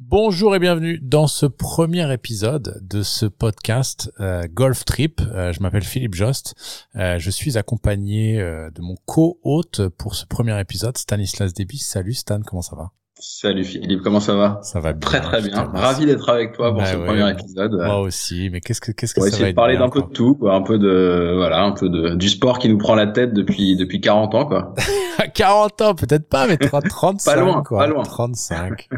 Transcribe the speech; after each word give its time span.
Bonjour 0.00 0.54
et 0.54 0.60
bienvenue 0.60 1.00
dans 1.00 1.26
ce 1.26 1.44
premier 1.44 2.12
épisode 2.12 2.78
de 2.82 3.02
ce 3.02 3.26
podcast 3.26 4.12
euh, 4.20 4.46
Golf 4.48 4.84
Trip. 4.84 5.20
Euh, 5.20 5.52
je 5.52 5.60
m'appelle 5.60 5.82
Philippe 5.82 6.14
Jost. 6.14 6.54
Euh, 6.94 7.18
je 7.18 7.30
suis 7.32 7.58
accompagné 7.58 8.38
de 8.38 8.80
mon 8.80 8.94
co-hôte 9.06 9.88
pour 9.88 10.14
ce 10.14 10.24
premier 10.24 10.58
épisode, 10.60 10.96
Stanislas 10.96 11.52
Debis. 11.52 11.78
Salut 11.78 12.14
Stan, 12.14 12.40
comment 12.42 12.62
ça 12.62 12.76
va? 12.76 12.92
Salut 13.20 13.64
Philippe, 13.64 14.02
comment 14.02 14.20
ça 14.20 14.34
va? 14.34 14.60
Ça 14.62 14.78
va 14.78 14.92
bien. 14.92 15.00
Très 15.00 15.20
très 15.20 15.42
bien. 15.42 15.64
Ravi 15.74 16.06
d'être 16.06 16.28
avec 16.28 16.52
toi 16.52 16.70
pour 16.70 16.78
Bah 16.82 16.86
ce 16.86 16.96
ouais. 16.96 17.04
premier 17.04 17.28
épisode. 17.30 17.72
Moi 17.72 18.00
aussi, 18.00 18.48
mais 18.50 18.60
qu'est-ce 18.60 18.80
que 18.80 18.92
qu'est-ce 18.92 19.14
que 19.14 19.20
On 19.20 19.24
va 19.24 19.30
ça 19.30 19.34
essayer 19.34 19.44
va 19.46 19.50
de 19.50 19.56
parler 19.56 19.76
d'un 19.76 19.88
peu 19.88 20.02
de 20.02 20.06
tout, 20.06 20.36
quoi. 20.36 20.54
un 20.54 20.62
peu 20.62 20.78
de 20.78 21.32
voilà, 21.36 21.62
un 21.64 21.72
peu 21.72 21.88
de 21.88 22.14
du 22.14 22.28
sport 22.28 22.58
qui 22.60 22.68
nous 22.68 22.78
prend 22.78 22.94
la 22.94 23.08
tête 23.08 23.32
depuis 23.32 23.76
depuis 23.76 24.00
40 24.00 24.34
ans 24.34 24.46
quoi. 24.46 24.74
À 25.18 25.26
40 25.26 25.82
ans, 25.82 25.94
peut-être 25.96 26.28
pas, 26.28 26.46
mais 26.46 26.56
30, 26.56 26.88
35 26.88 27.24
Pas 27.34 27.40
loin, 27.40 27.62
quoi. 27.64 27.78
pas 27.80 27.86
loin. 27.88 28.04
35. 28.04 28.88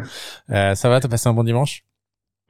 Euh, 0.50 0.74
ça 0.74 0.90
va, 0.90 1.00
t'as 1.00 1.08
passé 1.08 1.30
un 1.30 1.32
bon 1.32 1.44
dimanche? 1.44 1.82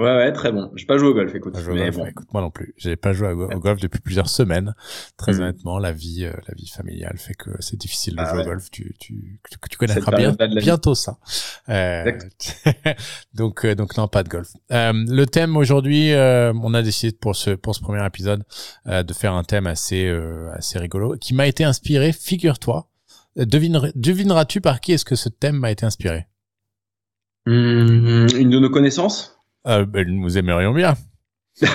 Ouais 0.01 0.17
ouais, 0.17 0.33
très 0.33 0.51
bon. 0.51 0.71
J'ai 0.77 0.87
pas 0.87 0.97
joué 0.97 1.09
au 1.09 1.15
golf, 1.15 1.35
écoute. 1.35 1.53
Pas 1.53 1.61
joué 1.61 1.75
au 1.75 1.77
golf, 1.77 1.97
bon. 1.97 2.07
écoute, 2.07 2.27
moi 2.33 2.41
non 2.41 2.51
plus. 2.51 2.73
J'ai 2.79 2.97
pas 2.97 3.13
joué 3.13 3.29
au 3.33 3.37
go- 3.37 3.51
au 3.55 3.59
golf 3.61 3.81
depuis 3.83 4.01
plusieurs 4.01 4.31
semaines. 4.31 4.75
Très 5.19 5.33
Mhm. 5.33 5.41
honnêtement, 5.41 5.79
la 5.79 5.93
vie, 5.93 6.25
euh, 6.25 6.33
la 6.49 6.55
vie 6.55 6.69
familiale 6.69 7.19
fait 7.19 7.35
que 7.35 7.51
c'est 7.61 7.77
difficile 7.77 8.15
de 8.17 8.21
Ah 8.23 8.31
jouer 8.31 8.39
ouais. 8.39 8.45
au 8.47 8.49
golf. 8.49 8.71
Tu, 8.71 8.95
tu, 8.99 9.41
tu, 9.69 9.77
connaîtras 9.77 10.17
bien, 10.17 10.35
bientôt 10.57 10.95
ça. 10.95 11.19
Euh, 11.69 12.11
donc, 13.35 13.67
euh, 13.67 13.75
donc 13.75 13.95
non, 13.99 14.09
pas 14.09 14.23
de 14.23 14.31
golf. 14.31 14.49
Euh, 14.73 14.93
le 14.95 15.27
thème 15.27 15.57
aujourd'hui, 15.59 16.13
on 16.15 16.73
a 16.73 16.81
décidé 16.83 17.15
pour 17.15 17.37
ce 17.37 17.51
pour 17.51 17.75
ce 17.75 17.81
premier 17.83 18.05
épisode 18.07 18.43
de 18.87 19.13
faire 19.13 19.35
un 19.35 19.45
thème 19.45 19.67
assez 19.67 20.09
assez 20.55 20.79
rigolo 20.79 21.17
qui 21.21 21.35
m'a 21.35 21.47
été 21.47 21.63
inspiré. 21.65 22.13
Figure-toi, 22.13 22.89
devine, 23.37 23.93
devineras-tu 23.95 24.63
par 24.63 24.81
qui 24.81 24.93
est-ce 24.93 25.05
que 25.05 25.15
ce 25.15 25.29
thème 25.29 25.57
m'a 25.57 25.71
été 25.71 25.85
inspiré? 25.85 26.27
Hum, 27.47 28.27
une 28.39 28.51
de 28.51 28.59
nos 28.59 28.71
connaissances? 28.71 29.37
Euh, 29.67 29.85
ben, 29.85 30.09
Nous 30.09 30.39
aimerions 30.39 30.73
bien. 30.73 30.95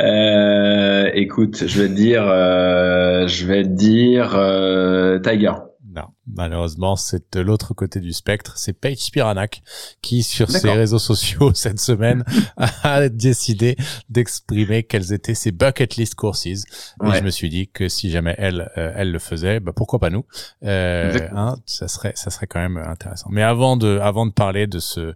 euh, 0.00 1.10
écoute, 1.14 1.66
je 1.66 1.82
vais 1.82 1.88
te 1.88 1.94
dire 1.94 2.24
euh, 2.26 3.26
je 3.26 3.46
vais 3.46 3.62
te 3.62 3.68
dire 3.68 4.34
euh, 4.36 5.18
Tiger. 5.18 5.54
Non, 5.94 6.04
malheureusement, 6.34 6.96
c'est 6.96 7.32
de 7.34 7.40
l'autre 7.40 7.74
côté 7.74 8.00
du 8.00 8.12
spectre. 8.12 8.58
C'est 8.58 8.72
Paige 8.72 8.98
Spiranak 8.98 9.62
qui, 10.02 10.22
sur 10.22 10.50
ses 10.50 10.70
réseaux 10.70 10.98
sociaux 10.98 11.52
cette 11.54 11.80
semaine, 11.80 12.24
a 12.82 13.08
décidé 13.08 13.76
d'exprimer 14.08 14.82
quelles 14.82 15.12
étaient 15.12 15.34
ses 15.34 15.52
bucket 15.52 15.96
list 15.96 16.14
courses. 16.14 16.46
Et 16.46 16.54
Ouais. 17.00 17.18
je 17.18 17.24
me 17.24 17.30
suis 17.30 17.48
dit 17.48 17.68
que 17.68 17.88
si 17.88 18.10
jamais 18.10 18.34
elle, 18.38 18.70
euh, 18.76 18.92
elle 18.96 19.12
le 19.12 19.18
faisait, 19.18 19.60
bah 19.60 19.72
pourquoi 19.74 19.98
pas 19.98 20.10
nous? 20.10 20.24
Euh, 20.64 21.18
hein, 21.34 21.56
Ça 21.66 21.88
serait, 21.88 22.12
ça 22.16 22.30
serait 22.30 22.46
quand 22.46 22.60
même 22.60 22.76
intéressant. 22.78 23.28
Mais 23.30 23.42
avant 23.42 23.76
de, 23.76 23.98
avant 24.02 24.26
de 24.26 24.32
parler 24.32 24.66
de 24.66 24.78
ce, 24.78 25.14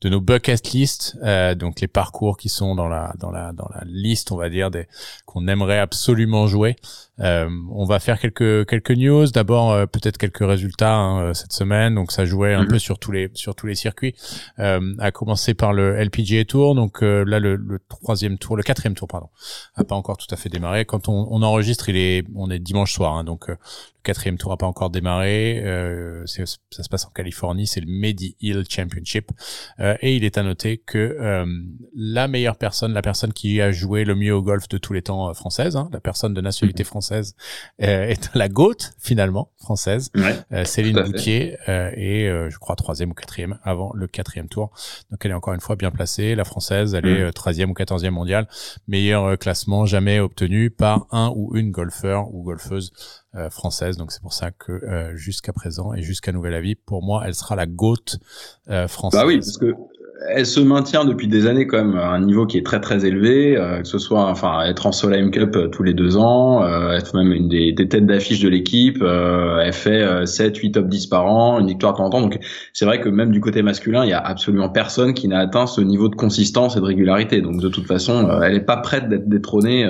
de 0.00 0.08
nos 0.08 0.20
bucket 0.20 0.72
list, 0.72 1.16
euh, 1.22 1.54
donc 1.54 1.80
les 1.80 1.88
parcours 1.88 2.36
qui 2.36 2.48
sont 2.48 2.74
dans 2.74 2.88
la, 2.88 3.14
dans 3.18 3.30
la, 3.30 3.52
dans 3.52 3.68
la 3.74 3.82
liste, 3.86 4.32
on 4.32 4.36
va 4.36 4.48
dire 4.48 4.70
des 4.70 4.86
qu'on 5.26 5.48
aimerait 5.48 5.78
absolument 5.78 6.46
jouer. 6.46 6.76
Euh, 7.20 7.48
on 7.70 7.84
va 7.84 8.00
faire 8.00 8.18
quelques 8.18 8.66
quelques 8.68 8.90
news. 8.90 9.26
D'abord, 9.26 9.72
euh, 9.72 9.86
peut-être 9.86 10.18
quelques 10.18 10.42
résultats 10.54 10.94
hein, 10.94 11.20
euh, 11.20 11.34
cette 11.34 11.52
semaine. 11.52 11.94
Donc, 11.94 12.10
ça 12.12 12.24
jouait 12.24 12.54
un 12.54 12.62
Mhm. 12.62 12.68
peu 12.68 12.78
sur 12.78 12.98
tous 12.98 13.12
les 13.12 13.30
sur 13.34 13.54
tous 13.54 13.66
les 13.66 13.74
circuits. 13.74 14.14
Euh, 14.58 14.94
à 14.98 15.10
commencer 15.10 15.54
par 15.54 15.72
le 15.72 15.96
LPGA 15.96 16.44
Tour. 16.44 16.74
Donc 16.74 17.02
euh, 17.02 17.24
là, 17.26 17.38
le, 17.40 17.56
le 17.56 17.78
troisième 17.88 18.38
tour, 18.38 18.56
le 18.56 18.62
quatrième 18.62 18.94
tour, 18.94 19.08
pardon, 19.08 19.28
a 19.76 19.84
pas 19.84 19.94
encore 19.94 20.16
tout 20.16 20.32
à 20.34 20.36
fait 20.36 20.48
démarré. 20.48 20.84
Quand 20.84 21.08
on, 21.08 21.26
on 21.30 21.42
enregistre, 21.42 21.88
il 21.88 21.96
est 21.96 22.24
on 22.34 22.50
est 22.50 22.58
dimanche 22.58 22.92
soir. 22.94 23.14
hein, 23.16 23.24
donc 23.24 23.50
euh, 23.50 23.56
quatrième 24.04 24.38
tour 24.38 24.52
a 24.52 24.56
pas 24.56 24.66
encore 24.66 24.90
démarré. 24.90 25.60
Euh, 25.64 26.24
ça 26.26 26.44
se 26.46 26.88
passe 26.88 27.06
en 27.06 27.10
Californie. 27.10 27.66
C'est 27.66 27.80
le 27.80 27.86
Medi 27.88 28.36
Hill 28.40 28.64
Championship. 28.68 29.30
Euh, 29.80 29.96
et 30.00 30.14
il 30.16 30.24
est 30.24 30.38
à 30.38 30.42
noter 30.42 30.78
que 30.78 30.98
euh, 30.98 31.46
la 31.94 32.28
meilleure 32.28 32.56
personne, 32.56 32.92
la 32.92 33.02
personne 33.02 33.32
qui 33.32 33.60
a 33.60 33.72
joué 33.72 34.04
le 34.04 34.14
mieux 34.14 34.34
au 34.34 34.42
golf 34.42 34.68
de 34.68 34.78
tous 34.78 34.92
les 34.92 35.02
temps 35.02 35.28
euh, 35.30 35.32
française, 35.32 35.74
hein, 35.76 35.88
la 35.92 36.00
personne 36.00 36.34
de 36.34 36.40
nationalité 36.40 36.82
Mhm. 36.82 36.86
française, 36.86 37.34
euh, 37.82 38.04
est 38.06 38.30
la 38.34 38.48
GOAT 38.48 38.76
finalement 39.00 39.50
française, 39.58 40.10
Ouais. 40.14 40.36
euh, 40.52 40.64
Céline. 40.64 41.00
Boutier, 41.02 41.56
euh, 41.68 41.90
et 41.96 42.28
euh, 42.28 42.50
je 42.50 42.58
crois 42.58 42.76
troisième 42.76 43.10
ou 43.10 43.14
quatrième 43.14 43.58
avant 43.64 43.92
le 43.94 44.06
quatrième 44.06 44.48
tour. 44.48 44.70
Donc 45.10 45.24
elle 45.24 45.30
est 45.32 45.34
encore 45.34 45.54
une 45.54 45.60
fois 45.60 45.76
bien 45.76 45.90
placée. 45.90 46.34
La 46.34 46.44
française, 46.44 46.94
elle 46.94 47.06
est 47.06 47.24
Mhm. 47.24 47.32
13e 47.32 47.70
ou 47.70 47.74
14e 47.74 48.10
mondiale, 48.14 48.46
meilleur 48.86 49.38
classement 49.38 49.86
jamais 49.86 50.20
obtenu 50.20 50.70
par 50.70 51.06
un 51.10 51.32
ou 51.34 51.56
une 51.56 51.70
golfeur 51.70 52.32
ou 52.34 52.42
golfeuse 52.42 52.92
euh, 53.36 53.50
française. 53.50 53.96
Donc 53.96 54.12
c'est 54.12 54.22
pour 54.22 54.32
ça 54.32 54.50
que 54.52 54.70
euh, 54.70 55.16
jusqu'à 55.16 55.52
présent 55.52 55.92
et 55.92 56.02
jusqu'à 56.02 56.30
nouvel 56.30 56.54
avis, 56.54 56.76
pour 56.76 57.02
moi, 57.02 57.24
elle 57.26 57.34
sera 57.34 57.56
la 57.56 57.66
GOAT 57.66 58.18
euh, 58.70 58.86
française. 58.86 59.20
Bah 59.20 59.26
oui, 59.26 59.38
parce 59.38 59.58
que 59.58 59.74
elle 60.30 60.46
se 60.46 60.60
maintient 60.60 61.04
depuis 61.04 61.26
des 61.26 61.46
années 61.46 61.66
quand 61.66 61.84
même 61.84 61.96
à 61.96 62.06
un 62.06 62.20
niveau 62.20 62.46
qui 62.46 62.56
est 62.56 62.64
très 62.64 62.80
très 62.80 63.04
élevé, 63.04 63.56
que 63.82 63.86
ce 63.86 63.98
soit 63.98 64.24
enfin 64.24 64.64
être 64.64 64.86
en 64.86 64.92
Solheim 64.92 65.30
Cup 65.30 65.58
tous 65.72 65.82
les 65.82 65.92
deux 65.92 66.16
ans, 66.16 66.64
être 66.92 67.14
même 67.16 67.32
une 67.32 67.48
des, 67.48 67.72
des 67.72 67.88
têtes 67.88 68.06
d'affiche 68.06 68.40
de 68.40 68.48
l'équipe, 68.48 69.02
elle 69.02 69.72
fait 69.72 70.02
euh, 70.02 70.24
7, 70.24 70.56
8 70.56 70.72
top 70.72 70.86
10 70.86 71.08
par 71.08 71.26
an, 71.26 71.58
une 71.58 71.66
victoire 71.66 71.92
de 71.92 71.98
temps 71.98 72.04
en 72.04 72.10
temps, 72.10 72.20
donc 72.20 72.38
c'est 72.72 72.84
vrai 72.86 73.00
que 73.00 73.08
même 73.08 73.32
du 73.32 73.40
côté 73.40 73.62
masculin, 73.62 74.04
il 74.04 74.10
y 74.10 74.14
a 74.14 74.20
absolument 74.20 74.70
personne 74.70 75.14
qui 75.14 75.26
n'a 75.28 75.40
atteint 75.40 75.66
ce 75.66 75.80
niveau 75.80 76.08
de 76.08 76.14
consistance 76.14 76.76
et 76.76 76.80
de 76.80 76.84
régularité, 76.84 77.42
donc 77.42 77.60
de 77.60 77.68
toute 77.68 77.86
façon, 77.86 78.40
elle 78.40 78.54
est 78.54 78.64
pas 78.64 78.76
prête 78.78 79.08
d'être 79.08 79.28
détrônée 79.28 79.84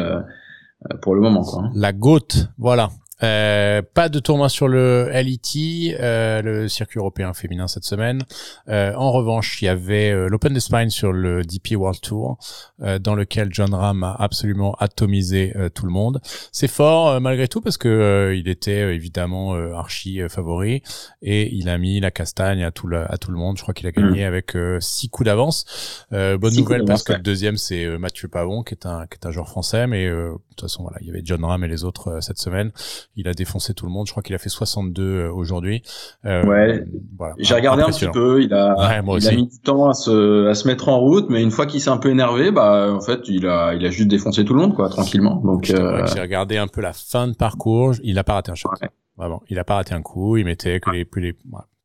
pour 1.02 1.14
le 1.14 1.20
moment 1.20 1.42
quoi. 1.42 1.68
La 1.74 1.92
GOAT, 1.92 2.48
voilà. 2.58 2.88
Euh, 3.24 3.82
pas 3.82 4.08
de 4.08 4.18
tournoi 4.18 4.48
sur 4.48 4.68
le 4.68 5.08
LET, 5.10 5.96
euh, 5.98 6.42
le 6.42 6.68
circuit 6.68 6.98
européen 6.98 7.32
féminin 7.32 7.68
cette 7.68 7.84
semaine. 7.84 8.22
Euh, 8.68 8.92
en 8.94 9.12
revanche, 9.12 9.62
il 9.62 9.66
y 9.66 9.68
avait 9.68 10.10
euh, 10.10 10.28
l'Open 10.28 10.52
d'Espagne 10.52 10.90
sur 10.90 11.12
le 11.12 11.42
DP 11.42 11.76
World 11.76 12.00
Tour, 12.00 12.38
euh, 12.82 12.98
dans 12.98 13.14
lequel 13.14 13.48
John 13.50 13.72
Ram 13.72 14.04
a 14.04 14.14
absolument 14.18 14.74
atomisé 14.78 15.52
euh, 15.56 15.68
tout 15.68 15.86
le 15.86 15.92
monde. 15.92 16.20
C'est 16.52 16.68
fort 16.68 17.08
euh, 17.08 17.20
malgré 17.20 17.48
tout 17.48 17.60
parce 17.60 17.78
que 17.78 17.88
euh, 17.88 18.34
il 18.34 18.48
était 18.48 18.82
euh, 18.82 18.94
évidemment 18.94 19.54
euh, 19.54 19.72
archi 19.72 20.20
euh, 20.20 20.28
favori 20.28 20.82
et 21.22 21.54
il 21.54 21.68
a 21.68 21.78
mis 21.78 22.00
la 22.00 22.10
castagne 22.10 22.62
à 22.62 22.70
tout 22.70 22.86
le, 22.86 23.10
à 23.10 23.16
tout 23.16 23.30
le 23.30 23.38
monde. 23.38 23.56
Je 23.56 23.62
crois 23.62 23.74
qu'il 23.74 23.86
a 23.86 23.92
gagné 23.92 24.24
avec 24.24 24.54
euh, 24.54 24.78
six 24.80 25.08
coups 25.08 25.26
d'avance. 25.26 26.04
Euh, 26.12 26.36
bonne 26.36 26.52
Six 26.52 26.60
nouvelle 26.60 26.84
parce 26.84 27.02
que 27.02 27.14
le 27.14 27.20
deuxième 27.20 27.56
c'est 27.56 27.84
euh, 27.84 27.98
Mathieu 27.98 28.28
Pavon 28.28 28.62
qui 28.62 28.74
est 28.74 28.86
un 28.86 29.06
qui 29.06 29.18
est 29.20 29.26
un 29.26 29.30
joueur 29.30 29.48
français, 29.48 29.86
mais 29.86 30.06
euh, 30.06 30.34
toute 30.54 30.62
façon 30.62 30.82
voilà, 30.82 30.98
il 31.00 31.06
y 31.06 31.10
avait 31.10 31.22
John 31.24 31.44
Ram 31.44 31.62
et 31.64 31.68
les 31.68 31.84
autres 31.84 32.08
euh, 32.08 32.20
cette 32.20 32.38
semaine. 32.38 32.70
Il 33.16 33.28
a 33.28 33.34
défoncé 33.34 33.74
tout 33.74 33.86
le 33.86 33.92
monde. 33.92 34.06
Je 34.06 34.12
crois 34.12 34.22
qu'il 34.22 34.34
a 34.34 34.38
fait 34.38 34.48
62 34.48 35.02
euh, 35.02 35.32
aujourd'hui. 35.32 35.82
Euh, 36.24 36.44
Ouais. 36.44 36.84
Voilà. 37.16 37.34
J'ai 37.38 37.54
regardé 37.54 37.82
un 37.82 37.86
petit 37.90 38.06
peu, 38.08 38.42
il 38.42 38.52
a, 38.54 38.74
Ouais, 38.78 39.02
moi 39.02 39.18
il 39.20 39.28
a 39.28 39.32
mis 39.32 39.46
du 39.48 39.58
temps 39.60 39.88
à 39.88 39.94
se, 39.94 40.48
à 40.48 40.54
se 40.54 40.66
mettre 40.68 40.88
en 40.88 40.98
route, 41.00 41.26
mais 41.30 41.42
une 41.42 41.50
fois 41.50 41.66
qu'il 41.66 41.80
s'est 41.80 41.90
un 41.90 41.96
peu 41.96 42.10
énervé, 42.10 42.50
bah 42.50 42.92
en 42.92 43.00
fait 43.00 43.20
il 43.28 43.46
a, 43.46 43.74
il 43.74 43.84
a 43.84 43.90
juste 43.90 44.08
défoncé 44.08 44.44
tout 44.44 44.54
le 44.54 44.60
monde 44.60 44.74
quoi, 44.74 44.88
tranquillement. 44.88 45.36
Donc 45.36 45.70
euh, 45.70 46.06
J'ai 46.14 46.20
regardé 46.20 46.56
un 46.56 46.66
peu 46.68 46.80
la 46.80 46.92
fin 46.92 47.28
de 47.28 47.34
parcours. 47.34 47.94
Il 48.02 48.18
a 48.18 48.24
pas 48.24 48.34
raté 48.34 48.50
un 48.52 48.54
shot. 48.54 48.68
Ouais. 48.80 48.88
Vraiment, 49.16 49.42
il 49.48 49.58
a 49.58 49.64
pas 49.64 49.76
raté 49.76 49.94
un 49.94 50.02
coup. 50.02 50.36
Il 50.36 50.44
mettait 50.44 50.80
que 50.80 50.90
les 50.90 51.04
plus 51.04 51.22
les 51.22 51.36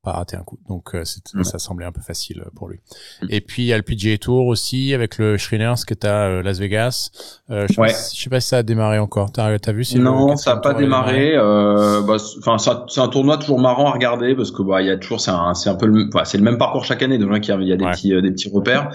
pas 0.03 0.13
raté 0.13 0.37
un 0.37 0.43
coup. 0.43 0.57
Donc 0.69 0.95
euh, 0.95 1.03
Ouais. 1.35 1.43
ça 1.43 1.59
semblait 1.59 1.85
un 1.85 1.91
peu 1.91 2.01
facile 2.01 2.41
euh, 2.45 2.49
pour 2.55 2.69
lui. 2.69 2.79
Mm. 3.21 3.25
Et 3.29 3.41
puis 3.41 3.63
il 3.63 3.65
y 3.65 3.73
a 3.73 3.77
le 3.77 3.83
PGA 3.83 4.17
Tour 4.17 4.45
aussi 4.47 4.93
avec 4.93 5.17
le 5.17 5.37
Shriners 5.37 5.73
qui 5.85 5.93
est 5.93 6.05
à 6.05 6.25
euh, 6.27 6.41
Las 6.43 6.59
Vegas. 6.59 7.09
Euh, 7.49 7.65
je, 7.67 7.73
sais 7.73 7.81
Ouais. 7.81 7.87
pas 7.87 7.93
si, 7.93 8.17
je 8.17 8.23
sais 8.23 8.29
pas 8.29 8.39
si 8.39 8.47
ça 8.47 8.57
a 8.59 8.63
démarré 8.63 8.97
encore. 8.99 9.31
T'as 9.31 9.45
as 9.45 9.71
vu 9.73 9.83
si 9.83 9.97
le 9.97 10.03
non, 10.03 10.35
ça 10.37 10.53
a 10.53 10.57
pas 10.57 10.73
démarré? 10.73 11.33
euh, 11.35 12.01
bah, 12.01 12.17
c'est- 12.19 12.37
Enfin, 12.39 12.57
ça- 12.57 12.85
c'est 12.87 13.01
un 13.01 13.07
tournoi 13.09 13.37
toujours 13.37 13.59
marrant 13.59 13.87
à 13.89 13.91
regarder 13.91 14.35
parce 14.35 14.51
que 14.51 14.61
bah 14.63 14.81
il 14.81 14.87
y 14.87 14.91
a 14.91 14.97
toujours, 14.97 15.19
c'est 15.19 15.31
un, 15.31 15.53
c'est 15.53 15.69
un 15.69 15.75
peu 15.75 15.85
le, 15.85 16.09
c'est 16.23 16.37
le 16.37 16.43
même 16.43 16.57
parcours 16.57 16.85
chaque 16.85 17.01
année. 17.03 17.17
Donc 17.17 17.29
il 17.45 17.49
y 17.49 17.53
a, 17.53 17.57
il 17.57 17.67
y 17.67 17.73
a 17.73 17.77
des 17.77 17.83
Ouais. 17.85 17.91
petits, 17.91 18.09
des 18.21 18.31
petits 18.31 18.49
repères. 18.49 18.91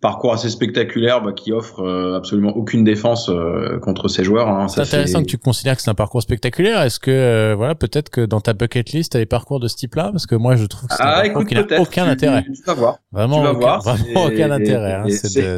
Parcours 0.00 0.32
assez 0.32 0.48
spectaculaire 0.48 1.20
bah, 1.22 1.32
qui 1.34 1.52
offre 1.52 1.80
euh, 1.80 2.16
absolument 2.16 2.56
aucune 2.56 2.84
défense 2.84 3.28
euh, 3.28 3.78
contre 3.80 4.08
ses 4.08 4.24
joueurs. 4.24 4.48
Hein. 4.48 4.66
C'est 4.68 4.80
intéressant 4.80 5.20
que 5.20 5.26
tu 5.26 5.36
considères 5.36 5.76
que 5.76 5.82
c'est 5.82 5.90
un 5.90 5.94
parcours 5.94 6.22
spectaculaire. 6.22 6.80
Est-ce 6.80 6.98
que 6.98 7.10
euh, 7.10 7.54
voilà, 7.54 7.74
peut-être 7.74 8.08
que 8.08 8.22
dans 8.22 8.40
ta 8.40 8.54
bucket 8.54 8.92
list, 8.92 9.12
t'as 9.12 9.18
des 9.18 9.26
parcours 9.26 9.60
de 9.60 9.68
ce 9.68 9.76
type-là? 9.76 10.08
Parce 10.10 10.24
que 10.26 10.34
moi, 10.36 10.56
je 10.56 10.64
trouve 10.64 10.88
que 10.88 10.94
c'est 10.96 11.02
un 11.02 11.06
Ah, 11.06 11.12
parcours 11.22 11.42
écoute, 11.42 11.48
qui 11.48 11.54
n'a 11.74 11.80
aucun 11.82 12.04
tu- 12.04 12.10
intérêt. 12.12 12.44
Tu 12.44 12.62
vas 12.66 12.72
voir. 12.72 12.96
Vraiment, 13.12 13.36
tu 13.40 13.42
vas 13.44 13.50
aucun, 13.50 13.58
voir, 13.60 13.82
vraiment 13.82 14.24
aucun 14.24 14.50
intérêt. 14.50 14.92
Hein. 14.94 15.04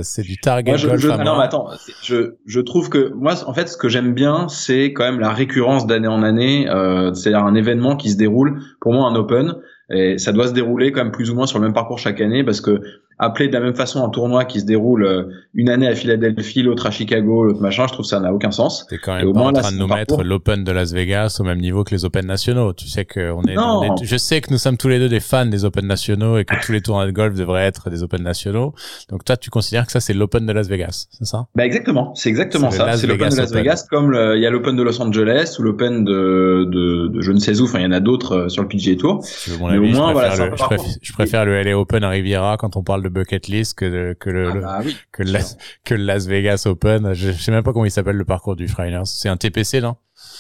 C'est 0.03 0.23
du 0.23 0.37
target 0.39 0.73
Moi, 0.73 0.77
je, 0.77 0.89
ah 1.09 1.19
non, 1.23 1.37
mais 1.39 1.45
attends, 1.45 1.69
je, 2.03 2.35
je 2.45 2.61
trouve 2.61 2.89
que 2.89 3.13
moi, 3.15 3.35
en 3.47 3.55
fait, 3.55 3.69
ce 3.69 3.77
que 3.77 3.89
j'aime 3.89 4.13
bien, 4.13 4.49
c'est 4.49 4.93
quand 4.93 5.05
même 5.05 5.21
la 5.21 5.31
récurrence 5.31 5.87
d'année 5.87 6.09
en 6.09 6.25
année. 6.25 6.69
Euh, 6.69 7.15
C'est-à-dire 7.15 7.45
un 7.45 7.55
événement 7.55 7.95
qui 7.95 8.11
se 8.11 8.17
déroule, 8.17 8.61
pour 8.81 8.93
moi, 8.93 9.09
un 9.09 9.15
Open, 9.15 9.55
et 9.95 10.19
ça 10.19 10.33
doit 10.33 10.49
se 10.49 10.53
dérouler 10.53 10.91
quand 10.91 11.05
même 11.05 11.13
plus 11.13 11.31
ou 11.31 11.35
moins 11.37 11.47
sur 11.47 11.59
le 11.61 11.65
même 11.67 11.75
parcours 11.75 11.99
chaque 12.01 12.21
année, 12.21 12.43
parce 12.43 12.61
que 12.61 12.81
appeler 13.23 13.49
de 13.49 13.53
la 13.53 13.61
même 13.61 13.75
façon 13.75 14.05
un 14.05 14.09
tournoi 14.09 14.45
qui 14.45 14.61
se 14.61 14.67
déroule 14.67 15.05
euh, 15.05 15.25
une 15.55 15.69
année 15.69 15.87
à 15.87 15.95
Philadelphie, 15.95 16.63
l'autre 16.63 16.87
à 16.87 16.91
Chicago, 16.91 17.45
l'autre 17.45 17.61
machin, 17.61 17.87
je 17.87 17.93
trouve 17.93 18.05
que 18.05 18.11
ça 18.11 18.21
n'a 18.21 18.33
aucun 18.33 18.51
sens. 18.51 18.87
T'es 18.89 18.99
quand 18.99 19.15
même 19.15 19.29
au 19.29 19.33
pas 19.33 19.41
moins, 19.41 19.51
en 19.51 19.53
train 19.53 19.73
de 19.73 19.79
nous 19.79 19.87
mettre 19.87 20.23
l'Open 20.23 20.65
de 20.65 20.73
Las 20.73 20.93
Vegas 20.93 21.39
au 21.41 21.45
même 21.45 21.61
niveau 21.61 21.85
que 21.85 21.95
les 21.95 22.05
Open 22.05 22.27
nationaux. 22.27 22.73
Tu 22.73 22.89
sais 22.89 23.05
que 23.05 23.33
on 23.33 23.43
est, 23.45 23.57
on 23.57 23.97
est, 23.97 24.05
je 24.05 24.17
sais 24.17 24.41
que 24.41 24.51
nous 24.51 24.59
sommes 24.59 24.77
tous 24.77 24.89
les 24.89 24.99
deux 24.99 25.09
des 25.09 25.21
fans 25.21 25.47
des 25.47 25.65
Open 25.65 25.87
nationaux 25.87 26.39
et 26.39 26.45
que 26.45 26.55
tous 26.65 26.73
les 26.73 26.81
tournois 26.81 27.07
de 27.07 27.13
golf 27.13 27.35
devraient 27.35 27.67
être 27.67 27.91
des 27.91 28.03
Open 28.03 28.23
nationaux. 28.23 28.75
Donc 29.09 29.25
toi, 29.25 29.37
tu 29.37 29.51
considères 29.51 29.87
que 29.87 29.93
ça 29.93 30.01
c'est 30.01 30.15
l'Open 30.15 30.45
de 30.47 30.53
Las 30.53 30.69
Vegas, 30.69 31.07
c'est 31.11 31.25
ça? 31.25 31.47
Bah 31.55 31.65
exactement, 31.65 32.15
c'est 32.15 32.29
exactement 32.29 32.71
ça. 32.71 32.97
C'est 32.97 33.07
l'Open 33.07 33.31
de 33.31 33.37
Las 33.37 33.53
Vegas, 33.53 33.87
comme 33.91 34.15
il 34.35 34.41
y 34.41 34.47
a 34.47 34.51
l'Open 34.51 34.77
de 34.77 34.83
Los 34.83 35.01
Angeles 35.01 35.57
ou 35.59 35.63
l'Open 35.63 36.05
de, 36.05 36.65
de, 36.71 37.09
de, 37.09 37.21
je 37.21 37.33
ne 37.33 37.39
sais 37.39 37.61
où. 37.61 37.65
Enfin, 37.65 37.79
il 37.79 37.85
y 37.85 37.87
en 37.87 37.93
a 37.93 38.01
d'autres 38.01 38.33
euh, 38.33 38.49
sur 38.49 38.63
le 38.63 38.69
PGA 38.69 38.97
Tour. 38.97 39.25
Mais 39.71 39.79
au 39.79 39.83
moins, 39.83 40.13
voilà, 40.13 40.35
je, 40.35 40.45
préfère, 40.45 40.79
je 41.01 41.13
préfère 41.13 41.45
le 41.45 41.63
LA 41.63 41.79
Open 41.79 42.05
à 42.05 42.09
Riviera 42.09 42.57
quand 42.57 42.77
on 42.77 42.83
parle 42.83 43.03
de 43.03 43.09
bucket 43.13 43.49
list 43.49 43.79
que 43.79 44.15
que 44.15 44.31
le, 44.31 44.49
ah 44.49 44.81
bah 44.83 44.91
que, 45.13 45.23
le 45.23 45.39
que 45.85 45.95
le 45.95 46.05
Las 46.05 46.27
Vegas 46.27 46.65
Open. 46.67 47.13
Je, 47.15 47.31
sais 47.33 47.53
même 47.53 47.63
pas 47.63 47.73
comment 47.73 47.85
il 47.85 47.91
s'appelle 47.91 48.17
le 48.17 48.25
parcours 48.25 48.57
du 48.57 48.69
Freinas. 48.69 49.05
C'est 49.05 49.29
un 49.29 49.37
TPC, 49.37 49.81
non? 49.81 49.97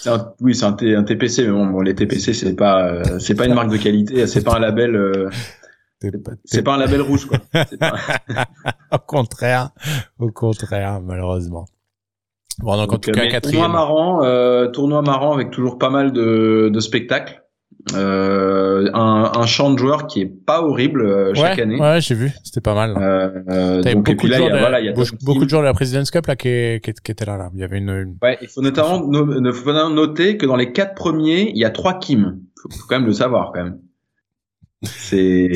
Un, 0.07 0.33
Oui, 0.41 0.55
c'est 0.55 0.65
un, 0.65 0.77
un, 0.81 1.05
TPC, 1.05 1.47
mais 1.47 1.53
bon, 1.53 1.81
les 1.81 1.95
TPC 1.95 2.35
c'est 2.35 2.55
pas 2.55 2.87
euh, 2.87 3.19
c'est 3.19 3.35
pas 3.35 3.47
une 3.47 3.55
marque 3.55 3.71
de 3.71 3.77
qualité, 3.77 4.27
c'est 4.27 4.43
pas 4.43 4.57
un 4.57 4.61
label. 4.61 4.97
Euh, 4.97 5.31
c'est 6.45 6.63
pas 6.63 6.75
un 6.75 6.79
label 6.79 7.03
rouge, 7.03 7.27
quoi. 7.27 7.39
au 8.91 8.99
contraire, 8.99 9.71
au 10.19 10.31
contraire, 10.31 11.01
malheureusement. 11.01 11.67
Bon, 12.59 12.77
donc, 12.77 12.93
en 12.93 12.99
tout 12.99 13.13
cas, 13.13 13.29
quatrième. 13.29 13.63
Tournoi 13.63 13.69
marrant, 13.69 14.71
tournoi 14.73 15.03
marrant 15.03 15.33
avec 15.33 15.51
toujours 15.51 15.79
pas 15.79 15.91
mal 15.91 16.13
de, 16.13 16.71
de 16.73 16.81
spectacles. 16.81 17.42
Euh, 17.95 18.89
un, 18.95 19.33
un 19.35 19.47
champ 19.47 19.73
de 19.73 19.79
joueurs 19.79 20.07
qui 20.07 20.21
est 20.21 20.27
pas 20.27 20.63
horrible 20.63 21.03
euh, 21.03 21.35
chaque 21.35 21.59
année. 21.59 21.81
Ouais, 21.81 22.01
j'ai 22.01 22.15
vu, 22.15 22.31
c'était 22.45 22.61
pas 22.61 22.75
mal. 22.75 22.95
Euh, 22.97 23.83
donc, 23.83 24.05
beaucoup, 24.05 24.29
de, 24.29 24.35
joueurs 24.35 24.51
voilà, 24.51 24.81
y 24.81 24.89
a 24.89 24.93
beaucoup, 24.93 25.45
de 25.45 25.51
joueurs 25.51 25.63
de 25.63 25.67
la 25.67 25.75
President's 25.75 26.11
Cup 26.11 26.27
là 26.27 26.37
qui, 26.37 26.81
qui, 26.81 26.93
qui 26.93 27.13
étaient 27.13 27.25
là, 27.25 27.37
là. 27.37 27.51
Il 27.55 27.61
y 27.61 27.65
avait 27.65 27.79
une. 27.79 28.17
Ouais, 28.23 28.39
il 28.41 28.49
faut 28.49 28.63
notamment 28.63 29.05
no, 29.05 29.53
faut 29.53 29.73
noter 29.73 30.37
que 30.37 30.47
dans 30.47 30.57
les 30.57 30.73
quatre 30.73 30.95
premiers, 30.95 31.51
il 31.51 31.59
y 31.59 31.65
a 31.65 31.71
trois 31.71 31.99
Kim. 31.99 32.41
Faut, 32.63 32.71
faut 32.71 32.87
quand 32.89 32.99
même 32.99 33.07
le 33.07 33.13
savoir 33.13 33.51
quand 33.53 33.65
même. 33.65 33.79
C'est. 34.83 35.51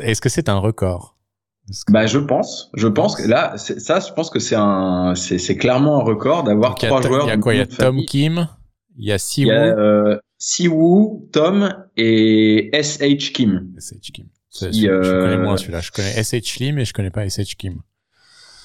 Est-ce 0.00 0.20
que 0.20 0.28
c'est 0.28 0.48
un 0.48 0.58
record? 0.58 1.16
Bah, 1.88 2.06
je 2.06 2.18
pense. 2.18 2.70
Je 2.74 2.86
pense 2.86 3.16
que 3.16 3.28
là, 3.28 3.54
ça, 3.56 3.98
je 3.98 4.12
pense 4.12 4.30
que 4.30 4.38
c'est 4.38 4.56
un, 4.56 5.14
c'est 5.16 5.56
clairement 5.56 6.00
un 6.00 6.04
record 6.04 6.44
d'avoir 6.44 6.76
trois 6.76 7.02
joueurs. 7.02 7.24
Il 7.24 7.28
y 7.28 7.32
a 7.32 7.38
quoi? 7.38 7.54
Il 7.54 7.58
y 7.58 7.60
a 7.60 7.66
Tom 7.66 8.04
Kim, 8.06 8.46
il 8.96 9.08
y 9.08 9.12
a 9.12 9.18
Siwoo. 9.18 10.20
Euh, 10.36 10.38
Siwoo, 10.38 11.28
Tom 11.32 11.74
et 11.96 12.70
SH 12.72 13.32
Kim. 13.32 13.72
SH 13.78 14.12
Kim. 14.12 14.26
je, 14.52 14.86
euh... 14.86 15.22
connais 15.22 15.38
moins 15.38 15.56
celui-là. 15.56 15.80
Je 15.80 15.90
connais 15.90 16.22
SH 16.22 16.58
Lim 16.58 16.78
et 16.78 16.84
je 16.84 16.92
connais 16.92 17.10
pas 17.10 17.28
SH 17.28 17.56
Kim. 17.56 17.80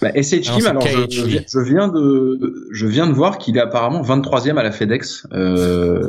Bah, 0.02 0.10
SH 0.20 0.42
Kim, 0.42 0.66
alors 0.66 0.82
je, 0.82 1.06
je, 1.48 1.60
viens 1.60 1.88
de, 1.88 2.68
je 2.72 2.88
viens 2.88 3.06
de 3.06 3.14
voir 3.14 3.38
qu'il 3.38 3.56
est 3.58 3.62
apparemment 3.62 4.02
23e 4.02 4.58
à 4.58 4.64
la 4.64 4.72
FedEx 4.72 5.28
euh, 5.32 6.02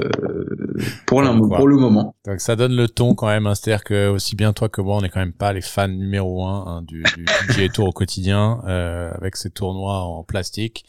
pour, 1.05 1.23
pour 1.23 1.69
le 1.69 1.77
moment. 1.77 2.17
Donc 2.25 2.41
ça 2.41 2.57
donne 2.57 2.75
le 2.75 2.89
ton 2.89 3.15
quand 3.15 3.27
même. 3.27 3.47
Hein. 3.47 3.55
C'est-à-dire 3.55 3.85
que 3.85 4.09
aussi 4.09 4.35
bien 4.35 4.55
toi 4.55 4.71
que 4.71 4.81
moi, 4.81 4.97
on 4.97 5.03
n'est 5.03 5.11
quand 5.11 5.21
même 5.21 5.35
pas 5.35 5.53
les 5.53 5.61
fans 5.61 5.89
numéro 5.89 6.43
un 6.47 6.65
hein, 6.67 6.83
du, 6.83 7.03
du 7.03 7.27
PGA 7.49 7.69
Tour 7.69 7.89
au 7.89 7.93
quotidien 7.93 8.63
euh, 8.67 9.11
avec 9.13 9.37
ces 9.37 9.51
tournois 9.51 10.01
en 10.01 10.25
plastique. 10.25 10.87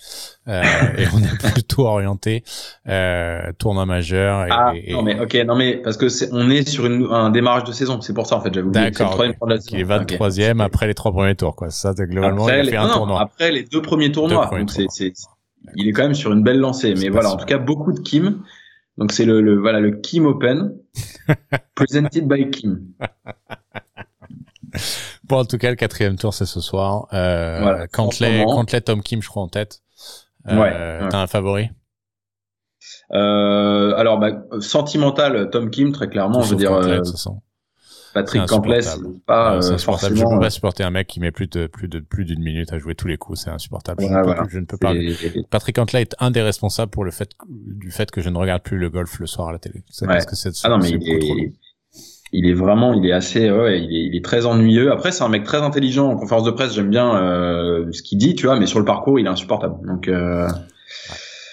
Euh, 0.48 0.62
et 0.98 1.06
on 1.14 1.20
est 1.20 1.38
plutôt 1.54 1.86
orienté 1.86 2.44
euh, 2.88 3.52
tournoi 3.58 3.86
majeur. 3.86 4.46
Et, 4.46 4.50
ah 4.52 4.74
non 4.92 5.02
mais 5.02 5.20
ok 5.20 5.36
non 5.46 5.56
mais 5.56 5.78
parce 5.78 5.96
que 5.96 6.10
c'est 6.10 6.30
on 6.34 6.50
est 6.50 6.68
sur 6.68 6.86
une, 6.86 7.08
un 7.12 7.30
démarrage 7.30 7.64
de 7.64 7.72
saison. 7.72 8.02
C'est 8.02 8.14
pour 8.14 8.28
ça 8.28 8.36
en 8.36 8.42
fait 8.42 8.54
j'avais 8.54 8.68
oublié. 8.68 8.92
D'accord. 8.92 9.18
Qui 9.68 9.78
est 9.78 9.86
23e 9.86 10.62
après 10.62 10.88
les 10.88 10.94
trois 10.94 11.12
premiers 11.12 11.36
tours 11.36 11.56
quoi. 11.56 11.70
Ça 11.70 11.94
globalement 11.94 12.48
il 12.50 12.56
a 12.56 12.64
fait 12.66 12.76
un 12.76 12.90
tournoi. 12.90 13.22
Après 13.22 13.52
les 13.52 13.64
deux 13.64 13.82
premiers 13.82 14.12
tournois. 14.12 14.50
donc 14.52 14.72
il 15.76 15.88
est 15.88 15.94
quand 15.94 16.04
même 16.04 16.14
sur 16.14 16.34
une 16.34 16.44
belle 16.44 16.60
lancée. 16.60 16.94
Mais 17.00 17.10
voilà 17.10 17.32
en 17.32 17.38
tout 17.38 17.46
cas 17.46 17.58
beaucoup 17.58 17.94
de 17.94 18.00
Kim. 18.00 18.44
Donc 18.98 19.12
c'est 19.12 19.26
le, 19.26 19.42
le, 19.42 19.60
voilà 19.60 19.80
le 19.80 19.92
Kim 19.92 20.26
Open 20.26 20.74
presented 21.76 22.28
by 22.28 22.50
Kim. 22.52 22.80
Bon, 25.26 25.38
en 25.38 25.46
tout 25.46 25.58
cas, 25.58 25.70
le 25.70 25.76
quatrième 25.76 26.18
tour, 26.18 26.34
c'est 26.34 26.46
ce 26.46 26.60
soir. 26.60 27.08
Euh, 27.14 27.60
voilà, 27.62 27.88
Cantley, 27.88 28.44
Cantley, 28.44 28.82
Tom 28.82 29.02
Kim, 29.02 29.22
je 29.22 29.28
crois, 29.28 29.44
en 29.44 29.48
tête. 29.48 29.82
Euh, 30.50 30.62
ouais, 30.62 31.10
T'as 31.10 31.22
un 31.22 31.28
favori? 31.28 31.70
Euh, 33.14 33.96
Alors, 33.96 34.20
bah, 34.20 34.44
sentimental, 34.60 35.50
Tom 35.50 35.70
Kim, 35.70 35.92
très 35.92 36.10
clairement, 36.10 36.42
je 36.42 36.52
veux 36.52 36.56
dire. 36.58 36.72
Cantley, 36.72 37.00
euh, 37.00 37.32
Patrick 38.14 38.46
Cantley, 38.46 38.80
pas 39.26 39.56
euh, 39.56 39.78
forcément. 39.78 40.16
Je 40.16 40.36
peux 40.36 40.40
pas 40.40 40.50
supporter 40.50 40.84
un 40.84 40.92
mec 40.92 41.08
qui 41.08 41.20
met 41.20 41.32
plus 41.32 41.48
de 41.48 41.68
plus 41.68 41.88
de 41.88 42.00
plus 42.00 42.26
d'une 42.26 42.44
minute 42.44 42.72
à 42.72 42.78
jouer 42.78 42.94
tous 42.94 43.08
les 43.08 43.18
coups, 43.18 43.40
c'est 43.40 43.50
insupportable. 43.50 44.04
je, 44.04 44.08
ne 44.08 44.24
peux, 44.24 44.50
je, 44.50 44.60
ne 44.60 44.66
peux, 44.66 44.78
pas. 44.78 44.94
Patrick 45.50 45.76
Cantley 45.76 46.02
est 46.02 46.16
un 46.20 46.30
des 46.30 46.42
responsables 46.42 46.92
pour 46.92 47.06
le 47.06 47.12
fait 47.12 47.32
du 47.50 47.92
fait 47.92 48.12
que 48.12 48.22
je 48.22 48.30
ne 48.30 48.38
regarde 48.38 48.62
plus 48.62 48.78
le 48.78 48.90
golf 48.90 49.20
le 49.20 49.26
soir 49.26 49.48
à 49.50 49.52
la 49.52 49.60
télé. 49.60 49.84
C'est 49.90 50.06
parce 50.06 50.26
que 50.26 50.36
c'est 50.36 50.52
ah 50.64 50.70
non 50.70 50.78
mais 50.78 50.92
il 50.92 51.10
est, 51.10 51.54
il 52.34 52.50
est 52.50 52.54
vraiment, 52.54 52.94
il 52.94 53.06
est 53.06 53.12
assez, 53.12 53.50
ouais, 53.52 53.82
il 53.82 53.96
est, 53.96 54.06
il 54.08 54.16
est 54.16 54.26
très 54.26 54.46
ennuyeux. 54.46 54.92
Après, 54.92 55.12
c'est 55.12 55.24
un 55.24 55.30
mec 55.30 55.44
très 55.44 55.60
intelligent 55.60 56.10
en 56.10 56.18
conférence 56.18 56.44
de 56.44 56.52
presse. 56.52 56.74
J'aime 56.74 56.90
bien 56.90 57.16
euh, 57.16 57.92
ce 57.92 58.02
qu'il 58.02 58.18
dit, 58.18 58.34
tu 58.36 58.48
vois, 58.48 58.60
mais 58.60 58.66
sur 58.66 58.80
le 58.80 58.86
parcours, 58.86 59.20
il 59.20 59.28
est 59.28 59.30
insupportable. 59.30 59.76
Donc, 59.86 60.08
euh... 60.08 60.50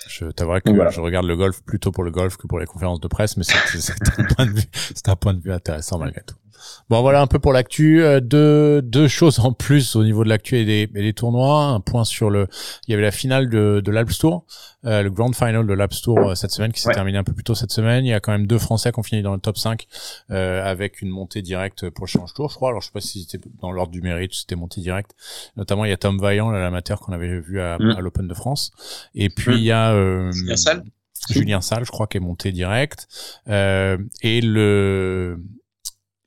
je 0.09 0.25
t'avouerai 0.25 0.63
que 0.63 0.73
je 0.91 1.01
regarde 1.01 1.27
le 1.27 1.37
golf 1.37 1.63
plutôt 1.65 1.93
pour 1.93 2.03
le 2.03 2.11
golf 2.11 2.39
que 2.39 2.47
pour 2.47 2.59
les 2.59 2.67
conférences 2.67 3.01
de 3.01 3.09
presse, 3.09 3.37
mais 3.37 3.45
c'est 3.45 3.93
un 4.19 4.25
point 4.25 4.47
de 4.47 4.53
vue, 4.53 4.65
c'est 4.73 5.09
un 5.11 5.17
point 5.17 5.35
de 5.35 5.41
vue 5.41 5.53
intéressant 5.53 5.99
malgré 5.99 6.23
tout. 6.23 6.40
Bon, 6.89 7.01
voilà 7.03 7.21
un 7.21 7.27
peu 7.27 7.39
pour 7.39 7.53
l'actu. 7.53 8.03
Euh, 8.03 8.21
deux, 8.21 8.83
deux 8.83 9.09
choses 9.21 9.41
en 9.41 9.53
plus 9.53 9.97
au 9.97 10.05
niveau 10.05 10.25
de 10.25 10.29
l'actu 10.29 10.57
et 10.57 10.65
des, 10.65 10.83
et 10.95 11.03
des 11.03 11.13
tournois. 11.13 11.65
Un 11.65 11.81
point 11.81 12.05
sur 12.05 12.31
le, 12.31 12.47
il 12.87 12.93
y 12.93 12.95
avait 12.95 13.03
la 13.03 13.11
finale 13.11 13.49
de, 13.49 13.81
de 13.85 13.91
l'Alps 13.91 14.19
Tour, 14.19 14.45
euh, 14.85 15.03
le 15.03 15.11
grand 15.11 15.33
final 15.33 15.67
de 15.67 15.73
l'Alps 15.73 16.03
Tour 16.03 16.19
euh, 16.19 16.35
cette 16.35 16.51
semaine 16.51 16.73
qui 16.73 16.81
s'est 16.81 16.93
terminé 16.93 17.19
un 17.19 17.25
peu 17.25 17.33
plus 17.33 17.45
tôt 17.45 17.55
cette 17.55 17.73
semaine. 17.73 18.05
Il 18.05 18.09
y 18.09 18.15
a 18.15 18.21
quand 18.21 18.33
même 18.33 18.47
deux 18.47 18.59
Français 18.59 18.93
qui 18.93 18.99
ont 18.99 19.03
fini 19.03 19.23
dans 19.23 19.35
le 19.35 19.41
top 19.41 19.59
5 19.59 19.87
euh, 20.31 20.65
avec 20.65 21.03
une 21.03 21.09
montée 21.09 21.43
directe 21.43 21.91
pour 21.91 22.07
le 22.07 22.11
Change 22.11 22.33
Tour, 22.35 22.51
je 22.51 22.57
crois. 22.57 22.71
Alors 22.71 22.81
je 22.81 22.87
sais 22.87 22.93
pas 22.93 23.01
si 23.01 23.27
c'était 23.29 23.49
dans 23.61 23.73
l'ordre 23.73 23.93
du 23.93 24.01
mérite, 24.01 24.35
c'était 24.35 24.57
montée 24.57 24.81
directe. 24.81 25.13
Notamment 25.57 25.85
il 25.85 25.91
y 25.91 25.93
a 25.93 25.97
Tom 25.97 26.19
Vaillant, 26.19 26.51
l'amateur 26.51 27.01
qu'on 27.01 27.13
avait 27.13 27.41
vu 27.41 27.61
à, 27.61 27.79
mm. 27.79 27.91
à 27.91 28.01
l'Open 28.01 28.27
de 28.27 28.35
France. 28.35 28.71
Et 29.15 29.29
puis 29.29 29.55
mm. 29.55 29.59
il 29.59 29.65
y 29.65 29.73
a 29.73 29.93
euh, 29.93 30.33
Julien 30.33 30.57
Salle. 30.57 30.85
Julien 31.29 31.61
Salle, 31.61 31.85
je 31.85 31.91
crois, 31.91 32.07
qui 32.07 32.17
est 32.17 32.21
monté 32.21 32.53
direct. 32.53 33.09
Euh, 33.49 33.99
et 34.23 34.41
le 34.41 35.39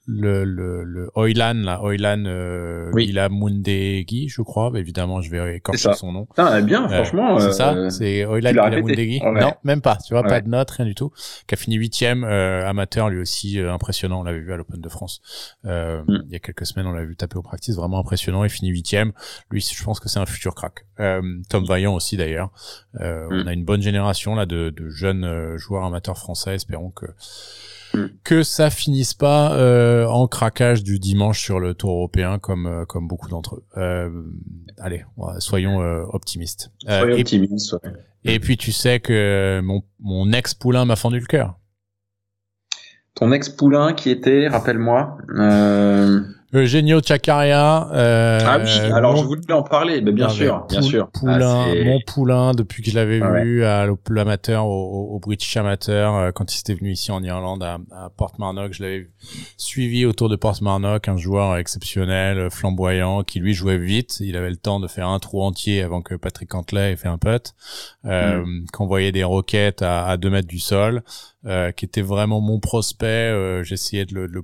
le 0.06 0.44
le 0.44 0.84
le 0.84 1.10
Oilan 1.16 1.54
là 1.54 1.82
Oilan 1.82 2.26
euh, 2.26 2.92
oui. 2.94 3.14
Mundegi 3.32 4.28
je 4.28 4.42
crois. 4.42 4.72
Évidemment 4.76 5.22
je 5.22 5.32
vais 5.32 5.56
écorcher 5.56 5.94
son 5.94 6.12
nom. 6.12 6.26
Putain, 6.26 6.62
bien 6.62 6.86
euh, 6.86 6.90
franchement 6.90 7.40
c'est 7.40 7.54
ça 7.54 7.74
euh, 7.74 7.90
c'est 7.90 8.26
Oilan 8.26 8.54
Mundegi 8.54 9.22
non 9.24 9.54
même 9.64 9.82
pas 9.82 9.98
tu 10.06 10.14
vois 10.14 10.24
pas 10.24 10.42
de 10.42 10.50
note 10.50 10.70
rien 10.72 10.86
du 10.86 10.96
tout. 10.96 11.12
Qui 11.48 11.56
a 11.56 11.58
fini 11.58 11.76
huitième 11.76 12.26
euh, 12.26 12.68
amateur 12.68 13.10
lui 13.10 13.20
aussi 13.20 13.60
impressionnant. 13.60 14.22
On 14.22 14.24
l'avait 14.24 14.40
vu 14.40 14.52
à 14.52 14.58
l'Open 14.58 14.82
de 14.82 14.90
France 14.90 15.22
mm. 15.64 16.04
il 16.26 16.32
y 16.32 16.36
a 16.36 16.40
quelques 16.40 16.66
semaines 16.66 16.88
on 16.88 16.92
l'a 16.92 17.06
vu 17.06 17.16
taper 17.16 17.38
au 17.38 17.44
practice 17.44 17.76
vraiment 17.76 18.00
impressionnant. 18.00 18.44
Il 18.44 18.50
finit 18.50 18.72
huitième. 18.72 19.14
Lui 19.52 19.62
je 19.62 19.84
pense 19.84 20.02
que 20.02 20.10
c'est 20.10 20.20
un 20.20 20.26
futur 20.26 20.54
crack. 20.54 20.86
Tom 20.98 21.66
Vaillant 21.66 21.96
aussi 21.96 22.18
d'ailleurs. 22.18 22.52
Mm. 23.00 23.28
on 23.32 23.48
a 23.48 23.54
une 23.54 23.64
bonne 23.64 23.82
génération 23.82 24.36
là 24.36 24.46
de, 24.46 24.70
de 24.70 24.90
jeunes 24.90 25.56
joueurs 25.56 25.86
amateurs 25.86 26.18
français. 26.18 26.56
Espérons 26.56 26.92
que 26.92 27.06
Mm. 27.94 28.06
que 28.24 28.42
ça 28.42 28.72
finisse 28.72 29.14
pas 29.14 29.54
euh, 29.54 30.08
en 30.08 30.28
craquage 30.28 30.84
du 30.84 30.98
dimanche 30.98 31.44
sur 31.44 31.60
le 31.60 31.76
Tour 31.76 31.92
européen 31.92 32.40
comme 32.40 32.66
euh, 32.66 32.86
comme 32.86 33.08
beaucoup 33.08 33.30
d'entre 33.30 33.58
eux. 33.58 33.64
Euh, 33.78 34.10
allez, 34.80 35.06
soyons 35.38 35.82
euh, 35.82 36.04
optimistes. 36.10 36.72
Soyons 36.88 37.20
optimistes. 37.20 37.74
Ouais. 37.74 37.92
Et 38.26 38.40
puis 38.40 38.58
tu 38.58 38.72
sais 38.72 39.00
que 39.00 39.62
mon 39.64 39.84
mon 40.00 40.32
ex 40.32 40.56
poulain 40.56 40.86
m'a 40.86 40.96
fendu 40.96 41.20
le 41.20 41.26
cœur. 41.26 41.60
Ton 43.14 43.32
ex 43.32 43.50
poulain 43.50 43.94
qui 43.94 44.10
était, 44.10 44.48
rappelle-moi. 44.48 45.18
Euh... 46.54 46.64
Eugenio 46.64 47.02
Chacaria. 47.02 47.90
Euh, 47.94 48.40
ah 48.46 48.60
oui, 48.60 48.92
alors 48.92 49.18
je 49.18 49.24
voulais 49.24 49.52
en 49.52 49.64
parler, 49.64 50.02
mais 50.02 50.12
bien 50.12 50.30
sûr, 50.30 50.66
bien 50.70 50.82
sûr. 50.82 51.10
Poulain, 51.12 51.66
ah, 51.68 51.84
mon 51.86 52.00
poulain, 52.06 52.52
depuis 52.54 52.84
que 52.84 52.92
je 52.92 52.96
l'avais 52.96 53.22
ah 53.22 53.44
vu 53.44 53.64
à 53.66 53.86
l'amateur, 54.10 54.66
au, 54.66 55.16
au, 55.16 55.20
British 55.20 55.58
Amateur, 55.58 56.16
euh, 56.16 56.32
quand 56.32 56.54
il 56.54 56.60
était 56.60 56.74
venu 56.74 56.92
ici 56.92 57.12
en 57.12 57.24
Irlande, 57.24 57.64
à, 57.64 57.80
à 57.92 58.10
Portmarnock, 58.10 58.74
je 58.74 58.84
l'avais 58.84 59.10
suivi 59.58 60.06
autour 60.06 60.30
de 60.30 60.36
Portmarnock, 60.36 61.08
un 61.08 61.18
joueur 61.18 61.58
exceptionnel, 61.58 62.50
flamboyant, 62.50 63.24
qui 63.24 63.40
lui 63.40 63.54
jouait 63.54 63.78
vite. 63.78 64.20
Il 64.20 64.38
avait 64.38 64.50
le 64.50 64.58
temps 64.58 64.80
de 64.80 64.88
faire 64.88 65.10
un 65.10 65.20
trou 65.20 65.44
entier 65.44 65.82
avant 65.82 66.02
que 66.02 66.16
Patrick 66.16 66.50
Cantley 66.50 66.94
ait 66.94 66.96
fait 66.96 67.08
un 67.08 67.18
putt, 67.18 67.54
euh, 68.06 68.46
mm. 68.46 68.66
qu'on 68.72 68.86
voyait 68.86 69.12
des 69.12 69.24
roquettes 69.24 69.82
à, 69.82 70.06
à 70.06 70.18
deux 70.18 70.30
mètres 70.30 70.48
du 70.48 70.60
sol, 70.60 71.04
euh, 71.46 71.72
qui 71.72 71.86
était 71.86 72.02
vraiment 72.02 72.42
mon 72.42 72.60
prospect. 72.60 73.06
Euh, 73.06 73.64
J'essayais 73.64 74.06
de 74.06 74.16
le, 74.16 74.28
de 74.28 74.34
le 74.34 74.44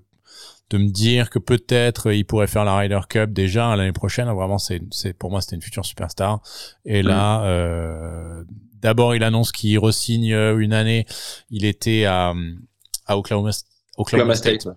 de 0.70 0.78
me 0.78 0.90
dire 0.90 1.30
que 1.30 1.40
peut-être 1.40 2.12
il 2.12 2.26
pourrait 2.26 2.48
faire 2.48 2.64
la 2.66 2.78
Ryder 2.78 3.00
Cup 3.10 3.32
déjà 3.32 3.76
l'année 3.76 3.92
prochaine. 3.92 4.28
Vraiment, 4.30 4.58
c'est, 4.58 4.82
c'est 4.92 5.14
pour 5.14 5.32
moi 5.32 5.42
c'était 5.42 5.56
une 5.56 5.62
future 5.62 5.86
superstar. 5.86 6.42
Et 6.86 7.02
là, 7.02 7.44
euh, 7.44 8.44
d'abord 8.82 9.16
il 9.16 9.24
annonce 9.24 9.52
qu'il 9.52 9.78
resigne 9.80 10.34
une 10.34 10.74
année. 10.74 11.06
Il 11.50 11.66
était 11.66 12.06
à, 12.06 12.34
à 13.06 13.18
Oklahoma, 13.18 13.52
Oklahoma, 13.98 14.36
State. 14.36 14.68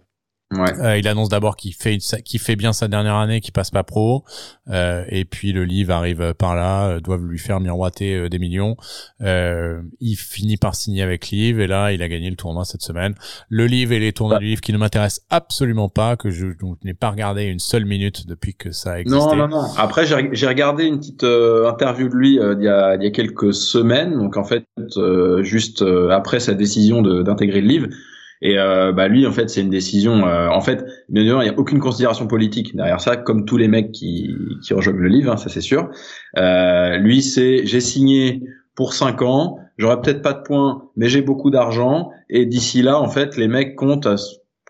Ouais. 0.53 0.79
Euh, 0.81 0.99
il 0.99 1.09
annonce 1.09 1.29
d'abord 1.29 1.57
qu'il 1.57 1.73
fait 1.73 1.99
qu'il 2.25 2.41
fait 2.41 2.57
bien 2.57 2.73
sa 2.73 2.89
dernière 2.89 3.17
année, 3.17 3.41
qu'il 3.41 3.53
passe 3.53 3.71
pas 3.71 3.85
pro, 3.85 4.25
euh, 4.69 5.05
et 5.09 5.25
puis 5.25 5.53
le 5.53 5.65
livre 5.65 5.93
arrive 5.93 6.35
par 6.35 6.55
là, 6.55 6.89
euh, 6.89 7.01
doivent 7.01 7.25
lui 7.25 7.39
faire 7.39 7.61
miroiter 7.61 8.15
euh, 8.15 8.29
des 8.29 8.39
millions. 8.39 8.77
Euh, 9.23 9.81
il 10.01 10.17
finit 10.17 10.59
par 10.59 10.75
signer 10.75 11.03
avec 11.03 11.29
Liv, 11.31 11.59
et 11.61 11.67
là 11.67 11.93
il 11.93 12.03
a 12.03 12.09
gagné 12.09 12.29
le 12.29 12.37
tournoi 12.37 12.65
cette 12.65 12.83
semaine. 12.83 13.15
Le 13.49 13.67
livre 13.67 13.93
et 13.93 13.99
les 13.99 14.13
tournois 14.13 14.39
du 14.39 14.47
livre 14.47 14.61
qui 14.61 14.73
ne 14.73 14.79
m'intéressent 14.79 15.25
absolument 15.31 15.89
pas, 15.89 16.17
que 16.17 16.31
je, 16.31 16.49
n'ai 16.85 16.95
pas 16.95 17.11
regardé 17.11 17.45
une 17.45 17.59
seule 17.59 17.87
minute 17.87 18.27
depuis 18.27 18.55
que 18.55 18.73
ça 18.73 18.93
a 18.93 18.99
existé. 19.01 19.19
Non, 19.19 19.35
non, 19.35 19.49
non. 19.49 19.65
Après 19.79 20.05
j'ai 20.07 20.47
regardé 20.47 20.85
une 20.85 20.99
petite 20.99 21.25
interview 21.25 22.09
de 22.09 22.15
lui 22.15 22.35
il 22.35 22.63
y, 22.63 22.69
a, 22.69 22.97
il 22.97 23.03
y 23.03 23.07
a 23.07 23.11
quelques 23.11 23.55
semaines, 23.55 24.19
donc 24.19 24.37
en 24.37 24.45
fait 24.45 24.65
juste 25.43 25.83
après 26.11 26.41
sa 26.41 26.55
décision 26.55 27.01
d'intégrer 27.01 27.63
le 27.63 27.69
livre. 27.69 27.87
Et 28.43 28.59
euh, 28.59 28.93
bah 28.93 29.07
lui, 29.07 29.25
en 29.25 29.31
fait, 29.31 29.49
c'est 29.49 29.61
une 29.61 29.71
décision. 29.71 30.27
Euh, 30.27 30.49
en 30.49 30.61
fait, 30.61 30.85
bien 31.09 31.25
sûr, 31.25 31.43
il 31.43 31.49
n'y 31.49 31.55
a 31.55 31.59
aucune 31.59 31.79
considération 31.79 32.27
politique 32.27 32.75
derrière 32.75 33.01
ça, 33.01 33.17
comme 33.17 33.45
tous 33.45 33.57
les 33.57 33.69
mecs 33.69 33.93
qui, 33.93 34.35
qui 34.65 34.75
rejoignent 34.75 34.99
le 34.99 35.09
livre, 35.09 35.33
hein, 35.33 35.37
ça 35.37 35.49
c'est 35.49 35.61
sûr. 35.61 35.89
Euh, 36.39 36.97
lui, 36.97 37.23
c'est 37.23 37.65
j'ai 37.65 37.81
signé 37.81 38.43
pour 38.75 38.95
5 38.95 39.23
ans, 39.23 39.59
j'aurai 39.79 40.01
peut-être 40.01 40.23
pas 40.23 40.33
de 40.33 40.43
points, 40.43 40.89
mais 40.97 41.09
j'ai 41.09 41.23
beaucoup 41.23 41.51
d'argent. 41.51 42.11
Et 42.29 42.45
d'ici 42.45 42.83
là, 42.83 42.99
en 42.99 43.09
fait, 43.09 43.37
les 43.37 43.47
mecs 43.47 43.77
comptent 43.77 44.09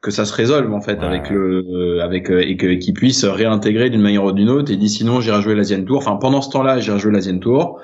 que 0.02 0.10
ça 0.10 0.24
se 0.26 0.34
résolve 0.34 0.74
en 0.74 0.80
fait 0.80 1.00
avec 1.00 1.30
le 1.30 2.00
avec 2.02 2.28
euh, 2.30 2.40
et 2.40 2.56
qu'ils 2.56 2.92
puissent 2.92 3.24
réintégrer 3.24 3.88
d'une 3.88 4.02
manière 4.02 4.24
ou 4.24 4.32
d'une 4.32 4.50
autre. 4.50 4.70
Et 4.70 4.76
dit 4.76 4.90
sinon, 4.90 5.22
j'irai 5.22 5.40
jouer 5.40 5.54
l'Asian 5.54 5.82
Tour. 5.82 5.98
Enfin, 5.98 6.16
pendant 6.16 6.42
ce 6.42 6.50
temps-là, 6.50 6.78
j'irai 6.78 6.98
jouer 6.98 7.12
l'Asian 7.12 7.38
Tour. 7.38 7.80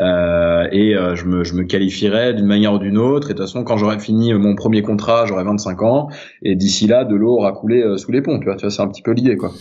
Euh, 0.00 0.68
et 0.72 0.94
euh, 0.94 1.14
je, 1.14 1.26
me, 1.26 1.44
je 1.44 1.54
me 1.54 1.64
qualifierais 1.64 2.34
d'une 2.34 2.46
manière 2.46 2.72
ou 2.74 2.78
d'une 2.78 2.98
autre. 2.98 3.30
Et 3.30 3.34
de 3.34 3.38
toute 3.38 3.46
façon, 3.46 3.64
quand 3.64 3.76
j'aurai 3.76 3.98
fini 3.98 4.32
mon 4.34 4.54
premier 4.54 4.82
contrat, 4.82 5.26
j'aurai 5.26 5.44
25 5.44 5.82
ans. 5.82 6.08
Et 6.42 6.54
d'ici 6.56 6.86
là, 6.86 7.04
de 7.04 7.14
l'eau 7.14 7.36
aura 7.36 7.52
coulé 7.52 7.82
euh, 7.82 7.96
sous 7.96 8.12
les 8.12 8.22
ponts. 8.22 8.38
Tu 8.38 8.46
vois, 8.46 8.56
tu 8.56 8.62
vois 8.62 8.70
c'est 8.70 8.82
un 8.82 8.88
petit 8.88 9.02
peu 9.02 9.12
l'idée, 9.12 9.36
quoi. 9.36 9.52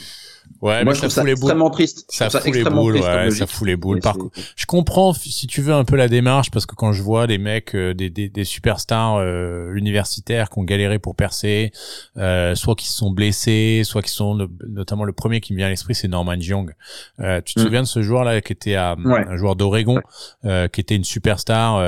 Ouais, 0.61 0.83
Moi, 0.83 0.93
je 0.93 0.99
trouve 0.99 1.11
ça 1.11 1.23
extrêmement 1.23 1.69
triste. 1.69 2.05
Ça, 2.09 2.29
fout 2.29 2.53
les 2.53 2.63
boules, 2.63 2.97
ouais, 2.97 3.31
ça 3.31 3.47
fout 3.47 3.67
les 3.67 3.75
boules. 3.75 3.99
Par 3.99 4.17
contre, 4.17 4.39
je 4.55 4.65
comprends 4.65 5.13
si 5.13 5.47
tu 5.47 5.61
veux 5.61 5.73
un 5.73 5.83
peu 5.83 5.95
la 5.95 6.07
démarche 6.07 6.51
parce 6.51 6.65
que 6.65 6.75
quand 6.75 6.93
je 6.93 7.01
vois 7.01 7.27
des 7.27 7.37
mecs, 7.37 7.75
euh, 7.75 7.93
des, 7.93 8.09
des, 8.09 8.29
des 8.29 8.43
superstars 8.43 9.17
euh, 9.17 9.73
universitaires 9.75 10.49
qui 10.49 10.59
ont 10.59 10.63
galéré 10.63 10.99
pour 10.99 11.15
percer, 11.15 11.71
euh, 12.17 12.55
soit 12.55 12.75
qui 12.75 12.87
se 12.87 12.97
sont 12.97 13.11
blessés, 13.11 13.81
soit 13.83 14.01
qui 14.01 14.11
sont 14.11 14.47
notamment 14.67 15.03
le 15.03 15.13
premier 15.13 15.41
qui 15.41 15.53
me 15.53 15.57
vient 15.57 15.67
à 15.67 15.69
l'esprit, 15.69 15.95
c'est 15.95 16.07
Norman 16.07 16.35
Young. 16.35 16.73
Euh, 17.19 17.41
tu 17.43 17.55
te 17.55 17.59
mm. 17.59 17.63
souviens 17.63 17.81
de 17.81 17.87
ce 17.87 18.01
joueur-là 18.01 18.41
qui 18.41 18.53
était 18.53 18.75
à, 18.75 18.95
un 18.97 19.37
joueur 19.37 19.55
d'Oregon, 19.55 19.99
euh, 20.45 20.67
qui 20.67 20.81
était 20.81 20.95
une 20.95 21.03
superstar. 21.03 21.81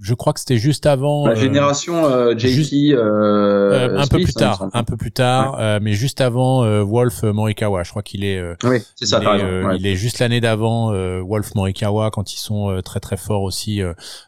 je 0.00 0.14
crois 0.14 0.32
que 0.32 0.40
c'était 0.40 0.58
juste 0.58 0.86
avant. 0.86 1.26
La 1.26 1.34
génération 1.34 2.36
JT. 2.36 2.94
un 2.94 4.06
peu 4.06 4.18
plus 4.18 4.36
hein, 4.36 4.40
tard, 4.40 4.68
un 4.72 4.84
peu 4.84 4.96
plus 4.96 5.12
tard, 5.12 5.80
mais 5.80 5.92
juste 5.92 6.20
avant 6.20 6.64
Wolf 6.82 7.22
Morikawa 7.22 7.84
je 7.86 7.90
crois 7.90 8.02
qu'il 8.02 8.24
est. 8.24 8.38
Euh, 8.38 8.54
oui, 8.64 8.78
c'est 8.96 9.06
ça. 9.06 9.20
Il, 9.22 9.26
est, 9.26 9.42
euh, 9.42 9.76
il 9.78 9.86
est 9.86 9.96
juste 9.96 10.18
l'année 10.18 10.40
d'avant 10.40 10.92
euh, 10.92 11.22
Wolf 11.22 11.54
Morikawa 11.54 12.10
quand 12.10 12.34
ils 12.34 12.38
sont 12.38 12.80
très 12.84 13.00
très 13.00 13.16
forts 13.16 13.42
aussi 13.42 13.80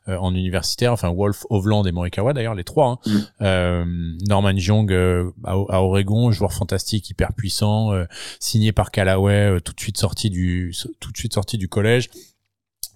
en 0.06 0.34
universitaire. 0.34 0.92
Enfin 0.92 1.12
Wolf, 1.12 1.44
Hovland 1.50 1.84
et 1.86 1.92
Morikawa 1.92 2.32
d'ailleurs 2.32 2.54
les 2.54 2.64
trois. 2.64 3.00
Hein. 3.04 3.20
Mm. 3.40 4.18
Norman 4.26 4.56
Jung 4.56 4.92
à, 5.44 5.50
à, 5.52 5.82
Oregon, 5.82 6.30
joueur 6.30 6.52
fantastique, 6.52 7.10
hyper 7.10 7.32
puissant, 7.34 7.92
signé 8.40 8.72
par 8.72 8.90
Callaway, 8.90 9.60
tout 9.62 9.72
de 9.72 9.80
suite 9.80 9.98
sorti 9.98 10.30
du 10.30 10.74
tout 11.00 11.12
de 11.12 11.16
suite 11.16 11.34
sorti 11.34 11.58
du 11.58 11.68
collège 11.68 12.08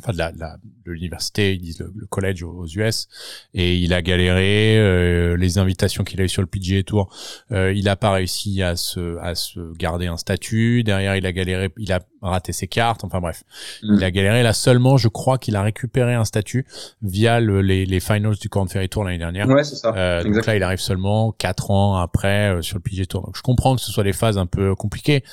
enfin 0.01 0.13
de 0.13 0.19
la, 0.19 0.33
de 0.33 0.93
l'université, 0.93 1.55
ils 1.55 1.61
disent 1.61 1.81
le, 1.81 2.07
collège 2.07 2.43
aux, 2.43 2.67
US, 2.67 3.09
et 3.55 3.77
il 3.77 3.93
a 3.95 4.03
galéré, 4.03 4.79
euh, 4.79 5.37
les 5.37 5.59
invitations 5.59 6.05
qu'il 6.05 6.21
a 6.21 6.25
eu 6.25 6.29
sur 6.29 6.43
le 6.43 6.47
PGA 6.47 6.83
Tour, 6.83 7.15
euh, 7.53 7.73
il 7.73 7.89
a 7.89 7.97
pas 7.97 8.13
réussi 8.13 8.63
à 8.63 8.77
se, 8.77 9.19
à 9.19 9.35
se 9.35 9.73
garder 9.77 10.07
un 10.07 10.17
statut, 10.17 10.83
derrière 10.83 11.17
il 11.17 11.27
a 11.27 11.33
galéré, 11.33 11.71
il 11.77 11.93
a 11.93 12.01
raté 12.23 12.53
ses 12.53 12.67
cartes, 12.67 13.05
enfin 13.05 13.21
bref, 13.21 13.45
mm. 13.83 13.97
il 13.97 14.05
a 14.05 14.11
galéré, 14.11 14.43
là 14.43 14.53
seulement 14.53 14.97
je 14.97 15.09
crois 15.09 15.39
qu'il 15.39 15.57
a 15.57 15.63
récupéré 15.63 16.15
un 16.15 16.25
statut 16.25 16.67
via 17.03 17.41
le, 17.41 17.63
les, 17.63 17.87
les 17.87 18.01
finals 18.01 18.37
du 18.37 18.49
Corn 18.49 18.69
Ferry 18.69 18.89
Tour 18.89 19.05
l'année 19.05 19.19
dernière. 19.19 19.49
Ouais, 19.49 19.65
c'est 19.65 19.77
ça. 19.77 19.93
Euh, 19.97 20.23
donc 20.23 20.47
là 20.47 20.57
il 20.57 20.63
arrive 20.63 20.81
seulement 20.81 21.33
quatre 21.33 21.71
ans 21.71 21.97
après 21.97 22.55
euh, 22.55 22.63
sur 22.63 22.77
le 22.77 22.83
PGA 22.83 23.07
Tour, 23.07 23.23
donc 23.23 23.37
je 23.37 23.43
comprends 23.43 23.75
que 23.77 23.83
ce 23.83 23.91
soit 23.91 24.05
des 24.05 24.13
phases 24.13 24.39
un 24.39 24.47
peu 24.47 24.75
compliquées, 24.75 25.25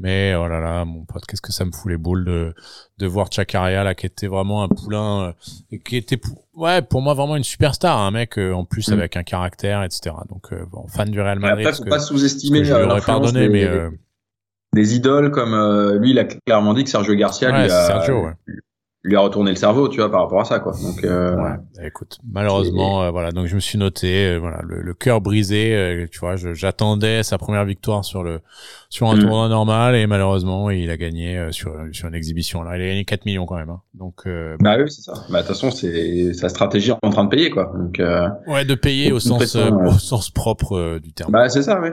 mais 0.00 0.34
oh 0.34 0.48
là 0.48 0.60
là, 0.60 0.84
mon 0.84 1.04
pote, 1.04 1.26
qu'est-ce 1.26 1.42
que 1.42 1.52
ça 1.52 1.64
me 1.64 1.72
fout 1.72 1.90
les 1.90 1.98
boules 1.98 2.24
de, 2.24 2.54
de 2.98 3.06
voir 3.06 3.30
Chakaria 3.30 3.84
là, 3.84 3.94
qui 3.94 4.06
était 4.06 4.26
vraiment 4.26 4.62
un 4.62 4.68
poulain, 4.68 5.34
euh, 5.72 5.78
qui 5.84 5.96
était, 5.96 6.18
ouais, 6.54 6.80
pour 6.80 7.02
moi 7.02 7.14
vraiment 7.14 7.36
une 7.36 7.44
superstar, 7.44 7.98
un 7.98 8.10
mec 8.10 8.38
euh, 8.38 8.52
en 8.52 8.64
plus 8.64 8.88
mm. 8.88 8.94
avec 8.94 9.16
un 9.16 9.22
caractère, 9.22 9.82
etc. 9.82 10.16
Donc 10.28 10.52
euh, 10.52 10.64
bon, 10.70 10.86
fan 10.88 11.10
du 11.10 11.20
Real 11.20 11.38
Madrid. 11.38 11.66
Après, 11.66 11.78
faut 11.78 11.88
pas 11.88 12.00
sous-estimer. 12.00 12.64
Je 12.64 12.74
l'aurais 12.74 13.02
pardonné, 13.02 13.48
mais 13.48 13.68
des 14.72 14.94
idoles 14.94 15.30
comme 15.30 15.98
lui, 15.98 16.10
il 16.10 16.18
a 16.18 16.24
clairement 16.24 16.74
dit 16.74 16.84
que 16.84 16.90
Sergio 16.90 17.14
Garcia 17.14 17.50
ouais, 17.50 17.64
lui 17.64 17.70
a, 17.70 17.86
Sergio, 17.86 18.24
ouais 18.24 18.32
lui 19.02 19.16
a 19.16 19.20
retourné 19.20 19.50
le 19.50 19.56
cerveau, 19.56 19.88
tu 19.88 19.98
vois, 19.98 20.10
par 20.10 20.22
rapport 20.22 20.40
à 20.40 20.44
ça, 20.44 20.60
quoi. 20.60 20.72
Donc, 20.72 21.04
euh, 21.04 21.34
ouais, 21.34 21.56
bah, 21.76 21.86
écoute, 21.86 22.18
malheureusement, 22.30 23.02
euh, 23.02 23.10
voilà, 23.10 23.32
donc 23.32 23.46
je 23.46 23.54
me 23.54 23.60
suis 23.60 23.78
noté, 23.78 24.26
euh, 24.26 24.38
voilà, 24.38 24.60
le, 24.62 24.82
le 24.82 24.94
cœur 24.94 25.22
brisé, 25.22 25.74
euh, 25.74 26.06
tu 26.10 26.18
vois, 26.18 26.36
j'attendais 26.36 27.22
sa 27.22 27.38
première 27.38 27.64
victoire 27.64 28.04
sur 28.04 28.22
le 28.22 28.40
sur 28.90 29.08
un 29.08 29.16
mm. 29.16 29.20
tournoi 29.20 29.48
normal 29.48 29.94
et 29.94 30.06
malheureusement, 30.06 30.68
il 30.68 30.90
a 30.90 30.98
gagné 30.98 31.50
sur 31.50 31.74
sur 31.92 32.08
une 32.08 32.14
exhibition. 32.14 32.62
Là, 32.62 32.76
il 32.76 32.82
a 32.82 32.86
gagné 32.86 33.04
4 33.04 33.24
millions 33.24 33.46
quand 33.46 33.56
même. 33.56 33.70
Hein. 33.70 33.80
Donc, 33.94 34.28
bah 34.60 34.76
oui, 34.78 34.90
c'est 34.90 35.02
ça. 35.02 35.14
Bah 35.30 35.42
de 35.42 35.46
toute 35.46 35.56
façon, 35.56 35.70
c'est 35.70 36.34
sa 36.34 36.48
stratégie 36.48 36.92
en 37.02 37.10
train 37.10 37.24
de 37.24 37.30
payer, 37.30 37.50
quoi. 37.50 37.72
Donc, 37.74 38.02
ouais, 38.48 38.64
de 38.64 38.74
payer 38.74 39.12
au 39.12 39.20
sens 39.20 39.56
au 39.56 39.92
sens 39.92 40.30
propre 40.30 40.98
du 40.98 41.12
terme. 41.12 41.32
Bah 41.32 41.48
c'est 41.48 41.62
ça, 41.62 41.80
oui 41.80 41.88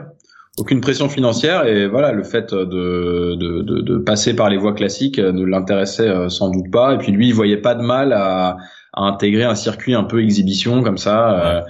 aucune 0.58 0.80
pression 0.80 1.08
financière 1.08 1.66
et 1.66 1.86
voilà 1.86 2.12
le 2.12 2.22
fait 2.24 2.52
de, 2.52 3.34
de, 3.34 3.98
passer 3.98 4.34
par 4.34 4.48
les 4.48 4.56
voies 4.56 4.74
classiques 4.74 5.18
ne 5.18 5.44
l'intéressait 5.44 6.08
euh, 6.08 6.28
sans 6.28 6.50
doute 6.50 6.70
pas. 6.70 6.94
Et 6.94 6.98
puis 6.98 7.12
lui 7.12 7.28
il 7.28 7.34
voyait 7.34 7.56
pas 7.56 7.74
de 7.74 7.82
mal 7.82 8.12
à, 8.12 8.56
à 8.92 9.02
intégrer 9.02 9.44
un 9.44 9.54
circuit 9.54 9.94
un 9.94 10.04
peu 10.04 10.22
exhibition 10.22 10.82
comme 10.82 10.98
ça 10.98 11.46
euh, 11.46 11.60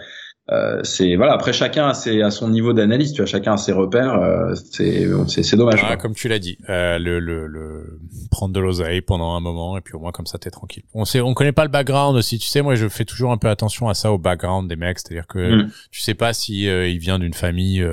euh, 0.50 0.81
c'est 0.83 1.17
voilà 1.17 1.35
après 1.35 1.52
chacun 1.52 1.88
a, 1.88 1.95
ses, 1.95 2.23
à 2.23 2.31
son 2.31 2.49
niveau 2.49 2.73
d'analyse 2.73 3.12
tu 3.12 3.19
vois 3.19 3.26
chacun 3.26 3.52
a 3.52 3.57
ses 3.59 3.73
repères 3.73 4.14
euh, 4.14 4.55
c'est 4.71 5.07
c'est 5.26 5.57
dommage 5.57 5.85
ah, 5.85 5.97
comme 5.97 6.14
tu 6.14 6.28
l'as 6.28 6.38
dit 6.38 6.57
euh, 6.71 6.99
le, 6.99 7.19
le, 7.21 7.47
le 7.47 7.99
prendre 8.31 8.55
de 8.55 8.61
l'oseille 8.61 9.00
pendant 9.00 9.35
un 9.35 9.40
moment 9.40 9.76
et 9.76 9.81
puis 9.81 9.95
au 9.95 9.99
moins 9.99 10.12
comme 10.12 10.26
ça 10.26 10.38
t'es 10.38 10.50
tranquille. 10.50 10.85
On 10.95 11.05
sait 11.05 11.21
on 11.21 11.35
connaît 11.35 11.52
pas 11.52 11.64
le 11.64 11.71
background 11.71 12.17
aussi. 12.17 12.38
Tu 12.38 12.47
sais 12.47 12.62
moi 12.62 12.75
je 12.75 12.88
fais 12.88 13.05
toujours 13.05 13.33
un 13.33 13.37
peu 13.37 13.49
attention 13.49 13.88
à 13.88 13.95
ça 13.95 14.12
au 14.12 14.19
background 14.19 14.69
des 14.69 14.76
mecs. 14.76 14.99
C'est 14.99 15.11
à 15.11 15.14
dire 15.14 15.26
que 15.26 15.64
mm. 15.64 15.71
tu 15.90 16.00
sais 16.00 16.14
pas 16.14 16.33
si 16.33 16.69
euh, 16.69 16.88
il 16.88 16.99
vient 16.99 17.19
d'une 17.19 17.35
famille 17.35 17.85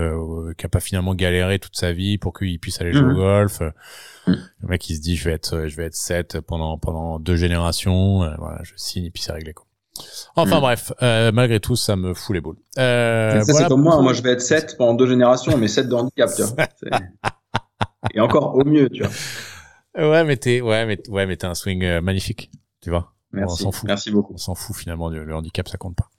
qui 0.58 0.66
a 0.66 0.70
pas 0.70 0.80
finalement 0.80 1.16
galéré 1.16 1.60
toute 1.60 1.76
sa 1.76 1.92
vie 1.92 2.18
pour 2.18 2.38
qu'il 2.38 2.60
puisse 2.60 2.80
aller 2.82 2.94
jouer 2.94 3.04
au 3.04 3.12
mm. 3.12 3.16
golf. 3.16 3.62
Mm. 4.28 4.34
le 4.62 4.68
mec 4.70 4.90
il 4.90 4.96
se 4.96 5.02
dit 5.02 5.16
je 5.16 5.26
vais 5.26 5.36
être 5.36 5.68
je 5.68 5.76
vais 5.76 5.86
être 5.86 5.96
7 5.96 6.40
pendant 6.42 6.78
pendant 6.78 7.20
deux 7.20 7.36
générations. 7.36 8.20
Voilà 8.38 8.60
je 8.64 8.74
signe 8.76 9.06
et 9.06 9.12
puis 9.12 9.22
c'est 9.22 9.34
réglé 9.34 9.54
quoi 9.54 9.65
Enfin 10.36 10.58
hmm. 10.58 10.62
bref, 10.62 10.94
euh, 11.02 11.32
malgré 11.32 11.60
tout, 11.60 11.76
ça 11.76 11.96
me 11.96 12.14
fout 12.14 12.34
les 12.34 12.42
boules. 12.42 12.58
Euh, 12.78 13.42
ça, 13.42 13.54
c'est 13.54 13.68
comme 13.68 13.84
moi. 13.84 14.02
Moi, 14.02 14.14
je 14.14 14.22
vais 14.22 14.32
être 14.32 14.42
7 14.42 14.76
pendant 14.78 14.94
deux 14.94 15.08
générations, 15.08 15.58
mais 15.58 15.68
7 15.68 15.88
de 15.88 15.96
handicap, 15.96 16.30
tu 16.36 16.44
vois. 16.44 16.68
Et 18.14 18.20
encore 18.20 18.56
au 18.56 18.64
mieux, 18.66 18.90
tu 18.90 19.04
vois. 19.04 19.12
Ouais, 19.98 20.24
mais 20.26 20.38
t'es, 20.38 20.62
ouais, 20.62 20.86
mais, 20.86 21.00
ouais, 21.10 21.26
mais 21.26 21.44
un 21.46 21.56
swing 21.56 21.84
euh, 21.84 22.02
magnifique, 22.02 22.52
tu 22.82 22.90
vois. 22.90 23.14
Merci. 23.32 23.64
On 23.64 23.66
s'en 23.66 23.72
fout. 23.72 23.88
Merci 23.88 24.12
beaucoup. 24.12 24.34
On 24.34 24.38
s'en 24.38 24.56
fout 24.56 24.76
finalement, 24.76 25.10
le, 25.10 25.24
le, 25.24 25.36
handicap, 25.36 25.68
ça 25.68 25.78
compte 25.78 25.96
pas. 25.96 26.10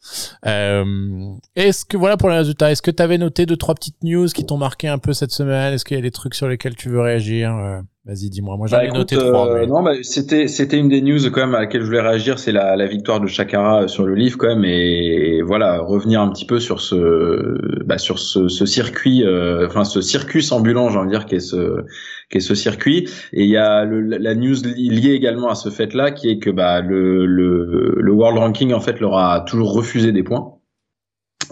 Euh, 0.47 1.35
est-ce 1.55 1.85
que, 1.85 1.97
voilà 1.97 2.17
pour 2.17 2.29
les 2.31 2.37
résultats, 2.37 2.71
est-ce 2.71 2.83
que 2.83 2.91
t'avais 2.91 3.19
noté 3.19 3.47
deux, 3.47 3.57
trois 3.57 3.75
petites 3.75 4.03
news 4.03 4.27
qui 4.29 4.45
t'ont 4.45 4.59
marqué 4.59 4.89
un 4.89 4.99
peu 4.99 5.13
cette 5.13 5.31
semaine? 5.31 5.75
Est-ce 5.75 5.85
qu'il 5.85 5.97
y 5.97 6.01
a 6.01 6.03
des 6.03 6.11
trucs 6.11 6.35
sur 6.35 6.49
lesquels 6.49 6.75
tu 6.75 6.89
veux 6.89 7.01
réagir? 7.01 7.83
Euh? 8.07 8.13
Vas-y, 8.13 8.31
dis-moi. 8.31 8.57
Moi, 8.57 8.67
j'avais 8.67 8.89
bah, 8.89 8.99
noté 8.99 9.17
trois. 9.17 9.49
Euh, 9.49 9.67
non, 9.67 9.83
bah, 9.83 9.93
c'était 10.03 10.49
c'était 10.49 10.79
une 10.79 10.89
des 10.89 11.01
news 11.01 11.19
quand 11.31 11.41
même 11.41 11.55
à 11.55 11.61
laquelle 11.61 11.83
je 11.83 11.87
voulais 11.87 12.01
réagir, 12.01 12.39
c'est 12.39 12.53
la, 12.53 12.77
la 12.77 12.87
victoire 12.87 13.21
de 13.21 13.27
Chakara 13.27 13.83
euh, 13.83 13.89
sur 13.89 14.05
le 14.05 14.15
livre 14.15 14.39
quand 14.39 14.49
même, 14.49 14.65
et, 14.65 15.43
voilà 15.43 15.81
revenir 15.81 16.21
un 16.21 16.29
petit 16.29 16.47
peu 16.47 16.59
sur 16.59 16.81
ce 16.81 17.85
bah, 17.85 17.99
sur 17.99 18.19
ce, 18.19 18.49
ce 18.49 18.67
circuit, 18.67 19.25
euh, 19.25 19.67
enfin 19.67 19.85
ce 19.85 20.01
circus 20.01 20.53
ambulant, 20.53 20.91
j'ai 20.91 20.99
envie 20.99 21.09
de 21.09 21.13
dire, 21.13 21.27
qui 21.27 21.37
est 21.37 21.41
ce 21.41 21.85
qui 22.31 22.39
est 22.39 22.41
ce 22.41 22.55
circuit. 22.55 23.09
Et 23.33 23.45
il 23.45 23.51
y 23.51 23.57
a 23.57 23.85
le, 23.85 24.01
la 24.01 24.35
news 24.35 24.57
liée 24.65 25.13
également 25.13 25.49
à 25.49 25.55
ce 25.55 25.71
fait-là, 25.71 26.11
qui 26.11 26.31
est 26.31 26.39
que 26.39 26.51
bah 26.51 26.81
le, 26.81 27.27
le 27.27 27.97
le 27.99 28.13
World 28.13 28.39
Ranking 28.39 28.73
en 28.73 28.81
fait 28.81 29.01
leur 29.01 29.17
a 29.17 29.41
toujours 29.41 29.73
refusé 29.73 30.13
des 30.13 30.23
points. 30.23 30.53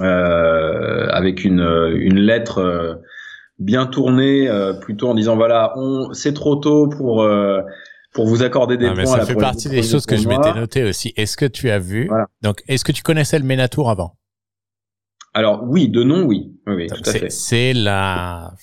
Euh, 0.00 1.06
avec 1.10 1.44
une, 1.44 1.60
une 1.60 2.18
lettre 2.18 3.00
bien 3.58 3.86
tourné, 3.86 4.48
euh, 4.48 4.74
plutôt 4.74 5.08
en 5.08 5.14
disant 5.14 5.36
voilà, 5.36 5.72
on 5.76 6.12
c'est 6.12 6.34
trop 6.34 6.56
tôt 6.56 6.88
pour 6.88 7.22
euh, 7.22 7.60
pour 8.12 8.26
vous 8.26 8.42
accorder 8.42 8.76
des 8.76 8.90
points. 8.90 9.06
ça 9.06 9.24
fait 9.24 9.34
partie 9.34 9.68
des 9.68 9.82
choses 9.82 10.06
que 10.06 10.16
je 10.16 10.28
m'étais 10.28 10.54
noté 10.54 10.84
aussi. 10.84 11.12
Est-ce 11.16 11.36
que 11.36 11.46
tu 11.46 11.70
as 11.70 11.78
vu 11.78 12.10
Donc, 12.42 12.62
est-ce 12.68 12.84
que 12.84 12.92
tu 12.92 13.02
connaissais 13.02 13.38
le 13.38 13.44
Ménatour 13.44 13.90
avant? 13.90 14.16
Alors 15.34 15.64
oui, 15.64 15.88
de 15.88 16.04
nom, 16.04 16.22
oui. 16.24 16.52
oui, 16.66 16.86
C'est 17.28 17.72
la 17.72 18.54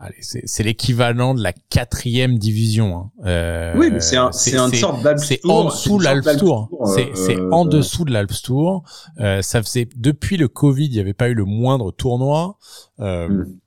allez, 0.00 0.16
c'est 0.20 0.62
l'équivalent 0.62 1.34
de 1.34 1.42
la 1.42 1.52
quatrième 1.52 2.38
division. 2.38 2.96
Hein. 2.96 3.10
Euh, 3.26 3.74
oui, 3.76 3.90
mais 3.92 4.00
c'est 4.00 4.16
un, 4.16 4.32
c'est 4.32 4.56
une 4.56 4.72
sorte 4.72 5.02
d'Alps 5.02 5.22
C'est 5.22 5.40
en 5.44 5.66
dessous 5.66 5.98
de 5.98 6.04
l'Alps 6.04 6.36
Tour. 6.38 6.70
C'est 6.86 7.38
euh, 7.38 7.50
en 7.52 7.64
dessous 7.64 8.04
de 8.04 8.12
l'Alps 8.12 8.42
Tour. 8.42 8.82
Euh, 9.20 9.42
ça 9.42 9.62
faisait 9.62 9.88
depuis 9.96 10.36
le 10.36 10.48
Covid, 10.48 10.86
il 10.86 10.92
n'y 10.92 11.00
avait 11.00 11.12
pas 11.12 11.28
eu 11.28 11.34
le 11.34 11.44
moindre 11.44 11.92
tournoi. 11.92 12.58
Euh, 12.98 13.28
hmm. 13.28 13.58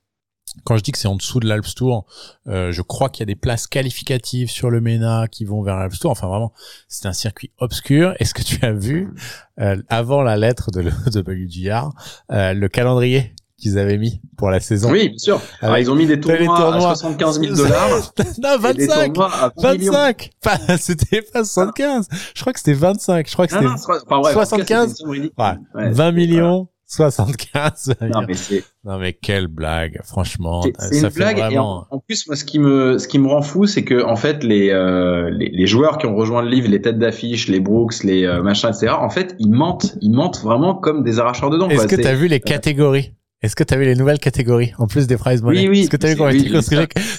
Quand 0.63 0.77
je 0.77 0.83
dis 0.83 0.91
que 0.91 0.97
c'est 0.97 1.07
en 1.07 1.15
dessous 1.15 1.39
de 1.39 1.47
l'Alps 1.47 1.75
Tour, 1.75 2.05
euh, 2.47 2.71
je 2.71 2.81
crois 2.81 3.09
qu'il 3.09 3.21
y 3.21 3.23
a 3.23 3.25
des 3.25 3.35
places 3.35 3.67
qualificatives 3.67 4.49
sur 4.49 4.69
le 4.69 4.81
MENA 4.81 5.27
qui 5.27 5.45
vont 5.45 5.61
vers 5.61 5.77
l'Alps 5.77 5.99
Tour. 5.99 6.11
Enfin, 6.11 6.27
vraiment, 6.27 6.53
c'est 6.87 7.07
un 7.07 7.13
circuit 7.13 7.51
obscur. 7.59 8.13
Est-ce 8.19 8.33
que 8.33 8.43
tu 8.43 8.63
as 8.63 8.71
vu, 8.73 9.13
euh, 9.59 9.81
avant 9.89 10.21
la 10.21 10.37
lettre 10.37 10.71
de, 10.71 10.83
de 10.83 11.19
WGR, 11.19 11.89
euh, 12.31 12.53
le 12.53 12.67
calendrier 12.69 13.33
qu'ils 13.57 13.77
avaient 13.77 13.97
mis 13.97 14.21
pour 14.37 14.49
la 14.49 14.59
saison? 14.59 14.91
Oui, 14.91 15.09
bien 15.09 15.17
sûr. 15.17 15.41
Alors, 15.61 15.77
ils 15.77 15.89
ont 15.89 15.95
mis 15.95 16.05
des 16.05 16.19
tournois, 16.19 16.91
à 16.91 16.95
75 16.95 17.39
000 17.39 17.55
dollars. 17.55 18.13
non, 18.41 18.57
25. 18.59 19.15
25. 19.57 20.29
Pas, 20.41 20.57
c'était 20.77 21.21
pas 21.21 21.43
75. 21.43 22.07
Je 22.35 22.41
crois 22.41 22.53
que 22.53 22.59
c'était 22.59 22.73
25. 22.73 23.27
Je 23.27 23.33
crois 23.33 23.47
que 23.47 23.53
c'était 23.53 23.65
enfin, 23.67 24.19
ouais, 24.19 24.33
75. 24.33 25.03
ouais. 25.07 25.29
20 25.75 26.11
millions. 26.11 26.67
75. 26.85 27.95
Non 28.01 28.21
mais 28.27 28.35
non 28.83 28.99
mais 28.99 29.13
quelle 29.13 29.47
blague, 29.47 29.99
franchement. 30.03 30.63
C'est 30.77 31.01
une 31.01 31.09
blague 31.09 31.39
et 31.51 31.57
en, 31.57 31.85
plus 32.07 32.27
moi 32.27 32.35
ce 32.35 32.43
qui 32.43 32.59
me 32.59 32.97
ce 32.97 33.07
qui 33.07 33.19
me 33.19 33.27
rend 33.27 33.41
fou 33.41 33.65
c'est 33.65 33.83
que 33.83 34.03
en 34.03 34.15
fait 34.15 34.43
les, 34.43 34.69
euh, 34.69 35.29
les, 35.31 35.49
les 35.49 35.67
joueurs 35.67 35.97
qui 35.97 36.05
ont 36.05 36.15
rejoint 36.15 36.41
le 36.41 36.49
livre, 36.49 36.69
les 36.69 36.81
têtes 36.81 36.99
d'affiche, 36.99 37.47
les 37.47 37.59
Brooks, 37.59 38.03
les 38.03 38.25
euh, 38.25 38.43
machins 38.43 38.69
etc. 38.69 38.93
En 38.99 39.09
fait 39.09 39.35
ils 39.39 39.51
mentent, 39.51 39.95
ils 40.01 40.11
mentent 40.11 40.41
vraiment 40.41 40.75
comme 40.75 41.03
des 41.03 41.19
arracheurs 41.19 41.49
de 41.49 41.57
dents. 41.57 41.69
Est-ce 41.69 41.87
que 41.87 42.01
t'as 42.01 42.15
vu 42.15 42.27
les 42.27 42.39
catégories? 42.39 43.13
Est-ce 43.43 43.57
que 43.57 43.63
tu 43.63 43.73
avais 43.73 43.85
les 43.85 43.95
nouvelles 43.95 44.19
catégories 44.19 44.73
en 44.77 44.87
plus 44.87 45.05
des 45.05 45.17
prize 45.17 45.41
money 45.43 45.59
Oui, 45.59 45.67
oui. 45.67 45.79
Est-ce 45.81 45.89
que 45.89 45.97
tu 45.97 46.07
as 46.07 46.13
vu 46.15 46.21
oui, 46.21 46.51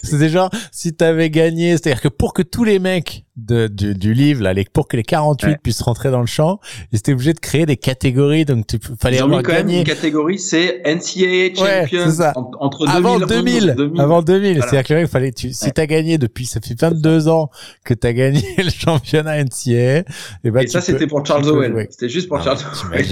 C'était 0.02 0.30
genre 0.30 0.50
si 0.72 0.96
tu 0.96 1.04
avais 1.04 1.28
gagné, 1.28 1.72
c'est-à-dire 1.72 2.00
que 2.00 2.08
pour 2.08 2.32
que 2.32 2.40
tous 2.40 2.64
les 2.64 2.78
mecs 2.78 3.26
de, 3.36 3.66
du, 3.66 3.94
du 3.94 4.14
livre 4.14 4.42
là, 4.42 4.54
les, 4.54 4.64
pour 4.64 4.88
que 4.88 4.96
les 4.96 5.02
48 5.02 5.58
puissent 5.62 5.82
rentrer 5.82 6.10
dans 6.10 6.20
le 6.20 6.26
champ, 6.26 6.60
ils 6.92 6.98
étaient 6.98 7.12
obligés 7.12 7.34
de 7.34 7.40
créer 7.40 7.66
des 7.66 7.76
catégories. 7.76 8.46
Donc 8.46 8.66
tu 8.66 8.78
fallait 8.98 9.22
mis 9.22 9.42
quand 9.42 9.52
même 9.52 9.68
une 9.68 9.84
catégorie, 9.84 10.38
c'est 10.38 10.82
NCAA 10.86 11.54
champion 11.54 12.10
ça. 12.10 12.32
entre 12.36 12.86
2000 12.86 12.96
avant 12.96 13.18
2000, 13.18 13.74
2000. 13.76 14.00
avant 14.00 14.22
2000. 14.22 14.62
C'est-à-dire 14.62 14.84
que 14.84 14.94
le 14.94 15.06
fallait 15.06 15.32
tu, 15.32 15.52
si 15.52 15.72
t'as 15.72 15.86
gagné 15.86 16.16
depuis 16.16 16.46
ça 16.46 16.60
fait 16.60 16.80
22 16.80 17.28
ans 17.28 17.50
que 17.84 17.92
t'as 17.92 18.12
gagné 18.12 18.42
le 18.58 18.70
championnat 18.70 19.44
NCAA, 19.44 19.70
et, 19.72 20.04
ben, 20.44 20.60
et 20.60 20.66
ça 20.68 20.80
c'était 20.80 21.06
pour 21.06 21.26
Charles 21.26 21.46
Owen. 21.50 21.86
C'était 21.90 22.08
juste 22.08 22.28
pour 22.28 22.42
Charles 22.42 22.60
Owen. 22.90 23.04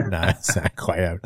c'est 0.40 0.64
incroyable. 0.64 1.20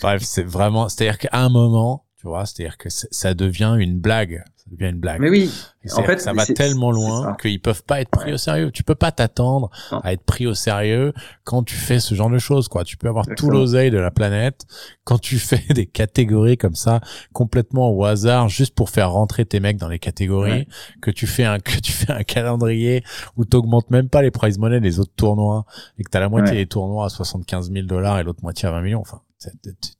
Bref, 0.00 0.22
c'est 0.22 0.42
vraiment, 0.42 0.88
c'est-à-dire 0.88 1.18
qu'à 1.18 1.30
un 1.32 1.48
moment, 1.48 2.04
tu 2.24 2.28
vois, 2.28 2.46
c'est-à-dire 2.46 2.78
que 2.78 2.88
ça 2.88 3.34
devient 3.34 3.76
une 3.78 3.98
blague. 3.98 4.42
Ça 4.56 4.64
devient 4.70 4.92
une 4.92 4.98
blague. 4.98 5.20
Mais 5.20 5.28
oui. 5.28 5.52
En 5.92 6.04
fait, 6.04 6.22
ça 6.22 6.32
va 6.32 6.46
tellement 6.46 6.90
loin 6.90 7.36
qu'ils 7.38 7.60
peuvent 7.60 7.84
pas 7.84 8.00
être 8.00 8.08
pris 8.08 8.32
au 8.32 8.38
sérieux. 8.38 8.70
Tu 8.70 8.82
peux 8.82 8.94
pas 8.94 9.12
t'attendre 9.12 9.68
à 9.90 10.14
être 10.14 10.22
pris 10.22 10.46
au 10.46 10.54
sérieux 10.54 11.12
quand 11.44 11.64
tu 11.64 11.74
fais 11.74 12.00
ce 12.00 12.14
genre 12.14 12.30
de 12.30 12.38
choses, 12.38 12.68
quoi. 12.68 12.82
Tu 12.82 12.96
peux 12.96 13.08
avoir 13.08 13.26
tout 13.36 13.50
l'oseille 13.50 13.90
de 13.90 13.98
la 13.98 14.10
planète 14.10 14.64
quand 15.04 15.18
tu 15.18 15.38
fais 15.38 15.62
des 15.74 15.84
catégories 15.84 16.56
comme 16.56 16.74
ça, 16.74 17.02
complètement 17.34 17.90
au 17.90 18.06
hasard, 18.06 18.48
juste 18.48 18.74
pour 18.74 18.88
faire 18.88 19.10
rentrer 19.10 19.44
tes 19.44 19.60
mecs 19.60 19.76
dans 19.76 19.88
les 19.88 19.98
catégories, 19.98 20.66
que 21.02 21.10
tu 21.10 21.26
fais 21.26 21.44
un, 21.44 21.58
que 21.60 21.78
tu 21.78 21.92
fais 21.92 22.10
un 22.10 22.22
calendrier 22.22 23.04
où 23.36 23.44
t'augmentes 23.44 23.90
même 23.90 24.08
pas 24.08 24.22
les 24.22 24.30
prize 24.30 24.56
money 24.56 24.80
des 24.80 24.98
autres 24.98 25.12
tournois 25.14 25.66
et 25.98 26.04
que 26.04 26.08
t'as 26.08 26.20
la 26.20 26.30
moitié 26.30 26.56
des 26.56 26.66
tournois 26.66 27.04
à 27.04 27.08
75 27.10 27.70
000 27.70 27.86
dollars 27.86 28.18
et 28.18 28.22
l'autre 28.22 28.40
moitié 28.42 28.66
à 28.66 28.70
20 28.70 28.80
millions. 28.80 29.00
Enfin, 29.02 29.20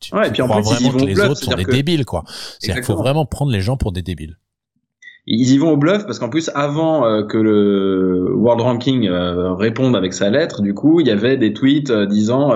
tu, 0.00 0.14
ouais, 0.14 0.28
et 0.28 0.30
puis 0.30 0.42
en 0.42 0.48
plus, 0.48 0.62
vraiment 0.62 0.92
que 0.92 1.04
les 1.04 1.20
autres 1.20 1.42
sont 1.42 1.54
des 1.54 1.64
débiles, 1.64 2.04
quoi. 2.04 2.24
C'est-à-dire 2.58 2.82
qu'il 2.82 2.94
faut 2.94 3.00
vraiment 3.00 3.26
prendre 3.26 3.52
les 3.52 3.60
gens 3.60 3.76
pour 3.76 3.92
des 3.92 4.02
débiles 4.02 4.38
ils 5.26 5.52
y 5.52 5.58
vont 5.58 5.70
au 5.70 5.76
bluff 5.76 6.04
parce 6.04 6.18
qu'en 6.18 6.28
plus 6.28 6.50
avant 6.54 7.06
euh, 7.06 7.22
que 7.22 7.38
le 7.38 8.34
World 8.34 8.60
Ranking 8.60 9.08
euh, 9.08 9.54
réponde 9.54 9.96
avec 9.96 10.12
sa 10.12 10.28
lettre, 10.28 10.60
du 10.60 10.74
coup 10.74 11.00
il 11.00 11.06
y 11.06 11.10
avait 11.10 11.36
des 11.36 11.54
tweets 11.54 11.90
euh, 11.90 12.06
disant 12.06 12.52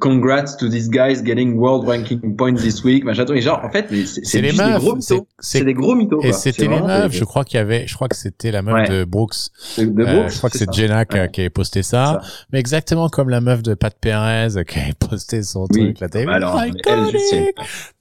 congrats 0.00 0.56
to 0.58 0.68
these 0.68 0.88
guys 0.88 1.22
getting 1.22 1.56
World 1.56 1.86
Ranking 1.86 2.36
points 2.36 2.62
this 2.62 2.82
week, 2.84 3.04
machin. 3.04 3.24
Et 3.34 3.40
genre 3.40 3.60
en 3.64 3.70
fait 3.70 3.86
c'est 4.22 4.40
des 4.40 4.52
gros 4.52 4.94
mythos. 4.96 5.26
C'est 5.38 5.64
des 5.64 5.74
gros 5.74 5.94
mythos. 5.94 6.20
Et 6.22 6.32
c'était 6.32 6.68
les 6.68 6.80
meufs. 6.80 7.12
Je 7.12 7.24
crois 7.24 7.44
qu'il 7.44 7.58
y 7.58 7.60
avait, 7.60 7.86
je 7.86 7.94
crois 7.94 8.08
que 8.08 8.16
c'était 8.16 8.50
la 8.50 8.62
meuf 8.62 8.88
de 8.88 9.04
Brooks. 9.04 9.34
De, 9.78 9.84
Brooks 9.84 10.30
je 10.30 10.38
crois 10.38 10.50
que 10.50 10.58
c'est 10.58 10.72
Jenna 10.72 11.04
qui, 11.04 11.18
qui, 11.32 11.40
avait 11.40 11.50
posté 11.50 11.82
ça. 11.82 12.20
Mais 12.52 12.58
exactement 12.58 13.08
comme 13.08 13.28
la 13.28 13.40
meuf 13.40 13.62
de 13.62 13.74
Pat 13.74 13.94
Perez 13.98 14.64
qui 14.66 14.78
avait 14.78 14.94
posté 14.94 15.42
son 15.42 15.66
truc. 15.66 16.00
Là, 16.00 16.08
t'as 16.08 16.30
Alors, 16.30 16.60
elle, 16.60 16.74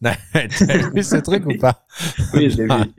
T'as 0.01 0.89
vu 0.89 1.03
ce 1.03 1.17
truc 1.17 1.45
ou 1.45 1.57
pas? 1.57 1.85
Oui, 2.33 2.49
je 2.49 2.57
l'ai 2.57 2.65
vu. 2.65 2.93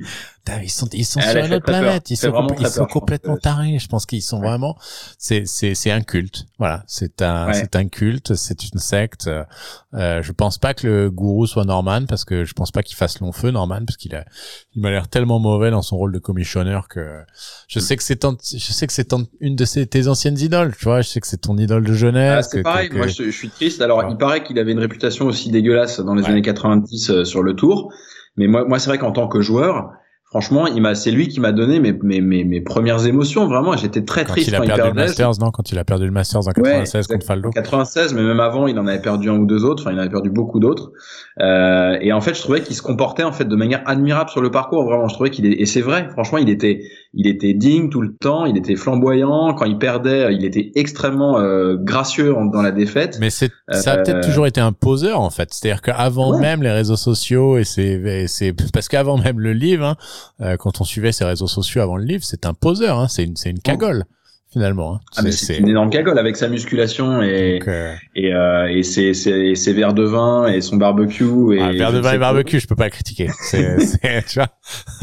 Ils 0.63 0.71
sont 0.71 0.87
ils 0.93 1.07
sont 1.07 1.21
sur 1.21 1.43
une 1.43 1.55
autre 1.55 1.65
planète. 1.65 2.11
Ils 2.11 2.17
sont, 2.17 2.49
ils 2.61 2.67
sont 2.67 2.85
complètement 2.85 3.39
tarés. 3.39 3.79
Je 3.79 3.89
pense 3.89 4.05
qu'ils 4.05 4.21
sont 4.21 4.41
vraiment 4.41 4.77
c'est 5.17 5.47
c'est 5.47 5.75
c'est 5.75 5.91
un 5.91 6.03
culte. 6.03 6.45
Voilà. 6.59 6.85
C'est 6.87 7.23
un 7.23 7.53
c'est 7.55 7.77
un 7.77 7.89
culte 7.89 8.35
c'est 8.45 8.65
une 8.65 8.79
secte. 8.79 9.29
Euh, 9.29 10.23
je 10.23 10.33
pense 10.33 10.59
pas 10.59 10.75
que 10.75 10.87
le 10.87 11.11
gourou 11.11 11.47
soit 11.47 11.65
Norman 11.65 12.07
parce 12.07 12.25
que 12.25 12.45
je 12.45 12.53
pense 12.53 12.71
pas 12.71 12.83
qu'il 12.83 12.97
fasse 12.97 13.21
long 13.21 13.33
feu 13.33 13.51
Norman 13.51 13.81
parce 13.87 13.97
qu'il 13.97 14.15
a 14.15 14.25
il 14.75 14.83
m'a 14.83 14.91
l'air 14.91 15.09
tellement 15.09 15.39
mauvais 15.39 15.71
dans 15.71 15.83
son 15.83 15.97
rôle 15.97 16.13
de 16.13 16.19
commissionneur 16.19 16.89
que 16.89 17.23
je 17.69 17.79
sais 17.79 17.97
que 17.97 18.03
c'est 18.03 18.23
je 18.23 18.73
sais 18.73 18.87
que 18.87 18.93
c'est 18.93 19.15
une 19.41 19.57
de 19.57 19.65
ses, 19.65 19.87
tes 19.87 20.09
anciennes 20.09 20.39
idoles 20.39 20.75
tu 20.77 20.85
vois. 20.85 21.01
Je 21.01 21.09
sais 21.09 21.21
que 21.21 21.27
c'est 21.27 21.41
ton 21.41 21.57
idole 21.57 21.85
de 21.85 21.93
jeunesse 21.93 22.47
ah, 22.47 22.51
c'est 22.51 22.63
pareil. 22.63 22.91
moi 22.93 23.07
je, 23.07 23.31
suis 23.31 23.49
triste. 23.49 23.81
Alors 23.81 24.05
il 24.09 24.17
paraît 24.17 24.43
qu'il 24.45 24.59
avait 24.59 24.73
une 24.73 24.81
réputation 24.81 25.27
aussi 25.27 25.51
dégueulasse 25.51 26.01
dans 26.01 26.15
les 26.15 26.25
années 26.27 26.43
90 26.43 27.11
euh, 27.11 27.25
sur 27.25 27.43
le 27.43 27.55
tour. 27.55 27.93
Mais 28.37 28.47
moi 28.47 28.65
moi 28.65 28.79
c'est 28.79 28.91
vrai 28.91 28.99
qu'en 28.99 29.13
tant 29.13 29.29
que 29.29 29.41
joueur 29.41 29.93
franchement, 30.35 30.67
il 30.67 30.83
m'a, 30.83 30.97
c'est 30.97 31.13
lui 31.13 31.29
qui 31.29 31.39
m'a 31.39 31.53
donné 31.53 31.79
mes, 31.79 31.93
mes, 31.93 32.21
mes, 32.21 32.43
mes, 32.43 32.61
premières 32.61 33.07
émotions. 33.07 33.47
Vraiment, 33.47 33.77
j'étais 33.77 34.03
très 34.03 34.25
triste 34.25 34.51
quand 34.51 34.65
il 34.65 34.73
a 34.73 34.75
perdu 34.75 34.89
le 34.89 34.95
Masters, 34.95 35.39
non 35.39 35.53
Quand 35.53 35.71
il 35.71 35.79
a 35.79 35.85
perdu 35.85 36.07
le 36.07 36.11
Masters 36.11 36.49
en 36.49 36.51
96 36.51 37.07
contre 37.07 37.25
Faldo. 37.25 37.51
96, 37.51 38.15
mais 38.15 38.23
même 38.23 38.41
avant, 38.41 38.67
il 38.67 38.77
en 38.81 38.89
avait 38.89 39.01
perdu 39.01 39.31
un 39.31 39.37
ou 39.37 39.47
deux 39.47 39.65
autres. 39.65 39.85
Enfin, 39.85 39.93
il 39.93 39.99
en 39.99 40.01
avait 40.01 40.11
perdu 40.11 40.31
beaucoup 40.31 40.59
d'autres. 40.59 40.91
Euh, 41.41 41.97
et 42.01 42.13
en 42.13 42.21
fait, 42.21 42.35
je 42.35 42.41
trouvais 42.41 42.63
qu'il 42.63 42.75
se 42.75 42.83
comportait 42.83 43.23
en 43.23 43.31
fait 43.31 43.45
de 43.45 43.55
manière 43.55 43.83
admirable 43.87 44.29
sur 44.29 44.41
le 44.41 44.51
parcours. 44.51 44.83
Vraiment, 44.83 45.07
je 45.07 45.15
trouvais 45.15 45.31
qu'il 45.31 45.47
est, 45.47 45.53
et 45.53 45.67
c'est 45.67 45.83
vrai. 45.83 46.09
Franchement, 46.11 46.39
il 46.39 46.51
était, 46.51 46.81
il 47.13 47.29
était 47.29 47.55
digne 47.55 47.89
tout 47.89 48.03
le 48.03 48.17
temps. 48.17 48.45
Il 48.45 48.57
était 48.59 48.75
flamboyant. 48.75 49.55
Quand 49.55 49.67
il 49.67 49.79
perdait, 49.79 50.35
il 50.35 50.45
était 50.45 50.73
extrêmement 50.75 51.39
euh, 51.39 51.77
gracieux 51.79 52.35
dans 52.53 52.63
la 52.63 52.73
défaite. 52.73 53.19
Mais 53.21 53.31
c'est, 53.31 53.53
ça 53.71 53.93
a 53.93 53.97
peut-être 53.99 54.17
euh, 54.17 54.29
toujours 54.29 54.49
été 54.49 54.61
un 54.61 54.73
poseur 54.73 55.21
en 55.21 55.31
fait. 55.31 55.55
C'est-à-dire 55.55 55.81
qu'avant 55.81 56.41
même 56.41 56.61
les 56.61 56.73
réseaux 56.73 56.97
sociaux 56.97 57.57
et 57.57 57.63
c'est, 57.63 58.27
c'est 58.27 58.53
parce 58.73 58.89
qu'avant 58.89 59.17
même 59.17 59.39
le 59.39 59.53
livre. 59.53 59.85
Hein, 59.85 59.97
euh, 60.41 60.57
quand 60.57 60.81
on 60.81 60.85
suivait 60.85 61.13
ses 61.13 61.25
réseaux 61.25 61.47
sociaux 61.47 61.83
avant 61.83 61.97
le 61.97 62.05
livre, 62.05 62.25
c'est 62.25 62.47
un 62.47 62.55
poseur, 62.55 62.99
hein, 62.99 63.09
c'est 63.09 63.25
une, 63.25 63.37
c'est 63.37 63.51
une 63.51 63.61
cagole. 63.61 64.05
Finalement, 64.53 64.95
hein. 64.95 65.01
ah, 65.17 65.23
mais 65.23 65.33
c'est 65.33 65.59
une 65.59 65.67
énorme 65.67 65.91
cagole 65.91 66.17
avec 66.17 66.37
sa 66.37 66.47
musculation 66.47 67.21
et 67.23 67.61
euh, 67.67 67.93
et, 68.15 68.33
euh, 68.33 68.71
et 68.71 68.85
ses, 68.85 69.13
ses, 69.13 69.57
ses, 69.57 69.73
verres 69.73 69.95
de 69.95 70.05
vin 70.05 70.47
et 70.47 70.61
son 70.61 70.77
barbecue 70.77 71.57
et 71.57 71.61
ah, 71.61 71.73
verre 71.73 71.93
de 71.93 71.99
vin 71.99 72.13
et 72.13 72.19
barbecue, 72.19 72.61
je 72.61 72.69
peux 72.69 72.77
pas 72.77 72.89
critiquer. 72.89 73.31
C'est, 73.41 74.25
tu 74.29 74.39
vois. 74.39 74.49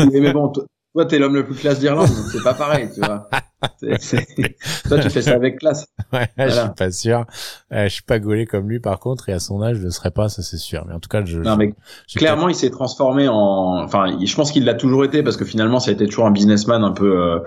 mais 0.09 0.31
bon, 0.31 0.53
toi, 0.93 1.05
t'es 1.05 1.19
l'homme 1.19 1.35
le 1.35 1.45
plus 1.45 1.55
classe 1.55 1.79
d'Irlande, 1.79 2.07
donc 2.07 2.25
c'est 2.31 2.43
pas 2.43 2.53
pareil, 2.53 2.89
tu 2.93 2.99
vois. 2.99 3.29
Toi, 4.87 4.99
tu 4.99 5.09
fais 5.09 5.21
ça 5.21 5.33
avec 5.33 5.59
classe. 5.59 5.85
Ouais, 6.11 6.27
je 6.37 6.49
suis 6.49 6.69
pas 6.75 6.91
sûr. 6.91 7.25
Euh, 7.71 7.83
je 7.83 7.89
suis 7.89 8.03
pas 8.03 8.19
gaulé 8.19 8.45
comme 8.45 8.67
lui, 8.67 8.79
par 8.79 8.99
contre, 8.99 9.29
et 9.29 9.33
à 9.33 9.39
son 9.39 9.61
âge, 9.61 9.77
je 9.77 9.83
le 9.83 9.91
serais 9.91 10.11
pas, 10.11 10.29
ça 10.29 10.41
c'est 10.41 10.57
sûr. 10.57 10.83
Mais 10.87 10.93
en 10.93 10.99
tout 10.99 11.09
cas, 11.09 11.23
je. 11.23 11.39
Non, 11.39 11.57
mais 11.57 11.73
clairement, 12.15 12.49
il 12.49 12.55
s'est 12.55 12.71
transformé 12.71 13.27
en. 13.27 13.83
Enfin, 13.83 14.17
je 14.23 14.35
pense 14.35 14.51
qu'il 14.51 14.65
l'a 14.65 14.73
toujours 14.73 15.05
été 15.05 15.23
parce 15.23 15.37
que 15.37 15.45
finalement, 15.45 15.79
ça 15.79 15.91
a 15.91 15.93
été 15.93 16.05
toujours 16.05 16.25
un 16.25 16.31
businessman 16.31 16.83
un 16.83 16.91
peu. 16.91 17.21
Euh... 17.21 17.39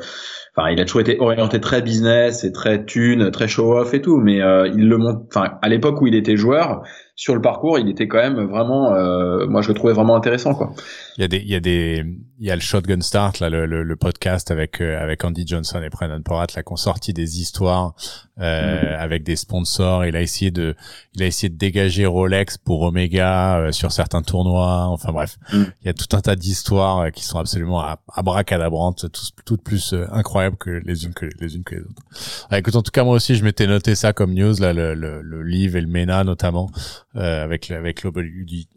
Enfin, 0.57 0.71
il 0.71 0.81
a 0.81 0.85
toujours 0.85 1.01
été 1.01 1.17
orienté 1.19 1.61
très 1.61 1.83
business 1.83 2.45
et 2.45 2.53
très 2.53 2.85
thune, 2.85 3.33
très 3.33 3.49
show 3.49 3.77
off 3.77 3.93
et 3.93 4.01
tout. 4.01 4.19
Mais 4.19 4.41
euh, 4.41 4.69
il 4.69 4.89
le 4.89 4.99
montre. 4.99 5.23
Enfin, 5.29 5.59
à 5.63 5.69
l'époque 5.69 6.01
où 6.01 6.07
il 6.07 6.15
était 6.15 6.37
joueur, 6.37 6.83
sur 7.17 7.35
le 7.35 7.41
parcours, 7.41 7.79
il 7.79 7.89
était 7.89 8.09
quand 8.09 8.19
même 8.19 8.41
vraiment, 8.47 8.93
euh, 8.93 9.47
moi 9.47 9.63
je 9.63 9.69
le 9.69 9.75
trouvais 9.75 9.93
vraiment 9.93 10.17
intéressant 10.17 10.55
quoi. 10.55 10.73
Il 11.17 11.21
y 11.21 11.25
a 11.25 11.29
des, 11.29 11.37
il 11.37 11.49
y 11.49 11.55
a 11.55 11.61
des, 11.61 12.05
il 12.41 12.47
y 12.47 12.51
a 12.51 12.57
le 12.57 12.61
Shotgun 12.61 13.01
Start 13.03 13.39
là, 13.39 13.49
le, 13.49 13.67
le, 13.67 13.85
le 13.85 13.97
podcast 13.97 14.51
avec 14.51 14.81
euh, 14.81 15.01
avec 15.01 15.25
Andy 15.25 15.47
Johnson 15.47 15.81
et 15.81 15.91
Brendan 15.91 16.23
Porat 16.25 16.49
là, 16.57 16.65
qu'on 16.65 16.75
sorti 16.75 17.13
des 17.13 17.41
histoires 17.41 17.95
euh, 18.41 18.83
mm-hmm. 18.83 18.99
avec 18.99 19.23
des 19.23 19.37
sponsors. 19.37 20.05
Il 20.05 20.17
a 20.17 20.21
essayé 20.23 20.51
de, 20.51 20.75
il 21.15 21.23
a 21.23 21.27
essayé 21.27 21.49
de 21.49 21.57
dégager 21.57 22.05
Rolex 22.05 22.59
pour 22.59 22.83
Omega 22.83 23.59
euh, 23.59 23.71
sur 23.71 23.93
certains 23.93 24.23
tournois. 24.23 24.87
Enfin 24.89 25.13
bref, 25.13 25.39
mm. 25.53 25.63
il 25.83 25.87
y 25.87 25.89
a 25.91 25.95
tout 25.95 26.17
un 26.17 26.21
tas 26.21 26.35
d'histoires 26.35 26.99
euh, 26.99 27.11
qui 27.11 27.25
sont 27.25 27.39
absolument 27.39 27.85
abracadabrantes, 28.13 29.03
toutes, 29.13 29.31
toutes 29.45 29.63
plus 29.63 29.95
incroyables 30.11 30.57
que 30.57 30.71
les 30.85 31.05
unes 31.05 31.15
que 31.15 31.27
les 31.41 31.55
unes 31.55 31.63
que 31.63 31.77
les 31.77 31.83
autres. 31.83 32.03
Ah, 32.51 32.59
écoute, 32.59 32.75
en 32.75 32.83
tout 32.83 32.91
cas 32.91 33.05
moi 33.05 33.15
aussi 33.15 33.37
je 33.37 33.45
m'étais 33.45 33.69
noté 33.69 33.95
ça 33.95 34.13
comme 34.13 34.35
news 34.35 34.55
là, 34.59 34.73
le, 34.73 34.95
le, 34.95 35.23
le 35.23 35.43
livre 35.45 35.77
et 35.77 35.81
le 35.81 35.87
MENA 35.87 36.25
notamment 36.25 36.69
euh, 37.17 37.45
avec 37.45 37.71
avec 37.71 38.05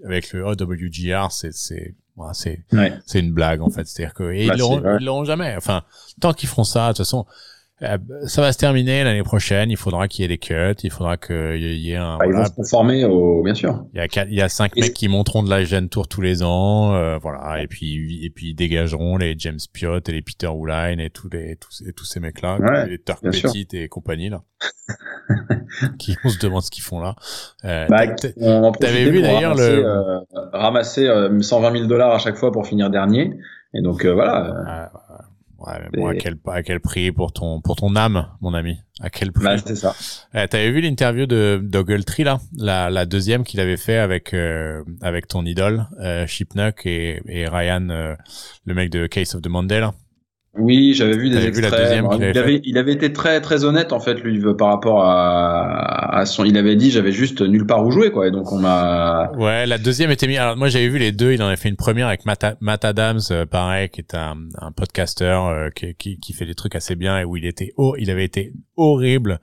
avec 0.06 0.34
le 0.34 0.43
OWGR, 0.43 1.32
c'est 1.32 1.54
c'est 1.54 1.95
c'est 2.34 2.63
c'est 3.06 3.19
une 3.19 3.32
blague 3.32 3.62
en 3.62 3.69
fait. 3.69 3.86
C'est-à-dire 3.88 4.13
que 4.13 4.32
et 4.32 4.47
bah, 4.47 4.56
ils 4.56 5.06
l'auront 5.06 5.26
jamais. 5.26 5.56
Enfin, 5.56 5.84
tant 6.19 6.34
qu'ils 6.34 6.50
feront 6.50 6.63
ça, 6.63 6.88
de 6.88 6.88
toute 6.89 6.97
façon, 7.00 7.26
ça 7.80 8.42
va 8.42 8.52
se 8.52 8.58
terminer 8.58 9.04
l'année 9.04 9.22
prochaine. 9.22 9.70
Il 9.70 9.78
faudra 9.78 10.08
qu'il 10.08 10.24
y 10.24 10.26
ait 10.26 10.28
des 10.28 10.40
cuts. 10.40 10.76
Il 10.82 10.90
faudra 10.90 11.18
qu'il 11.18 11.62
y 11.62 11.92
ait 11.92 11.96
un. 11.96 12.18
Bah, 12.18 12.26
ils 12.26 12.34
vont 12.34 12.46
se 12.46 12.52
conformer 12.52 13.06
au, 13.06 13.44
bien 13.44 13.54
sûr. 13.54 13.86
Il 13.94 13.98
y 13.98 14.02
a 14.02 14.08
quatre, 14.08 14.30
il 14.30 14.36
y 14.36 14.42
a 14.42 14.50
cinq 14.50 14.76
mecs 14.76 14.94
qui 14.94 15.08
monteront 15.08 15.44
de 15.44 15.50
la 15.50 15.68
Tour 15.92 16.08
tous 16.08 16.22
les 16.22 16.42
ans, 16.42 16.96
euh, 16.96 17.18
voilà. 17.22 17.62
Et 17.62 17.68
puis 17.68 18.26
et 18.26 18.30
puis 18.32 18.50
ils 18.50 18.56
dégageront 18.56 19.18
les 19.18 19.36
James 19.38 19.60
Piot 19.72 20.00
et 20.00 20.12
les 20.12 20.22
Peter 20.24 20.48
Woolline 20.48 21.00
et 21.00 21.10
tous 21.12 21.30
les 21.30 21.56
tous, 21.58 21.84
tous 21.96 22.06
ces 22.06 22.20
mecs 22.20 22.42
là, 22.42 22.86
les 22.88 22.98
Turk 22.98 23.22
Petit 23.22 23.68
et 23.74 23.88
compagnie 23.90 24.30
là, 24.30 24.42
qui 26.00 26.16
on 26.24 26.30
se 26.30 26.40
demande 26.40 26.63
ce 26.63 26.72
qu'ils 26.72 26.84
font 26.84 27.00
là. 27.00 27.16
Euh, 27.66 27.86
bah, 27.90 28.08
T'avais 28.80 29.10
vu 29.12 29.22
d'ailleurs 29.22 29.54
le 29.54 29.86
euh, 29.86 30.20
ramasser 30.54 31.08
120 31.42 31.72
000 31.74 31.86
dollars 31.86 32.13
à 32.13 32.20
chaque 32.20 32.38
fois 32.38 32.52
pour 32.52 32.66
finir 32.66 32.90
dernier. 32.90 33.34
Et 33.74 33.82
donc 33.82 34.04
voilà. 34.06 34.90
Ouais, 35.60 35.74
mais 35.91 36.00
bon, 36.00 36.08
à 36.08 36.13
quel, 36.15 36.36
à 36.48 36.62
quel 36.62 36.80
prix 36.80 37.12
pour 37.12 37.34
ton, 37.34 37.62
pour 37.62 37.76
ton 37.76 37.96
âme, 37.96 38.28
mon 38.41 38.54
ami? 38.54 38.78
À 39.00 39.10
quel 39.10 39.32
prix? 39.32 39.43
Bah, 39.43 39.58
c'est 39.58 39.76
ça. 39.76 39.96
Euh, 40.36 40.46
T'avais 40.46 40.70
vu 40.72 40.82
l'interview 40.82 41.26
de 41.26 41.60
Doggletree, 41.63 42.24
là? 42.24 42.39
La, 42.56 42.89
la 42.91 43.06
deuxième 43.06 43.43
qu'il 43.43 43.60
avait 43.60 43.78
fait 43.78 43.98
avec, 43.98 44.34
euh, 44.34 44.84
avec 45.02 45.28
ton 45.28 45.46
idole, 45.46 45.88
euh, 46.00 46.28
Chipnuck 46.28 46.86
et, 46.86 47.22
et 47.28 47.48
Ryan, 47.48 47.89
euh, 47.89 48.15
le 48.65 48.74
mec 48.76 48.91
de 48.91 49.08
Case 49.08 49.34
of 49.34 49.41
the 49.41 49.48
Monday, 49.48 49.80
là? 49.80 49.93
Oui, 50.58 50.93
j'avais 50.93 51.17
vu 51.17 51.30
des 51.30 51.46
extraits. 51.46 52.04
il, 52.20 52.38
avait, 52.38 52.62
il 52.63 52.78
avait 52.78 52.93
été 52.93 53.13
très 53.13 53.41
très 53.41 53.63
honnête 53.63 53.93
en 53.93 54.00
fait 54.00 54.15
lui 54.15 54.41
par 54.58 54.70
rapport 54.70 55.04
à, 55.04 56.17
à 56.17 56.26
son. 56.26 56.46
Il 56.46 56.58
avait 56.58 56.76
dit 56.76 56.91
j'avais 56.91 57.12
juste 57.12 57.41
nulle 57.41 57.65
part 57.65 57.86
où 57.86 57.91
jouer 57.91 58.12
quoi. 58.12 58.28
Et 58.28 58.32
donc 58.32 58.52
on 58.52 58.58
m'a. 58.58 59.32
Ouais, 59.38 59.65
la 59.65 59.78
deuxième 59.78 60.12
était 60.12 60.28
mise. 60.28 60.38
Alors 60.38 60.58
moi 60.58 60.70
j'avais 60.70 60.88
vu 60.88 60.98
les 60.98 61.12
deux. 61.12 61.34
Il 61.34 61.43
en 61.43 61.48
avait 61.48 61.58
fait 61.58 61.70
une 61.70 61.76
première 61.76 62.08
avec 62.08 62.26
Matt, 62.26 62.58
Matt 62.60 62.86
Adams, 62.86 63.20
euh, 63.32 63.46
pareil, 63.46 63.89
qui 63.89 64.02
est 64.02 64.15
un, 64.15 64.38
un 64.60 64.72
podcasteur 64.72 65.48
euh, 65.48 65.70
qui, 65.70 65.93
qui, 65.96 66.20
qui, 66.20 66.34
fait 66.34 66.46
des 66.46 66.56
trucs 66.56 66.76
assez 66.76 66.96
bien 66.96 67.20
et 67.20 67.24
où 67.24 67.38
il 67.38 67.46
était 67.46 67.74
oh, 67.78 67.96
il 68.00 68.10
avait 68.10 68.26
été 68.26 68.54
horrible 68.76 69.39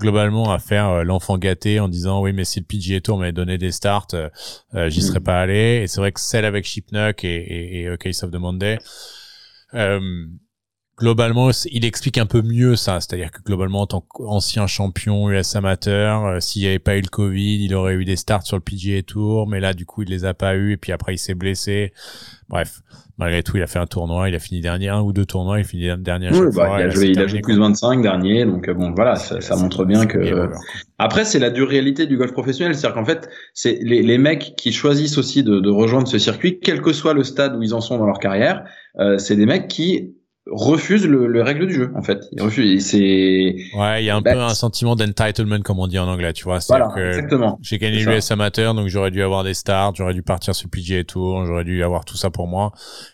globalement 0.00 0.52
à 0.52 0.58
faire 0.58 0.88
euh, 0.88 1.02
l'enfant 1.02 1.38
gâté 1.38 1.80
en 1.80 1.88
disant 1.88 2.22
oui 2.22 2.32
mais 2.32 2.44
si 2.44 2.60
le 2.60 2.66
PGA 2.66 3.00
Tour 3.00 3.18
m'avait 3.18 3.32
donné 3.32 3.58
des 3.58 3.72
starts, 3.72 4.08
j'y 4.88 5.02
serais 5.02 5.20
mm. 5.20 5.24
pas 5.24 5.40
allé. 5.40 5.80
Et 5.82 5.86
c'est 5.86 6.00
vrai 6.00 6.12
que 6.12 6.20
celle 6.20 6.44
avec 6.44 6.64
Chipnuck 6.64 7.24
et, 7.24 7.28
et, 7.28 7.84
et 7.84 7.96
Case 7.98 8.22
of 8.22 8.30
the 8.30 8.38
Monday. 8.38 8.78
Euh, 9.74 10.00
globalement, 10.98 11.50
il 11.70 11.84
explique 11.84 12.18
un 12.18 12.26
peu 12.26 12.42
mieux 12.42 12.76
ça. 12.76 13.00
C'est-à-dire 13.00 13.30
que 13.30 13.42
globalement, 13.42 13.82
en 13.82 13.86
tant 13.86 14.00
qu'ancien 14.00 14.66
champion 14.66 15.30
US 15.30 15.56
amateur, 15.56 16.26
euh, 16.26 16.40
s'il 16.40 16.62
n'y 16.62 16.68
avait 16.68 16.78
pas 16.78 16.96
eu 16.96 17.00
le 17.00 17.08
Covid, 17.08 17.64
il 17.64 17.74
aurait 17.74 17.94
eu 17.94 18.04
des 18.04 18.16
starts 18.16 18.46
sur 18.46 18.56
le 18.56 18.62
PGA 18.62 19.02
Tour, 19.02 19.48
mais 19.48 19.60
là, 19.60 19.74
du 19.74 19.86
coup, 19.86 20.02
il 20.02 20.08
les 20.08 20.24
a 20.24 20.34
pas 20.34 20.54
eu 20.54 20.72
et 20.72 20.76
puis 20.76 20.92
après, 20.92 21.14
il 21.14 21.18
s'est 21.18 21.34
blessé. 21.34 21.92
Bref, 22.48 22.82
malgré 23.16 23.42
tout, 23.42 23.56
il 23.56 23.62
a 23.62 23.66
fait 23.66 23.78
un 23.78 23.86
tournoi, 23.86 24.28
il 24.28 24.34
a 24.34 24.38
fini 24.38 24.60
dernier, 24.60 24.88
un 24.88 25.00
ou 25.00 25.12
deux 25.12 25.24
tournois, 25.24 25.58
il 25.58 25.64
finit 25.64 25.88
dernier 25.98 26.30
bah, 26.30 26.50
fois, 26.52 26.80
Il 26.80 26.82
a, 26.82 26.90
joué, 26.90 27.06
il 27.08 27.18
a 27.18 27.26
joué 27.26 27.40
plus 27.40 27.58
25 27.58 28.02
dernier, 28.02 28.44
donc 28.44 28.68
euh, 28.68 28.74
bon, 28.74 28.92
voilà, 28.94 29.16
ça, 29.16 29.40
ça 29.40 29.56
montre 29.56 29.84
bien 29.84 30.06
que. 30.06 30.50
Après, 30.98 31.24
c'est 31.24 31.38
la 31.38 31.50
dure 31.50 31.68
réalité 31.68 32.06
du 32.06 32.16
golf 32.16 32.32
professionnel, 32.32 32.74
c'est-à-dire 32.74 32.94
qu'en 32.94 33.04
fait, 33.04 33.28
c'est 33.54 33.78
les, 33.82 34.02
les 34.02 34.18
mecs 34.18 34.54
qui 34.56 34.72
choisissent 34.72 35.18
aussi 35.18 35.42
de, 35.42 35.60
de, 35.60 35.70
rejoindre 35.70 36.06
ce 36.06 36.18
circuit, 36.18 36.60
quel 36.60 36.80
que 36.80 36.92
soit 36.92 37.14
le 37.14 37.24
stade 37.24 37.56
où 37.56 37.62
ils 37.62 37.74
en 37.74 37.80
sont 37.80 37.98
dans 37.98 38.06
leur 38.06 38.18
carrière, 38.18 38.64
euh, 38.98 39.18
c'est 39.18 39.36
des 39.36 39.46
mecs 39.46 39.68
qui 39.68 40.14
refuse 40.50 41.06
le, 41.06 41.28
le 41.28 41.42
règle 41.42 41.66
du 41.68 41.74
jeu 41.74 41.92
en 41.94 42.02
fait. 42.02 42.24
Il 42.32 42.42
refuse 42.42 42.84
c'est 42.84 43.54
ouais 43.76 44.02
il 44.02 44.06
y 44.06 44.10
a 44.10 44.16
un 44.16 44.20
bah, 44.20 44.32
peu 44.32 44.40
un 44.40 44.54
sentiment 44.54 44.96
d'entitlement 44.96 45.60
comme 45.60 45.78
on 45.78 45.86
dit 45.86 46.00
en 46.00 46.08
anglais 46.08 46.32
tu 46.32 46.44
vois. 46.44 46.58
Voilà, 46.68 46.88
que 46.88 47.00
exactement. 47.00 47.58
j'ai 47.62 47.78
gagné 47.78 48.04
l'US 48.04 48.30
amateur 48.32 48.74
donc 48.74 48.88
j'aurais 48.88 49.12
dû 49.12 49.22
avoir 49.22 49.44
des 49.44 49.54
starts 49.54 49.94
j'aurais 49.94 50.14
dû 50.14 50.22
partir 50.22 50.54
sur 50.54 50.66
le 50.66 50.70
PGA 50.70 51.04
Tour 51.04 51.46
j'aurais 51.46 51.62
dû 51.62 51.84
avoir 51.84 52.04
tout 52.04 52.16
ça 52.16 52.30
pour 52.30 52.48
moi. 52.48 52.72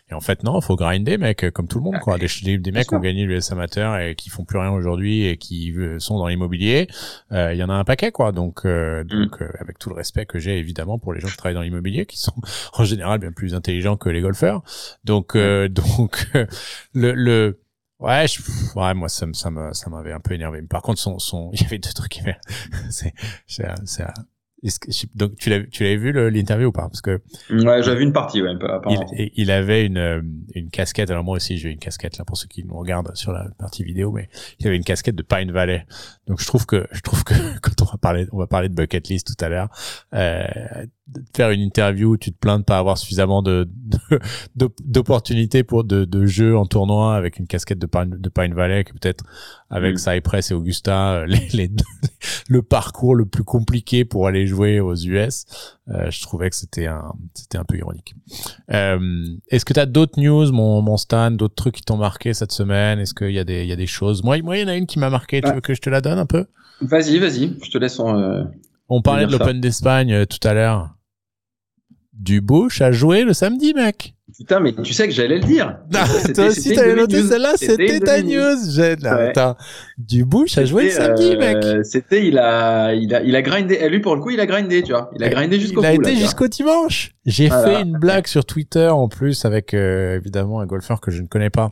Et 0.09 0.15
en 0.15 0.21
fait 0.21 0.43
non 0.43 0.59
faut 0.59 0.75
grinder 0.75 1.19
mec 1.19 1.51
comme 1.51 1.67
tout 1.67 1.77
le 1.77 1.83
monde 1.83 1.99
quoi. 2.01 2.17
Des, 2.17 2.57
des 2.57 2.71
mecs 2.71 2.87
qui 2.87 2.95
ont 2.95 2.99
gagné 2.99 3.25
l'US 3.25 3.51
amateur 3.51 3.97
et 3.99 4.15
qui 4.15 4.31
font 4.31 4.43
plus 4.43 4.57
rien 4.57 4.71
aujourd'hui 4.71 5.25
et 5.25 5.37
qui 5.37 5.71
euh, 5.77 5.99
sont 5.99 6.17
dans 6.17 6.27
l'immobilier 6.27 6.87
euh, 7.31 7.53
il 7.53 7.59
y 7.59 7.63
en 7.63 7.69
a 7.69 7.73
un 7.73 7.83
paquet 7.83 8.11
quoi. 8.11 8.31
Donc 8.31 8.65
euh, 8.65 9.03
mm. 9.03 9.07
donc 9.07 9.43
avec 9.59 9.77
tout 9.77 9.89
le 9.89 9.95
respect 9.95 10.25
que 10.25 10.39
j'ai 10.39 10.57
évidemment 10.57 10.97
pour 10.97 11.13
les 11.13 11.19
gens 11.19 11.27
qui 11.27 11.37
travaillent 11.37 11.53
dans 11.53 11.61
l'immobilier 11.61 12.07
qui 12.07 12.19
sont 12.19 12.33
en 12.73 12.83
général 12.85 13.19
bien 13.19 13.31
plus 13.31 13.53
intelligents 13.53 13.97
que 13.97 14.09
les 14.09 14.21
golfeurs. 14.21 14.63
Donc 15.05 15.37
donc 15.69 16.27
le 16.95 17.18
le 17.19 17.59
ouais, 17.99 18.27
je, 18.27 18.41
ouais, 18.75 18.93
moi 18.93 19.09
ça 19.09 19.27
ça 19.33 19.51
ça 19.73 19.89
m'avait 19.89 20.13
un 20.13 20.19
peu 20.19 20.33
énervé. 20.33 20.61
Mais 20.61 20.67
par 20.67 20.81
contre, 20.81 20.99
son 20.99 21.19
son, 21.19 21.51
il 21.53 21.61
y 21.61 21.65
avait 21.65 21.79
deux 21.79 21.91
trucs 21.93 22.11
qui 22.11 22.21
c'est 22.89 23.13
c'est 23.47 23.65
c'est 23.85 24.05
donc 25.15 25.37
tu 25.37 25.49
l'as 25.49 25.63
tu 25.63 25.83
l'avais 25.83 25.95
vu 25.95 26.11
l'interview 26.29 26.67
ou 26.67 26.71
pas? 26.71 26.83
Parce 26.89 27.01
que 27.01 27.21
ouais 27.49 27.81
j'avais 27.81 27.99
vu 27.99 28.03
une 28.03 28.13
partie 28.13 28.41
ouais 28.41 28.53
il, 29.13 29.31
il, 29.35 29.51
avait 29.51 29.85
une 29.85 29.97
euh, 29.97 30.21
une 30.53 30.69
casquette. 30.69 31.09
Alors 31.11 31.23
moi 31.23 31.37
aussi 31.37 31.57
j'ai 31.57 31.69
une 31.69 31.79
casquette 31.79 32.17
là 32.17 32.25
pour 32.25 32.37
ceux 32.37 32.47
qui 32.47 32.63
nous 32.65 32.77
regardent 32.77 33.15
sur 33.15 33.31
la 33.31 33.47
partie 33.57 33.83
vidéo 33.83 34.11
mais 34.11 34.29
il 34.59 34.67
avait 34.67 34.75
une 34.75 34.83
casquette 34.83 35.15
de 35.15 35.23
Pine 35.23 35.51
Valley. 35.51 35.85
Donc 36.27 36.41
je 36.41 36.45
trouve 36.45 36.65
que 36.65 36.87
je 36.91 37.01
trouve 37.01 37.23
que 37.23 37.33
quand 37.61 37.81
on 37.81 37.85
va 37.85 37.97
parler 37.97 38.27
on 38.31 38.37
va 38.37 38.47
parler 38.47 38.67
de 38.69 38.75
bucket 38.75 39.07
list 39.07 39.27
tout 39.27 39.45
à 39.45 39.49
l'heure 39.49 39.69
euh, 40.13 40.43
faire 41.35 41.51
une 41.51 41.61
interview 41.61 42.11
où 42.11 42.17
tu 42.17 42.31
te 42.31 42.37
plains 42.37 42.59
de 42.59 42.63
pas 42.63 42.77
avoir 42.77 42.97
suffisamment 42.97 43.41
de 43.41 43.67
d'opportunités 44.55 45.63
pour 45.63 45.83
de, 45.83 46.05
de 46.05 46.25
jeux 46.25 46.57
en 46.57 46.65
tournoi 46.65 47.15
avec 47.15 47.39
une 47.39 47.47
casquette 47.47 47.79
de 47.79 47.85
Pine, 47.85 48.17
de 48.19 48.29
Pine 48.29 48.53
Valley 48.53 48.83
que 48.83 48.93
peut-être 48.93 49.23
avec 49.69 49.95
mm. 49.95 49.97
Cypress 49.97 50.51
et 50.51 50.53
Augusta 50.53 51.13
euh, 51.13 51.25
les, 51.27 51.47
les 51.53 51.71
le 52.49 52.61
parcours 52.61 53.15
le 53.15 53.25
plus 53.25 53.43
compliqué 53.43 54.05
pour 54.05 54.27
aller 54.27 54.47
jouer 54.47 54.79
aux 54.79 54.95
US. 54.95 55.45
Euh, 55.89 56.09
je 56.11 56.21
trouvais 56.21 56.49
que 56.49 56.55
c'était 56.55 56.87
un, 56.87 57.13
c'était 57.33 57.57
un 57.57 57.63
peu 57.63 57.77
ironique. 57.77 58.15
Euh, 58.71 58.99
est-ce 59.49 59.65
que 59.65 59.73
tu 59.73 59.79
as 59.79 59.85
d'autres 59.85 60.19
news, 60.19 60.51
mon, 60.51 60.81
mon 60.81 60.97
Stan, 60.97 61.31
d'autres 61.31 61.55
trucs 61.55 61.75
qui 61.75 61.83
t'ont 61.83 61.97
marqué 61.97 62.33
cette 62.33 62.51
semaine? 62.51 62.99
Est-ce 62.99 63.13
qu'il 63.13 63.31
y 63.31 63.39
a 63.39 63.43
des, 63.43 63.63
il 63.63 63.69
y 63.69 63.71
a 63.71 63.75
des 63.75 63.87
choses? 63.87 64.23
Moi, 64.23 64.41
moi, 64.41 64.57
il 64.57 64.61
y 64.61 64.63
en 64.63 64.67
a 64.67 64.75
une 64.75 64.85
qui 64.85 64.99
m'a 64.99 65.09
marqué. 65.09 65.41
Tu 65.41 65.51
veux 65.51 65.61
que 65.61 65.73
je 65.73 65.81
te 65.81 65.89
la 65.89 66.01
donne 66.01 66.19
un 66.19 66.25
peu? 66.25 66.45
Vas-y, 66.81 67.19
vas-y. 67.19 67.57
Je 67.63 67.71
te 67.71 67.77
laisse. 67.77 67.99
En, 67.99 68.17
euh, 68.17 68.43
On 68.87 69.01
parlait 69.01 69.25
de 69.25 69.31
l'Open 69.31 69.59
d'Espagne 69.59 70.13
euh, 70.13 70.25
tout 70.25 70.45
à 70.47 70.53
l'heure. 70.53 70.95
Du 72.19 72.41
Bush 72.41 72.81
a 72.81 72.91
joué 72.91 73.23
le 73.23 73.33
samedi, 73.33 73.73
mec. 73.73 74.13
Putain, 74.37 74.59
mais 74.59 74.73
tu 74.73 74.93
sais 74.93 75.07
que 75.07 75.13
j'allais 75.13 75.39
le 75.39 75.45
dire. 75.45 75.77
toi 76.35 76.47
aussi, 76.47 76.73
t'avais 76.73 76.95
noté 76.95 77.23
celle-là, 77.23 77.53
c'était 77.55 77.99
ta 77.99 78.21
news. 78.21 78.57
Bush 80.25 80.57
a 80.57 80.65
joué 80.65 80.85
le 80.85 80.89
samedi, 80.91 81.37
mec. 81.37 81.57
Euh, 81.63 81.83
c'était, 81.83 82.27
il 82.27 82.37
a, 82.37 82.93
il 82.93 83.15
a, 83.15 83.21
il 83.23 83.35
a 83.35 83.41
grindé. 83.41 83.75
Et 83.75 83.89
lui, 83.89 83.99
pour 83.99 84.15
le 84.15 84.21
coup, 84.21 84.31
il 84.31 84.39
a 84.39 84.45
grindé, 84.45 84.83
tu 84.83 84.91
vois. 84.91 85.09
Il 85.15 85.23
a 85.23 85.29
grindé 85.29 85.59
jusqu'au 85.59 85.81
bout. 85.81 85.87
Il 85.87 85.89
a 85.89 85.93
été 85.93 86.15
jusqu'au 86.17 86.47
dimanche. 86.47 87.11
J'ai 87.25 87.49
fait 87.49 87.81
une 87.81 87.97
blague 87.97 88.27
sur 88.27 88.45
Twitter, 88.45 88.87
en 88.87 89.07
plus, 89.07 89.45
avec, 89.45 89.73
euh, 89.73 90.17
évidemment, 90.17 90.59
un 90.59 90.65
golfeur 90.65 90.99
que 90.99 91.11
je 91.11 91.21
ne 91.21 91.27
connais 91.27 91.49
pas. 91.49 91.71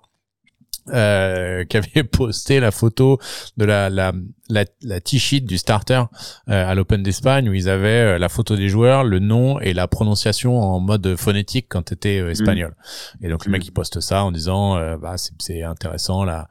Euh, 0.93 1.65
qui 1.65 1.75
avait 1.75 2.03
posté 2.09 2.61
la 2.61 2.71
photo 2.71 3.19
de 3.57 3.65
la 3.65 3.89
la 3.89 4.13
la, 4.49 4.65
la 4.81 5.01
t-sheet 5.01 5.41
du 5.41 5.57
starter 5.57 6.03
euh, 6.49 6.69
à 6.69 6.75
l'Open 6.75 7.03
d'Espagne 7.03 7.49
où 7.49 7.53
ils 7.53 7.69
avaient 7.69 8.15
euh, 8.15 8.17
la 8.17 8.29
photo 8.29 8.55
des 8.55 8.69
joueurs, 8.69 9.03
le 9.03 9.19
nom 9.19 9.59
et 9.59 9.73
la 9.73 9.87
prononciation 9.87 10.59
en 10.59 10.79
mode 10.79 11.15
phonétique 11.15 11.67
quand 11.69 11.83
t'étais 11.83 12.19
euh, 12.19 12.31
espagnol. 12.31 12.75
Mm. 13.21 13.25
Et 13.25 13.29
donc 13.29 13.45
le 13.45 13.51
mec 13.51 13.65
il 13.65 13.71
poste 13.71 13.99
ça 13.99 14.23
en 14.23 14.31
disant 14.31 14.75
bah 14.97 15.15
c'est 15.17 15.63
intéressant 15.63 16.23
la 16.23 16.47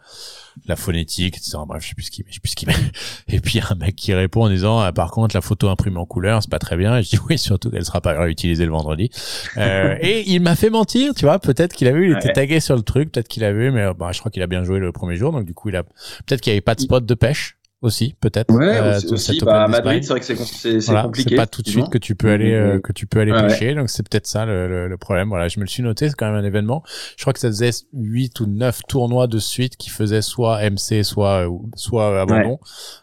la 0.66 0.76
phonétique, 0.76 1.36
etc. 1.36 1.58
Bref, 1.66 1.82
je 1.82 1.88
sais 1.88 1.94
plus 1.94 2.04
ce 2.04 2.10
qu'il 2.10 2.24
met, 2.24 2.30
je 2.30 2.34
sais 2.36 2.40
plus 2.40 2.50
ce 2.50 2.56
qu'il 2.56 2.68
met. 2.68 2.74
Et 3.28 3.40
puis 3.40 3.60
un 3.60 3.74
mec 3.74 3.94
qui 3.94 4.14
répond 4.14 4.44
en 4.44 4.48
disant, 4.48 4.80
ah, 4.80 4.92
par 4.92 5.10
contre, 5.10 5.36
la 5.36 5.42
photo 5.42 5.68
imprimée 5.68 5.98
en 5.98 6.06
couleur, 6.06 6.42
c'est 6.42 6.50
pas 6.50 6.58
très 6.58 6.76
bien. 6.76 6.96
Et 6.96 7.02
je 7.02 7.10
dis 7.10 7.18
oui, 7.28 7.38
surtout 7.38 7.70
qu'elle 7.70 7.84
sera 7.84 8.00
pas 8.00 8.18
réutilisée 8.18 8.64
le 8.64 8.70
vendredi. 8.70 9.10
Euh, 9.58 9.96
et 10.00 10.28
il 10.30 10.40
m'a 10.40 10.56
fait 10.56 10.70
mentir, 10.70 11.14
tu 11.14 11.24
vois. 11.24 11.38
Peut-être 11.38 11.74
qu'il 11.74 11.88
a 11.88 11.92
vu, 11.92 12.10
il 12.10 12.16
était 12.16 12.32
tagué 12.32 12.60
sur 12.60 12.76
le 12.76 12.82
truc, 12.82 13.12
peut-être 13.12 13.28
qu'il 13.28 13.44
a 13.44 13.52
vu, 13.52 13.70
mais 13.70 13.86
bah, 13.94 14.10
je 14.12 14.20
crois 14.20 14.30
qu'il 14.30 14.42
a 14.42 14.46
bien 14.46 14.64
joué 14.64 14.78
le 14.78 14.92
premier 14.92 15.16
jour. 15.16 15.32
Donc 15.32 15.44
du 15.44 15.54
coup, 15.54 15.68
il 15.68 15.76
a 15.76 15.82
peut-être 15.82 16.40
qu'il 16.40 16.52
y 16.52 16.54
avait 16.54 16.60
pas 16.60 16.74
de 16.74 16.80
spot 16.80 17.04
de 17.04 17.14
pêche 17.14 17.55
aussi 17.82 18.16
peut-être 18.20 18.54
ouais 18.54 18.78
euh, 18.78 18.98
aussi, 19.10 19.38
bah, 19.44 19.64
à 19.64 19.68
Madrid 19.68 20.02
c'est 20.02 20.10
vrai 20.10 20.20
que 20.20 20.26
c'est 20.26 20.78
voilà, 20.86 21.02
compliqué 21.02 21.30
c'est 21.30 21.36
pas 21.36 21.46
tout 21.46 21.60
de 21.60 21.68
suite 21.68 21.90
que 21.90 21.98
tu 21.98 22.14
peux 22.14 22.30
aller 22.30 22.54
euh, 22.54 22.80
que 22.80 22.92
tu 22.92 23.06
peux 23.06 23.20
aller 23.20 23.32
pêcher 23.32 23.74
donc 23.74 23.90
c'est 23.90 24.08
peut-être 24.08 24.26
ça 24.26 24.46
le, 24.46 24.88
le, 24.88 24.96
problème. 24.96 25.28
Voilà 25.28 25.48
je 25.48 25.58
me 25.60 25.64
le 25.64 25.68
suis 25.68 25.82
noté 25.82 26.08
c'est 26.08 26.14
quand 26.14 26.26
même 26.26 26.42
un 26.42 26.44
événement. 26.44 26.82
Je 27.16 27.22
crois 27.22 27.32
que 27.32 27.38
ça 27.38 27.48
faisait 27.48 27.70
8 27.92 28.40
ou 28.40 28.46
9 28.46 28.80
tournois 28.88 29.26
de 29.26 29.38
suite 29.38 29.76
qui 29.76 29.90
faisaient 29.90 30.22
soit 30.22 30.58
MC 30.70 31.04
soit 31.04 31.46
soit 31.74 32.20
abandon. 32.20 32.58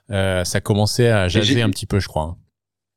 Euh, 0.09 0.43
ça 0.43 0.59
commençait 0.59 1.09
à 1.09 1.27
jaser 1.27 1.61
un 1.61 1.69
petit 1.69 1.85
peu 1.85 1.99
je 1.99 2.07
crois 2.07 2.23
hein. 2.23 2.37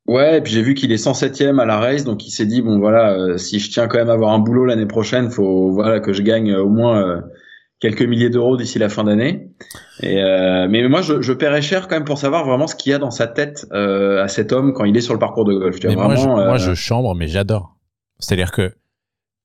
Ouais, 0.09 0.39
et 0.39 0.41
puis 0.41 0.53
j'ai 0.53 0.63
vu 0.63 0.75
qu'il 0.75 0.93
est 0.93 1.05
107e 1.05 1.59
à 1.59 1.65
la 1.65 1.79
race, 1.79 2.05
donc 2.05 2.25
il 2.29 2.31
s'est 2.31 2.47
dit 2.47 2.63
bon 2.63 2.79
voilà, 2.79 3.13
euh, 3.13 3.39
si 3.39 3.59
je 3.59 3.73
tiens 3.73 3.89
quand 3.89 3.99
même 3.99 4.09
à 4.09 4.13
avoir 4.13 4.33
un 4.33 4.39
boulot 4.39 4.65
l'année 4.65 4.87
prochaine, 4.87 5.31
faut 5.31 5.73
voilà 5.73 5.99
que 5.99 6.13
je 6.13 6.23
gagne 6.23 6.55
au 6.55 6.69
moins 6.69 7.23
quelques 7.81 8.03
milliers 8.03 8.31
d'euros 8.31 8.57
d'ici 8.57 8.79
la 8.79 8.89
fin 8.89 9.05
d'année. 9.05 9.51
Et 10.01 10.23
euh, 10.23 10.67
mais 10.69 10.87
moi, 10.89 11.03
je, 11.03 11.21
je 11.21 11.33
paierais 11.33 11.63
cher 11.63 11.89
quand 11.89 11.97
même 11.97 12.05
pour 12.05 12.19
savoir 12.19 12.47
vraiment 12.47 12.67
ce 12.67 12.75
qu'il 12.75 12.93
y 12.93 12.95
a 12.95 12.99
dans 12.99 13.11
sa 13.11 13.27
tête 13.27 13.67
euh, 13.73 14.23
à 14.23 14.29
cet 14.29 14.53
homme 14.53 14.73
quand 14.73 14.85
il 14.85 14.97
est 14.97 15.01
sur 15.01 15.13
le 15.13 15.19
parcours 15.19 15.45
de 15.45 15.55
golf. 15.55 15.79
mais 15.85 15.95
moi, 15.95 16.15
je, 16.15 16.27
moi, 16.27 16.57
je 16.59 16.75
chambre, 16.75 17.15
mais 17.15 17.29
j'adore. 17.29 17.77
C'est-à-dire 18.19 18.53
que 18.53 18.75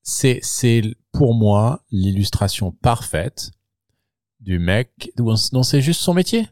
c'est 0.04 0.39
c'est 0.41 0.82
pour 1.12 1.34
moi 1.34 1.82
l'illustration 1.91 2.72
parfaite 2.72 3.52
du 4.39 4.60
mec 4.60 5.12
dont 5.17 5.63
c'est 5.63 5.82
juste 5.82 6.02
son 6.02 6.13
métier. 6.13 6.48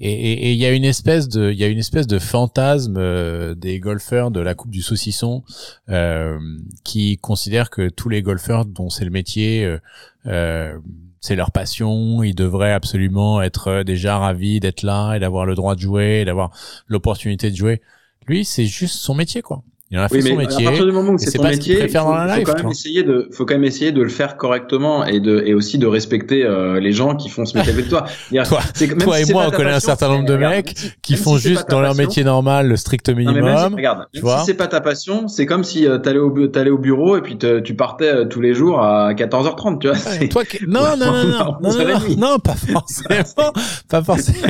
Et 0.00 0.52
il 0.52 0.58
y 0.58 0.66
a 0.66 0.72
une 0.72 0.84
espèce 0.84 1.28
de 1.28 1.52
il 1.52 1.58
y 1.58 1.62
a 1.62 1.68
une 1.68 1.78
espèce 1.78 2.08
de 2.08 2.18
fantasme 2.18 2.96
euh, 2.98 3.54
des 3.54 3.78
golfeurs 3.78 4.32
de 4.32 4.40
la 4.40 4.54
coupe 4.54 4.72
du 4.72 4.82
saucisson 4.82 5.44
euh, 5.88 6.38
qui 6.82 7.18
considèrent 7.18 7.70
que 7.70 7.88
tous 7.88 8.08
les 8.08 8.20
golfeurs 8.20 8.64
dont 8.64 8.90
c'est 8.90 9.04
le 9.04 9.12
métier 9.12 9.64
euh, 9.64 9.78
euh, 10.26 10.78
c'est 11.20 11.36
leur 11.36 11.52
passion, 11.52 12.22
ils 12.22 12.34
devraient 12.34 12.72
absolument 12.72 13.40
être 13.40 13.82
déjà 13.82 14.18
ravis 14.18 14.60
d'être 14.60 14.82
là 14.82 15.14
et 15.14 15.20
d'avoir 15.20 15.46
le 15.46 15.54
droit 15.54 15.74
de 15.74 15.80
jouer, 15.80 16.24
d'avoir 16.26 16.50
l'opportunité 16.86 17.50
de 17.50 17.56
jouer. 17.56 17.80
Lui, 18.26 18.44
c'est 18.44 18.66
juste 18.66 18.96
son 18.96 19.14
métier 19.14 19.40
quoi. 19.40 19.62
Il 19.94 20.00
a 20.00 20.08
fait 20.08 20.20
son 20.22 20.36
métier. 20.36 20.66
À 20.66 20.70
partir 20.70 20.86
du 20.86 20.92
moment 20.92 21.12
où 21.12 21.18
c'est 21.18 21.30
son 21.30 21.42
métier, 21.44 21.84
il 21.84 21.88
faut, 21.88 21.98
quand 21.98 22.56
même 22.56 22.70
essayer 22.70 23.04
de, 23.04 23.28
faut 23.30 23.46
quand 23.46 23.54
même 23.54 23.64
essayer 23.64 23.92
de 23.92 24.02
le 24.02 24.08
faire 24.08 24.36
correctement 24.36 25.04
et 25.04 25.20
de, 25.20 25.42
et 25.46 25.54
aussi 25.54 25.78
de 25.78 25.86
respecter 25.86 26.44
euh, 26.44 26.80
les 26.80 26.90
gens 26.90 27.14
qui 27.14 27.28
font 27.28 27.44
ce 27.44 27.56
métier 27.56 27.72
avec 27.72 27.88
toi. 27.88 28.04
toi, 28.44 28.60
toi 28.98 29.20
et 29.20 29.32
moi, 29.32 29.44
on 29.46 29.50
connaît 29.52 29.70
un 29.70 29.80
certain 29.80 30.08
nombre 30.08 30.26
de 30.26 30.36
mecs 30.36 30.74
qui 31.00 31.16
font 31.16 31.36
juste 31.36 31.70
dans 31.70 31.80
leur 31.80 31.94
métier 31.94 32.24
normal 32.24 32.66
le 32.66 32.76
strict 32.76 33.08
minimum. 33.08 33.74
regarde, 33.74 34.06
tu 34.12 34.20
vois 34.20 34.40
si 34.40 34.46
c'est 34.46 34.54
pas 34.54 34.66
ta 34.66 34.80
passion, 34.80 35.28
c'est 35.28 35.46
comme 35.46 35.62
si 35.62 35.86
euh, 35.86 35.98
t'allais 35.98 36.18
au, 36.18 36.48
t'allais 36.48 36.70
au 36.70 36.78
bureau 36.78 37.16
et 37.16 37.22
puis 37.22 37.38
tu 37.38 37.74
partais 37.76 38.12
euh, 38.12 38.24
tous 38.24 38.40
les 38.40 38.52
jours 38.52 38.80
à 38.80 39.12
14h30, 39.14 39.78
tu 39.78 39.88
vois. 39.88 40.26
toi, 40.28 40.42
non, 40.66 40.96
non, 40.96 41.12
non, 41.12 41.24
non, 41.24 41.56
non, 41.60 41.70
non, 41.70 42.16
non, 42.18 42.38
pas 42.38 42.54
forcément, 42.54 43.52
pas 43.88 44.02
forcément, 44.02 44.48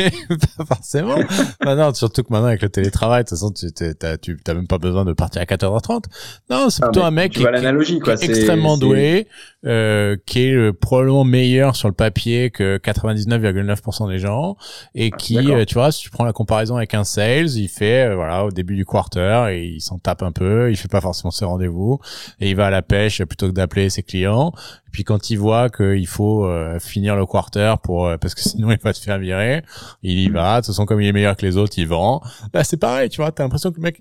pas 0.56 0.64
forcément. 0.64 1.16
Bah 1.62 1.74
non, 1.74 1.92
surtout 1.92 2.22
que 2.22 2.32
maintenant 2.32 2.48
avec 2.48 2.62
le 2.62 2.70
télétravail, 2.70 3.24
de 3.24 3.28
toute 3.28 3.38
façon, 3.38 3.52
tu, 3.52 3.70
t'as 3.72 4.54
même 4.54 4.66
pas 4.66 4.78
besoin 4.78 5.04
de 5.04 5.12
partir 5.12 5.33
à 5.40 5.44
14h30. 5.44 6.04
Non, 6.50 6.70
c'est 6.70 6.82
plutôt 6.82 7.02
un 7.02 7.10
mec 7.10 7.32
qui, 7.32 7.42
est 7.42 8.24
extrêmement 8.24 8.76
doué, 8.76 9.28
euh, 9.64 10.16
qui 10.26 10.46
est 10.46 10.54
euh, 10.54 10.72
probablement 10.72 11.24
meilleur 11.24 11.76
sur 11.76 11.88
le 11.88 11.94
papier 11.94 12.50
que 12.50 12.78
99,9% 12.78 14.08
des 14.08 14.18
gens 14.18 14.56
et 14.94 15.10
ah, 15.12 15.16
qui, 15.16 15.50
euh, 15.50 15.64
tu 15.64 15.74
vois, 15.74 15.92
si 15.92 16.02
tu 16.02 16.10
prends 16.10 16.24
la 16.24 16.32
comparaison 16.32 16.76
avec 16.76 16.94
un 16.94 17.04
sales, 17.04 17.50
il 17.56 17.68
fait, 17.68 18.08
euh, 18.08 18.14
voilà, 18.14 18.44
au 18.44 18.50
début 18.50 18.76
du 18.76 18.84
quarter 18.84 19.46
et 19.50 19.66
il 19.66 19.80
s'en 19.80 19.98
tape 19.98 20.22
un 20.22 20.32
peu, 20.32 20.70
il 20.70 20.76
fait 20.76 20.88
pas 20.88 21.00
forcément 21.00 21.30
ses 21.30 21.44
rendez-vous 21.44 21.98
et 22.40 22.50
il 22.50 22.56
va 22.56 22.66
à 22.66 22.70
la 22.70 22.82
pêche 22.82 23.22
plutôt 23.24 23.48
que 23.48 23.54
d'appeler 23.54 23.90
ses 23.90 24.02
clients. 24.02 24.52
Puis 24.94 25.02
quand 25.02 25.28
il 25.28 25.40
voit 25.40 25.70
qu'il 25.70 26.06
faut 26.06 26.48
finir 26.78 27.16
le 27.16 27.26
quarter 27.26 27.74
pour 27.82 28.08
parce 28.20 28.32
que 28.36 28.40
sinon 28.40 28.70
il 28.70 28.78
va 28.78 28.92
se 28.92 29.02
faire 29.02 29.18
virer, 29.18 29.64
il 30.04 30.20
y 30.20 30.28
va. 30.28 30.52
De 30.52 30.60
toute 30.60 30.68
façon, 30.68 30.86
comme 30.86 31.00
il 31.00 31.08
est 31.08 31.12
meilleur 31.12 31.36
que 31.36 31.44
les 31.44 31.56
autres, 31.56 31.74
il 31.78 31.88
vend. 31.88 32.22
Là, 32.52 32.62
c'est 32.62 32.76
pareil, 32.76 33.08
tu 33.08 33.20
vois. 33.20 33.32
T'as 33.32 33.42
l'impression 33.42 33.72
que 33.72 33.76
le 33.78 33.82
mec, 33.82 34.00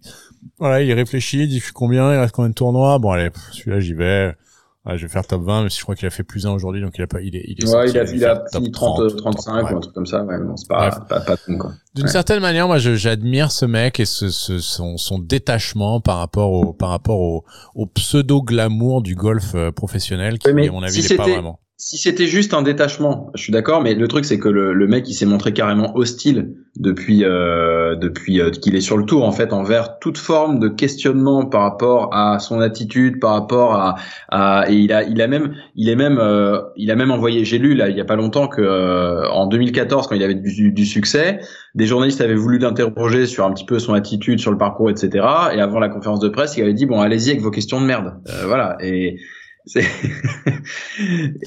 voilà, 0.59 0.83
il 0.83 0.93
réfléchit, 0.93 1.39
il 1.39 1.49
dit 1.49 1.63
combien, 1.73 2.13
il 2.13 2.19
reste 2.19 2.35
combien 2.35 2.49
de 2.49 2.53
tournois? 2.53 2.99
Bon 2.99 3.09
allez, 3.09 3.31
celui-là 3.51 3.79
j'y 3.79 3.93
vais. 3.93 4.35
Je 4.85 5.01
vais 5.05 5.07
faire 5.07 5.25
top 5.25 5.43
20, 5.43 5.63
mais 5.63 5.69
je 5.69 5.81
crois 5.81 5.95
qu'il 5.95 6.05
a 6.07 6.09
fait 6.09 6.23
plus 6.23 6.45
1 6.45 6.51
aujourd'hui, 6.51 6.81
donc 6.81 6.97
il 6.97 7.01
a 7.01 7.07
pas, 7.07 7.21
il 7.21 7.35
est, 7.35 7.45
il 7.47 7.63
est 7.63 7.73
ouais, 7.73 7.89
il 7.89 7.97
a, 7.97 8.03
il 8.03 8.25
a 8.25 8.43
fini 8.53 8.69
30, 8.69 9.15
35 9.15 9.71
ou 9.71 9.77
un 9.77 9.79
truc 9.79 9.93
comme 9.93 10.05
ça, 10.05 10.23
ouais, 10.23 10.35
c'est 10.57 10.67
pas, 10.67 10.91
pas, 11.07 11.21
pas, 11.21 11.37
quoi. 11.57 11.71
D'une 11.95 12.07
certaine 12.07 12.41
manière, 12.41 12.67
moi, 12.67 12.79
j'admire 12.79 13.51
ce 13.51 13.65
mec 13.65 13.99
et 14.01 14.05
ce, 14.05 14.29
ce, 14.29 14.59
son, 14.59 14.97
son 14.97 15.19
détachement 15.19 16.01
par 16.01 16.17
rapport 16.17 16.51
au, 16.51 16.73
par 16.73 16.89
rapport 16.89 17.19
au, 17.19 17.45
au 17.75 17.85
pseudo 17.85 18.41
glamour 18.41 19.01
du 19.01 19.15
golf 19.15 19.55
euh, 19.55 19.71
professionnel, 19.71 20.37
qui, 20.37 20.49
à 20.49 20.53
mon 20.53 20.83
avis, 20.83 21.01
n'est 21.01 21.15
pas 21.15 21.23
vraiment. 21.23 21.59
Si 21.77 21.97
c'était 21.97 22.27
juste 22.27 22.53
un 22.53 22.61
détachement, 22.61 23.31
je 23.33 23.41
suis 23.41 23.51
d'accord, 23.51 23.81
mais 23.81 23.95
le 23.95 24.07
truc 24.07 24.25
c'est 24.25 24.37
que 24.37 24.47
le, 24.47 24.73
le, 24.73 24.87
mec 24.87 25.09
il 25.09 25.15
s'est 25.15 25.25
montré 25.25 25.53
carrément 25.53 25.95
hostile 25.95 26.53
depuis 26.77 27.25
euh, 27.25 27.95
depuis 27.95 28.39
euh, 28.39 28.51
qu'il 28.51 28.75
est 28.75 28.81
sur 28.81 28.95
le 28.95 29.05
tour 29.05 29.25
en 29.25 29.31
fait 29.31 29.53
envers 29.53 29.97
toute 29.97 30.19
forme 30.19 30.59
de 30.59 30.67
questionnement 30.67 31.47
par 31.47 31.63
rapport 31.63 32.15
à 32.15 32.37
son 32.37 32.61
attitude, 32.61 33.19
par 33.19 33.31
rapport 33.31 33.73
à, 33.73 33.95
à 34.29 34.69
et 34.69 34.75
il 34.75 34.93
a 34.93 35.01
il 35.03 35.19
a 35.19 35.27
même 35.27 35.55
il 35.75 35.89
est 35.89 35.95
même 35.95 36.19
euh, 36.19 36.61
il 36.75 36.91
a 36.91 36.95
même 36.95 37.09
envoyé 37.09 37.43
j'ai 37.43 37.57
lu 37.57 37.73
là 37.73 37.89
il 37.89 37.97
y 37.97 38.01
a 38.01 38.05
pas 38.05 38.15
longtemps 38.15 38.47
que 38.47 38.61
euh, 38.61 39.27
en 39.31 39.47
2014 39.47 40.05
quand 40.05 40.15
il 40.15 40.21
avait 40.21 40.35
du, 40.35 40.71
du 40.71 40.85
succès, 40.85 41.39
des 41.73 41.87
journalistes 41.87 42.21
avaient 42.21 42.35
voulu 42.35 42.59
l'interroger 42.59 43.25
sur 43.25 43.45
un 43.45 43.51
petit 43.51 43.65
peu 43.65 43.79
son 43.79 43.95
attitude 43.95 44.39
sur 44.39 44.51
le 44.51 44.59
parcours 44.59 44.91
etc. 44.91 45.25
Et 45.55 45.59
avant 45.59 45.79
la 45.79 45.89
conférence 45.89 46.19
de 46.19 46.29
presse 46.29 46.55
il 46.55 46.61
avait 46.61 46.73
dit 46.73 46.85
bon 46.85 47.01
allez-y 47.01 47.31
avec 47.31 47.41
vos 47.41 47.51
questions 47.51 47.81
de 47.81 47.87
merde 47.87 48.13
voilà 48.45 48.77
et 48.79 49.17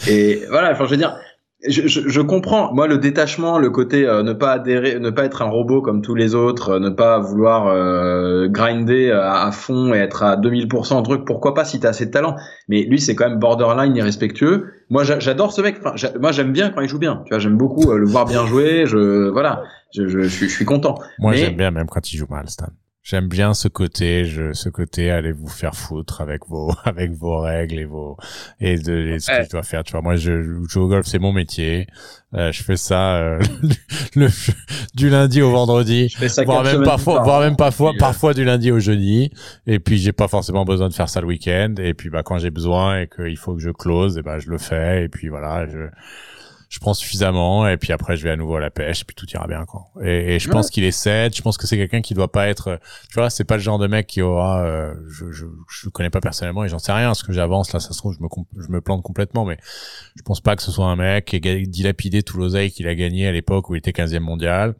et 0.08 0.42
voilà, 0.48 0.72
enfin, 0.72 0.86
je 0.86 0.90
veux 0.90 0.96
dire, 0.96 1.18
je, 1.68 1.86
je, 1.86 2.08
je, 2.08 2.20
comprends. 2.20 2.72
Moi, 2.74 2.86
le 2.86 2.98
détachement, 2.98 3.58
le 3.58 3.70
côté 3.70 4.06
euh, 4.06 4.22
ne 4.22 4.32
pas 4.32 4.52
adhérer, 4.52 4.98
ne 4.98 5.10
pas 5.10 5.24
être 5.24 5.42
un 5.42 5.48
robot 5.48 5.80
comme 5.82 6.02
tous 6.02 6.14
les 6.14 6.34
autres, 6.34 6.70
euh, 6.70 6.78
ne 6.78 6.90
pas 6.90 7.18
vouloir 7.18 7.66
euh, 7.68 8.46
grinder 8.48 9.10
à, 9.10 9.50
fond 9.52 9.94
et 9.94 9.98
être 9.98 10.22
à 10.22 10.36
2000% 10.36 10.94
en 10.94 11.02
truc. 11.02 11.24
Pourquoi 11.24 11.54
pas 11.54 11.64
si 11.64 11.80
t'as 11.80 11.90
assez 11.90 12.06
de 12.06 12.10
talent? 12.10 12.36
Mais 12.68 12.82
lui, 12.82 13.00
c'est 13.00 13.14
quand 13.14 13.28
même 13.28 13.38
borderline 13.38 13.96
irrespectueux. 13.96 14.66
Moi, 14.90 15.04
j'adore 15.04 15.52
ce 15.52 15.62
mec. 15.62 15.78
Enfin, 15.82 15.94
moi, 16.20 16.32
j'aime 16.32 16.52
bien 16.52 16.70
quand 16.70 16.82
il 16.82 16.88
joue 16.88 16.98
bien. 16.98 17.22
Tu 17.24 17.30
vois, 17.30 17.38
j'aime 17.38 17.56
beaucoup 17.56 17.92
le 17.92 18.06
voir 18.06 18.26
bien 18.26 18.46
jouer. 18.46 18.84
Je 18.86 19.28
voilà, 19.30 19.62
je, 19.94 20.06
je, 20.06 20.22
je 20.22 20.46
suis, 20.46 20.64
content. 20.64 20.94
Moi, 21.18 21.34
j'aime 21.34 21.56
bien 21.56 21.70
même 21.70 21.86
quand 21.86 22.12
il 22.12 22.16
joue 22.16 22.26
mal, 22.28 22.48
Stan. 22.48 22.66
J'aime 23.08 23.28
bien 23.28 23.54
ce 23.54 23.68
côté, 23.68 24.24
je, 24.24 24.52
ce 24.52 24.68
côté, 24.68 25.12
allez 25.12 25.30
vous 25.30 25.46
faire 25.46 25.76
foutre 25.76 26.22
avec 26.22 26.44
vos, 26.48 26.72
avec 26.84 27.12
vos 27.12 27.38
règles 27.38 27.78
et 27.78 27.84
vos, 27.84 28.16
et 28.58 28.78
de, 28.78 29.18
ce 29.20 29.30
que 29.30 29.44
je 29.44 29.48
dois 29.48 29.62
faire. 29.62 29.84
Tu 29.84 29.92
vois, 29.92 30.02
moi, 30.02 30.16
je, 30.16 30.42
joue 30.68 30.80
au 30.80 30.88
golf, 30.88 31.06
c'est 31.06 31.20
mon 31.20 31.32
métier. 31.32 31.86
Euh, 32.34 32.50
je 32.50 32.64
fais 32.64 32.76
ça 32.76 33.18
euh, 33.18 33.40
le, 34.16 34.26
du 34.96 35.08
lundi 35.08 35.40
au 35.40 35.52
vendredi, 35.52 36.08
je 36.08 36.18
fais 36.18 36.28
ça 36.28 36.42
voire 36.42 36.64
même 36.64 36.82
parfois, 36.82 37.22
voire 37.22 37.42
même 37.42 37.54
parfois, 37.54 37.92
parfois 37.96 38.34
du 38.34 38.44
lundi 38.44 38.72
au 38.72 38.80
jeudi. 38.80 39.30
Et 39.68 39.78
puis 39.78 39.98
j'ai 39.98 40.12
pas 40.12 40.26
forcément 40.26 40.64
besoin 40.64 40.88
de 40.88 40.94
faire 40.94 41.08
ça 41.08 41.20
le 41.20 41.28
week-end. 41.28 41.74
Et 41.78 41.94
puis 41.94 42.10
bah 42.10 42.24
quand 42.24 42.38
j'ai 42.38 42.50
besoin 42.50 43.02
et 43.02 43.06
qu'il 43.06 43.36
faut 43.36 43.54
que 43.54 43.62
je 43.62 43.70
close, 43.70 44.18
et 44.18 44.22
ben 44.22 44.40
je 44.40 44.50
le 44.50 44.58
fais. 44.58 45.04
Et 45.04 45.08
puis 45.08 45.28
voilà, 45.28 45.64
je 45.68 45.86
je 46.68 46.78
prends 46.80 46.94
suffisamment 46.94 47.68
et 47.68 47.76
puis 47.76 47.92
après 47.92 48.16
je 48.16 48.24
vais 48.24 48.30
à 48.30 48.36
nouveau 48.36 48.56
à 48.56 48.60
la 48.60 48.70
pêche 48.70 49.02
et 49.02 49.04
puis 49.04 49.14
tout 49.14 49.26
ira 49.30 49.46
bien 49.46 49.64
quoi. 49.64 49.86
Et, 50.02 50.34
et 50.34 50.38
je 50.38 50.50
pense 50.50 50.70
qu'il 50.70 50.84
est 50.84 50.90
7, 50.90 51.36
je 51.36 51.42
pense 51.42 51.56
que 51.56 51.66
c'est 51.66 51.76
quelqu'un 51.76 52.00
qui 52.00 52.14
doit 52.14 52.30
pas 52.30 52.48
être 52.48 52.80
tu 53.08 53.14
vois, 53.14 53.30
c'est 53.30 53.44
pas 53.44 53.56
le 53.56 53.62
genre 53.62 53.78
de 53.78 53.86
mec 53.86 54.06
qui 54.06 54.22
aura 54.22 54.64
euh, 54.64 54.94
je, 55.08 55.30
je 55.30 55.46
je 55.68 55.88
connais 55.88 56.10
pas 56.10 56.20
personnellement 56.20 56.64
et 56.64 56.68
j'en 56.68 56.78
sais 56.78 56.92
rien. 56.92 57.14
Ce 57.14 57.24
que 57.24 57.32
j'avance 57.32 57.72
là 57.72 57.80
ça 57.80 57.92
se 57.92 57.98
trouve 57.98 58.14
je 58.14 58.22
me 58.22 58.28
je 58.62 58.70
me 58.70 58.80
plante 58.80 59.02
complètement 59.02 59.44
mais 59.44 59.58
je 60.16 60.22
pense 60.22 60.40
pas 60.40 60.56
que 60.56 60.62
ce 60.62 60.70
soit 60.70 60.86
un 60.86 60.96
mec 60.96 61.26
qui 61.26 61.36
ait 61.36 61.66
dilapidé 61.66 62.22
tout 62.22 62.38
l'oseille 62.38 62.70
qu'il 62.70 62.88
a 62.88 62.94
gagné 62.94 63.28
à 63.28 63.32
l'époque 63.32 63.70
où 63.70 63.74
il 63.74 63.78
était 63.78 63.92
15e 63.92 64.20
mondial 64.20 64.74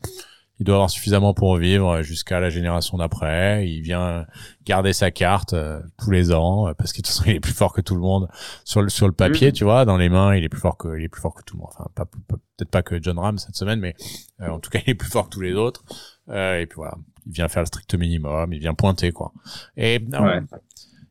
il 0.59 0.65
doit 0.65 0.77
avoir 0.77 0.91
suffisamment 0.91 1.35
pour 1.35 1.57
vivre 1.57 2.03
jusqu'à 2.03 2.41
la 2.41 2.49
génération 2.51 2.97
d'après. 2.99 3.69
Il 3.69 3.83
vient 3.83 4.27
garder 4.65 4.93
sa 4.93 5.11
carte 5.11 5.53
euh, 5.53 5.81
tous 5.99 6.11
les 6.11 6.33
ans 6.33 6.69
euh, 6.69 6.75
parce 6.75 6.93
que 6.93 6.99
de 6.99 7.03
toute 7.03 7.09
façon 7.09 7.25
il 7.27 7.37
est 7.37 7.41
plus 7.41 7.53
fort 7.53 7.73
que 7.73 7.81
tout 7.81 7.95
le 7.95 8.01
monde 8.01 8.29
sur 8.65 8.83
le 8.83 8.89
sur 8.89 9.07
le 9.07 9.13
papier, 9.13 9.53
tu 9.53 9.65
vois, 9.65 9.85
dans 9.85 9.97
les 9.97 10.09
mains, 10.09 10.35
il 10.35 10.45
est 10.45 10.49
plus 10.49 10.61
fort 10.61 10.77
que 10.77 10.97
il 10.99 11.05
est 11.05 11.09
plus 11.09 11.21
fort 11.21 11.35
que 11.35 11.43
tout 11.43 11.57
le 11.57 11.61
monde. 11.61 11.71
Enfin, 11.75 11.89
pas, 11.95 12.07
peut-être 12.07 12.71
pas 12.71 12.83
que 12.83 13.03
John 13.03 13.19
Ram 13.19 13.39
cette 13.39 13.57
semaine, 13.57 13.81
mais 13.81 13.95
euh, 14.41 14.49
en 14.49 14.59
tout 14.59 14.71
cas 14.71 14.81
il 14.87 14.91
est 14.91 14.95
plus 14.95 15.11
fort 15.11 15.29
que 15.29 15.35
tous 15.35 15.43
les 15.43 15.55
autres. 15.55 15.85
et 16.29 16.67
puis 16.69 16.77
voilà, 16.77 16.95
il 17.27 17.33
vient 17.33 17.49
faire 17.49 17.63
le 17.63 17.67
strict 17.67 17.95
minimum, 17.95 18.53
il 18.53 18.59
vient 18.59 18.75
pointer 18.75 19.13
quoi. 19.13 19.33
Et 19.77 20.01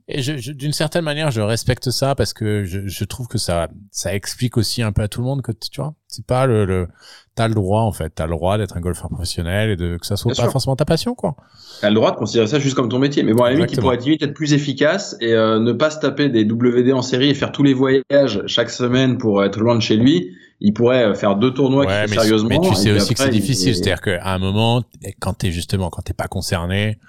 Et 0.08 0.22
je, 0.22 0.52
d'une 0.52 0.72
certaine 0.72 1.04
manière, 1.04 1.32
je 1.32 1.42
respecte 1.42 1.90
ça 1.90 2.14
parce 2.14 2.34
que 2.34 2.64
je, 2.64 2.88
je, 2.88 3.04
trouve 3.06 3.28
que 3.28 3.40
ça, 3.40 3.70
ça 3.90 4.14
explique 4.14 4.56
aussi 4.56 4.84
un 4.84 4.92
peu 4.92 5.02
à 5.02 5.08
tout 5.08 5.20
le 5.20 5.26
monde 5.26 5.42
que 5.42 5.52
tu 5.52 5.82
vois, 5.82 5.96
c'est 6.08 6.26
pas 6.28 6.46
le, 6.46 6.66
le 6.66 6.88
t'as 7.34 7.48
le 7.48 7.56
droit 7.56 7.82
en 7.82 7.92
fait, 7.92 8.12
t'as 8.14 8.28
le 8.28 8.36
droit 8.36 8.60
d'être 8.60 8.78
un 8.78 8.82
golfeur 8.82 9.10
professionnel 9.10 9.72
et 9.72 9.76
de 9.76 9.98
que 9.98 10.06
ça 10.06 10.16
soit 10.16 10.36
pas 10.36 10.48
forcément 10.52 10.76
ta 10.76 10.86
passion 10.86 11.16
quoi. 11.16 11.36
T'as 11.82 11.90
le 11.90 11.96
droit 11.96 12.12
de 12.12 12.18
considérer 12.18 12.46
ça 12.46 12.60
juste 12.60 12.76
comme 12.76 12.88
ton 12.88 13.00
métier, 13.00 13.24
mais 13.24 13.34
bon 13.34 13.46
à 13.46 13.50
la 13.50 13.56
limite 13.56 13.72
il 13.74 13.80
pourrait 13.80 13.98
être 13.98 14.34
plus 14.36 14.54
efficace 14.54 15.18
et 15.22 15.34
euh, 15.34 15.60
ne 15.60 15.72
pas 15.72 15.90
se 15.90 16.00
taper 16.00 16.30
des 16.30 16.44
WD 16.44 16.94
en 16.94 17.02
série 17.02 17.32
et 17.32 17.34
faire 17.34 17.52
tous 17.52 17.64
les 17.64 17.74
voyages 17.74 18.44
chaque 18.46 18.70
semaine 18.70 19.18
pour 19.18 19.44
être 19.44 19.60
loin 19.60 19.76
de 19.76 19.82
chez 19.82 19.98
lui. 19.98 20.36
Il 20.62 20.74
pourrait 20.74 21.04
euh, 21.04 21.14
faire 21.16 21.36
deux 21.36 21.52
tournois 21.52 21.86
qui 21.86 21.92
mais, 21.92 22.08
sérieusement. 22.08 22.50
Mais 22.50 22.60
tu 22.60 22.76
sais 22.76 22.92
aussi 22.92 23.16
que 23.16 23.20
c'est 23.20 23.30
difficile, 23.30 23.76
c'est-à-dire 23.76 24.02
qu'à 24.02 24.34
un 24.34 24.38
moment, 24.38 24.84
quand 25.20 25.34
t'es 25.34 25.52
justement, 25.52 25.90
quand 25.90 26.04
t'es 26.04 26.14
pas 26.14 26.28
concerné, 26.28 27.00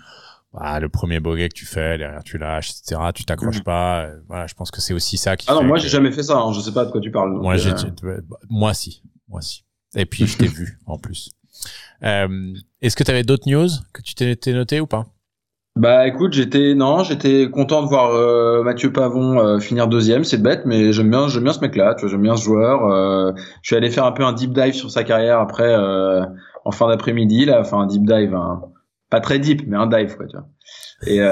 bah, 0.52 0.80
le 0.80 0.88
premier 0.88 1.20
bogey 1.20 1.48
que 1.48 1.54
tu 1.54 1.66
fais, 1.66 1.98
derrière 1.98 2.22
tu 2.24 2.38
lâches, 2.38 2.70
etc. 2.70 3.00
Tu 3.14 3.24
t'accroches 3.24 3.60
mm. 3.60 3.64
pas. 3.64 4.06
Euh, 4.06 4.20
voilà, 4.28 4.46
je 4.46 4.54
pense 4.54 4.70
que 4.70 4.80
c'est 4.80 4.94
aussi 4.94 5.16
ça 5.16 5.36
qui. 5.36 5.46
Ah 5.50 5.54
non, 5.54 5.64
moi 5.64 5.78
j'ai 5.78 5.88
jamais 5.88 6.12
fait 6.12 6.22
ça. 6.22 6.38
Hein, 6.38 6.52
je 6.52 6.60
sais 6.60 6.72
pas 6.72 6.84
de 6.84 6.90
quoi 6.90 7.00
tu 7.00 7.10
parles. 7.10 7.32
moi, 7.32 7.56
j'ai, 7.56 7.72
moi 8.48 8.74
si, 8.74 9.02
moi 9.28 9.40
si. 9.40 9.64
Et 9.94 10.06
puis 10.06 10.26
je 10.26 10.38
t'ai 10.38 10.46
vu 10.48 10.78
en 10.86 10.98
plus. 10.98 11.30
Euh, 12.02 12.54
Est-ce 12.82 12.96
que 12.96 13.04
tu 13.04 13.10
avais 13.10 13.22
d'autres 13.22 13.48
news 13.48 13.68
que 13.92 14.02
tu 14.02 14.14
t'es 14.14 14.52
noté 14.52 14.80
ou 14.80 14.86
pas? 14.86 15.06
Bah 15.76 16.06
écoute, 16.06 16.32
j'étais 16.32 16.74
non, 16.74 17.04
j'étais 17.04 17.50
content 17.50 17.82
de 17.82 17.88
voir 17.88 18.10
euh, 18.14 18.62
Mathieu 18.62 18.90
Pavon 18.90 19.38
euh, 19.38 19.58
finir 19.58 19.88
deuxième. 19.88 20.24
C'est 20.24 20.40
bête, 20.40 20.62
mais 20.64 20.94
j'aime 20.94 21.10
bien, 21.10 21.28
j'aime 21.28 21.42
bien 21.44 21.52
ce 21.52 21.60
mec-là. 21.60 21.94
Tu 21.94 22.00
vois, 22.00 22.10
j'aime 22.10 22.22
bien 22.22 22.34
ce 22.34 22.44
joueur. 22.44 22.86
Euh, 22.86 23.32
je 23.60 23.68
suis 23.68 23.76
allé 23.76 23.90
faire 23.90 24.06
un 24.06 24.12
peu 24.12 24.24
un 24.24 24.32
deep 24.32 24.54
dive 24.54 24.72
sur 24.72 24.90
sa 24.90 25.04
carrière 25.04 25.38
après 25.38 25.76
en 26.64 26.70
fin 26.72 26.88
d'après-midi 26.88 27.44
là, 27.44 27.60
enfin 27.60 27.80
un 27.80 27.86
deep 27.86 28.06
dive, 28.06 28.34
très 29.20 29.38
deep, 29.38 29.62
mais 29.66 29.76
un 29.76 29.86
dive 29.86 30.16
quoi. 30.16 30.26
Et 31.06 31.20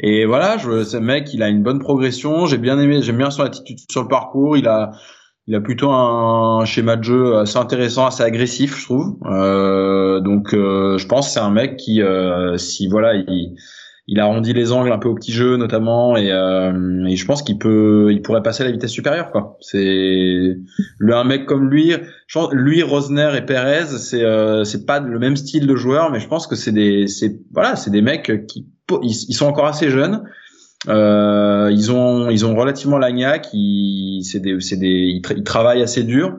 Et 0.00 0.26
voilà, 0.26 0.58
je, 0.58 0.84
ce 0.84 0.96
mec, 0.96 1.34
il 1.34 1.42
a 1.42 1.48
une 1.48 1.62
bonne 1.62 1.80
progression. 1.80 2.46
J'ai 2.46 2.58
bien 2.58 2.78
aimé, 2.78 3.02
j'aime 3.02 3.16
bien 3.16 3.30
son 3.30 3.42
attitude 3.42 3.78
sur 3.90 4.02
le 4.02 4.08
parcours. 4.08 4.56
Il 4.56 4.68
a, 4.68 4.92
il 5.48 5.56
a 5.56 5.60
plutôt 5.60 5.90
un 5.90 6.64
schéma 6.64 6.96
de 6.96 7.02
jeu 7.02 7.36
assez 7.36 7.58
intéressant, 7.58 8.06
assez 8.06 8.22
agressif, 8.22 8.78
je 8.78 8.84
trouve. 8.84 9.16
Euh, 9.26 10.20
donc, 10.20 10.54
euh, 10.54 10.98
je 10.98 11.06
pense 11.06 11.26
que 11.26 11.32
c'est 11.32 11.40
un 11.40 11.50
mec 11.50 11.76
qui, 11.76 12.00
euh, 12.00 12.56
si 12.58 12.86
voilà, 12.86 13.14
il, 13.14 13.56
il 14.06 14.20
arrondit 14.20 14.52
les 14.52 14.72
angles 14.72 14.92
un 14.92 14.98
peu 14.98 15.08
au 15.08 15.14
petit 15.14 15.32
jeu 15.32 15.56
notamment 15.56 16.16
et, 16.16 16.32
euh, 16.32 17.04
et 17.06 17.16
je 17.16 17.26
pense 17.26 17.42
qu'il 17.42 17.58
peut 17.58 18.08
il 18.10 18.22
pourrait 18.22 18.42
passer 18.42 18.62
à 18.62 18.66
la 18.66 18.72
vitesse 18.72 18.90
supérieure 18.90 19.30
quoi 19.30 19.58
c'est 19.60 20.56
le 20.98 21.14
un 21.14 21.24
mec 21.24 21.44
comme 21.44 21.68
lui 21.68 21.92
lui 22.52 22.82
Rosner 22.82 23.30
et 23.36 23.42
Perez 23.42 23.86
c'est 23.98 24.22
euh, 24.22 24.64
c'est 24.64 24.84
pas 24.84 25.00
le 25.00 25.18
même 25.18 25.36
style 25.36 25.66
de 25.66 25.76
joueur 25.76 26.10
mais 26.10 26.20
je 26.20 26.28
pense 26.28 26.46
que 26.46 26.56
c'est 26.56 26.72
des 26.72 27.06
c'est 27.06 27.40
voilà 27.52 27.76
c'est 27.76 27.90
des 27.90 28.02
mecs 28.02 28.46
qui 28.46 28.66
ils, 29.02 29.34
sont 29.34 29.46
encore 29.46 29.66
assez 29.66 29.90
jeunes 29.90 30.24
euh, 30.88 31.70
ils 31.72 31.90
ont 31.90 32.30
ils 32.30 32.46
ont 32.46 32.54
relativement 32.54 32.98
l'agnac 32.98 33.48
ils 33.52 34.22
c'est 34.24 34.40
des 34.40 34.60
c'est 34.60 34.76
des 34.76 35.20
ils, 35.36 35.42
travaillent 35.42 35.82
assez 35.82 36.04
dur 36.04 36.36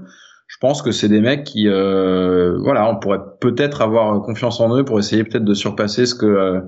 je 0.48 0.58
pense 0.62 0.82
que 0.82 0.92
c'est 0.92 1.10
des 1.10 1.22
mecs 1.22 1.44
qui 1.44 1.68
euh, 1.68 2.58
voilà 2.60 2.90
on 2.90 2.98
pourrait 2.98 3.20
peut-être 3.42 3.82
avoir 3.82 4.22
confiance 4.22 4.60
en 4.62 4.76
eux 4.78 4.86
pour 4.86 5.00
essayer 5.00 5.24
peut-être 5.24 5.44
de 5.44 5.54
surpasser 5.54 6.06
ce 6.06 6.16
que 6.16 6.26
euh, 6.26 6.62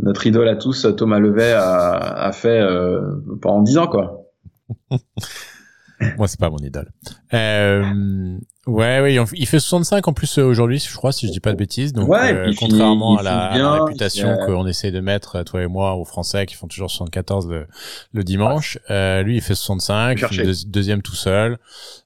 notre 0.00 0.26
idole 0.26 0.48
à 0.48 0.56
tous, 0.56 0.86
Thomas 0.96 1.18
Levet, 1.18 1.52
a, 1.52 2.30
fait 2.32 2.66
pendant 3.42 3.60
dix 3.60 3.76
ans, 3.76 3.88
quoi. 3.88 4.22
Moi, 6.16 6.26
c'est 6.26 6.40
pas 6.40 6.48
mon 6.48 6.56
idole. 6.56 6.90
Ouais, 8.66 9.00
ouais, 9.00 9.14
il 9.34 9.46
fait 9.46 9.60
65 9.60 10.06
en 10.08 10.12
plus 10.12 10.38
euh, 10.38 10.44
aujourd'hui, 10.44 10.78
je 10.78 10.96
crois, 10.96 11.12
si 11.12 11.26
je 11.26 11.32
dis 11.32 11.40
pas 11.40 11.52
de 11.52 11.56
bêtises. 11.56 11.92
Donc, 11.92 12.08
ouais, 12.08 12.32
euh, 12.32 12.52
contrairement 12.58 13.16
à, 13.16 13.22
la, 13.22 13.84
réputation 13.84 14.36
qu'on 14.46 14.66
essaie 14.66 14.90
de 14.90 15.00
mettre, 15.00 15.42
toi 15.42 15.62
et 15.62 15.66
moi, 15.66 15.94
aux 15.94 16.04
Français 16.04 16.46
qui 16.46 16.54
font 16.54 16.68
toujours 16.68 16.90
74 16.90 17.48
le, 17.48 17.66
le 18.12 18.24
dimanche, 18.24 18.78
euh, 18.90 19.22
lui, 19.22 19.36
il 19.36 19.42
fait 19.42 19.54
65, 19.54 20.24
il 20.32 20.70
deuxième 20.70 21.02
tout 21.02 21.14
seul. 21.14 21.58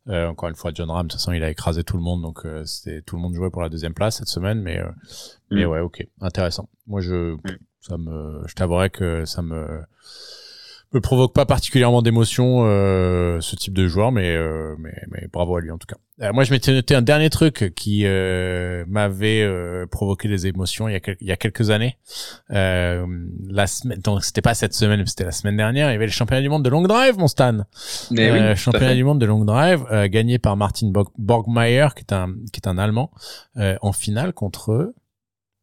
Euh, 0.09 0.29
encore 0.29 0.49
une 0.49 0.55
fois, 0.55 0.71
John 0.75 0.91
Ram, 0.91 1.07
de 1.07 1.13
toute 1.13 1.21
façon, 1.21 1.33
il 1.33 1.43
a 1.43 1.51
écrasé 1.51 1.85
tout 1.85 1.97
le 1.97 2.03
monde, 2.03 2.23
donc 2.23 2.47
c'était 2.65 3.03
tout 3.03 3.17
le 3.17 3.23
monde 3.23 3.35
jouait 3.35 3.51
pour 3.51 3.63
la 3.63 3.69
deuxième 3.69 3.95
place 3.95 4.19
cette 4.19 4.29
semaine, 4.29 4.61
mais 4.61 4.81
mais 5.51 5.65
mm. 5.65 5.69
ouais, 5.69 5.81
ok, 5.81 6.07
intéressant. 6.21 6.69
Moi, 6.87 7.01
je 7.01 7.35
mm 7.35 7.39
ça 7.87 7.99
me, 7.99 8.43
je 8.47 8.55
t'avouerais 8.55 8.91
que 8.91 9.25
ça 9.25 9.43
me 9.43 9.83
me 10.93 11.01
provoque 11.01 11.35
pas 11.35 11.47
particulièrement 11.47 12.03
d'émotion 12.03 12.63
euh, 12.65 13.41
ce 13.41 13.57
type 13.57 13.75
de 13.75 13.87
joueur, 13.87 14.13
mais, 14.13 14.35
euh, 14.35 14.75
mais 14.79 14.95
mais 15.11 15.29
bravo 15.33 15.57
à 15.57 15.61
lui 15.61 15.71
en 15.71 15.79
tout 15.79 15.87
cas. 15.87 15.97
Euh, 16.23 16.33
moi, 16.33 16.45
je 16.45 16.51
m'étais 16.51 16.73
noté 16.73 16.95
un 16.95 17.03
dernier 17.03 17.29
truc 17.29 17.75
qui 17.77 18.07
euh, 18.07 18.85
m'avait 18.89 19.43
euh, 19.43 19.87
provoqué 19.87 20.29
des 20.29 20.47
émotions 20.47 20.89
il 20.89 20.93
y 20.93 20.97
a, 20.97 21.01
il 21.21 21.27
y 21.27 21.33
a 21.33 21.37
quelques 21.37 21.71
années. 21.71 21.99
la 22.49 23.67
semaine, 23.67 23.99
donc 24.01 24.25
c'était 24.25 24.41
pas 24.41 24.55
cette 24.55 24.73
semaine, 24.75 25.05
c'était 25.07 25.25
la 25.25 25.33
semaine 25.33 25.57
dernière. 25.57 25.91
Il 25.91 25.93
y 25.93 25.97
avait 25.97 26.07
le 26.07 26.13
championnat 26.13 26.41
du 26.41 26.49
monde 26.49 26.65
de 26.65 26.71
long 26.71 26.83
drive, 26.83 27.19
mon 27.19 27.29
Stan. 27.29 27.67
Mais 28.11 28.31
oui, 28.31 28.57
championnat 28.57 28.95
du 28.95 29.05
monde 29.05 29.21
de 29.21 29.27
long 29.27 29.45
drive 29.45 29.85
gagné 30.07 30.39
par 30.39 30.57
Martin 30.57 30.91
Borgmeier, 31.19 31.89
qui 31.95 32.01
est 32.01 32.13
un 32.13 32.35
qui 32.53 32.61
est 32.61 32.69
un 32.69 32.79
Allemand, 32.79 33.11
en 33.57 33.93
finale 33.93 34.33
contre 34.33 34.95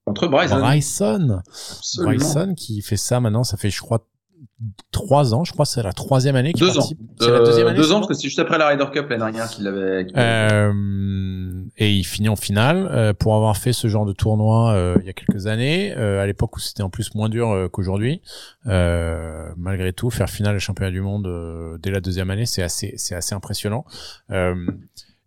Contre 0.05 0.27
Bryson. 0.27 0.59
Bryson. 0.59 1.41
Bryson 1.99 2.53
qui 2.55 2.81
fait 2.81 2.97
ça 2.97 3.21
maintenant, 3.21 3.45
ça 3.45 3.55
fait, 3.55 3.69
je 3.69 3.79
crois, 3.79 4.05
trois 4.91 5.33
ans, 5.33 5.43
je 5.43 5.51
crois, 5.51 5.65
c'est 5.65 5.83
la 5.83 5.93
troisième 5.93 6.35
année 6.35 6.53
Deux 6.53 6.77
ans. 6.77 6.87
C'est 7.19 7.31
la 7.31 7.39
deuxième 7.39 7.67
année. 7.67 7.77
Deux 7.77 7.91
ans, 7.91 7.95
parce 7.95 8.07
que 8.07 8.13
c'est 8.13 8.23
juste 8.23 8.39
après 8.39 8.57
la 8.57 8.67
Ryder 8.67 8.85
Cup 8.91 9.09
l'année 9.09 9.19
dernière 9.19 9.49
qu'il 9.49 9.63
l'avait. 9.63 10.05
Euh, 10.15 10.73
et 11.77 11.91
il 11.91 12.03
finit 12.03 12.29
en 12.29 12.35
finale 12.35 12.87
euh, 12.91 13.13
pour 13.13 13.35
avoir 13.35 13.57
fait 13.57 13.73
ce 13.73 13.87
genre 13.87 14.05
de 14.05 14.13
tournoi 14.13 14.73
euh, 14.73 14.95
il 15.01 15.05
y 15.05 15.09
a 15.09 15.13
quelques 15.13 15.47
années, 15.47 15.93
euh, 15.97 16.21
à 16.21 16.25
l'époque 16.25 16.55
où 16.57 16.59
c'était 16.59 16.83
en 16.83 16.89
plus 16.89 17.15
moins 17.15 17.29
dur 17.29 17.49
euh, 17.49 17.67
qu'aujourd'hui. 17.67 18.21
malgré 18.65 19.93
tout, 19.93 20.09
faire 20.09 20.29
finale 20.29 20.55
des 20.55 20.59
championnat 20.59 20.91
du 20.91 21.01
monde 21.01 21.79
dès 21.81 21.91
la 21.91 21.99
deuxième 21.99 22.29
année, 22.29 22.45
c'est 22.45 22.63
assez, 22.63 22.93
c'est 22.97 23.15
assez 23.15 23.35
impressionnant. 23.35 23.85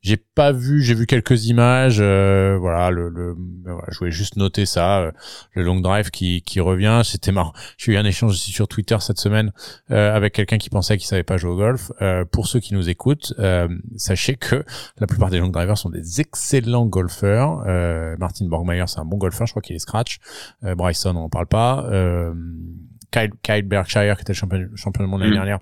J'ai 0.06 0.18
pas 0.18 0.52
vu, 0.52 0.82
j'ai 0.82 0.94
vu 0.94 1.04
quelques 1.04 1.46
images. 1.46 1.96
Euh, 1.98 2.56
voilà, 2.60 2.92
le, 2.92 3.08
le 3.08 3.34
voilà, 3.64 3.88
je 3.90 3.98
voulais 3.98 4.12
juste 4.12 4.36
noter 4.36 4.64
ça, 4.64 5.00
euh, 5.00 5.10
le 5.54 5.64
long 5.64 5.80
drive 5.80 6.12
qui, 6.12 6.42
qui 6.42 6.60
revient. 6.60 7.00
C'était 7.02 7.32
marrant. 7.32 7.52
J'ai 7.76 7.94
eu 7.94 7.96
un 7.96 8.04
échange 8.04 8.30
aussi 8.30 8.52
sur 8.52 8.68
Twitter 8.68 8.96
cette 9.00 9.18
semaine 9.18 9.50
euh, 9.90 10.14
avec 10.14 10.32
quelqu'un 10.32 10.58
qui 10.58 10.70
pensait 10.70 10.96
qu'il 10.96 11.08
savait 11.08 11.24
pas 11.24 11.38
jouer 11.38 11.50
au 11.50 11.56
golf. 11.56 11.90
Euh, 12.02 12.24
pour 12.24 12.46
ceux 12.46 12.60
qui 12.60 12.72
nous 12.74 12.88
écoutent, 12.88 13.34
euh, 13.40 13.66
sachez 13.96 14.36
que 14.36 14.64
la 15.00 15.08
plupart 15.08 15.28
des 15.28 15.40
long 15.40 15.48
drivers 15.48 15.76
sont 15.76 15.90
des 15.90 16.20
excellents 16.20 16.86
golfeurs. 16.86 17.64
Martin 18.20 18.46
Borgmeier, 18.46 18.84
c'est 18.86 19.00
un 19.00 19.04
bon 19.04 19.16
golfeur. 19.16 19.48
Je 19.48 19.54
crois 19.54 19.62
qu'il 19.62 19.74
est 19.74 19.80
scratch. 19.80 20.20
Bryson, 20.62 21.16
on 21.16 21.24
en 21.24 21.28
parle 21.28 21.48
pas. 21.48 21.84
Kyle, 23.10 23.32
Kyle 23.42 23.62
Berkshire, 23.62 24.14
qui 24.14 24.22
était 24.22 24.34
champion, 24.34 24.68
champion 24.76 25.02
du 25.02 25.10
monde 25.10 25.22
l'année 25.22 25.32
mm. 25.32 25.34
dernière 25.34 25.58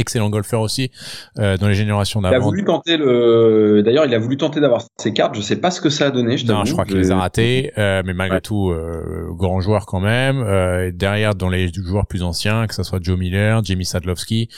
excellent 0.00 0.30
golfeur 0.30 0.60
aussi 0.60 0.90
euh, 1.38 1.56
dans 1.56 1.68
les 1.68 1.74
générations 1.74 2.20
d'avant. 2.20 2.34
Il 2.34 2.38
a 2.38 2.40
voulu 2.40 2.64
tenter 2.64 2.96
le. 2.96 3.82
D'ailleurs, 3.84 4.06
il 4.06 4.14
a 4.14 4.18
voulu 4.18 4.36
tenter 4.36 4.60
d'avoir 4.60 4.84
ses 4.98 5.12
cartes. 5.12 5.34
Je 5.34 5.40
sais 5.40 5.56
pas 5.56 5.70
ce 5.70 5.80
que 5.80 5.90
ça 5.90 6.06
a 6.06 6.10
donné. 6.10 6.36
Je 6.36 6.46
non, 6.46 6.64
je 6.64 6.72
crois 6.72 6.84
qu'il 6.84 6.96
les 6.96 7.10
a 7.10 7.16
ratées, 7.16 7.72
euh, 7.78 8.02
mais 8.04 8.14
malgré 8.14 8.40
tout, 8.40 8.70
euh, 8.70 9.28
grand 9.32 9.60
joueur 9.60 9.86
quand 9.86 10.00
même. 10.00 10.38
Euh, 10.38 10.90
derrière, 10.92 11.34
dans 11.34 11.48
les 11.48 11.72
joueurs 11.72 12.06
plus 12.06 12.22
anciens, 12.22 12.66
que 12.66 12.74
ce 12.74 12.82
soit 12.82 12.98
Joe 13.02 13.18
Miller, 13.18 13.62
Jamie 13.64 13.84
Sadlowski. 13.84 14.48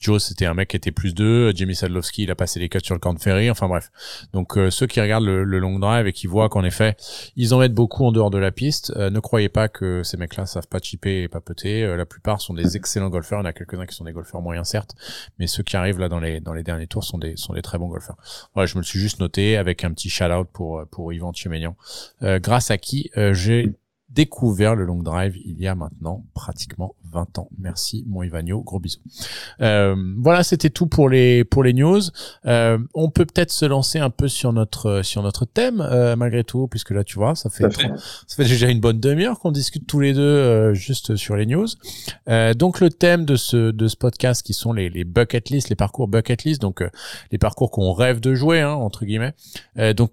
Joe, 0.00 0.22
c'était 0.22 0.46
un 0.46 0.54
mec 0.54 0.68
qui 0.68 0.76
était 0.76 0.92
plus 0.92 1.14
deux. 1.14 1.52
Jamie 1.54 1.74
Sadlowski, 1.74 2.24
il 2.24 2.30
a 2.30 2.34
passé 2.34 2.60
les 2.60 2.68
cuts 2.68 2.80
sur 2.82 2.94
le 2.94 3.00
camp 3.00 3.14
de 3.14 3.20
ferry. 3.20 3.50
Enfin 3.50 3.68
bref. 3.68 3.90
Donc 4.32 4.56
euh, 4.56 4.70
ceux 4.70 4.86
qui 4.86 5.00
regardent 5.00 5.24
le, 5.24 5.44
le, 5.44 5.58
long 5.58 5.78
drive 5.78 6.06
et 6.06 6.12
qui 6.12 6.26
voient 6.26 6.48
qu'en 6.48 6.64
effet, 6.64 6.96
ils 7.36 7.54
en 7.54 7.58
mettent 7.58 7.74
beaucoup 7.74 8.04
en 8.04 8.12
dehors 8.12 8.30
de 8.30 8.38
la 8.38 8.50
piste. 8.50 8.94
ne 8.96 9.20
croyez 9.20 9.48
pas 9.48 9.68
que 9.68 10.02
ces 10.02 10.16
mecs-là 10.16 10.46
savent 10.46 10.68
pas 10.68 10.78
chipper 10.78 11.22
et 11.22 11.28
pas 11.28 11.40
peter. 11.40 11.96
la 11.96 12.06
plupart 12.06 12.40
sont 12.40 12.54
des 12.54 12.76
excellents 12.76 13.10
golfeurs. 13.10 13.40
Il 13.40 13.42
y 13.42 13.46
en 13.46 13.50
a 13.50 13.52
quelques-uns 13.52 13.86
qui 13.86 13.94
sont 13.94 14.04
des 14.04 14.12
golfeurs 14.12 14.42
moyens 14.42 14.68
certes 14.68 14.91
mais 15.38 15.46
ceux 15.46 15.62
qui 15.62 15.76
arrivent 15.76 15.98
là 15.98 16.08
dans 16.08 16.20
les 16.20 16.40
dans 16.40 16.52
les 16.52 16.62
derniers 16.62 16.86
tours 16.86 17.04
sont 17.04 17.18
des 17.18 17.36
sont 17.36 17.54
des 17.54 17.62
très 17.62 17.78
bons 17.78 17.88
golfeurs. 17.88 18.16
Voilà, 18.54 18.66
je 18.66 18.74
me 18.76 18.80
le 18.80 18.86
suis 18.86 18.98
juste 18.98 19.20
noté 19.20 19.56
avec 19.56 19.84
un 19.84 19.92
petit 19.92 20.10
shout 20.10 20.24
out 20.24 20.48
pour 20.52 20.84
pour 20.90 21.12
Yvan 21.12 21.32
Tcheménian, 21.32 21.76
euh, 22.22 22.38
grâce 22.38 22.70
à 22.70 22.78
qui 22.78 23.10
euh, 23.16 23.34
j'ai 23.34 23.74
découvert 24.14 24.74
le 24.74 24.84
long 24.84 25.02
drive 25.02 25.36
il 25.44 25.60
y 25.60 25.66
a 25.66 25.74
maintenant 25.74 26.24
pratiquement 26.34 26.94
20 27.12 27.38
ans. 27.38 27.48
Merci 27.58 28.04
mon 28.06 28.22
Ivanio, 28.22 28.62
gros 28.62 28.80
bisous. 28.80 29.00
Euh, 29.60 29.94
voilà, 30.18 30.42
c'était 30.42 30.70
tout 30.70 30.86
pour 30.86 31.08
les 31.08 31.44
pour 31.44 31.62
les 31.62 31.72
news. 31.72 32.00
Euh, 32.46 32.78
on 32.94 33.10
peut 33.10 33.26
peut-être 33.26 33.50
se 33.50 33.64
lancer 33.64 33.98
un 33.98 34.10
peu 34.10 34.28
sur 34.28 34.52
notre 34.52 35.02
sur 35.02 35.22
notre 35.22 35.44
thème 35.44 35.80
euh, 35.80 36.16
malgré 36.16 36.44
tout, 36.44 36.66
puisque 36.68 36.90
là 36.90 37.04
tu 37.04 37.16
vois, 37.16 37.34
ça 37.34 37.50
fait 37.50 37.70
ça 37.72 38.36
fait 38.36 38.44
déjà 38.44 38.68
une 38.68 38.80
bonne 38.80 39.00
demi-heure 39.00 39.38
qu'on 39.38 39.52
discute 39.52 39.86
tous 39.86 40.00
les 40.00 40.14
deux 40.14 40.20
euh, 40.20 40.74
juste 40.74 41.16
sur 41.16 41.36
les 41.36 41.46
news. 41.46 41.66
Euh, 42.28 42.54
donc 42.54 42.80
le 42.80 42.90
thème 42.90 43.24
de 43.24 43.36
ce 43.36 43.70
de 43.70 43.88
ce 43.88 43.96
podcast 43.96 44.42
qui 44.42 44.54
sont 44.54 44.72
les 44.72 44.88
les 44.88 45.04
bucket 45.04 45.50
list, 45.50 45.68
les 45.68 45.76
parcours 45.76 46.08
bucket 46.08 46.44
list, 46.44 46.60
donc 46.60 46.82
les 47.30 47.38
parcours 47.38 47.70
qu'on 47.70 47.92
rêve 47.92 48.20
de 48.20 48.34
jouer 48.34 48.60
hein, 48.60 48.72
entre 48.72 49.04
guillemets. 49.04 49.34
donc 49.94 50.12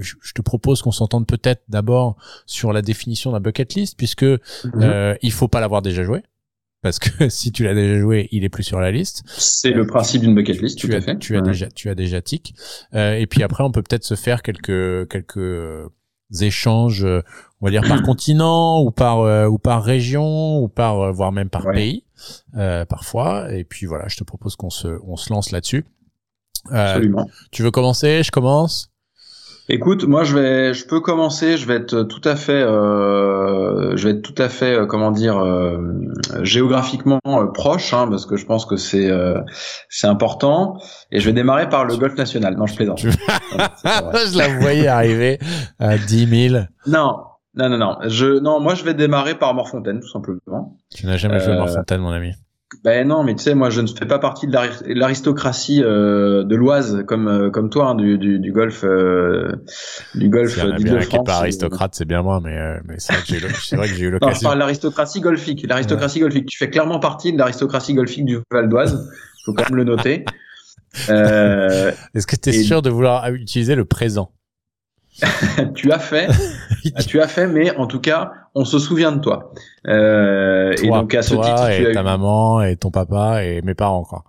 je 0.00 0.32
te 0.34 0.42
propose 0.42 0.82
qu'on 0.82 0.92
s'entende 0.92 1.26
peut-être 1.26 1.62
d'abord 1.68 2.16
sur 2.46 2.72
la 2.72 2.82
définition 2.82 3.32
d'un 3.32 3.40
bucket 3.40 3.74
list, 3.74 3.96
puisque 3.96 4.22
mhm. 4.22 4.38
euh, 4.76 5.14
il 5.22 5.32
faut 5.32 5.48
pas 5.48 5.60
l'avoir 5.60 5.82
déjà 5.82 6.04
joué. 6.04 6.22
Parce 6.84 6.98
que 6.98 7.28
si 7.30 7.50
tu 7.50 7.64
l'as 7.64 7.74
déjà 7.74 7.98
joué, 7.98 8.28
il 8.30 8.44
est 8.44 8.50
plus 8.50 8.62
sur 8.62 8.78
la 8.78 8.92
liste. 8.92 9.22
C'est 9.26 9.70
le 9.70 9.86
principe 9.86 10.20
d'une 10.20 10.34
bucket 10.34 10.60
list, 10.60 10.78
tu 10.78 10.94
as, 10.94 11.00
fait. 11.00 11.18
Tu 11.18 11.36
as 11.36 11.40
déjà, 11.40 11.68
tu 11.68 11.88
as 11.88 11.94
déjà 11.96 12.20
tic. 12.20 12.54
Euh, 12.94 13.14
et 13.14 13.26
puis 13.26 13.42
après, 13.42 13.64
on 13.64 13.72
peut 13.72 13.82
peut-être 13.82 14.04
se 14.04 14.14
faire 14.14 14.42
quelques 14.42 15.08
quelques 15.08 15.38
euh, 15.38 15.88
échanges, 16.40 17.04
euh, 17.04 17.22
on 17.60 17.66
va 17.66 17.70
dire 17.70 17.82
par 17.88 18.02
continent 18.04 18.82
ou 18.82 18.90
par 18.90 19.20
euh, 19.20 19.46
ou 19.46 19.58
par 19.58 19.82
région 19.82 20.58
ou 20.58 20.68
par 20.68 21.10
voire 21.12 21.32
même 21.32 21.48
par 21.48 21.64
pays 21.72 22.04
parfois. 22.88 23.50
Et 23.52 23.64
puis 23.64 23.86
voilà, 23.86 24.06
je 24.08 24.16
te 24.16 24.24
propose 24.24 24.54
qu'on 24.54 24.70
se 24.70 24.88
on 25.06 25.16
se 25.16 25.32
lance 25.32 25.52
là-dessus. 25.52 25.86
Absolument. 26.70 27.28
Tu 27.50 27.62
veux 27.62 27.70
commencer? 27.70 28.22
Je 28.22 28.30
commence? 28.30 28.93
Écoute, 29.70 30.04
moi 30.04 30.24
je 30.24 30.36
vais, 30.36 30.74
je 30.74 30.86
peux 30.86 31.00
commencer. 31.00 31.56
Je 31.56 31.66
vais 31.66 31.76
être 31.76 32.02
tout 32.02 32.20
à 32.24 32.36
fait, 32.36 32.52
euh, 32.52 33.96
je 33.96 34.06
vais 34.06 34.14
être 34.14 34.22
tout 34.22 34.34
à 34.42 34.50
fait, 34.50 34.74
euh, 34.74 34.86
comment 34.86 35.10
dire, 35.10 35.38
euh, 35.38 35.78
géographiquement 36.42 37.20
euh, 37.26 37.46
proche, 37.46 37.94
hein, 37.94 38.06
parce 38.08 38.26
que 38.26 38.36
je 38.36 38.44
pense 38.44 38.66
que 38.66 38.76
c'est, 38.76 39.10
euh, 39.10 39.40
c'est 39.88 40.06
important. 40.06 40.76
Et 41.10 41.20
je 41.20 41.26
vais 41.26 41.32
démarrer 41.32 41.70
par 41.70 41.86
le 41.86 41.96
golf 41.96 42.14
national. 42.16 42.56
Non, 42.56 42.66
je 42.66 42.76
plaisante. 42.76 42.98
je 43.02 44.38
la 44.38 44.48
voyais 44.58 44.86
arriver 44.86 45.38
à 45.78 45.96
10 45.96 46.48
000. 46.50 46.64
Non, 46.86 47.16
non, 47.54 47.68
non, 47.70 47.78
non. 47.78 47.96
Je, 48.06 48.38
non, 48.40 48.60
moi 48.60 48.74
je 48.74 48.84
vais 48.84 48.94
démarrer 48.94 49.34
par 49.34 49.54
Morfontaine, 49.54 50.00
tout 50.00 50.10
simplement. 50.10 50.76
Tu 50.94 51.06
n'as 51.06 51.16
jamais 51.16 51.40
joué 51.40 51.54
Morfontaine, 51.56 52.02
mon 52.02 52.10
ami. 52.10 52.32
Ben 52.82 53.06
non, 53.06 53.24
mais 53.24 53.34
tu 53.34 53.42
sais, 53.42 53.54
moi, 53.54 53.70
je 53.70 53.80
ne 53.80 53.86
fais 53.86 54.06
pas 54.06 54.18
partie 54.18 54.46
de 54.46 54.52
l'aristocratie 54.94 55.82
euh, 55.82 56.44
de 56.44 56.54
l'Oise 56.54 57.04
comme 57.06 57.28
euh, 57.28 57.50
comme 57.50 57.70
toi 57.70 57.90
hein, 57.90 57.94
du, 57.94 58.18
du, 58.18 58.38
du, 58.38 58.52
golf 58.52 58.84
euh, 58.84 59.52
du 60.14 60.28
golf 60.28 60.58
d'Île-de-France. 60.76 61.24
pas 61.24 61.36
aristocrate, 61.36 61.94
c'est 61.94 62.04
bien 62.04 62.22
moi, 62.22 62.40
mais 62.42 62.58
euh, 62.58 62.78
mais 62.86 62.96
c'est 62.98 63.12
vrai 63.12 63.22
que 63.88 63.94
j'ai 63.94 64.04
eu 64.04 64.10
l'occasion. 64.10 64.28
Non, 64.28 64.34
je 64.34 64.42
parle 64.42 64.54
de 64.56 64.60
l'aristocratie 64.60 65.20
golfique. 65.20 65.64
L'aristocratie 65.68 66.20
golfique. 66.20 66.46
Tu 66.46 66.58
fais 66.58 66.68
clairement 66.68 66.98
partie 66.98 67.32
de 67.32 67.38
l'aristocratie 67.38 67.94
golfique 67.94 68.24
du 68.24 68.38
Val 68.50 68.68
d'Oise. 68.68 69.10
Faut 69.44 69.54
quand 69.54 69.68
même 69.70 69.76
le 69.76 69.84
noter. 69.84 70.24
Est-ce 71.08 72.26
que 72.26 72.36
tu 72.36 72.50
es 72.50 72.52
sûr 72.52 72.82
de 72.82 72.90
vouloir 72.90 73.28
utiliser 73.32 73.74
le 73.74 73.84
présent? 73.84 74.33
tu 75.74 75.92
as 75.92 75.98
fait, 75.98 76.28
tu 77.06 77.20
as 77.20 77.28
fait, 77.28 77.46
mais 77.46 77.76
en 77.76 77.86
tout 77.86 78.00
cas, 78.00 78.32
on 78.54 78.64
se 78.64 78.78
souvient 78.78 79.12
de 79.12 79.20
toi. 79.20 79.52
Euh, 79.86 80.74
et 80.82 80.88
donc 80.88 81.14
à 81.14 81.22
ce 81.22 81.34
titre, 81.34 81.70
et 81.70 81.92
ta 81.92 82.02
maman 82.02 82.62
et 82.62 82.76
ton 82.76 82.90
papa 82.90 83.44
et 83.44 83.62
mes 83.62 83.74
parents, 83.74 84.04
quoi. 84.04 84.24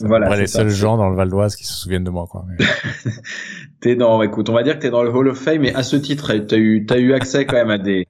voilà, 0.00 0.36
les 0.36 0.46
seuls 0.46 0.68
gens 0.68 0.96
dans 0.96 1.08
le 1.08 1.16
Val 1.16 1.28
d'Oise 1.28 1.56
qui 1.56 1.64
se 1.64 1.74
souviennent 1.74 2.04
de 2.04 2.10
moi, 2.10 2.26
quoi. 2.30 2.44
t'es 3.80 3.96
dans, 3.96 4.22
écoute, 4.22 4.48
on 4.48 4.54
va 4.54 4.62
dire 4.62 4.76
que 4.76 4.82
t'es 4.82 4.90
dans 4.90 5.02
le 5.02 5.10
Hall 5.10 5.28
of 5.28 5.38
Fame, 5.38 5.62
mais 5.62 5.74
à 5.74 5.82
ce 5.82 5.96
titre, 5.96 6.32
t'as 6.34 6.56
eu, 6.56 6.86
t'as 6.86 6.98
eu 6.98 7.14
accès 7.14 7.44
quand 7.44 7.56
même 7.56 7.70
à 7.70 7.78
des, 7.78 8.06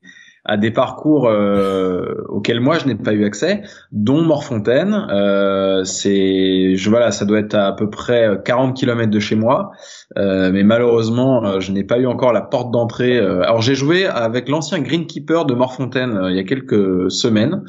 à 0.49 0.57
des 0.57 0.71
parcours 0.71 1.29
euh, 1.29 2.25
auxquels 2.29 2.61
moi 2.61 2.79
je 2.79 2.87
n'ai 2.87 2.95
pas 2.95 3.13
eu 3.13 3.25
accès, 3.25 3.63
dont 3.93 4.23
Morfontaine. 4.23 5.07
Euh, 5.11 5.85
c'est, 5.85 6.75
je 6.75 6.91
voilà, 6.91 7.11
ça 7.11 7.27
doit 7.27 7.39
être 7.39 7.55
à, 7.55 7.77
peu 7.77 7.91
près 7.91 8.41
40 8.45 8.75
km 8.75 9.11
de 9.11 9.21
chez 9.21 9.37
moi, 9.37 9.73
euh, 10.17 10.51
mais 10.51 10.65
malheureusement, 10.65 11.45
euh, 11.45 11.61
je 11.61 11.71
n'ai 11.71 11.85
pas 11.85 11.99
eu 11.99 12.07
encore 12.07 12.33
la 12.33 12.41
porte 12.41 12.73
d'entrée. 12.73 13.19
Euh. 13.19 13.43
alors 13.43 13.61
j'ai 13.61 13.75
joué 13.75 14.07
avec 14.07 14.49
l'ancien 14.49 14.81
greenkeeper 14.81 15.45
de 15.45 15.53
Morfontaine 15.53 16.19
il 16.31 16.37
y 16.37 16.41
a 16.41 16.45
quelques 16.45 17.11
semaines. 17.11 17.63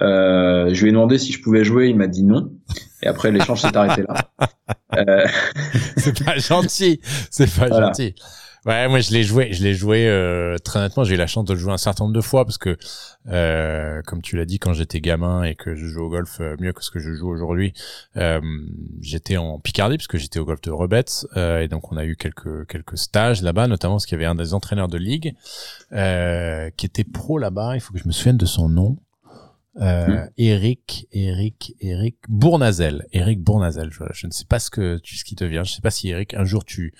je 0.00 0.80
lui 0.80 0.88
ai 0.88 0.92
demandé 0.92 1.18
si 1.18 1.30
je 1.30 1.42
pouvais 1.42 1.62
jouer, 1.62 1.88
il 1.88 1.96
m'a 1.96 2.06
dit 2.06 2.24
non. 2.24 2.50
Et 3.02 3.06
après 3.06 3.30
l'échange 3.32 3.60
s'est 3.60 3.76
arrêté 3.76 4.02
là. 4.08 4.14
c'est 5.98 6.24
pas 6.24 6.38
gentil, 6.38 7.00
c'est 7.30 7.54
pas 7.54 7.68
gentil. 7.68 8.14
Ouais, 8.66 8.88
moi 8.88 9.00
je 9.00 9.12
l'ai 9.12 9.24
joué, 9.24 9.52
je 9.52 9.62
l'ai 9.62 9.74
joué 9.74 10.08
euh, 10.08 10.56
très 10.56 10.78
honnêtement. 10.78 11.04
J'ai 11.04 11.16
eu 11.16 11.18
la 11.18 11.26
chance 11.26 11.44
de 11.44 11.52
le 11.52 11.58
jouer 11.58 11.72
un 11.74 11.78
certain 11.78 12.04
nombre 12.04 12.16
de 12.16 12.22
fois 12.22 12.46
parce 12.46 12.56
que, 12.56 12.78
euh, 13.28 14.00
comme 14.06 14.22
tu 14.22 14.36
l'as 14.36 14.46
dit, 14.46 14.58
quand 14.58 14.72
j'étais 14.72 15.02
gamin 15.02 15.42
et 15.42 15.54
que 15.54 15.74
je 15.74 15.86
joue 15.86 16.04
au 16.04 16.08
golf 16.08 16.40
euh, 16.40 16.56
mieux 16.58 16.72
que 16.72 16.82
ce 16.82 16.90
que 16.90 16.98
je 16.98 17.12
joue 17.12 17.28
aujourd'hui, 17.28 17.74
j'étais 19.02 19.36
en 19.36 19.58
Picardie 19.58 19.98
parce 19.98 20.06
que 20.06 20.16
j'étais 20.16 20.38
au 20.38 20.46
golf 20.46 20.62
de 20.62 20.70
Rebets 20.70 21.26
et 21.36 21.68
donc 21.68 21.92
on 21.92 21.98
a 21.98 22.06
eu 22.06 22.16
quelques 22.16 22.66
quelques 22.66 22.96
stages 22.96 23.42
là-bas, 23.42 23.68
notamment 23.68 23.94
parce 23.96 24.06
qu'il 24.06 24.16
y 24.18 24.20
avait 24.22 24.30
un 24.30 24.34
des 24.34 24.54
entraîneurs 24.54 24.88
de 24.88 24.98
ligue 24.98 25.34
qui 25.90 26.86
était 26.86 27.04
pro 27.04 27.38
là-bas. 27.38 27.74
Il 27.74 27.80
faut 27.80 27.92
que 27.92 27.98
je 27.98 28.06
me 28.06 28.12
souvienne 28.12 28.38
de 28.38 28.46
son 28.46 28.70
nom. 28.70 28.96
Euh, 29.80 30.06
hmm. 30.06 30.30
Eric, 30.36 31.08
Eric, 31.10 31.74
Eric 31.80 32.18
Bournazel, 32.28 33.06
Eric 33.10 33.42
Bournazel. 33.42 33.90
Je, 33.90 34.04
je, 34.12 34.26
ne 34.28 34.32
sais 34.32 34.44
pas 34.44 34.60
ce 34.60 34.70
que 34.70 34.98
tu, 34.98 35.16
ce 35.16 35.24
qui 35.24 35.34
te 35.34 35.44
vient. 35.44 35.64
Je 35.64 35.72
ne 35.72 35.74
sais 35.74 35.82
pas 35.82 35.90
si 35.90 36.10
Eric, 36.10 36.34
un 36.34 36.44
jour 36.44 36.64
tu 36.64 36.94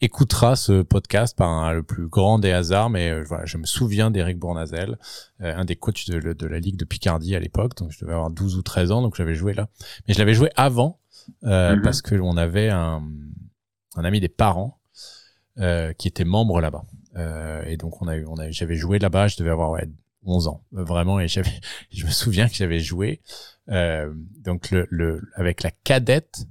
écouteras 0.00 0.56
ce 0.56 0.82
podcast 0.82 1.36
par 1.36 1.72
le 1.72 1.84
plus 1.84 2.08
grand 2.08 2.40
des 2.40 2.50
hasards, 2.50 2.90
mais 2.90 3.10
euh, 3.10 3.22
voilà, 3.22 3.44
je 3.46 3.56
me 3.56 3.66
souviens 3.66 4.10
d'Eric 4.10 4.38
Bournazel, 4.38 4.98
euh, 5.42 5.54
un 5.54 5.64
des 5.64 5.76
coachs 5.76 6.10
de, 6.10 6.32
de, 6.32 6.46
la 6.46 6.58
ligue 6.58 6.76
de 6.76 6.84
Picardie 6.84 7.36
à 7.36 7.40
l'époque. 7.40 7.76
Donc 7.76 7.92
je 7.92 8.00
devais 8.00 8.14
avoir 8.14 8.30
12 8.30 8.56
ou 8.56 8.62
13 8.62 8.90
ans, 8.90 9.02
donc 9.02 9.14
j'avais 9.14 9.36
joué 9.36 9.54
là. 9.54 9.68
Mais 10.06 10.14
je 10.14 10.18
l'avais 10.18 10.34
joué 10.34 10.50
avant 10.56 10.98
euh, 11.44 11.76
hmm. 11.76 11.82
parce 11.82 12.02
que 12.02 12.16
on 12.16 12.36
avait 12.36 12.68
un, 12.68 13.00
un 13.94 14.04
ami 14.04 14.20
des 14.20 14.28
parents 14.28 14.74
qui 15.98 16.06
était 16.06 16.24
membre 16.24 16.60
là-bas. 16.60 16.84
et 17.66 17.76
donc 17.76 18.00
on 18.00 18.06
a 18.06 18.14
eu, 18.16 18.24
on 18.26 18.36
a, 18.36 18.48
j'avais 18.52 18.76
joué 18.76 19.00
là-bas. 19.00 19.26
Je 19.26 19.36
devais 19.36 19.50
avoir 19.50 19.70
ouais, 19.72 19.88
11 20.24 20.48
ans, 20.48 20.64
vraiment. 20.72 21.20
Et 21.20 21.28
j'avais, 21.28 21.60
je 21.90 22.06
me 22.06 22.10
souviens 22.10 22.48
que 22.48 22.54
j'avais 22.54 22.80
joué 22.80 23.20
euh, 23.70 24.12
donc 24.44 24.70
le, 24.70 24.86
le, 24.90 25.22
avec 25.34 25.62
la 25.62 25.70
cadette, 25.70 26.46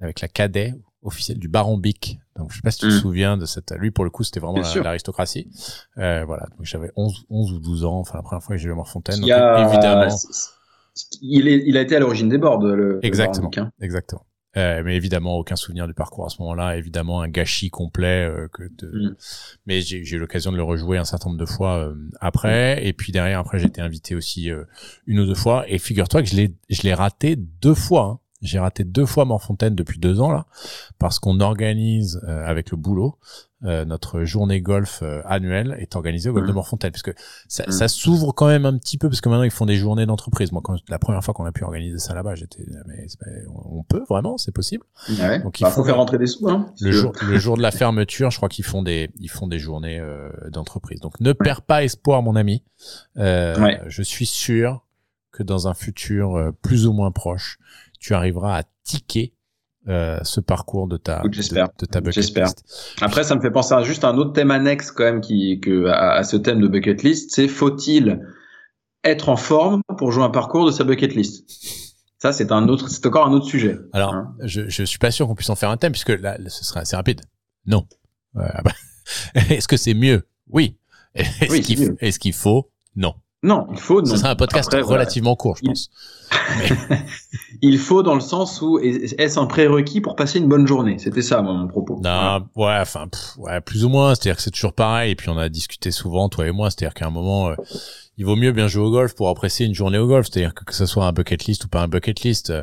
avec 0.00 0.20
la 0.20 0.28
cadet 0.28 0.74
officielle 1.02 1.38
du 1.38 1.48
Baron 1.48 1.78
Bic. 1.78 2.18
Donc 2.36 2.50
je 2.50 2.56
sais 2.56 2.62
pas 2.62 2.70
si 2.70 2.80
tu 2.80 2.88
te 2.88 2.92
hmm. 2.92 3.00
souviens 3.00 3.36
de 3.36 3.46
cette. 3.46 3.72
Lui 3.72 3.90
pour 3.90 4.04
le 4.04 4.10
coup 4.10 4.24
c'était 4.24 4.40
vraiment 4.40 4.62
l'aristocratie. 4.82 5.50
Euh, 5.98 6.24
voilà. 6.24 6.46
Donc 6.56 6.66
j'avais 6.66 6.90
11, 6.96 7.26
11 7.30 7.52
ou 7.52 7.58
12 7.60 7.84
ans. 7.84 7.98
Enfin 7.98 8.18
la 8.18 8.22
première 8.22 8.42
fois 8.42 8.56
que 8.56 8.60
j'ai 8.60 8.64
joué 8.64 8.72
à 8.72 8.76
Morfontaine. 8.76 9.20
Donc, 9.20 9.28
évidemment. 9.28 10.14
Il, 11.20 11.46
est, 11.48 11.62
il 11.66 11.76
a 11.76 11.82
été 11.82 11.96
à 11.96 11.98
l'origine 11.98 12.28
des 12.28 12.38
boards. 12.38 12.62
Le, 12.62 13.00
exactement. 13.02 13.50
Le 13.54 13.84
exactement. 13.84 14.24
Euh, 14.56 14.82
mais 14.84 14.96
évidemment, 14.96 15.36
aucun 15.36 15.56
souvenir 15.56 15.86
du 15.86 15.94
parcours 15.94 16.26
à 16.26 16.28
ce 16.28 16.40
moment-là. 16.40 16.76
Évidemment, 16.76 17.20
un 17.20 17.28
gâchis 17.28 17.70
complet. 17.70 18.26
Euh, 18.26 18.48
que 18.48 18.62
de... 18.62 19.10
Mm. 19.10 19.16
Mais 19.66 19.80
j'ai 19.82 19.98
eu 19.98 20.18
l'occasion 20.18 20.52
de 20.52 20.56
le 20.56 20.62
rejouer 20.62 20.98
un 20.98 21.04
certain 21.04 21.30
nombre 21.30 21.40
de 21.40 21.46
fois 21.46 21.78
euh, 21.78 21.94
après. 22.20 22.86
Et 22.86 22.92
puis 22.92 23.12
derrière, 23.12 23.40
après, 23.40 23.58
j'ai 23.58 23.66
été 23.66 23.80
invité 23.80 24.14
aussi 24.14 24.50
une 25.06 25.20
ou 25.20 25.26
deux 25.26 25.34
fois. 25.34 25.64
Et 25.68 25.78
figure-toi 25.78 26.22
que 26.22 26.28
je 26.28 26.36
l'ai, 26.36 26.54
je 26.70 26.82
l'ai 26.82 26.94
raté 26.94 27.36
deux 27.36 27.74
fois. 27.74 28.04
Hein. 28.04 28.20
J'ai 28.42 28.58
raté 28.58 28.84
deux 28.84 29.06
fois 29.06 29.24
Morfontaine 29.24 29.74
depuis 29.74 29.98
deux 29.98 30.20
ans 30.20 30.30
là, 30.30 30.46
parce 30.98 31.18
qu'on 31.18 31.40
organise 31.40 32.20
avec 32.26 32.70
le 32.70 32.76
boulot 32.76 33.18
euh, 33.64 33.86
notre 33.86 34.24
journée 34.24 34.60
golf 34.60 35.00
euh, 35.02 35.22
annuelle 35.24 35.76
est 35.80 35.96
organisée 35.96 36.28
au 36.28 36.34
golf 36.34 36.46
de 36.46 36.52
mmh. 36.52 36.54
Morfontaine 36.56 36.90
parce 36.90 37.02
que 37.02 37.12
ça, 37.48 37.64
mmh. 37.66 37.72
ça 37.72 37.88
s'ouvre 37.88 38.32
quand 38.32 38.48
même 38.48 38.66
un 38.66 38.76
petit 38.76 38.98
peu 38.98 39.08
parce 39.08 39.22
que 39.22 39.30
maintenant 39.30 39.44
ils 39.44 39.50
font 39.50 39.64
des 39.64 39.76
journées 39.76 40.04
d'entreprise. 40.04 40.52
Moi, 40.52 40.60
quand 40.62 40.76
la 40.90 40.98
première 40.98 41.24
fois 41.24 41.32
qu'on 41.32 41.46
a 41.46 41.52
pu 41.52 41.64
organiser 41.64 41.98
ça 41.98 42.14
là-bas, 42.14 42.34
j'étais 42.34 42.66
mais 42.86 43.06
on 43.48 43.82
peut 43.82 44.04
vraiment, 44.10 44.36
c'est 44.36 44.52
possible. 44.52 44.84
Ouais. 45.18 45.40
Donc 45.40 45.58
il 45.58 45.62
bah, 45.62 45.70
faut 45.70 45.82
faire 45.84 45.96
rentrer 45.96 46.18
des 46.18 46.26
sous. 46.26 46.46
Hein, 46.50 46.70
le 46.82 46.92
jour, 46.92 47.12
le 47.22 47.38
jour 47.38 47.56
de 47.56 47.62
la 47.62 47.70
fermeture, 47.72 48.30
je 48.30 48.36
crois 48.36 48.50
qu'ils 48.50 48.64
font 48.64 48.82
des 48.82 49.10
ils 49.18 49.30
font 49.30 49.46
des 49.46 49.58
journées 49.58 50.00
euh, 50.00 50.28
d'entreprise. 50.50 51.00
Donc 51.00 51.18
ne 51.20 51.32
perds 51.32 51.62
pas 51.62 51.82
espoir, 51.82 52.22
mon 52.22 52.36
ami. 52.36 52.62
Euh, 53.16 53.78
Je 53.86 54.02
suis 54.02 54.26
sûr 54.26 54.84
que 55.32 55.42
dans 55.42 55.66
un 55.66 55.74
futur 55.74 56.52
plus 56.60 56.86
ou 56.86 56.92
moins 56.92 57.10
proche, 57.10 57.58
tu 57.98 58.14
arriveras 58.14 58.58
à 58.58 58.62
ticker 58.84 59.32
euh, 59.88 60.18
ce 60.24 60.40
parcours 60.40 60.88
de 60.88 60.96
ta 60.96 61.22
j'espère 61.30 61.68
de, 61.78 61.86
ta 61.86 62.00
bucket 62.00 62.34
list. 62.34 62.96
Après, 63.00 63.22
ça 63.22 63.36
me 63.36 63.40
fait 63.40 63.52
penser 63.52 63.72
à 63.72 63.82
juste 63.82 64.02
un 64.04 64.16
autre 64.16 64.32
thème 64.32 64.50
annexe 64.50 64.90
quand 64.90 65.04
même 65.04 65.20
qui 65.20 65.60
que 65.60 65.86
à, 65.86 66.24
ce 66.24 66.36
thème 66.36 66.60
de 66.60 66.66
bucket 66.66 67.04
list, 67.04 67.30
c'est 67.32 67.46
faut-il 67.46 68.20
être 69.04 69.28
en 69.28 69.36
forme 69.36 69.82
pour 69.96 70.10
jouer 70.10 70.24
un 70.24 70.30
parcours 70.30 70.66
de 70.66 70.72
sa 70.72 70.82
bucket 70.82 71.14
list? 71.14 71.48
Ça, 72.18 72.32
c'est 72.32 72.50
un 72.50 72.66
autre, 72.66 72.88
c'est 72.88 73.06
encore 73.06 73.28
un 73.28 73.32
autre 73.32 73.46
sujet. 73.46 73.78
Alors, 73.92 74.14
hein. 74.14 74.34
je 74.42 74.68
je 74.68 74.82
suis 74.82 74.98
pas 74.98 75.12
sûr 75.12 75.28
qu'on 75.28 75.36
puisse 75.36 75.50
en 75.50 75.54
faire 75.54 75.70
un 75.70 75.76
thème 75.76 75.92
puisque 75.92 76.08
là, 76.08 76.36
ce 76.48 76.64
serait 76.64 76.80
assez 76.80 76.96
rapide. 76.96 77.20
Non. 77.66 77.86
Euh, 78.36 78.48
bah, 78.64 78.72
est-ce 79.50 79.68
que 79.68 79.76
c'est 79.76 79.94
mieux? 79.94 80.26
Oui. 80.48 80.78
Est-ce 81.14 82.18
qu'il 82.18 82.32
faut? 82.32 82.72
Non. 82.96 83.14
Non, 83.42 83.66
il 83.70 83.78
faut. 83.78 84.04
Ce 84.04 84.16
sera 84.16 84.30
un 84.30 84.36
podcast 84.36 84.72
relativement 84.72 85.36
court, 85.36 85.56
je 85.56 85.66
pense. 85.66 85.90
il 87.62 87.78
faut 87.78 88.02
dans 88.02 88.14
le 88.14 88.20
sens 88.20 88.60
où 88.62 88.78
est-ce 88.78 89.38
un 89.38 89.46
prérequis 89.46 90.00
pour 90.00 90.16
passer 90.16 90.38
une 90.38 90.48
bonne 90.48 90.66
journée? 90.66 90.98
C'était 90.98 91.22
ça, 91.22 91.42
moi, 91.42 91.52
mon 91.52 91.68
propos. 91.68 92.00
Non, 92.02 92.46
ouais, 92.56 92.78
enfin, 92.80 93.06
ouais, 93.38 93.60
plus 93.60 93.84
ou 93.84 93.88
moins. 93.88 94.14
C'est-à-dire 94.14 94.36
que 94.36 94.42
c'est 94.42 94.50
toujours 94.50 94.72
pareil. 94.72 95.12
Et 95.12 95.16
puis 95.16 95.28
on 95.28 95.38
a 95.38 95.48
discuté 95.48 95.90
souvent, 95.90 96.28
toi 96.28 96.46
et 96.46 96.50
moi. 96.50 96.70
C'est-à-dire 96.70 96.94
qu'à 96.94 97.06
un 97.06 97.10
moment, 97.10 97.50
euh, 97.50 97.54
il 98.18 98.24
vaut 98.24 98.36
mieux 98.36 98.52
bien 98.52 98.66
jouer 98.66 98.82
au 98.82 98.90
golf 98.90 99.14
pour 99.14 99.28
apprécier 99.28 99.66
une 99.66 99.74
journée 99.74 99.98
au 99.98 100.06
golf. 100.06 100.26
C'est-à-dire 100.30 100.54
que 100.54 100.64
que 100.64 100.74
ce 100.74 100.86
soit 100.86 101.04
un 101.04 101.12
bucket 101.12 101.44
list 101.44 101.64
ou 101.64 101.68
pas 101.68 101.82
un 101.82 101.88
bucket 101.88 102.20
list, 102.22 102.48
euh, 102.48 102.62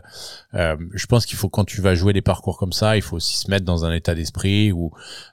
euh, 0.56 0.76
je 0.94 1.06
pense 1.06 1.28
qu'il 1.28 1.38
faut 1.38 1.48
quand 1.48 1.64
tu 1.64 1.80
vas 1.80 1.94
jouer 1.94 2.12
des 2.12 2.24
parcours 2.24 2.58
comme 2.58 2.74
ça, 2.74 2.96
il 2.96 3.04
faut 3.04 3.18
aussi 3.18 3.38
se 3.38 3.52
mettre 3.52 3.64
dans 3.64 3.86
un 3.86 3.94
état 3.94 4.16
d'esprit 4.16 4.72
où 4.72 4.92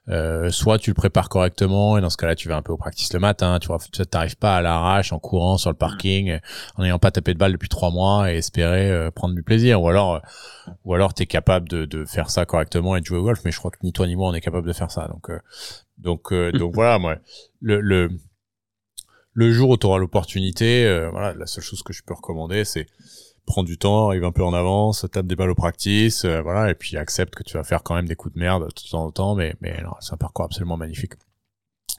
euh, 0.08 0.50
soit 0.50 0.78
tu 0.78 0.90
le 0.90 0.94
prépares 0.94 1.30
correctement 1.30 1.96
et 1.96 2.02
dans 2.02 2.10
ce 2.10 2.18
cas-là 2.18 2.34
tu 2.34 2.48
vas 2.48 2.56
un 2.56 2.62
peu 2.62 2.72
au 2.72 2.76
practice 2.76 3.12
le 3.14 3.18
matin. 3.18 3.58
Tu 3.60 3.68
vois, 3.68 3.78
tu 3.90 4.04
t'arrives 4.04 4.36
pas 4.36 4.56
à 4.56 4.60
l'arrache 4.60 5.12
en 5.12 5.18
courant 5.18 5.56
sur 5.56 5.70
le 5.70 5.76
parking, 5.76 6.38
en 6.76 6.82
n'ayant 6.82 6.98
pas 6.98 7.10
tapé 7.10 7.32
de 7.32 7.38
balle 7.38 7.52
depuis 7.52 7.70
trois 7.70 7.90
mois 7.90 8.30
et 8.30 8.36
espérer 8.36 8.90
euh, 8.90 9.10
prendre 9.10 9.34
du 9.34 9.42
plaisir. 9.42 9.80
Ou 9.80 9.88
alors, 9.88 10.20
ou 10.84 10.92
alors 10.92 11.14
t'es 11.14 11.26
capable 11.26 11.66
de, 11.66 11.86
de 11.86 12.04
faire 12.04 12.28
ça 12.28 12.44
correctement 12.44 12.94
et 12.94 13.00
de 13.00 13.06
jouer 13.06 13.18
au 13.18 13.22
golf. 13.22 13.40
Mais 13.46 13.52
je 13.52 13.58
crois 13.58 13.70
que 13.70 13.78
ni 13.82 13.92
toi 13.92 14.06
ni 14.06 14.16
moi 14.16 14.28
on 14.28 14.34
est 14.34 14.42
capable 14.42 14.66
de 14.66 14.74
faire 14.74 14.90
ça. 14.90 15.08
Donc 15.08 15.30
donc 15.96 16.34
donc 16.34 16.74
voilà, 16.74 16.98
moi 16.98 17.16
le, 17.62 17.80
le 17.80 18.10
le 19.40 19.52
jour 19.52 19.70
où 19.70 19.76
tu 19.78 19.86
auras 19.86 19.98
l'opportunité, 19.98 20.84
euh, 20.84 21.08
voilà, 21.10 21.32
la 21.32 21.46
seule 21.46 21.64
chose 21.64 21.82
que 21.82 21.94
je 21.94 22.02
peux 22.04 22.12
recommander, 22.12 22.66
c'est 22.66 22.86
prends 23.46 23.62
du 23.62 23.78
temps, 23.78 24.08
arrive 24.08 24.24
un 24.24 24.32
peu 24.32 24.44
en 24.44 24.52
avance, 24.52 25.06
tape 25.10 25.26
des 25.26 25.34
balles 25.34 25.50
au 25.50 25.54
practice, 25.54 26.26
euh, 26.26 26.42
voilà, 26.42 26.70
et 26.70 26.74
puis 26.74 26.98
accepte 26.98 27.34
que 27.34 27.42
tu 27.42 27.56
vas 27.56 27.64
faire 27.64 27.82
quand 27.82 27.94
même 27.94 28.06
des 28.06 28.16
coups 28.16 28.34
de 28.34 28.38
merde 28.38 28.64
le 28.64 28.90
temps, 28.90 29.10
temps 29.10 29.34
mais 29.34 29.54
mais 29.62 29.74
c'est 30.00 30.12
un 30.12 30.18
parcours 30.18 30.44
absolument 30.44 30.76
magnifique. 30.76 31.14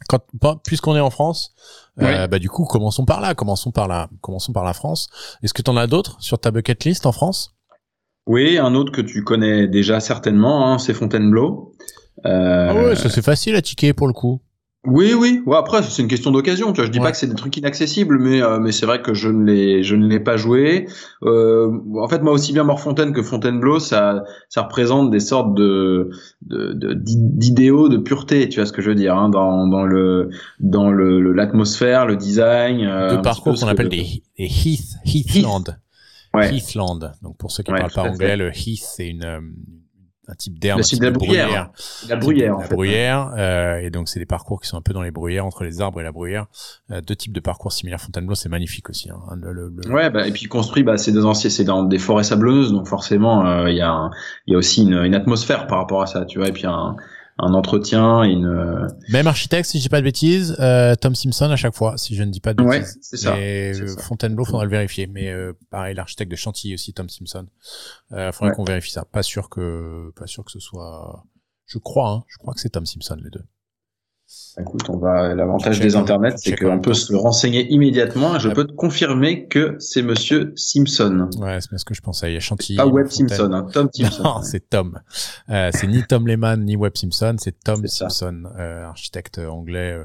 Quand, 0.08 0.20
puisqu'on 0.64 0.96
est 0.96 1.02
en 1.02 1.10
France, 1.10 1.54
euh, 2.00 2.28
bah 2.28 2.38
du 2.38 2.50
coup, 2.50 2.66
commençons 2.66 3.06
par 3.06 3.22
là, 3.22 3.34
commençons 3.34 3.72
par 3.72 3.88
la, 3.88 4.08
commençons 4.22 4.54
par 4.54 4.64
la 4.64 4.74
France. 4.74 5.10
Est-ce 5.44 5.54
que 5.54 5.62
tu 5.62 5.70
en 5.70 5.78
as 5.78 5.88
d'autres 5.88 6.22
sur 6.22 6.40
ta 6.40 6.52
bucket 6.52 6.84
list 6.86 7.06
en 7.06 7.12
France? 7.12 7.56
Oui, 8.28 8.58
un 8.58 8.76
autre 8.76 8.92
que 8.92 9.02
tu 9.02 9.24
connais 9.24 9.68
déjà 9.68 10.00
certainement, 10.00 10.72
hein, 10.72 10.78
c'est 10.78 10.94
Fontainebleau. 10.94 11.76
Euh... 12.26 12.68
Ah 12.70 12.76
ouais, 12.76 12.96
ça 12.96 13.10
c'est 13.10 13.24
facile 13.24 13.56
à 13.56 13.62
ticker 13.62 13.94
pour 13.94 14.08
le 14.08 14.14
coup. 14.14 14.42
Oui, 14.84 15.14
oui. 15.14 15.44
Ouais, 15.46 15.58
après, 15.58 15.84
c'est 15.84 16.02
une 16.02 16.08
question 16.08 16.32
d'occasion. 16.32 16.74
Tu 16.74 16.78
vois, 16.78 16.86
je 16.86 16.92
dis 16.92 17.00
pas 17.00 17.12
que 17.12 17.18
c'est 17.18 17.28
des 17.28 17.36
trucs 17.36 17.56
inaccessibles, 17.56 18.18
mais 18.18 18.42
euh, 18.42 18.58
mais 18.58 18.72
c'est 18.72 18.88
vrai 18.88 19.04
que 19.04 19.14
je 19.14 19.30
ne 19.30 19.46
l'ai 19.46 19.84
je 19.84 19.96
ne 19.96 20.08
l'ai 20.08 20.20
pas 20.20 20.38
joué. 20.38 20.88
Euh, 21.22 21.72
en 22.00 22.08
fait, 22.08 22.24
moi 22.24 22.34
aussi 22.34 22.52
bien 22.52 22.64
Morfontaine 22.64 23.14
que 23.14 23.22
Fontainebleau, 23.22 23.80
ça 23.80 24.24
ça 24.50 24.64
représente 24.64 25.12
des 25.12 25.20
sortes 25.20 25.54
de 25.54 26.10
d'idéaux 26.42 27.90
de, 27.90 27.98
de, 27.98 28.02
pureté. 28.02 28.50
Tu 28.50 28.60
vois 28.60 28.66
ce 28.66 28.74
que 28.74 28.82
je 28.82 28.90
veux 28.90 28.96
dire 28.96 29.16
hein, 29.16 29.30
dans 29.30 29.68
dans 29.68 29.86
le 29.86 30.32
dans 30.60 30.90
le 30.90 31.32
l'atmosphère, 31.32 32.08
le, 32.08 32.16
design. 32.16 32.84
Euh, 32.84 33.18
de 33.18 33.22
parcours 33.22 33.60
qu'on 33.60 33.68
appelle 33.68 33.90
des, 33.90 34.24
des 34.40 34.46
Heath 34.46 34.96
Heathland. 35.06 35.78
Ouais. 36.34 36.56
Heathland. 36.56 37.12
Donc 37.22 37.38
pour 37.38 37.52
ceux 37.52 37.62
qui 37.62 37.72
ne 37.72 37.78
parlent 37.78 37.92
pas 37.92 38.10
anglais, 38.10 38.36
le 38.36 38.50
Heath 38.50 38.82
c'est 38.82 39.08
une 39.08 39.26
euh, 39.26 39.42
un 40.32 40.36
type 40.36 40.60
d'herbe, 40.60 40.80
de 40.80 41.10
bruyère. 41.10 41.72
La 42.08 42.16
bruyère, 42.16 42.58
La 42.58 42.68
bruyère, 42.68 43.34
euh, 43.38 43.78
et 43.78 43.90
donc 43.90 44.08
c'est 44.08 44.20
des 44.20 44.26
parcours 44.26 44.62
qui 44.62 44.68
sont 44.68 44.78
un 44.78 44.82
peu 44.82 44.94
dans 44.94 45.02
les 45.02 45.12
bruyères, 45.12 45.46
entre 45.46 45.64
les 45.64 45.82
arbres 45.82 46.00
et 46.00 46.04
la 46.04 46.12
bruyère. 46.12 46.46
Euh, 46.90 47.02
deux 47.02 47.16
types 47.16 47.34
de 47.34 47.40
parcours 47.40 47.74
similaires. 47.74 48.00
Fontainebleau, 48.00 48.36
c'est 48.36 48.50
magnifique 48.50 48.90
aussi. 48.90 49.10
Hein. 49.10 49.20
Le, 49.36 49.72
Ouais, 49.90 50.10
bah, 50.10 50.28
et 50.28 50.32
puis 50.32 50.46
construit, 50.46 50.84
bah, 50.84 50.98
c'est 50.98 51.12
des 51.12 51.26
anciens, 51.26 51.50
c'est 51.50 51.66
dans 51.66 51.84
des 51.84 51.98
forêts 51.98 52.24
sablonneuses, 52.24 52.72
donc 52.72 52.88
forcément, 52.88 53.46
euh, 53.46 53.70
il 53.70 53.76
y 53.76 53.82
a, 53.82 54.10
il 54.48 54.54
y 54.54 54.56
a 54.56 54.58
aussi 54.58 54.84
une, 54.84 55.04
une, 55.04 55.16
atmosphère 55.16 55.68
par 55.68 55.80
rapport 55.80 56.02
à 56.02 56.08
ça, 56.08 56.26
tu 56.26 56.40
vois, 56.40 56.48
et 56.48 56.54
puis 56.54 56.66
un, 56.66 56.96
un 57.42 57.54
entretien, 57.56 58.24
une 58.24 58.46
euh, 58.46 58.88
même 59.10 59.28
architecte 59.28 59.68
si 59.68 59.80
je 59.80 59.84
dis 59.84 59.90
pas 59.90 60.00
de 60.00 60.06
bêtises, 60.06 60.56
euh, 60.60 60.96
Tom 60.96 61.16
Simpson 61.16 61.50
à 61.50 61.56
chaque 61.56 61.76
fois 61.76 61.98
si 61.98 62.16
je 62.16 62.24
ne 62.24 62.30
dis 62.30 62.40
pas 62.40 62.54
de 62.54 62.64
bêtises. 62.64 62.96
Ouais, 62.96 63.00
c'est 63.02 63.18
ça. 63.18 63.38
Et 63.40 63.74
Fontainebleau, 64.00 64.46
faudra 64.46 64.64
le 64.64 64.70
vérifier. 64.70 65.08
Mais 65.08 65.30
euh, 65.30 65.54
pareil, 65.72 65.96
l'architecte 65.96 66.30
de 66.32 66.36
Chantilly 66.36 66.76
aussi, 66.76 66.94
Tom 66.94 67.10
Simpson. 67.10 67.48
Euh, 68.12 68.32
faudrait 68.32 68.54
qu'on 68.54 68.64
vérifie 68.64 68.92
ça. 68.92 69.06
Pas 69.06 69.24
sûr 69.24 69.50
que 69.50 70.12
pas 70.16 70.28
sûr 70.28 70.46
que 70.46 70.52
ce 70.52 70.60
soit. 70.60 71.26
Je 71.66 71.80
crois, 71.80 72.10
hein, 72.10 72.24
je 72.28 72.38
crois 72.38 72.54
que 72.54 72.60
c'est 72.60 72.70
Tom 72.70 72.86
Simpson 72.86 73.18
les 73.24 73.30
deux. 73.32 73.44
Écoute, 74.60 74.90
on 74.90 74.98
va 74.98 75.34
l'avantage 75.34 75.80
des 75.80 75.96
internets, 75.96 76.38
c'est 76.38 76.58
qu'on 76.58 76.80
peut 76.80 76.94
se 76.94 77.14
renseigner 77.14 77.72
immédiatement. 77.72 78.38
je 78.38 78.50
peux 78.50 78.66
te 78.66 78.74
confirmer 78.74 79.48
que 79.48 79.76
c'est 79.80 80.02
Monsieur 80.02 80.54
Simpson. 80.56 81.30
Ouais, 81.38 81.60
c'est 81.62 81.78
ce 81.78 81.86
que 81.86 81.94
je 81.94 82.02
pensais. 82.02 82.32
Il 82.32 82.34
y 82.34 82.38
a 82.38 82.42
Chantilly. 82.42 82.78
Pas 82.78 82.86
Webb 82.86 83.10
Simpson, 83.10 83.52
hein, 83.54 83.68
Tom 83.72 83.90
Simpson. 83.94 84.24
Non, 84.24 84.42
c'est 84.44 84.70
Tom. 84.70 85.00
Euh, 85.50 85.70
c'est 85.74 85.88
ni 85.88 86.04
Tom 86.04 86.28
Lehman 86.28 86.66
ni 86.66 86.76
Webb 86.76 86.98
Simpson, 86.98 87.36
c'est 87.40 87.64
Tom 87.64 87.86
Simpson, 87.88 88.44
euh, 88.58 88.86
architecte 88.86 89.38
anglais. 89.38 89.98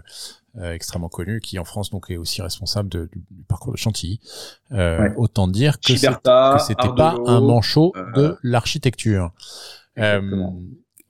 Euh, 0.59 0.73
extrêmement 0.73 1.11
connu, 1.11 1.41
qui 1.41 1.59
en 1.59 1.67
France 1.67 1.91
donc 1.91 2.11
est 2.11 2.17
aussi 2.17 2.41
responsable 2.41 2.89
de, 2.89 3.11
du, 3.13 3.45
parcours 3.47 3.75
de 3.75 3.77
Chantilly. 3.77 4.21
Euh, 4.73 5.11
Autant 5.19 5.49
dire 5.49 5.79
que 5.81 5.95
c'était 5.95 6.09
pas 6.23 7.15
un 7.27 7.41
manchot 7.43 7.93
de 8.15 8.39
l'architecture. 8.43 9.33
ouais, 9.99 10.21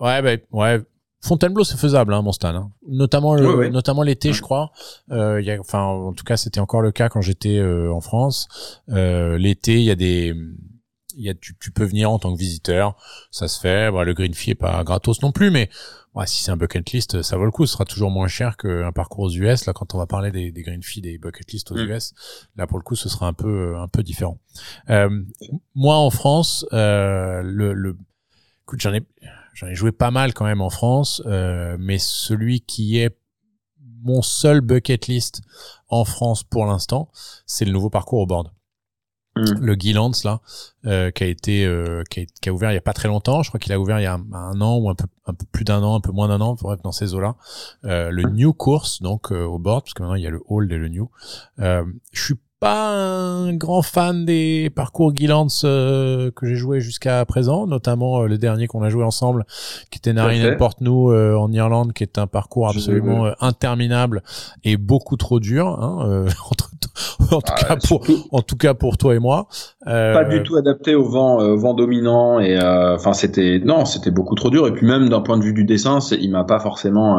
bah, 0.01 0.37
ouais, 0.51 0.83
Fontainebleau, 1.27 1.65
c'est 1.65 1.77
faisable, 1.77 2.15
hein, 2.15 2.23
mon 2.23 2.33
Hein. 2.43 2.71
Notamment, 2.87 3.35
le, 3.35 3.69
notamment 3.69 4.03
l'été, 4.03 4.33
je 4.33 4.43
crois. 4.43 4.71
Euh, 5.11 5.41
y 5.43 5.51
a, 5.51 5.59
enfin, 5.61 5.83
en 5.83 6.13
tout 6.13 6.25
cas, 6.25 6.37
c'était 6.37 6.61
encore 6.61 6.83
le 6.83 6.93
cas 6.93 7.09
quand 7.09 7.21
j'étais 7.21 7.59
euh, 7.59 7.93
en 7.93 8.01
France. 8.01 8.49
Euh, 8.91 9.37
l'été, 9.39 9.77
il 9.77 9.85
y 9.85 9.91
a 9.91 9.97
des, 9.97 10.35
il 11.17 11.25
y 11.25 11.29
a, 11.29 11.35
tu, 11.35 11.57
tu, 11.59 11.71
peux 11.71 11.85
venir 11.85 12.11
en 12.11 12.19
tant 12.19 12.33
que 12.33 12.39
visiteur, 12.39 12.97
ça 13.31 13.49
se 13.49 13.59
fait. 13.59 13.91
Bah, 13.91 14.05
le 14.05 14.15
green 14.15 14.35
fee 14.35 14.51
est 14.51 14.55
pas 14.55 14.85
gratos 14.85 15.23
non 15.23 15.33
plus, 15.33 15.51
mais 15.51 15.69
ouais, 16.15 16.27
si 16.27 16.43
c'est 16.43 16.51
un 16.51 16.57
bucket 16.57 16.91
list, 16.93 17.23
ça 17.23 17.37
vaut 17.37 17.45
le 17.45 17.51
coup. 17.51 17.67
Ce 17.67 17.73
sera 17.73 17.85
toujours 17.85 18.11
moins 18.11 18.29
cher 18.29 18.57
qu'un 18.57 18.93
parcours 18.93 19.25
aux 19.25 19.31
US. 19.31 19.67
Là, 19.67 19.73
quand 19.73 19.95
on 19.95 19.99
va 19.99 20.07
parler 20.07 20.31
des, 20.31 20.53
des 20.53 20.63
green 20.63 20.83
fees, 20.83 21.01
des 21.01 21.19
bucket 21.19 21.53
list 21.53 21.71
aux 21.73 21.77
mm. 21.77 21.91
US, 21.91 22.15
là 22.57 22.67
pour 22.67 22.79
le 22.79 22.83
coup, 22.83 22.97
ce 22.97 23.09
sera 23.09 23.27
un 23.27 23.33
peu, 23.33 23.77
un 23.77 23.89
peu 23.89 24.03
différent. 24.03 24.39
Euh, 24.91 25.11
moi, 25.75 25.97
en 25.97 26.11
France, 26.11 26.67
euh, 26.73 27.43
le, 27.43 27.73
le, 27.73 27.97
écoute, 28.65 28.81
j'en 28.81 28.95
ai 28.95 29.03
J'en 29.57 29.69
ai 29.69 29.75
joué 29.75 29.91
pas 29.91 30.11
mal 30.11 30.35
quand 30.35 30.45
même 30.45 30.61
en 30.61 30.69
France, 30.69 31.23
euh, 31.25 31.79
mais 31.81 31.99
celui 31.99 32.61
qui 32.61 32.99
est 32.99 33.19
mon 34.03 34.21
seul 34.21 34.61
bucket 34.61 35.07
list 35.07 35.41
en 35.89 36.05
France 36.05 36.43
pour 36.45 36.67
l'instant, 36.67 37.11
c'est 37.47 37.65
le 37.65 37.73
nouveau 37.73 37.89
parcours 37.89 38.21
au 38.21 38.27
board. 38.27 38.51
Hmm. 39.35 39.55
Le 39.59 39.75
Guilans 39.75 40.13
là, 40.25 40.41
euh, 40.85 41.11
qui 41.11 41.25
a 41.25 41.27
été, 41.27 41.65
euh, 41.65 42.03
qui, 42.11 42.27
a, 42.47 42.53
ouvert 42.53 42.71
il 42.71 42.75
y 42.75 42.79
a 42.79 42.83
pas 42.83 42.93
très 42.93 43.09
longtemps. 43.09 43.43
Je 43.43 43.49
crois 43.49 43.59
qu'il 43.59 43.73
a 43.73 43.81
ouvert 43.81 43.99
il 43.99 44.03
y 44.03 44.07
a 44.07 44.13
un, 44.15 44.61
an 44.61 44.77
ou 44.77 44.91
un 44.91 44.95
peu, 44.95 45.07
un 45.25 45.33
peu 45.33 45.47
plus 45.51 45.65
d'un 45.65 45.83
an, 45.83 45.95
un 45.95 46.01
peu 46.01 46.13
moins 46.13 46.29
d'un 46.29 46.43
an, 46.43 46.55
pour 46.55 46.75
être 46.75 46.83
dans 46.83 46.93
ces 46.93 47.15
eaux-là. 47.15 47.37
le 47.83 48.23
New 48.29 48.53
Course 48.53 49.01
donc 49.01 49.31
au 49.31 49.59
board, 49.59 49.85
parce 49.85 49.95
que 49.95 50.03
maintenant 50.03 50.17
il 50.17 50.23
y 50.23 50.27
a 50.27 50.31
le 50.31 50.43
Old 50.49 50.71
et 50.71 50.77
le 50.77 50.89
New. 50.89 51.11
je 51.57 51.85
suis 52.13 52.35
pas 52.67 52.89
un 52.89 53.55
grand 53.55 53.83
fan 53.83 54.25
des 54.25 54.71
parcours 54.75 55.13
Guilans 55.13 55.47
euh, 55.65 56.31
que 56.33 56.47
j'ai 56.47 56.57
joué 56.57 56.81
jusqu'à 56.81 57.25
présent, 57.25 57.67
notamment 57.67 58.23
euh, 58.23 58.27
le 58.27 58.39
dernier 58.39 58.67
qu'on 58.67 58.83
a 58.83 58.89
joué 58.89 59.05
ensemble, 59.05 59.45
qui 59.91 59.99
était 59.99 60.13
Narine 60.13 60.57
Port 60.57 60.75
Nous 60.81 61.11
euh, 61.11 61.37
en 61.37 61.53
Irlande, 61.53 61.93
qui 61.93 62.03
est 62.03 62.19
un 62.19 62.27
parcours 62.27 62.69
absolument 62.69 63.31
interminable 63.41 64.23
et 64.65 64.77
beaucoup 64.77 65.17
trop 65.17 65.39
dur, 65.39 65.69
hein, 65.69 66.27
en 67.31 67.41
tout 67.41 67.55
cas 67.67 67.77
pour 67.77 68.07
en 68.33 68.43
tout 68.43 68.57
cas 68.57 68.75
pour 68.75 68.99
toi 68.99 69.15
et 69.15 69.19
moi. 69.19 69.49
Pas 69.85 70.25
du 70.25 70.43
tout 70.43 70.57
adapté 70.57 70.95
au 70.95 71.05
vent 71.05 71.57
vent 71.57 71.75
dominant 71.75 72.41
et 72.41 72.59
enfin 72.61 73.13
c'était 73.13 73.61
non 73.65 73.85
c'était 73.85 74.11
beaucoup 74.11 74.35
trop 74.35 74.51
dur 74.51 74.67
et 74.67 74.73
puis 74.73 74.87
même 74.87 75.09
d'un 75.09 75.21
point 75.21 75.39
de 75.39 75.43
vue 75.43 75.53
du 75.53 75.65
dessin, 75.65 75.99
il 76.19 76.31
m'a 76.31 76.45
pas 76.45 76.59
forcément 76.59 77.19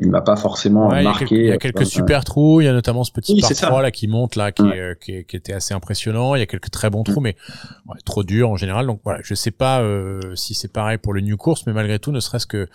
il 0.00 0.10
m'a 0.10 0.22
pas 0.22 0.36
forcément 0.36 0.88
marqué. 1.02 1.34
Il 1.34 1.46
y 1.46 1.50
a 1.50 1.58
quelques, 1.58 1.86
super 1.86 2.24
trous, 2.24 2.60
il 2.60 2.64
y 2.64 2.68
a 2.68 2.72
notamment 2.72 3.04
ce 3.04 3.12
petit 3.12 3.34
oui, 3.34 3.42
là 3.82 3.90
qui 3.90 4.08
monte 4.08 4.36
là 4.36 4.50
euh, 4.60 4.94
qui, 5.00 5.24
qui, 5.24 5.36
était 5.36 5.52
assez 5.52 5.74
impressionnant. 5.74 6.34
Il 6.34 6.40
y 6.40 6.42
a 6.42 6.46
quelques 6.46 6.70
très 6.70 6.90
bons 6.90 7.02
trous, 7.02 7.20
mais 7.20 7.36
trop 8.04 8.22
dur 8.22 8.50
en 8.50 8.56
général. 8.56 8.86
Donc 8.86 9.00
voilà, 9.04 9.20
je 9.22 9.34
sais 9.34 9.50
pas 9.50 9.80
euh, 9.80 10.20
si 10.34 10.54
c'est 10.54 10.72
pareil 10.72 10.98
pour 10.98 11.12
le 11.12 11.20
New 11.20 11.36
Course, 11.36 11.66
mais 11.66 11.72
malgré 11.72 11.98
tout, 11.98 12.12
ne 12.12 12.20
serait-ce 12.20 12.46
que 12.46 12.68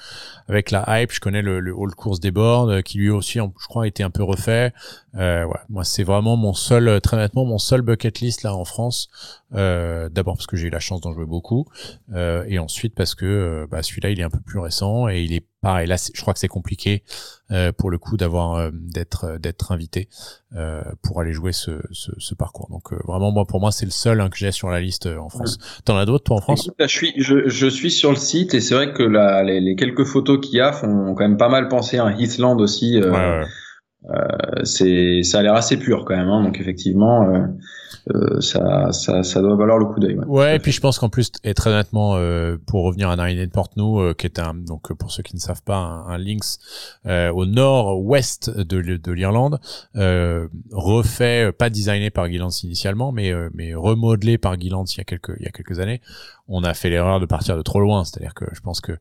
avec 0.48 0.72
la 0.72 0.84
hype, 0.88 1.12
je 1.12 1.20
connais 1.20 1.42
le, 1.42 1.60
le 1.60 1.72
Old 1.72 1.96
Course 1.96 2.20
des 2.20 2.32
boards, 2.32 2.70
euh, 2.70 2.82
qui 2.82 2.98
lui 2.98 3.10
aussi, 3.10 3.40
je 3.40 3.68
crois, 3.68 3.84
a 3.84 3.88
été 3.88 4.04
un 4.04 4.10
peu 4.10 4.24
refait. 4.24 4.74
Euh, 5.16 5.46
ouais, 5.46 5.60
moi, 5.70 5.84
c'est 5.84 5.99
vraiment 6.04 6.38
mon 6.38 6.54
seul, 6.54 7.02
très 7.02 7.18
nettement, 7.18 7.46
mon 7.46 7.58
seul 7.58 7.82
bucket 7.82 8.20
list 8.20 8.44
là 8.44 8.56
en 8.56 8.66
France. 8.66 9.10
Euh, 9.56 10.10
D'abord 10.10 10.36
parce 10.36 10.48
que 10.48 10.58
j'ai 10.58 10.68
eu 10.68 10.72
la 10.72 10.80
chance 10.80 11.02
d'en 11.02 11.14
jouer 11.14 11.26
beaucoup, 11.26 11.66
euh, 12.14 12.44
et 12.48 12.60
ensuite 12.60 12.94
parce 12.96 13.16
que 13.16 13.68
bah, 13.70 13.82
celui-là, 13.82 14.10
il 14.12 14.20
est 14.20 14.24
un 14.24 14.30
peu 14.30 14.40
plus 14.40 14.60
récent 14.60 15.10
et 15.10 15.22
il 15.22 15.34
est 15.34 15.46
pareil. 15.62 15.88
Là, 15.88 15.96
je 16.14 16.22
crois 16.22 16.34
que 16.34 16.40
c'est 16.40 16.48
compliqué 16.48 17.04
euh, 17.52 17.72
pour 17.72 17.90
le 17.90 17.98
coup 17.98 18.16
d'avoir 18.16 18.56
euh, 18.56 18.70
d'être 18.72 19.26
euh, 19.26 19.38
d'être 19.40 19.72
invité 19.72 20.08
euh, 20.56 20.84
pour 21.02 21.20
aller 21.20 21.34
jouer 21.34 21.52
ce, 21.52 21.82
ce, 21.92 22.12
ce 22.18 22.36
parcours. 22.36 22.70
Donc 22.70 22.94
vraiment 23.08 23.32
moi 23.32 23.46
pour 23.46 23.60
moi 23.60 23.72
c'est 23.72 23.86
le 23.86 23.92
seul 23.92 24.22
hein, 24.22 24.30
que 24.30 24.38
j'ai 24.38 24.52
sur 24.52 24.70
la 24.70 24.80
liste 24.80 25.08
en 25.08 25.30
France. 25.30 25.58
T'en 25.84 25.98
as 25.98 26.06
d'autres 26.06 26.26
toi 26.26 26.38
en 26.38 26.42
France? 26.42 26.70
Je 26.80 26.86
suis 26.86 27.14
je, 27.18 27.50
je, 27.50 27.68
suis 27.68 27.92
sur 27.92 28.12
le 28.12 28.18
site 28.18 28.54
et 28.54 28.62
c'est 28.62 28.76
vrai 28.76 28.94
que 28.94 29.04
la, 29.04 29.44
les, 29.44 29.60
les, 29.60 29.76
quelques 29.76 30.06
photos 30.06 30.40
qu'il 30.40 30.56
y 30.58 30.62
a 30.62 30.72
font 30.72 31.16
quand 31.16 31.24
même 31.24 31.38
pas 31.38 31.50
mal 31.50 31.68
penser 31.70 31.98
à 31.98 32.06
un 32.06 32.18
Heathland 32.18 32.62
aussi. 32.62 33.00
Ouais, 33.00 33.10
ouais. 33.10 33.44
C'est 34.64 35.24
ça 35.24 35.40
a 35.40 35.42
l'air 35.42 35.56
assez 35.56 35.78
pur 35.78 36.06
quand 36.06 36.16
même. 36.16 36.30
Hein, 36.30 36.44
donc 36.44 36.60
effectivement 36.60 37.48
euh, 38.16 38.42
ça, 38.42 38.92
ça, 38.92 39.24
ça, 39.24 39.42
doit 39.42 39.56
valoir 39.56 39.78
le 39.78 39.86
coup 39.86 40.00
d'œil. 40.00 40.16
Ouais. 40.16 40.26
ouais, 40.26 40.56
et 40.56 40.60
puis 40.60 40.72
je 40.72 40.82
pense 40.82 40.98
qu'en 40.98 41.10
plus, 41.10 41.32
et 41.44 41.54
très 41.54 41.70
honnêtement, 41.70 42.16
euh, 42.16 42.58
pour 42.66 42.84
revenir 42.84 43.10
à 43.10 43.16
Narine 43.16 43.48
Portnou, 43.50 44.00
euh, 44.00 44.14
qui 44.14 44.26
est 44.26 44.40
un, 44.40 44.54
donc 44.56 44.94
pour 44.94 45.12
ceux 45.12 45.22
qui 45.22 45.36
ne 45.36 45.40
savent 45.40 45.62
pas, 45.62 45.78
un, 45.78 46.08
un 46.08 46.18
Lynx 46.18 46.60
au 47.06 47.46
nord-ouest 47.46 48.50
de, 48.58 48.82
de 48.82 49.12
l'Irlande, 49.12 49.60
refait, 50.72 51.52
pas 51.52 51.70
designé 51.70 52.10
par 52.10 52.28
Gillans 52.28 52.50
initialement, 52.64 53.12
mais, 53.12 53.32
mais 53.54 53.74
remodelé 53.74 54.38
par 54.38 54.60
Gillans 54.60 54.86
il 54.86 54.98
y 54.98 55.02
a 55.02 55.04
quelques, 55.04 55.36
il 55.40 55.46
y 55.46 55.48
a 55.48 55.52
quelques 55.52 55.80
années. 55.80 56.02
On 56.48 56.64
a 56.64 56.74
fait 56.74 56.90
l'erreur 56.90 57.20
de 57.20 57.26
partir 57.26 57.58
de 57.58 57.62
trop 57.62 57.80
loin, 57.80 58.04
c'est-à-dire 58.06 58.34
que 58.34 58.46
je 58.54 58.62
pense 58.62 58.82
que 58.82 58.94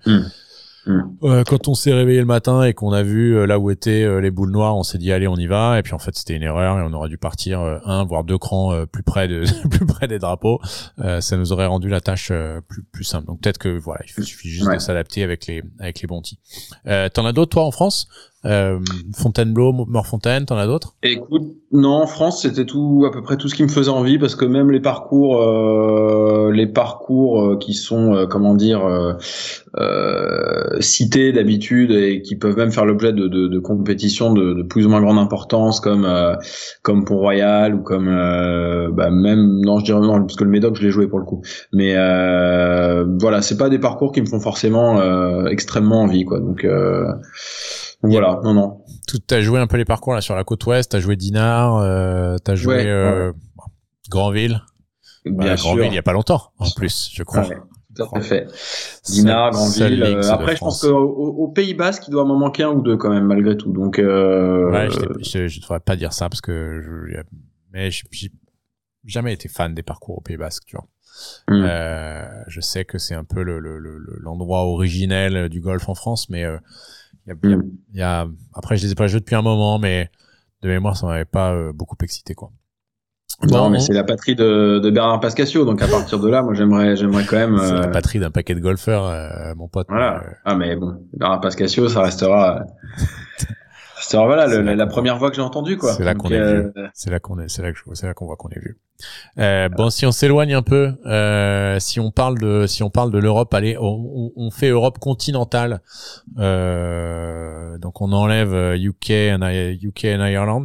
hmm. 0.88 1.02
Euh, 1.22 1.44
quand 1.44 1.68
on 1.68 1.74
s'est 1.74 1.92
réveillé 1.92 2.18
le 2.18 2.26
matin 2.26 2.64
et 2.64 2.74
qu'on 2.74 2.92
a 2.92 3.02
vu 3.02 3.36
euh, 3.36 3.46
là 3.46 3.58
où 3.58 3.70
étaient 3.70 4.02
euh, 4.02 4.20
les 4.20 4.30
boules 4.30 4.50
noires, 4.50 4.76
on 4.76 4.82
s'est 4.82 4.98
dit 4.98 5.12
allez 5.12 5.28
on 5.28 5.36
y 5.36 5.46
va 5.46 5.78
et 5.78 5.82
puis 5.82 5.94
en 5.94 5.98
fait 5.98 6.16
c'était 6.16 6.34
une 6.34 6.42
erreur 6.42 6.78
et 6.78 6.82
on 6.82 6.92
aurait 6.92 7.08
dû 7.08 7.18
partir 7.18 7.60
un 7.60 8.04
voire 8.04 8.24
deux 8.24 8.38
crans 8.38 8.86
plus 8.86 9.02
près 9.02 9.28
de 9.28 9.44
plus 9.70 9.86
près 9.86 10.08
des 10.08 10.18
drapeaux. 10.18 10.60
ça 11.20 11.36
nous 11.36 11.52
aurait 11.52 11.66
rendu 11.66 11.88
la 11.88 12.00
tâche 12.00 12.32
plus 12.68 12.82
plus 12.82 13.04
simple. 13.04 13.26
Donc 13.26 13.40
peut-être 13.40 13.58
que 13.58 13.78
voilà 13.78 14.00
il 14.04 14.24
suffit 14.24 14.48
juste 14.48 14.70
de 14.70 14.78
s'adapter 14.78 15.22
avec 15.22 15.46
les 15.46 15.62
avec 15.78 16.00
les 16.00 16.06
bons 16.06 16.18
Euh, 16.86 17.08
T'en 17.08 17.26
as 17.26 17.32
d'autres 17.32 17.50
toi 17.50 17.64
en 17.64 17.70
France? 17.70 18.08
Euh, 18.44 18.78
Fontainebleau, 19.16 19.72
Morfontaine, 19.72 20.46
t'en 20.46 20.56
as 20.56 20.66
d'autres? 20.66 20.94
Écoute, 21.02 21.42
non, 21.72 22.02
en 22.02 22.06
France, 22.06 22.42
c'était 22.42 22.64
tout 22.64 23.04
à 23.06 23.10
peu 23.10 23.20
près 23.20 23.36
tout 23.36 23.48
ce 23.48 23.54
qui 23.54 23.62
me 23.62 23.68
faisait 23.68 23.90
envie 23.90 24.18
parce 24.18 24.34
que 24.36 24.44
même 24.44 24.70
les 24.70 24.80
parcours, 24.80 25.42
euh, 25.42 26.50
les 26.52 26.66
parcours 26.66 27.42
euh, 27.42 27.56
qui 27.58 27.74
sont, 27.74 28.14
euh, 28.14 28.26
comment 28.26 28.54
dire, 28.54 28.86
euh, 29.76 30.80
cités 30.80 31.32
d'habitude 31.32 31.90
et 31.90 32.22
qui 32.22 32.36
peuvent 32.36 32.56
même 32.56 32.70
faire 32.70 32.86
l'objet 32.86 33.12
de, 33.12 33.26
de, 33.26 33.48
de 33.48 33.58
compétitions 33.58 34.32
de, 34.32 34.54
de, 34.54 34.62
plus 34.62 34.86
ou 34.86 34.88
moins 34.88 35.00
grande 35.02 35.18
importance, 35.18 35.80
comme 35.80 36.08
comme 36.82 37.04
Pont 37.04 37.18
Royal 37.18 37.74
ou 37.74 37.82
comme, 37.82 38.06
bah, 38.92 39.10
même, 39.10 39.60
non, 39.60 39.78
je 39.80 39.84
dirais 39.84 40.00
non, 40.00 40.20
parce 40.20 40.36
que 40.36 40.44
le 40.44 40.50
Médoc, 40.50 40.76
je 40.76 40.82
l'ai 40.82 40.90
joué 40.90 41.06
pour 41.06 41.18
le 41.18 41.24
coup. 41.24 41.42
Mais 41.72 41.94
voilà, 41.94 43.42
c'est 43.42 43.58
pas 43.58 43.68
des 43.68 43.78
parcours 43.78 44.12
qui 44.12 44.20
me 44.20 44.26
font 44.26 44.40
forcément 44.40 45.46
extrêmement 45.46 46.02
envie, 46.02 46.24
quoi. 46.24 46.40
Donc 46.40 46.66
voilà, 48.02 48.40
non, 48.44 48.54
non. 48.54 48.84
Tout, 49.06 49.18
t'as 49.18 49.40
joué 49.40 49.58
un 49.58 49.66
peu 49.66 49.76
les 49.76 49.84
parcours 49.84 50.14
là 50.14 50.20
sur 50.20 50.36
la 50.36 50.44
côte 50.44 50.64
ouest, 50.66 50.92
t'as 50.92 51.00
joué 51.00 51.16
Dinard, 51.16 51.76
euh, 51.76 52.36
t'as 52.42 52.54
joué 52.54 52.86
euh, 52.86 53.32
Grandville. 54.08 54.62
Bien 55.24 55.56
Grandville 55.56 55.86
il 55.86 55.94
y 55.94 55.98
a 55.98 56.02
pas 56.02 56.12
longtemps, 56.12 56.52
en 56.58 56.70
plus, 56.70 57.10
je 57.12 57.22
crois. 57.24 57.44
tout 57.44 58.08
à 58.14 58.20
fait. 58.20 58.46
Dinard, 59.04 59.50
Grandville. 59.50 60.02
Euh, 60.02 60.30
après, 60.30 60.54
je 60.54 60.60
pense 60.60 60.82
qu'au 60.82 60.96
au 60.96 61.48
Pays 61.48 61.74
Basque, 61.74 62.04
il 62.06 62.12
doit 62.12 62.24
m'en 62.24 62.36
manquer 62.38 62.62
un 62.62 62.70
ou 62.70 62.82
deux 62.82 62.96
quand 62.96 63.10
même, 63.10 63.24
malgré 63.24 63.56
tout. 63.56 63.72
Donc, 63.72 63.98
euh... 63.98 64.70
ouais, 64.70 64.88
je, 65.20 65.48
je, 65.48 65.60
devrais 65.60 65.80
pas 65.80 65.96
dire 65.96 66.12
ça 66.12 66.28
parce 66.28 66.40
que 66.40 66.80
je, 66.82 67.20
mais 67.72 67.90
j'ai 67.90 68.30
jamais 69.04 69.32
été 69.32 69.48
fan 69.48 69.74
des 69.74 69.82
parcours 69.82 70.18
au 70.18 70.20
Pays 70.20 70.36
Basque, 70.36 70.64
tu 70.66 70.76
vois. 70.76 70.86
Mm. 71.48 71.64
Euh, 71.64 72.44
je 72.46 72.60
sais 72.60 72.84
que 72.84 72.98
c'est 72.98 73.14
un 73.14 73.24
peu 73.24 73.42
l'endroit 73.42 74.58
le, 74.60 74.68
le, 74.68 74.72
originel 74.72 75.48
du 75.48 75.60
golf 75.60 75.88
en 75.88 75.94
France, 75.94 76.28
mais 76.30 76.44
euh, 76.44 76.58
y, 77.94 78.02
a, 78.02 78.26
après, 78.54 78.76
je 78.76 78.86
les 78.86 78.92
ai 78.92 78.94
pas 78.94 79.06
joués 79.06 79.20
depuis 79.20 79.34
un 79.34 79.42
moment, 79.42 79.78
mais 79.78 80.10
de 80.62 80.68
mémoire, 80.68 80.96
ça 80.96 81.06
m'avait 81.06 81.24
pas 81.24 81.52
euh, 81.52 81.72
beaucoup 81.72 81.96
excité, 82.02 82.34
quoi. 82.34 82.50
Non, 83.50 83.70
mais 83.70 83.78
c'est 83.78 83.92
la 83.92 84.02
patrie 84.02 84.34
de, 84.34 84.80
de 84.82 84.90
Bernard 84.90 85.20
Pascasio, 85.20 85.64
donc 85.64 85.80
à 85.80 85.86
partir 85.86 86.18
de 86.18 86.28
là, 86.28 86.42
moi 86.42 86.54
j'aimerais, 86.54 86.96
j'aimerais 86.96 87.24
quand 87.24 87.36
même. 87.36 87.56
C'est 87.58 87.72
la 87.72 87.86
euh, 87.86 87.90
patrie 87.90 88.18
d'un 88.18 88.32
paquet 88.32 88.56
de 88.56 88.60
golfeurs, 88.60 89.06
euh, 89.06 89.54
mon 89.54 89.68
pote. 89.68 89.86
Voilà. 89.88 90.24
Ah 90.44 90.56
mais 90.56 90.74
bon, 90.74 90.96
Bernard 91.12 91.40
Pascasio, 91.40 91.88
ça 91.88 92.02
restera. 92.02 92.64
C'est 94.08 94.16
voilà 94.16 94.46
la, 94.46 94.74
la, 94.74 94.86
première 94.86 95.18
fois 95.18 95.28
que 95.28 95.36
j'ai 95.36 95.42
entendu 95.42 95.76
quoi. 95.76 95.92
C'est 95.92 96.02
là 96.02 96.14
qu'on 96.14 96.30
est 96.30 96.40
vu. 96.40 96.72
C'est 96.94 97.10
là 97.10 97.20
qu'on 97.20 97.38
est, 97.38 97.48
c'est 97.48 97.60
là 97.60 97.72
que 97.72 97.78
c'est 97.92 98.06
là 98.06 98.14
qu'on 98.14 98.24
voit 98.24 98.36
qu'on 98.36 98.48
est 98.48 98.58
vu. 98.58 98.78
Euh, 99.38 99.68
bon, 99.68 99.90
si 99.90 100.06
on 100.06 100.12
s'éloigne 100.12 100.54
un 100.54 100.62
peu, 100.62 100.94
euh, 101.04 101.78
si 101.78 102.00
on 102.00 102.10
parle 102.10 102.38
de, 102.38 102.66
si 102.66 102.82
on 102.82 102.88
parle 102.88 103.12
de 103.12 103.18
l'Europe, 103.18 103.52
allez, 103.52 103.76
on, 103.78 104.32
on, 104.34 104.50
fait 104.50 104.68
Europe 104.70 104.98
continentale. 104.98 105.82
Euh, 106.38 107.76
donc 107.76 108.00
on 108.00 108.12
enlève 108.12 108.54
UK, 108.76 109.10
et 109.10 109.78
UK 109.82 110.04
et 110.06 110.32
Ireland. 110.32 110.64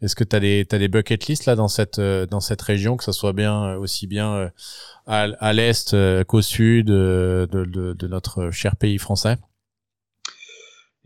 Est-ce 0.00 0.14
que 0.14 0.22
t'as 0.22 0.38
des, 0.38 0.64
t'as 0.64 0.78
des 0.78 0.88
bucket 0.88 1.26
list 1.26 1.46
là 1.46 1.56
dans 1.56 1.68
cette, 1.68 2.00
dans 2.00 2.40
cette 2.40 2.62
région, 2.62 2.96
que 2.96 3.02
ça 3.02 3.12
soit 3.12 3.32
bien 3.32 3.74
aussi 3.74 4.06
bien 4.06 4.50
à, 5.08 5.22
à 5.40 5.52
l'est 5.52 5.96
qu'au 6.26 6.42
sud 6.42 6.86
de, 6.86 7.48
de, 7.50 7.92
de 7.92 8.06
notre 8.06 8.52
cher 8.52 8.76
pays 8.76 8.98
français? 8.98 9.36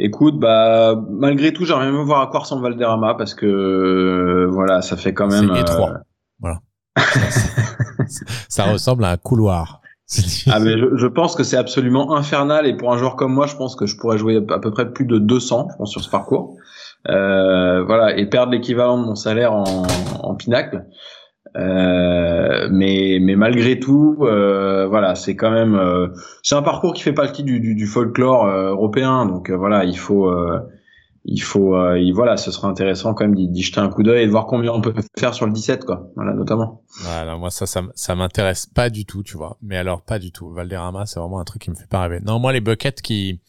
Écoute, 0.00 0.38
bah 0.38 0.94
malgré 1.10 1.52
tout, 1.52 1.64
j'aimerais 1.64 1.90
même 1.90 2.02
voir 2.02 2.22
à 2.22 2.26
quoi 2.28 2.40
ressemble 2.40 2.62
Valderrama 2.62 3.14
parce 3.14 3.34
que 3.34 3.46
euh, 3.46 4.48
voilà, 4.50 4.80
ça 4.80 4.96
fait 4.96 5.12
quand 5.12 5.26
même. 5.26 5.50
C'est 5.54 5.60
étroit. 5.60 5.90
Euh, 5.90 5.98
voilà. 6.38 6.60
ça 8.48 8.64
ressemble 8.64 9.04
à 9.04 9.10
un 9.10 9.16
couloir. 9.16 9.80
ah 10.50 10.60
mais 10.60 10.78
je, 10.78 10.96
je 10.96 11.06
pense 11.06 11.34
que 11.34 11.42
c'est 11.42 11.56
absolument 11.56 12.16
infernal 12.16 12.66
et 12.66 12.76
pour 12.76 12.92
un 12.92 12.96
joueur 12.96 13.16
comme 13.16 13.32
moi, 13.32 13.46
je 13.46 13.56
pense 13.56 13.74
que 13.74 13.86
je 13.86 13.96
pourrais 13.96 14.18
jouer 14.18 14.36
à 14.50 14.58
peu 14.58 14.70
près 14.70 14.90
plus 14.92 15.04
de 15.04 15.18
200, 15.18 15.68
je 15.72 15.76
pense 15.76 15.90
sur 15.90 16.02
ce 16.02 16.08
parcours. 16.08 16.56
Euh, 17.08 17.84
voilà 17.84 18.16
et 18.16 18.26
perdre 18.26 18.52
l'équivalent 18.52 18.98
de 19.00 19.06
mon 19.06 19.14
salaire 19.14 19.52
en, 19.52 19.86
en 20.20 20.34
pinacle. 20.34 20.86
Euh, 21.56 22.68
mais 22.70 23.18
mais 23.20 23.36
malgré 23.36 23.78
tout, 23.78 24.16
euh, 24.20 24.86
voilà, 24.86 25.14
c'est 25.14 25.36
quand 25.36 25.50
même 25.50 25.74
euh, 25.74 26.08
c'est 26.42 26.54
un 26.54 26.62
parcours 26.62 26.92
qui 26.92 27.02
fait 27.02 27.12
partie 27.12 27.42
du, 27.42 27.60
du, 27.60 27.74
du 27.74 27.86
folklore 27.86 28.46
euh, 28.46 28.70
européen, 28.70 29.26
donc 29.26 29.50
voilà, 29.50 29.84
il 29.84 29.96
faut 29.96 30.32
il 31.24 31.42
faut 31.42 31.76
il, 31.96 32.12
voilà, 32.12 32.36
ce 32.36 32.50
serait 32.50 32.68
intéressant 32.68 33.14
quand 33.14 33.24
même 33.24 33.34
d'y 33.34 33.62
jeter 33.62 33.80
un 33.80 33.88
coup 33.88 34.02
d'œil 34.02 34.22
et 34.22 34.26
de 34.26 34.30
voir 34.30 34.46
combien 34.46 34.72
on 34.72 34.80
peut 34.80 34.94
faire 35.18 35.34
sur 35.34 35.46
le 35.46 35.52
17 35.52 35.84
quoi, 35.84 36.10
voilà 36.16 36.32
notamment. 36.32 36.82
Voilà, 37.02 37.36
moi 37.36 37.50
ça 37.50 37.66
ça, 37.66 37.82
ça 37.94 38.14
m'intéresse 38.14 38.66
pas 38.66 38.90
du 38.90 39.04
tout, 39.04 39.22
tu 39.22 39.36
vois. 39.36 39.56
Mais 39.62 39.76
alors 39.76 40.02
pas 40.02 40.18
du 40.18 40.32
tout. 40.32 40.50
Valderrama, 40.50 41.06
c'est 41.06 41.20
vraiment 41.20 41.40
un 41.40 41.44
truc 41.44 41.62
qui 41.62 41.70
me 41.70 41.76
fait 41.76 41.88
pas 41.88 42.02
rêver. 42.02 42.20
Non, 42.24 42.38
moi 42.38 42.52
les 42.52 42.60
buckets 42.60 43.00
qui 43.02 43.40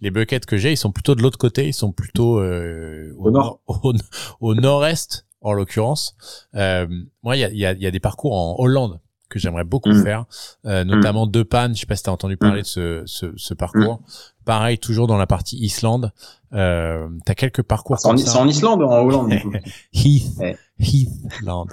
les 0.00 0.10
buckets 0.10 0.44
que 0.44 0.56
j'ai, 0.56 0.72
ils 0.72 0.76
sont 0.76 0.92
plutôt 0.92 1.14
de 1.14 1.22
l'autre 1.22 1.38
côté, 1.38 1.66
ils 1.66 1.72
sont 1.74 1.92
plutôt 1.92 2.40
au, 2.40 3.30
nord, 3.30 3.60
au, 3.66 3.92
au 4.40 4.54
nord-est 4.54 5.24
en 5.44 5.52
l'occurrence. 5.52 6.16
Euh, 6.56 6.86
moi, 7.22 7.36
il 7.36 7.40
y 7.40 7.44
a, 7.44 7.50
y, 7.50 7.64
a, 7.66 7.72
y 7.74 7.86
a, 7.86 7.90
des 7.90 8.00
parcours 8.00 8.34
en 8.34 8.56
Hollande 8.58 8.98
que 9.28 9.38
j'aimerais 9.38 9.64
beaucoup 9.64 9.90
mm. 9.90 10.02
faire, 10.02 10.24
euh, 10.66 10.84
notamment 10.84 11.26
mm. 11.26 11.30
De 11.30 11.42
Pan. 11.42 11.68
Je 11.74 11.80
sais 11.80 11.86
pas 11.86 11.96
si 11.96 12.02
tu 12.02 12.10
as 12.10 12.12
entendu 12.12 12.36
parler 12.36 12.60
mm. 12.60 12.62
de 12.62 12.66
ce, 12.66 13.02
ce, 13.06 13.26
ce 13.36 13.54
parcours. 13.54 14.00
Pareil, 14.44 14.78
toujours 14.78 15.06
dans 15.06 15.16
la 15.16 15.26
partie 15.26 15.56
Islande. 15.56 16.12
Euh, 16.52 17.08
tu 17.26 17.32
as 17.32 17.34
quelques 17.34 17.62
parcours 17.62 17.96
ah, 17.96 18.16
C'est 18.16 18.36
en 18.36 18.46
Islande 18.46 18.82
ou 18.82 18.84
en 18.84 19.02
Hollande 19.02 19.32
Heath, 19.92 20.40
Heathland. 20.78 21.66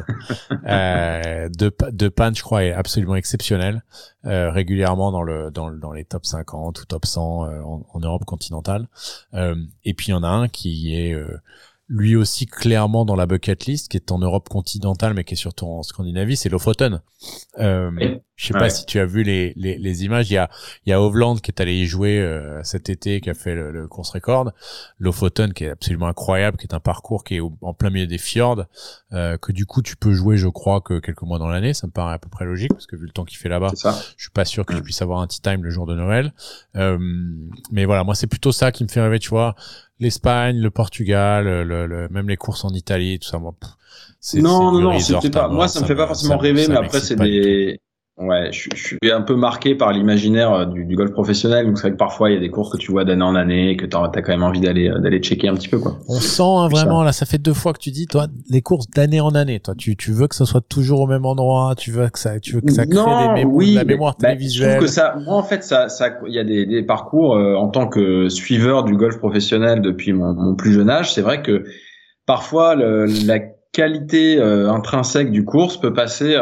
euh, 0.67 1.49
de, 1.49 1.75
de 1.91 2.07
Pan, 2.09 2.31
je 2.33 2.41
crois, 2.41 2.63
est 2.63 2.73
absolument 2.73 3.15
exceptionnel. 3.15 3.83
Euh, 4.25 4.49
régulièrement 4.51 5.11
dans 5.11 5.21
le 5.21 5.51
dans, 5.51 5.71
dans 5.71 5.91
les 5.91 6.05
top 6.05 6.25
50 6.25 6.81
ou 6.81 6.85
top 6.85 7.05
100 7.05 7.45
euh, 7.45 7.61
en, 7.61 7.85
en, 7.93 7.99
Europe 7.99 8.25
continentale. 8.25 8.87
Euh, 9.33 9.55
et 9.83 9.93
puis 9.93 10.07
il 10.07 10.11
y 10.11 10.13
en 10.15 10.23
a 10.23 10.29
un 10.29 10.47
qui 10.47 10.95
est 10.95 11.15
lui 11.91 12.15
aussi 12.15 12.45
clairement 12.45 13.03
dans 13.03 13.17
la 13.17 13.25
bucket 13.25 13.65
list, 13.65 13.91
qui 13.91 13.97
est 13.97 14.13
en 14.13 14.17
Europe 14.17 14.47
continentale, 14.47 15.13
mais 15.13 15.25
qui 15.25 15.33
est 15.33 15.37
surtout 15.37 15.65
en 15.65 15.83
Scandinavie, 15.83 16.37
c'est 16.37 16.47
Lofoten. 16.47 17.01
Euh, 17.59 17.91
je 18.37 18.47
sais 18.47 18.53
pas 18.53 18.69
si 18.69 18.85
tu 18.85 18.97
as 18.97 19.05
vu 19.05 19.23
les, 19.23 19.53
les, 19.57 19.77
les, 19.77 20.05
images. 20.05 20.31
Il 20.31 20.35
y 20.35 20.37
a, 20.37 20.49
il 20.85 20.89
y 20.89 20.93
a 20.93 21.01
Hovland 21.01 21.35
qui 21.41 21.51
est 21.51 21.61
allé 21.61 21.75
y 21.75 21.85
jouer 21.85 22.17
euh, 22.17 22.63
cet 22.63 22.89
été, 22.89 23.19
qui 23.19 23.29
a 23.29 23.33
fait 23.33 23.53
le, 23.53 23.71
le 23.71 23.87
course 23.89 24.11
record. 24.11 24.51
Lofoten 24.99 25.51
qui 25.53 25.65
est 25.65 25.69
absolument 25.69 26.07
incroyable, 26.07 26.57
qui 26.57 26.65
est 26.65 26.73
un 26.73 26.79
parcours 26.79 27.25
qui 27.25 27.35
est 27.35 27.41
en 27.41 27.73
plein 27.73 27.89
milieu 27.89 28.07
des 28.07 28.17
fjords, 28.17 28.65
euh, 29.11 29.37
que 29.37 29.51
du 29.51 29.65
coup 29.65 29.81
tu 29.81 29.97
peux 29.97 30.13
jouer, 30.13 30.37
je 30.37 30.47
crois, 30.47 30.79
que 30.79 30.99
quelques 30.99 31.23
mois 31.23 31.39
dans 31.39 31.49
l'année. 31.49 31.73
Ça 31.73 31.87
me 31.87 31.91
paraît 31.91 32.13
à 32.13 32.19
peu 32.19 32.29
près 32.29 32.45
logique 32.45 32.71
parce 32.71 32.87
que 32.87 32.95
vu 32.95 33.05
le 33.05 33.11
temps 33.11 33.25
qu'il 33.25 33.37
fait 33.37 33.49
là-bas, 33.49 33.73
je 33.75 34.23
suis 34.23 34.31
pas 34.31 34.45
sûr 34.45 34.65
que 34.65 34.73
tu 34.73 34.81
puisses 34.81 35.01
avoir 35.01 35.19
un 35.19 35.27
tea 35.27 35.41
time 35.41 35.61
le 35.61 35.69
jour 35.69 35.85
de 35.85 35.95
Noël. 35.95 36.33
Euh, 36.77 36.97
mais 37.69 37.83
voilà, 37.83 38.05
moi 38.05 38.15
c'est 38.15 38.27
plutôt 38.27 38.53
ça 38.53 38.71
qui 38.71 38.83
me 38.85 38.89
fait 38.89 39.01
rêver, 39.01 39.19
tu 39.19 39.29
vois 39.29 39.55
l'Espagne, 40.01 40.59
le 40.59 40.71
Portugal, 40.71 41.45
le, 41.45 41.85
le, 41.87 42.09
même 42.09 42.27
les 42.27 42.37
courses 42.37 42.65
en 42.65 42.71
Italie, 42.71 43.19
tout 43.19 43.29
ça. 43.29 43.39
Moi, 43.39 43.53
non, 44.35 44.71
non, 44.71 44.81
non, 44.81 44.99
c'était 44.99 45.29
pas. 45.29 45.47
Moi, 45.47 45.67
ça, 45.67 45.79
me 45.79 45.85
fait 45.85 45.95
pas 45.95 46.07
forcément 46.07 46.37
rêver, 46.37 46.67
mais 46.67 46.75
après, 46.75 46.99
c'est 46.99 47.15
des. 47.15 47.79
Ouais, 48.21 48.51
je, 48.51 48.69
je, 48.75 48.83
suis 48.83 48.97
un 49.11 49.21
peu 49.21 49.35
marqué 49.35 49.73
par 49.73 49.91
l'imaginaire 49.91 50.53
euh, 50.53 50.65
du, 50.65 50.85
du, 50.85 50.95
golf 50.95 51.11
professionnel. 51.11 51.65
Donc 51.65 51.77
c'est 51.77 51.83
vrai 51.83 51.91
que 51.91 51.97
parfois 51.97 52.29
il 52.29 52.35
y 52.35 52.37
a 52.37 52.39
des 52.39 52.51
courses 52.51 52.71
que 52.71 52.77
tu 52.77 52.91
vois 52.91 53.03
d'année 53.03 53.23
en 53.23 53.33
année, 53.33 53.75
que 53.77 53.85
tu 53.85 53.97
as, 53.97 54.09
quand 54.21 54.27
même 54.27 54.43
envie 54.43 54.59
d'aller 54.59 54.89
euh, 54.89 54.99
d'aller 54.99 55.19
checker 55.19 55.47
un 55.47 55.55
petit 55.55 55.69
peu 55.69 55.79
quoi. 55.79 55.97
On 56.07 56.19
sent 56.19 56.43
hein, 56.43 56.67
vraiment 56.67 57.03
là, 57.03 57.13
ça 57.13 57.25
fait 57.25 57.39
deux 57.39 57.53
fois 57.53 57.73
que 57.73 57.79
tu 57.79 57.89
dis 57.89 58.05
toi 58.05 58.27
les 58.49 58.61
courses 58.61 58.87
d'année 58.91 59.21
en 59.21 59.29
année. 59.29 59.59
Toi, 59.59 59.73
tu, 59.75 59.95
tu 59.95 60.11
veux 60.11 60.27
que 60.27 60.35
ça 60.35 60.45
soit 60.45 60.61
toujours 60.61 61.01
au 61.01 61.07
même 61.07 61.25
endroit, 61.25 61.73
tu 61.75 61.91
veux 61.91 62.07
que 62.09 62.19
ça 62.19 62.39
tu 62.39 62.53
veux 62.53 62.61
que 62.61 62.71
ça 62.71 62.85
crée 62.85 62.95
des 62.95 63.01
mémoires, 63.01 63.37
oui, 63.47 63.73
la 63.73 63.85
mémoire 63.85 64.15
bah, 64.19 64.27
télévisuelle. 64.27 64.69
Je 64.69 64.75
trouve 64.75 64.87
que 64.87 64.93
ça, 64.93 65.15
moi 65.25 65.35
en 65.35 65.43
fait 65.43 65.63
ça 65.63 65.89
ça 65.89 66.09
il 66.27 66.33
y 66.33 66.39
a 66.39 66.43
des, 66.43 66.67
des 66.67 66.83
parcours 66.83 67.35
euh, 67.35 67.55
en 67.55 67.69
tant 67.69 67.87
que 67.87 68.29
suiveur 68.29 68.83
du 68.83 68.95
golf 68.95 69.17
professionnel 69.17 69.81
depuis 69.81 70.13
mon, 70.13 70.33
mon 70.33 70.53
plus 70.55 70.73
jeune 70.73 70.91
âge. 70.91 71.11
C'est 71.11 71.21
vrai 71.21 71.41
que 71.41 71.63
parfois 72.27 72.75
le, 72.75 73.05
la 73.25 73.39
qualité 73.73 74.39
intrinsèque 74.39 75.31
du 75.31 75.43
course 75.43 75.77
peut 75.77 75.93
passer 75.93 76.35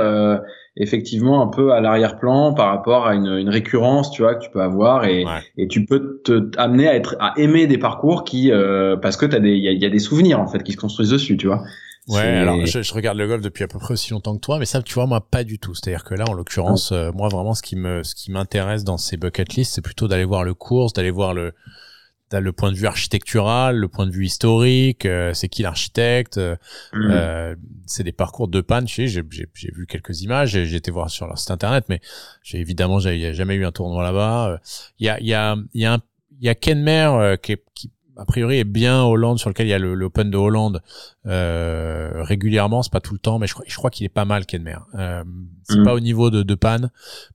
effectivement 0.80 1.44
un 1.44 1.48
peu 1.48 1.74
à 1.74 1.82
l'arrière-plan 1.82 2.54
par 2.54 2.70
rapport 2.70 3.06
à 3.06 3.14
une, 3.14 3.28
une, 3.28 3.50
récurrence, 3.50 4.12
tu 4.12 4.22
vois, 4.22 4.36
que 4.36 4.44
tu 4.44 4.50
peux 4.50 4.62
avoir 4.62 5.06
et, 5.06 5.26
et 5.58 5.68
tu 5.68 5.86
peux 5.86 6.22
te 6.24 6.50
amener 6.58 6.88
à 6.88 6.96
être 6.96 7.16
à 7.20 7.34
aimer 7.38 7.68
des 7.68 7.78
parcours 7.78 8.24
qui 8.24 8.52
euh, 8.52 8.96
parce 8.96 9.18
que 9.18 9.26
t'as 9.26 9.40
des 9.40 9.52
il 9.52 9.64
y 9.64 9.68
a, 9.68 9.72
y 9.74 9.86
a, 9.86 9.90
des 9.90 10.00
souvenirs 10.00 10.40
en 10.40 10.48
fait 10.48 10.64
qui 10.64 10.72
se 10.72 10.78
construisent 10.78 11.10
dessus, 11.10 11.38
tu 11.38 11.48
vois. 11.48 11.62
Ouais, 12.08 12.22
alors 12.22 12.66
je, 12.66 12.82
je, 12.82 12.94
regarde 12.96 13.20
le 13.20 13.28
golf 13.28 13.44
depuis 13.44 13.64
à 13.64 13.68
peu 13.68 13.78
près 13.78 13.94
aussi 13.94 14.12
longtemps 14.12 14.36
que 14.36 14.42
toi, 14.42 14.58
mais 14.58 14.66
ça, 14.66 14.82
tu 14.82 14.96
vois, 14.96 15.06
moi, 15.06 15.22
pas 15.22 15.44
du 15.44 15.60
tout. 15.60 15.76
C'est-à-dire 15.76 16.04
que 16.04 16.16
là, 16.16 16.26
en 16.28 16.34
l'occurrence, 16.34 16.92
euh, 16.92 17.12
moi, 17.14 17.30
vraiment, 17.30 17.54
ce 17.54 17.62
qui 17.62 17.76
me, 17.76 18.02
ce 18.02 18.16
qui 18.16 18.32
m'intéresse 18.32 18.84
dans 18.84 18.98
ces 18.98 19.16
bucket 19.16 19.54
lists, 19.54 19.76
c'est 19.76 19.84
plutôt 19.84 20.08
d'aller 20.08 20.24
voir 20.24 20.44
le 20.44 20.56
course, 20.56 20.94
d'aller 20.94 21.12
voir 21.12 21.36
le, 21.36 21.54
le 22.32 22.52
point 22.52 22.72
de 22.72 22.78
vue 22.78 22.86
architectural, 22.86 23.78
le 23.78 23.88
point 23.88 24.06
de 24.06 24.12
vue 24.12 24.26
historique, 24.26 25.06
euh, 25.06 25.34
c'est 25.34 25.50
qui 25.50 25.64
l'architecte, 25.64 26.38
euh, 26.38 26.56
mm. 26.94 27.12
euh 27.12 27.56
c'est 27.88 28.04
des 28.04 28.12
parcours 28.12 28.48
de 28.48 28.62
panne. 28.62 28.88
J'ai 28.88 29.08
j'ai 29.08 29.26
vu 29.26 29.88
quelques 29.88 30.22
images, 30.22 30.52
j'ai 30.52 30.76
été 30.76 30.92
voir 30.92 31.10
sur 31.10 31.26
leur 31.26 31.40
site 31.40 31.50
internet, 31.50 31.86
mais 31.90 32.02
j'ai 32.44 32.60
évidemment 32.60 33.00
j'ai 33.00 33.34
jamais 33.34 33.56
eu 33.56 33.66
un 33.66 33.72
tournoi 33.72 34.04
là-bas. 34.04 34.60
Il 35.00 35.08
y 35.08 35.10
a 35.10 35.20
il 35.20 35.28
y 35.28 35.34
a 35.34 35.56
il 35.74 35.82
y 35.82 35.86
a 35.86 36.00
il 36.40 36.46
y 36.46 36.50
a 36.50 36.56
Kenmer 36.56 37.36
qui, 37.42 37.58
qui 37.74 37.92
a 38.20 38.26
priori 38.26 38.60
est 38.60 38.66
bien 38.66 39.04
Hollande 39.04 39.40
sur 39.40 39.50
lequel 39.50 39.68
il 39.68 39.70
y 39.70 39.74
a 39.74 39.80
l'Open 39.80 40.30
de 40.30 40.38
Hollande 40.38 40.82
euh, 41.26 42.24
régulièrement. 42.24 42.84
C'est 42.84 42.92
pas 42.92 43.00
tout 43.00 43.14
le 43.14 43.20
temps 43.20 43.40
mais 43.40 43.48
je 43.48 43.54
crois 43.54 43.66
je 43.68 43.76
crois 43.76 43.90
qu'il 43.90 44.06
est 44.06 44.10
pas 44.10 44.26
mal 44.26 44.46
Kenmer 44.46 44.78
euh, 44.96 45.24
c'est 45.64 45.80
mm. 45.80 45.84
pas 45.84 45.94
au 45.94 46.00
niveau 46.00 46.30
de, 46.30 46.44
de 46.44 46.56
Pan 46.56 46.80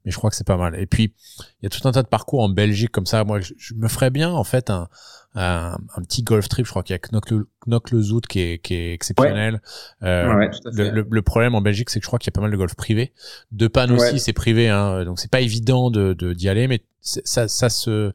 mais 0.04 0.10
je 0.10 0.16
crois 0.16 0.30
que 0.30 0.36
c'est 0.36 0.46
pas 0.46 0.56
mal. 0.56 0.78
Et 0.78 0.86
puis 0.86 1.14
il 1.62 1.64
y 1.64 1.66
a 1.66 1.70
tout 1.70 1.86
un 1.88 1.92
tas 1.92 2.02
de 2.02 2.08
parcours 2.08 2.42
en 2.42 2.48
Belgique 2.48 2.90
comme 2.90 3.06
ça. 3.06 3.24
Moi 3.24 3.40
je, 3.40 3.74
me 3.74 3.88
ferais 3.88 4.10
bien 4.10 4.30
en 4.30 4.44
fait 4.44 4.70
un 4.70 4.88
un, 5.36 5.76
petit 6.02 6.22
golf 6.22 6.48
trip. 6.48 6.64
Je 6.64 6.70
crois 6.70 6.82
qu'il 6.82 6.94
y 6.94 6.98
a 6.98 7.48
Knock 7.66 7.90
le 7.90 8.02
Zoot 8.02 8.26
qui 8.26 8.40
est 8.40 8.58
qui 8.58 8.74
est 8.74 8.92
exceptionnel. 8.92 9.60
Euh, 10.02 10.48
le, 10.66 11.06
le, 11.08 11.22
problème 11.22 11.54
en 11.54 11.60
Belgique 11.60 11.90
c'est 11.90 11.98
que 11.98 12.04
je 12.04 12.08
crois 12.08 12.18
qu'il 12.18 12.28
y 12.28 12.32
a 12.32 12.36
pas 12.36 12.40
mal 12.40 12.50
de 12.50 12.56
golf 12.56 12.74
privé. 12.74 13.12
De 13.50 13.66
Pan 13.66 13.90
aussi 13.90 14.20
c'est 14.20 14.32
privé 14.32 14.68
hein, 14.68 15.04
donc 15.04 15.18
c'est 15.18 15.30
pas 15.30 15.40
évident 15.40 15.90
de 15.90 16.14
d'y 16.34 16.48
aller 16.48 16.68
mais 16.68 16.84
ça 17.00 17.48
ça 17.48 17.68
se 17.68 18.12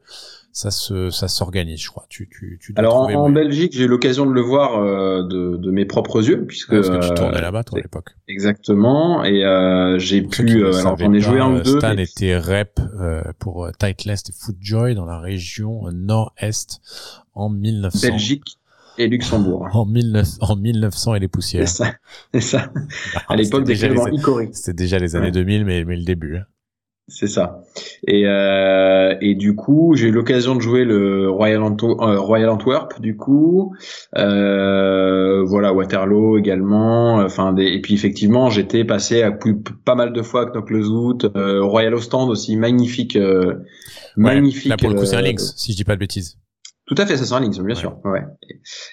ça 0.52 0.70
se 0.70 1.10
ça 1.10 1.28
s'organise, 1.28 1.80
je 1.80 1.88
crois. 1.88 2.06
Tu 2.08 2.28
tu, 2.28 2.58
tu 2.60 2.72
Alors 2.76 2.96
en, 2.96 3.30
Belgique, 3.30 3.72
j'ai 3.72 3.84
eu 3.84 3.88
l'occasion 3.88 4.26
de 4.26 4.32
le 4.32 4.40
voir 4.40 4.78
euh, 4.78 5.22
de, 5.22 5.56
de 5.56 5.70
mes 5.70 5.84
propres 5.84 6.28
yeux 6.28 6.44
puisque 6.44 6.70
parce 6.70 6.88
que 6.88 7.08
tu 7.08 7.14
tournais 7.14 7.38
euh, 7.38 7.40
là-bas 7.40 7.64
toi 7.64 7.78
à 7.78 7.82
l'époque. 7.82 8.10
Exactement 8.26 9.24
et 9.24 9.44
euh, 9.44 9.98
j'ai 9.98 10.22
pu 10.22 10.62
euh, 10.62 10.74
alors 10.74 10.98
j'en 10.98 11.12
ai 11.12 11.20
joué 11.20 11.40
un 11.40 11.54
ou 11.54 11.60
deux. 11.60 11.78
Stan 11.78 11.96
était 11.96 12.36
rep 12.36 12.80
pour 13.38 13.70
Titleist 13.78 14.30
et 14.30 14.32
Footjoy 14.32 14.94
dans 14.94 15.06
la 15.06 15.20
région 15.20 15.82
nord-est 15.92 16.80
en 17.34 17.48
1900. 17.48 18.08
Belgique 18.08 18.58
et 18.98 19.06
Luxembourg. 19.06 19.68
En, 19.72 19.86
19, 19.86 20.28
en 20.40 20.56
1900 20.56 21.14
et 21.14 21.20
les 21.20 21.28
poussières. 21.28 21.68
C'est 21.68 21.84
ça. 21.84 21.94
Ça. 22.40 22.72
à 23.28 23.36
l'époque 23.36 23.64
des 23.64 23.76
C'était 23.76 24.72
déjà 24.72 24.98
les 24.98 25.14
années 25.14 25.30
2000 25.30 25.64
mais 25.64 25.84
mais 25.84 25.96
le 25.96 26.04
début. 26.04 26.38
Hein. 26.38 26.44
C'est 27.12 27.26
ça. 27.26 27.64
Et, 28.06 28.22
euh, 28.24 29.16
et 29.20 29.34
du 29.34 29.56
coup, 29.56 29.94
j'ai 29.96 30.06
eu 30.08 30.12
l'occasion 30.12 30.54
de 30.54 30.60
jouer 30.60 30.84
le 30.84 31.28
Royal, 31.28 31.60
euh, 31.60 32.20
Royal 32.20 32.48
Antwerp, 32.48 33.00
du 33.00 33.16
coup. 33.16 33.74
Euh, 34.16 35.42
voilà, 35.44 35.72
Waterloo 35.72 36.38
également. 36.38 37.16
Enfin, 37.16 37.52
des, 37.52 37.66
et 37.66 37.80
puis 37.80 37.94
effectivement, 37.94 38.48
j'étais 38.48 38.84
passé 38.84 39.22
à 39.22 39.32
pas 39.84 39.96
mal 39.96 40.12
de 40.12 40.22
fois 40.22 40.42
à 40.42 40.46
Knock-le-Zout, 40.46 41.24
euh, 41.36 41.64
Royal 41.64 41.94
Ostend 41.94 42.28
aussi, 42.28 42.56
magnifique, 42.56 43.16
euh, 43.16 43.56
magnifique. 44.16 44.70
Là 44.70 44.76
pour 44.76 44.90
le 44.90 44.94
coup, 44.94 45.04
c'est 45.04 45.16
un 45.16 45.22
Lynx, 45.22 45.54
si 45.56 45.72
je 45.72 45.76
dis 45.76 45.84
pas 45.84 45.96
de 45.96 46.00
bêtises. 46.00 46.38
Tout 46.86 46.94
à 46.96 47.06
fait, 47.06 47.16
c'est 47.16 47.34
un 47.34 47.40
Lynx, 47.40 47.58
bien 47.58 47.74
sûr. 47.74 47.98
Ouais. 48.04 48.22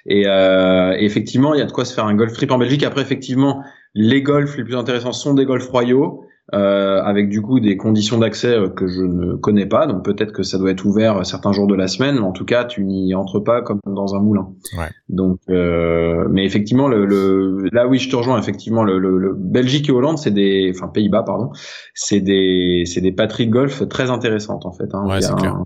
Et, 0.08 0.24
et 0.24 1.06
effectivement, 1.06 1.54
il 1.54 1.60
y 1.60 1.62
a 1.62 1.66
de 1.66 1.72
quoi 1.72 1.86
se 1.86 1.94
faire 1.94 2.06
un 2.06 2.16
golf 2.16 2.34
trip 2.34 2.52
en 2.52 2.58
Belgique. 2.58 2.82
Après, 2.82 3.02
effectivement, 3.02 3.64
les 3.94 4.24
golfs 4.24 4.58
les 4.58 4.64
plus 4.64 4.76
intéressants 4.76 5.14
sont 5.14 5.36
des 5.36 5.46
golfs 5.46 5.70
royaux 5.70 6.24
euh, 6.54 7.02
avec 7.04 7.28
du 7.28 7.42
coup 7.42 7.60
des 7.60 7.76
conditions 7.76 8.18
d'accès 8.18 8.54
euh, 8.54 8.70
que 8.70 8.88
je 8.88 9.02
ne 9.02 9.36
connais 9.36 9.66
pas. 9.66 9.86
Donc 9.86 10.06
peut-être 10.06 10.32
que 10.32 10.44
ça 10.44 10.58
doit 10.58 10.72
être 10.72 10.86
ouvert 10.86 11.26
certains 11.26 11.52
jours 11.52 11.68
de 11.68 11.76
la 11.76 11.88
semaine, 11.88 12.16
mais 12.16 12.22
en 12.22 12.32
tout 12.32 12.46
cas 12.46 12.64
tu 12.64 12.86
n'y 12.86 13.14
entres 13.16 13.42
pas 13.44 13.62
comme 13.62 13.80
dans 13.86 14.16
un 14.16 14.20
moulin. 14.20 14.54
Ouais. 14.78 14.90
Donc, 15.10 15.40
euh, 15.50 16.26
mais 16.30 16.46
effectivement, 16.46 16.88
le, 16.88 17.06
le, 17.06 17.68
là 17.74 17.88
oui, 17.88 18.00
je 18.00 18.10
te 18.10 18.16
rejoins. 18.16 18.40
Effectivement, 18.40 18.84
le, 18.84 18.98
le, 18.98 19.34
Belgique 19.34 19.90
et 19.90 19.92
Hollande, 19.92 20.20
c'est 20.20 20.32
des, 20.32 20.72
enfin 20.74 20.88
Pays-Bas, 20.88 21.24
pardon, 21.24 21.52
c'est 21.94 22.22
des, 22.22 22.84
c'est 22.86 23.02
des 23.02 23.12
patries 23.12 23.48
de 23.48 23.52
golf 23.52 23.88
très 23.90 24.10
intéressantes 24.10 24.66
en 24.66 24.72
fait. 24.72 24.94
Hein. 24.94 25.06
Ouais, 25.06 25.22
c'est 25.22 25.36
clair. 25.36 25.58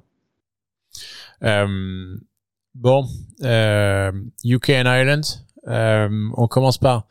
Euh, 1.43 2.17
bon, 2.75 3.05
euh, 3.43 4.11
UK 4.43 4.69
and 4.69 4.85
Ireland. 4.85 5.21
Euh, 5.67 6.09
on 6.35 6.47
commence 6.47 6.77
par 6.77 7.05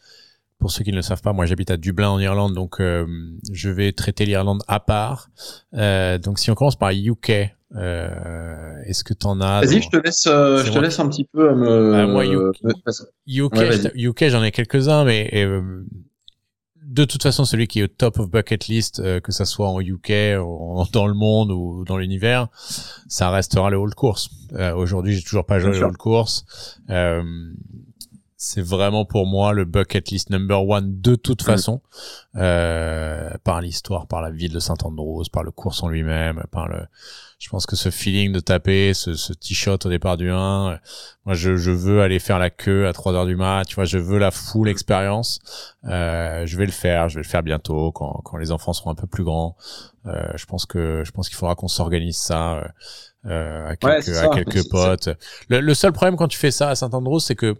pour 0.61 0.71
ceux 0.71 0.85
qui 0.85 0.91
ne 0.93 0.97
le 0.97 1.03
savent 1.03 1.23
pas, 1.23 1.33
moi 1.33 1.47
j'habite 1.47 1.71
à 1.73 1.77
Dublin 1.77 2.11
en 2.11 2.21
Irlande, 2.21 2.55
donc 2.55 2.81
euh, 2.81 3.07
je 3.53 3.71
vais 3.71 3.91
traiter 3.93 4.27
l'Irlande 4.27 4.63
à 4.69 4.79
part. 4.79 5.31
Euh, 5.75 6.19
donc 6.19 6.39
si 6.39 6.51
on 6.51 6.55
commence 6.55 6.77
par 6.77 6.91
UK, 6.93 7.51
Euh, 7.77 8.83
Est-ce 8.87 9.05
que 9.05 9.15
t'en 9.15 9.41
as 9.41 9.61
Vas-y, 9.61 9.81
je 9.81 9.89
te 9.89 9.97
laisse, 9.97 10.27
euh, 10.27 10.65
je 10.65 10.73
te 10.73 10.79
laisse 10.81 10.99
un 10.99 11.09
petit 11.09 11.25
peu 11.25 11.55
me. 11.55 11.93
Bah, 11.93 12.07
moi, 12.07 12.25
UK, 13.29 13.55
UK, 13.95 14.25
j'en 14.29 14.43
ai 14.43 14.51
quelques-uns, 14.51 15.05
mais 15.05 15.31
euh, 15.35 15.85
de 16.83 17.05
toute 17.05 17.23
façon, 17.23 17.45
celui 17.45 17.69
qui 17.69 17.79
est 17.79 17.85
au 17.85 17.87
top 17.87 18.19
of 18.19 18.29
bucket 18.29 18.67
list, 18.67 18.99
euh, 18.99 19.21
que 19.21 19.31
ça 19.31 19.45
soit 19.45 19.69
en 19.69 19.81
UK, 19.81 20.11
dans 20.93 21.07
le 21.07 21.15
monde 21.15 21.53
ou 21.53 21.85
dans 21.87 21.97
l'univers, 21.97 22.49
ça 23.07 23.31
restera 23.31 23.71
le 23.71 23.77
Old 23.77 23.95
Course. 23.95 24.31
Euh, 24.55 24.75
Aujourd'hui, 24.75 25.15
j'ai 25.15 25.23
toujours 25.23 25.47
pas 25.47 25.61
joué 25.61 25.71
le 25.71 25.85
Old 25.85 25.97
Course. 25.97 26.45
Euh, 28.41 28.47
c'est 28.51 28.63
vraiment 28.63 29.05
pour 29.05 29.27
moi 29.27 29.53
le 29.53 29.65
bucket 29.65 30.11
list 30.11 30.31
number 30.31 30.67
one 30.67 31.01
de 31.01 31.15
toute 31.15 31.43
mm. 31.43 31.47
façon, 31.47 31.81
euh, 32.37 33.31
par 33.45 33.61
l'histoire, 33.61 34.07
par 34.07 34.23
la 34.23 34.31
ville 34.31 34.53
de 34.53 34.59
Saint-Andrews, 34.59 35.25
par 35.33 35.45
le 35.45 35.51
course 35.51 35.83
en 35.83 35.89
lui-même, 35.89 36.43
par 36.51 36.69
le. 36.69 36.87
Je 37.39 37.49
pense 37.49 37.65
que 37.65 37.75
ce 37.75 37.91
feeling 37.91 38.33
de 38.33 38.41
taper, 38.41 38.93
ce, 38.93 39.15
ce 39.15 39.33
t-shot 39.33 39.79
au 39.85 39.89
départ 39.89 40.19
du 40.19 40.31
1, 40.31 40.79
moi 41.25 41.35
je, 41.35 41.57
je, 41.57 41.71
veux 41.71 42.03
aller 42.03 42.19
faire 42.19 42.39
la 42.39 42.51
queue 42.51 42.87
à 42.87 42.93
3 42.93 43.15
heures 43.15 43.25
du 43.25 43.35
mat, 43.35 43.65
tu 43.65 43.77
vois, 43.77 43.87
je 43.87 43.97
veux 43.97 44.19
la 44.19 44.31
full 44.31 44.69
expérience. 44.69 45.39
Euh, 45.85 46.45
je 46.45 46.57
vais 46.59 46.67
le 46.67 46.73
faire, 46.73 47.09
je 47.09 47.15
vais 47.15 47.23
le 47.23 47.29
faire 47.29 47.43
bientôt 47.43 47.93
quand, 47.93 48.21
quand 48.25 48.37
les 48.37 48.53
enfants 48.53 48.75
seront 48.75 48.91
un 48.91 48.95
peu 48.95 49.07
plus 49.07 49.25
grands. 49.25 49.57
Euh, 50.07 50.33
je 50.35 50.45
pense 50.45 50.67
que 50.67 51.03
je 51.05 51.11
pense 51.13 51.29
qu'il 51.29 51.37
faudra 51.37 51.55
qu'on 51.55 51.69
s'organise 51.69 52.19
ça. 52.19 52.57
Euh, 52.57 52.65
euh 53.27 53.69
à 53.69 53.77
quelques, 53.77 54.17
à 54.17 54.29
quelques 54.29 54.71
potes. 54.71 55.11
Le, 55.49 55.61
le, 55.61 55.75
seul 55.75 55.93
problème 55.93 56.17
quand 56.17 56.29
tu 56.29 56.39
fais 56.39 56.51
ça 56.51 56.71
à 56.71 56.75
Saint-Andrews, 56.75 57.21
c'est 57.21 57.37
que 57.37 57.55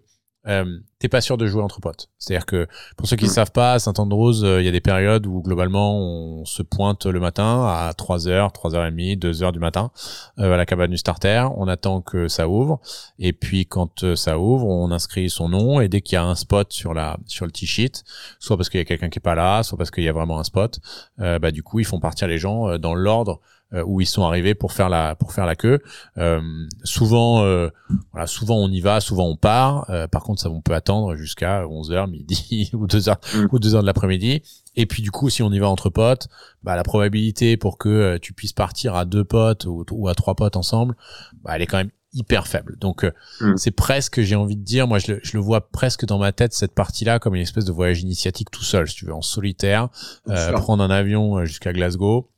euh, 0.47 0.79
t'es 0.99 1.09
pas 1.09 1.21
sûr 1.21 1.37
de 1.37 1.47
jouer 1.47 1.63
entre 1.63 1.81
potes. 1.81 2.09
C'est-à-dire 2.19 2.47
que 2.47 2.67
pour 2.97 3.07
ceux 3.07 3.17
qui 3.17 3.27
ne 3.27 3.31
savent 3.31 3.53
pas, 3.53 3.75
à 3.75 3.79
Saint-Andrews, 3.79 4.43
euh, 4.43 4.63
il 4.63 4.65
y 4.65 4.69
a 4.69 4.73
des 4.73 4.81
périodes 4.81 5.27
où 5.27 5.43
globalement 5.43 5.99
on 5.99 6.45
se 6.47 6.63
pointe 6.63 7.05
le 7.05 7.21
matin 7.21 7.67
à 7.67 7.93
3h, 7.93 8.51
3h30, 8.53 9.19
2h 9.19 9.53
du 9.53 9.59
matin 9.59 9.91
euh, 10.39 10.55
à 10.55 10.57
la 10.57 10.65
cabane 10.65 10.91
du 10.91 10.97
starter, 10.97 11.47
on 11.57 11.69
attend 11.69 12.01
que 12.01 12.29
ça 12.29 12.49
ouvre. 12.49 12.81
Et 13.19 13.35
puis 13.35 13.67
quand 13.67 14.15
ça 14.15 14.39
ouvre, 14.39 14.67
on 14.67 14.91
inscrit 14.93 15.29
son 15.29 15.51
nom. 15.51 15.81
Et 15.81 15.89
dès 15.89 16.01
qu'il 16.01 16.17
y 16.17 16.19
a 16.19 16.25
un 16.25 16.35
spot 16.35 16.73
sur 16.73 16.95
la 16.95 17.19
sur 17.27 17.45
le 17.45 17.53
t-sheet, 17.53 18.03
soit 18.39 18.57
parce 18.57 18.71
qu'il 18.71 18.79
y 18.79 18.83
a 18.83 18.87
quelqu'un 18.87 19.11
qui 19.11 19.19
est 19.19 19.21
pas 19.21 19.35
là, 19.35 19.63
soit 19.63 19.77
parce 19.77 19.91
qu'il 19.91 20.05
y 20.05 20.09
a 20.09 20.13
vraiment 20.13 20.39
un 20.39 20.45
spot, 20.45 20.81
bah 21.19 21.51
du 21.51 21.63
coup, 21.63 21.81
ils 21.81 21.85
font 21.85 22.01
partir 22.01 22.29
les 22.29 22.39
gens 22.39 22.79
dans 22.79 22.95
l'ordre 22.95 23.41
où 23.73 24.01
ils 24.01 24.07
sont 24.07 24.25
arrivés 24.25 24.55
pour 24.55 24.73
faire 24.73 24.89
la 24.89 25.15
pour 25.15 25.33
faire 25.33 25.47
la 25.47 25.55
queue. 25.55 25.81
Euh, 26.19 26.41
souvent, 26.83 27.45
euh, 27.45 27.69
voilà, 28.13 28.27
souvent 28.27 28.57
on 28.57 28.69
y 28.69 28.81
va, 28.81 29.01
souvent 29.01 29.27
on 29.27 29.37
part. 29.37 29.91
par 30.11 30.23
contre, 30.23 30.43
ça 30.43 30.51
on 30.51 30.61
peut 30.61 30.75
attendre 30.75 31.15
jusqu'à 31.17 31.65
11h, 31.65 32.11
midi 32.11 32.71
ou 32.75 32.87
2h 32.87 33.17
mm. 33.35 33.49
ou 33.53 33.59
2h 33.59 33.81
de 33.81 33.87
l'après-midi. 33.87 34.43
Et 34.77 34.87
puis 34.87 35.03
du 35.03 35.11
coup, 35.11 35.31
si 35.31 35.43
on 35.43 35.53
y 35.53 35.59
va 35.59 35.69
entre 35.69 35.91
potes, 35.91 36.29
bah, 36.63 36.77
la 36.77 36.83
probabilité 36.83 37.57
pour 37.57 37.79
que 37.79 38.19
tu 38.19 38.33
puisses 38.33 38.53
partir 38.53 38.95
à 38.95 39.05
deux 39.05 39.25
potes 39.25 39.67
ou, 39.67 40.09
à 40.09 40.15
trois 40.15 40.35
potes 40.35 40.57
ensemble, 40.57 40.97
bah, 41.43 41.53
elle 41.55 41.63
est 41.63 41.67
quand 41.67 41.79
même 41.79 41.91
hyper 42.13 42.49
faible. 42.49 42.77
Donc 42.81 43.05
mm. 43.41 43.57
c'est 43.57 43.71
presque, 43.71 44.21
j'ai 44.21 44.35
envie 44.35 44.57
de 44.57 44.65
dire, 44.65 44.89
moi 44.89 44.99
je 44.99 45.13
le, 45.13 45.21
je 45.23 45.37
le, 45.37 45.43
vois 45.43 45.71
presque 45.71 46.07
dans 46.07 46.19
ma 46.19 46.33
tête 46.33 46.55
cette 46.55 46.75
partie-là 46.75 47.21
comme 47.21 47.37
une 47.37 47.43
espèce 47.43 47.65
de 47.65 47.73
voyage 47.73 48.03
initiatique 48.03 48.51
tout 48.51 48.65
seul, 48.65 48.89
si 48.89 48.97
tu 48.97 49.07
veux, 49.07 49.15
en 49.15 49.23
solitaire, 49.23 49.91
prendre 50.27 50.83
un 50.83 50.91
avion 50.91 51.45
jusqu'à 51.45 51.73
Glasgow 51.73 52.31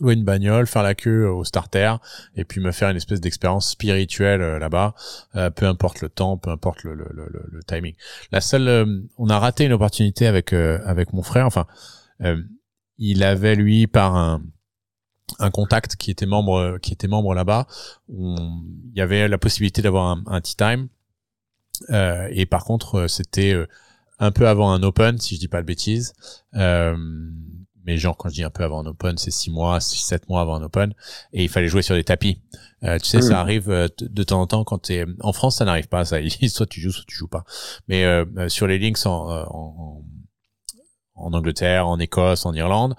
louer 0.00 0.14
une 0.14 0.24
bagnole, 0.24 0.66
faire 0.66 0.82
la 0.82 0.94
queue 0.94 1.28
au 1.28 1.44
starter 1.44 1.94
et 2.36 2.44
puis 2.44 2.60
me 2.60 2.72
faire 2.72 2.90
une 2.90 2.96
espèce 2.96 3.20
d'expérience 3.20 3.70
spirituelle 3.70 4.42
euh, 4.42 4.58
là-bas, 4.58 4.94
euh, 5.36 5.50
peu 5.50 5.66
importe 5.66 6.00
le 6.00 6.08
temps, 6.08 6.36
peu 6.36 6.50
importe 6.50 6.82
le, 6.82 6.94
le, 6.94 7.08
le, 7.12 7.44
le 7.50 7.62
timing. 7.62 7.94
La 8.32 8.40
seule, 8.40 8.68
euh, 8.68 9.00
on 9.18 9.28
a 9.28 9.38
raté 9.38 9.64
une 9.64 9.72
opportunité 9.72 10.26
avec 10.26 10.52
avec 10.52 11.12
mon 11.12 11.22
frère. 11.22 11.46
Enfin, 11.46 11.66
il 12.98 13.22
avait 13.22 13.54
lui 13.54 13.86
par 13.86 14.16
un 14.16 14.42
un 15.38 15.50
contact 15.50 15.96
qui 15.96 16.10
était 16.10 16.26
membre 16.26 16.78
qui 16.82 16.92
était 16.92 17.08
membre 17.08 17.34
là-bas. 17.34 17.66
Il 18.08 18.92
y 18.94 19.00
avait 19.00 19.26
la 19.26 19.38
possibilité 19.38 19.80
d'avoir 19.82 20.06
un, 20.06 20.22
un 20.26 20.40
tea 20.40 20.56
time 20.56 20.88
et 22.30 22.46
par 22.46 22.64
contre 22.64 23.06
c'était 23.08 23.56
un 24.18 24.30
peu 24.30 24.48
avant 24.48 24.70
un 24.72 24.82
open 24.82 25.18
si 25.18 25.34
je 25.34 25.40
dis 25.40 25.48
pas 25.48 25.60
de 25.60 25.66
bêtises. 25.66 26.12
Euh, 26.54 26.96
mais 27.84 27.96
genre 27.96 28.16
quand 28.16 28.28
je 28.28 28.34
dis 28.34 28.44
un 28.44 28.50
peu 28.50 28.64
avant 28.64 28.80
un 28.82 28.86
open, 28.86 29.18
c'est 29.18 29.30
six 29.30 29.50
mois, 29.50 29.80
six, 29.80 30.00
sept 30.00 30.28
mois 30.28 30.40
avant 30.40 30.56
un 30.56 30.62
open, 30.62 30.94
et 31.32 31.44
il 31.44 31.48
fallait 31.48 31.68
jouer 31.68 31.82
sur 31.82 31.94
des 31.94 32.04
tapis. 32.04 32.40
Euh, 32.82 32.98
tu 32.98 33.06
sais, 33.06 33.22
ça 33.22 33.40
arrive 33.40 33.70
euh, 33.70 33.88
de 34.00 34.22
temps 34.24 34.40
en 34.40 34.46
temps 34.46 34.64
quand 34.64 34.78
t'es 34.78 35.06
en 35.20 35.32
France, 35.32 35.56
ça 35.56 35.64
n'arrive 35.64 35.88
pas, 35.88 36.04
ça. 36.04 36.18
soit 36.48 36.66
tu 36.66 36.80
joues, 36.80 36.92
soit 36.92 37.04
tu 37.06 37.16
joues 37.16 37.28
pas. 37.28 37.44
Mais 37.88 38.04
euh, 38.04 38.24
euh 38.36 38.48
sur 38.48 38.66
les 38.66 38.78
links 38.78 39.06
en, 39.06 39.30
en, 39.30 40.04
en, 41.14 41.32
Angleterre, 41.32 41.88
en 41.88 41.98
Écosse, 41.98 42.44
en 42.44 42.52
Irlande, 42.52 42.94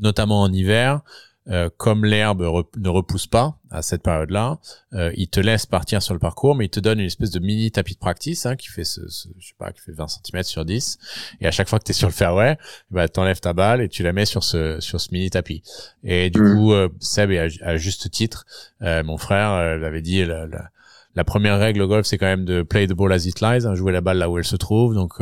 notamment 0.00 0.42
en 0.42 0.52
hiver, 0.52 1.02
euh, 1.48 1.70
comme 1.78 2.04
l'herbe 2.04 2.42
ne 2.76 2.88
repousse 2.88 3.26
pas 3.26 3.56
à 3.70 3.82
cette 3.82 4.02
période-là, 4.02 4.58
euh, 4.92 5.10
il 5.16 5.28
te 5.28 5.40
laisse 5.40 5.64
partir 5.64 6.02
sur 6.02 6.12
le 6.12 6.20
parcours, 6.20 6.54
mais 6.54 6.66
il 6.66 6.70
te 6.70 6.80
donne 6.80 7.00
une 7.00 7.06
espèce 7.06 7.30
de 7.30 7.40
mini 7.40 7.70
tapis 7.70 7.94
de 7.94 7.98
practice 7.98 8.44
hein, 8.44 8.56
qui 8.56 8.68
fait 8.68 8.84
ce, 8.84 9.00
je 9.38 9.46
sais 9.46 9.54
pas, 9.58 9.72
qui 9.72 9.80
fait 9.80 9.92
20 9.92 10.06
cm 10.08 10.42
sur 10.42 10.64
10. 10.64 10.98
Et 11.40 11.46
à 11.46 11.50
chaque 11.50 11.68
fois 11.68 11.78
que 11.78 11.84
tu 11.84 11.90
es 11.92 11.94
sur 11.94 12.08
le 12.08 12.12
fairway, 12.12 12.58
bah 12.90 13.08
t'enlèves 13.08 13.40
ta 13.40 13.54
balle 13.54 13.80
et 13.80 13.88
tu 13.88 14.02
la 14.02 14.12
mets 14.12 14.26
sur 14.26 14.44
ce 14.44 14.80
sur 14.80 15.00
ce 15.00 15.08
mini 15.12 15.30
tapis. 15.30 15.62
Et 16.04 16.28
du 16.28 16.42
mmh. 16.42 16.54
coup, 16.54 16.72
euh, 16.72 16.88
Seb, 17.00 17.30
à, 17.30 17.46
à, 17.66 17.76
juste 17.76 18.10
titre, 18.10 18.44
euh, 18.82 19.02
mon 19.02 19.16
frère 19.16 19.78
l'avait 19.78 20.02
dit. 20.02 20.24
La, 20.24 20.46
la, 20.46 20.70
la, 21.14 21.24
première 21.24 21.58
règle 21.58 21.80
au 21.82 21.88
golf, 21.88 22.06
c'est 22.06 22.18
quand 22.18 22.26
même 22.26 22.44
de 22.44 22.62
play 22.62 22.86
the 22.86 22.92
ball 22.92 23.12
as 23.12 23.24
it 23.26 23.40
lies, 23.40 23.66
hein, 23.66 23.74
jouer 23.74 23.92
la 23.92 24.02
balle 24.02 24.18
là 24.18 24.28
où 24.28 24.36
elle 24.36 24.44
se 24.44 24.56
trouve. 24.56 24.94
Donc 24.94 25.20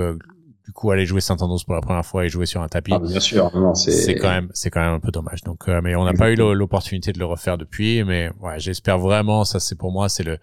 du 0.68 0.72
coup 0.72 0.90
aller 0.90 1.06
jouer 1.06 1.22
Saint-Andrews 1.22 1.60
pour 1.64 1.74
la 1.74 1.80
première 1.80 2.04
fois 2.04 2.26
et 2.26 2.28
jouer 2.28 2.44
sur 2.44 2.60
un 2.60 2.68
tapis. 2.68 2.92
Ah, 2.94 2.98
bien 2.98 3.20
sûr, 3.20 3.50
c'est 3.74 4.16
quand 4.16 4.28
même 4.28 4.50
c'est 4.52 4.68
quand 4.68 4.80
même 4.80 4.92
un 4.92 5.00
peu 5.00 5.10
dommage. 5.10 5.42
Donc 5.42 5.66
euh, 5.66 5.80
mais 5.82 5.96
on 5.96 6.04
n'a 6.04 6.12
pas 6.12 6.30
eu 6.30 6.34
l'opportunité 6.36 7.10
de 7.10 7.18
le 7.18 7.24
refaire 7.24 7.56
depuis 7.56 8.04
mais 8.04 8.30
ouais, 8.40 8.58
j'espère 8.58 8.98
vraiment 8.98 9.44
ça 9.44 9.60
c'est 9.60 9.76
pour 9.78 9.92
moi 9.92 10.10
c'est 10.10 10.24
le 10.24 10.36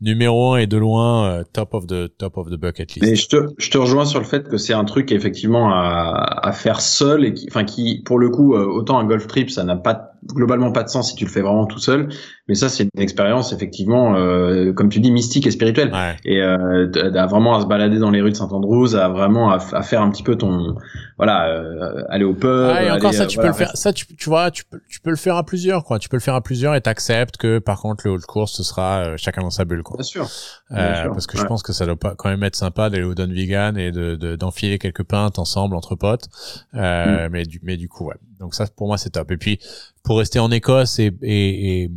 numéro 0.00 0.54
un 0.54 0.58
et 0.58 0.66
de 0.66 0.76
loin 0.76 1.26
euh, 1.26 1.44
top 1.52 1.74
of 1.74 1.86
the 1.86 2.08
top 2.16 2.38
of 2.38 2.48
the 2.48 2.56
bucket 2.56 2.94
list. 2.94 3.02
Mais 3.02 3.16
je 3.16 3.28
te, 3.28 3.36
je 3.58 3.70
te 3.70 3.78
rejoins 3.78 4.04
sur 4.04 4.18
le 4.18 4.24
fait 4.24 4.48
que 4.48 4.56
c'est 4.56 4.72
un 4.72 4.84
truc 4.84 5.12
effectivement 5.12 5.70
à, 5.72 6.40
à 6.42 6.52
faire 6.52 6.80
seul 6.80 7.24
et 7.24 7.34
qui 7.34 7.46
enfin 7.50 7.64
qui 7.64 8.02
pour 8.04 8.18
le 8.18 8.30
coup 8.30 8.54
euh, 8.54 8.64
autant 8.64 8.98
un 8.98 9.04
golf 9.04 9.26
trip 9.26 9.50
ça 9.50 9.64
n'a 9.64 9.76
pas 9.76 10.10
globalement 10.26 10.72
pas 10.72 10.82
de 10.82 10.88
sens 10.88 11.10
si 11.10 11.16
tu 11.16 11.24
le 11.24 11.30
fais 11.30 11.40
vraiment 11.40 11.66
tout 11.66 11.78
seul. 11.78 12.08
Mais 12.48 12.54
ça, 12.54 12.68
c'est 12.68 12.84
une 12.84 13.00
expérience 13.00 13.52
effectivement, 13.52 14.16
euh, 14.16 14.72
comme 14.72 14.88
tu 14.88 15.00
dis, 15.00 15.12
mystique 15.12 15.46
et 15.46 15.50
spirituelle. 15.50 15.92
Et 16.24 16.42
euh, 16.42 16.88
vraiment 17.28 17.56
à 17.56 17.62
se 17.62 17.66
balader 17.66 17.98
dans 17.98 18.10
les 18.10 18.20
rues 18.20 18.30
de 18.30 18.36
Saint-Andrews, 18.36 18.96
à 18.96 19.08
vraiment 19.08 19.50
à, 19.50 19.82
faire 19.82 20.02
un 20.02 20.10
petit 20.10 20.22
peu 20.22 20.36
ton, 20.36 20.74
voilà, 21.16 21.48
euh, 21.48 22.02
aller 22.08 22.24
au 22.24 22.34
pub. 22.34 22.50
Ah, 22.50 22.82
et 22.82 22.90
encore 22.90 23.14
ça, 23.14 23.26
tu 23.26 23.38
peux 23.38 23.46
le 23.46 23.52
faire. 23.52 23.70
Ça, 23.74 23.92
tu, 23.92 24.06
tu 24.16 24.28
vois, 24.28 24.50
tu 24.50 24.64
peux, 24.64 24.80
tu 24.88 25.00
peux 25.00 25.10
le 25.10 25.16
faire 25.16 25.36
à 25.36 25.44
plusieurs, 25.44 25.84
quoi. 25.84 25.98
Tu 25.98 26.08
peux 26.08 26.16
le 26.16 26.22
faire 26.22 26.34
à 26.34 26.40
plusieurs 26.40 26.74
et 26.74 26.80
t'acceptes 26.80 27.36
que 27.36 27.58
par 27.58 27.80
contre 27.80 28.06
le 28.06 28.14
haut 28.14 28.18
course, 28.26 28.52
ce 28.52 28.62
sera 28.62 29.04
euh, 29.04 29.14
chacun 29.16 29.42
dans 29.42 29.50
sa 29.50 29.64
bulle, 29.64 29.82
quoi. 29.82 29.89
Bien 29.94 30.02
sûr. 30.02 30.28
Euh, 30.72 31.08
parce 31.08 31.26
que 31.26 31.38
je 31.38 31.44
pense 31.44 31.62
que 31.62 31.72
ça 31.72 31.86
doit 31.86 31.96
pas 31.96 32.14
quand 32.14 32.28
même 32.28 32.42
être 32.42 32.56
sympa 32.56 32.90
d'aller 32.90 33.04
au 33.04 33.14
Don 33.14 33.28
Vegan 33.28 33.76
et 33.76 33.90
de 33.90 34.36
d'enfiler 34.36 34.78
quelques 34.78 35.04
pintes 35.04 35.38
ensemble 35.38 35.74
entre 35.74 35.94
potes. 35.94 36.28
Euh, 36.74 37.28
mm. 37.28 37.32
Mais 37.32 37.44
du 37.44 37.60
mais 37.62 37.76
du 37.76 37.88
coup, 37.88 38.06
ouais. 38.06 38.16
Donc 38.38 38.54
ça, 38.54 38.66
pour 38.66 38.86
moi, 38.86 38.98
c'est 38.98 39.10
top. 39.10 39.30
Et 39.30 39.36
puis 39.36 39.60
pour 40.02 40.18
rester 40.18 40.38
en 40.38 40.50
Écosse 40.50 40.98
et, 40.98 41.12
et, 41.22 41.82
et 41.82 41.90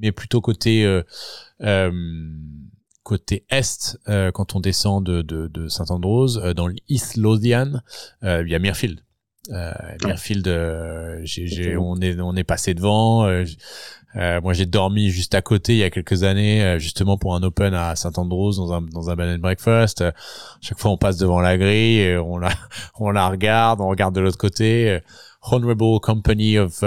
mais 0.00 0.12
plutôt 0.12 0.40
côté 0.40 0.84
euh, 0.84 1.02
euh, 1.62 1.90
côté 3.02 3.44
est 3.50 3.98
euh, 4.08 4.30
quand 4.30 4.54
on 4.54 4.60
descend 4.60 5.04
de, 5.04 5.22
de, 5.22 5.46
de 5.48 5.68
Saint 5.68 5.86
Andrews 5.90 6.38
euh, 6.38 6.54
dans 6.54 6.68
l'East 6.68 7.16
Lothian 7.16 7.80
il 8.22 8.48
y 8.48 8.54
a 8.54 8.58
Mirfield 8.58 9.00
euh, 9.50 9.72
Mirfield 10.04 10.44
j'ai, 11.24 11.76
on 11.76 11.96
est 11.96 12.20
on 12.20 12.36
est 12.36 12.44
passé 12.44 12.74
devant 12.74 13.26
moi 14.14 14.52
j'ai 14.52 14.66
dormi 14.66 15.10
juste 15.10 15.34
à 15.34 15.42
côté 15.42 15.72
il 15.72 15.78
y 15.78 15.84
a 15.84 15.90
quelques 15.90 16.24
années 16.24 16.76
justement 16.78 17.16
pour 17.16 17.34
un 17.34 17.42
open 17.42 17.72
à 17.74 17.96
Saint 17.96 18.12
Andrews 18.16 18.56
dans 18.56 18.72
un 18.72 18.82
dans 18.82 19.08
un 19.08 19.16
bed 19.16 19.36
and 19.36 19.40
breakfast 19.40 20.04
chaque 20.60 20.78
fois 20.78 20.90
on 20.90 20.98
passe 20.98 21.16
devant 21.16 21.40
la 21.40 21.56
grille 21.56 22.00
et 22.00 22.18
on 22.18 22.38
la 22.38 22.50
on 22.98 23.10
la 23.10 23.28
regarde 23.28 23.80
on 23.80 23.88
regarde 23.88 24.14
de 24.14 24.20
l'autre 24.20 24.38
côté 24.38 25.00
Honorable 25.42 26.00
Company 26.00 26.58
of 26.58 26.84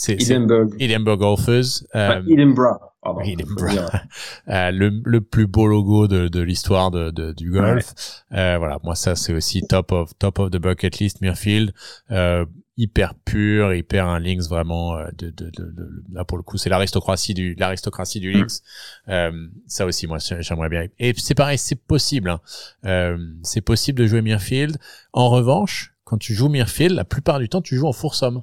c'est 0.00 0.14
Edinburgh. 0.14 0.74
Edinburgh 0.78 1.18
Golfers. 1.18 1.84
Euh, 1.94 2.22
Edinburgh. 2.26 2.80
euh, 4.48 4.70
le, 4.70 5.00
le 5.04 5.20
plus 5.20 5.46
beau 5.46 5.66
logo 5.66 6.06
de, 6.06 6.28
de 6.28 6.40
l'histoire 6.40 6.90
de, 6.90 7.10
de, 7.10 7.32
du 7.32 7.50
golf. 7.50 7.94
Euh, 8.32 8.58
voilà, 8.58 8.78
moi 8.82 8.94
ça 8.94 9.16
c'est 9.16 9.32
aussi 9.32 9.62
top 9.62 9.92
of 9.92 10.10
top 10.18 10.38
of 10.38 10.50
the 10.50 10.58
bucket 10.58 10.98
list 10.98 11.20
Mirfield. 11.20 11.72
Euh, 12.10 12.44
hyper 12.76 13.14
pur, 13.14 13.74
hyper 13.74 14.06
un 14.06 14.18
links 14.18 14.48
vraiment 14.48 14.96
euh, 14.96 15.06
de, 15.18 15.28
de, 15.30 15.50
de, 15.50 16.04
là 16.12 16.24
pour 16.24 16.38
le 16.38 16.42
coup 16.42 16.56
c'est 16.56 16.70
l'aristocratie 16.70 17.34
du 17.34 17.54
l'aristocratie 17.54 18.20
du 18.20 18.32
links. 18.32 18.60
Mm. 19.06 19.10
Euh, 19.10 19.46
ça 19.66 19.86
aussi 19.86 20.06
moi 20.06 20.18
j'aimerais 20.18 20.68
bien. 20.68 20.86
Et 20.98 21.12
c'est 21.16 21.34
pareil, 21.34 21.58
c'est 21.58 21.76
possible. 21.76 22.30
Hein. 22.30 22.40
Euh, 22.84 23.18
c'est 23.42 23.60
possible 23.60 23.98
de 23.98 24.06
jouer 24.06 24.22
Mirfield. 24.22 24.78
En 25.12 25.28
revanche, 25.28 25.94
quand 26.04 26.18
tu 26.18 26.34
joues 26.34 26.48
Mirfield, 26.48 26.94
la 26.94 27.04
plupart 27.04 27.38
du 27.38 27.48
temps 27.48 27.62
tu 27.62 27.76
joues 27.76 27.88
en 27.88 27.92
somme 27.92 28.42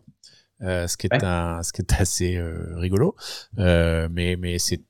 euh, 0.62 0.88
ce 0.88 0.98
qui 0.98 1.08
est 1.08 1.24
un, 1.24 1.62
ce 1.64 1.72
qui 1.74 1.82
est 1.82 1.94
assez 2.00 2.38
euh, 2.38 2.76
rigolo, 2.76 3.16
euh, 3.60 4.08
mais 4.12 4.36
mais 4.38 4.60
c'est 4.60 4.82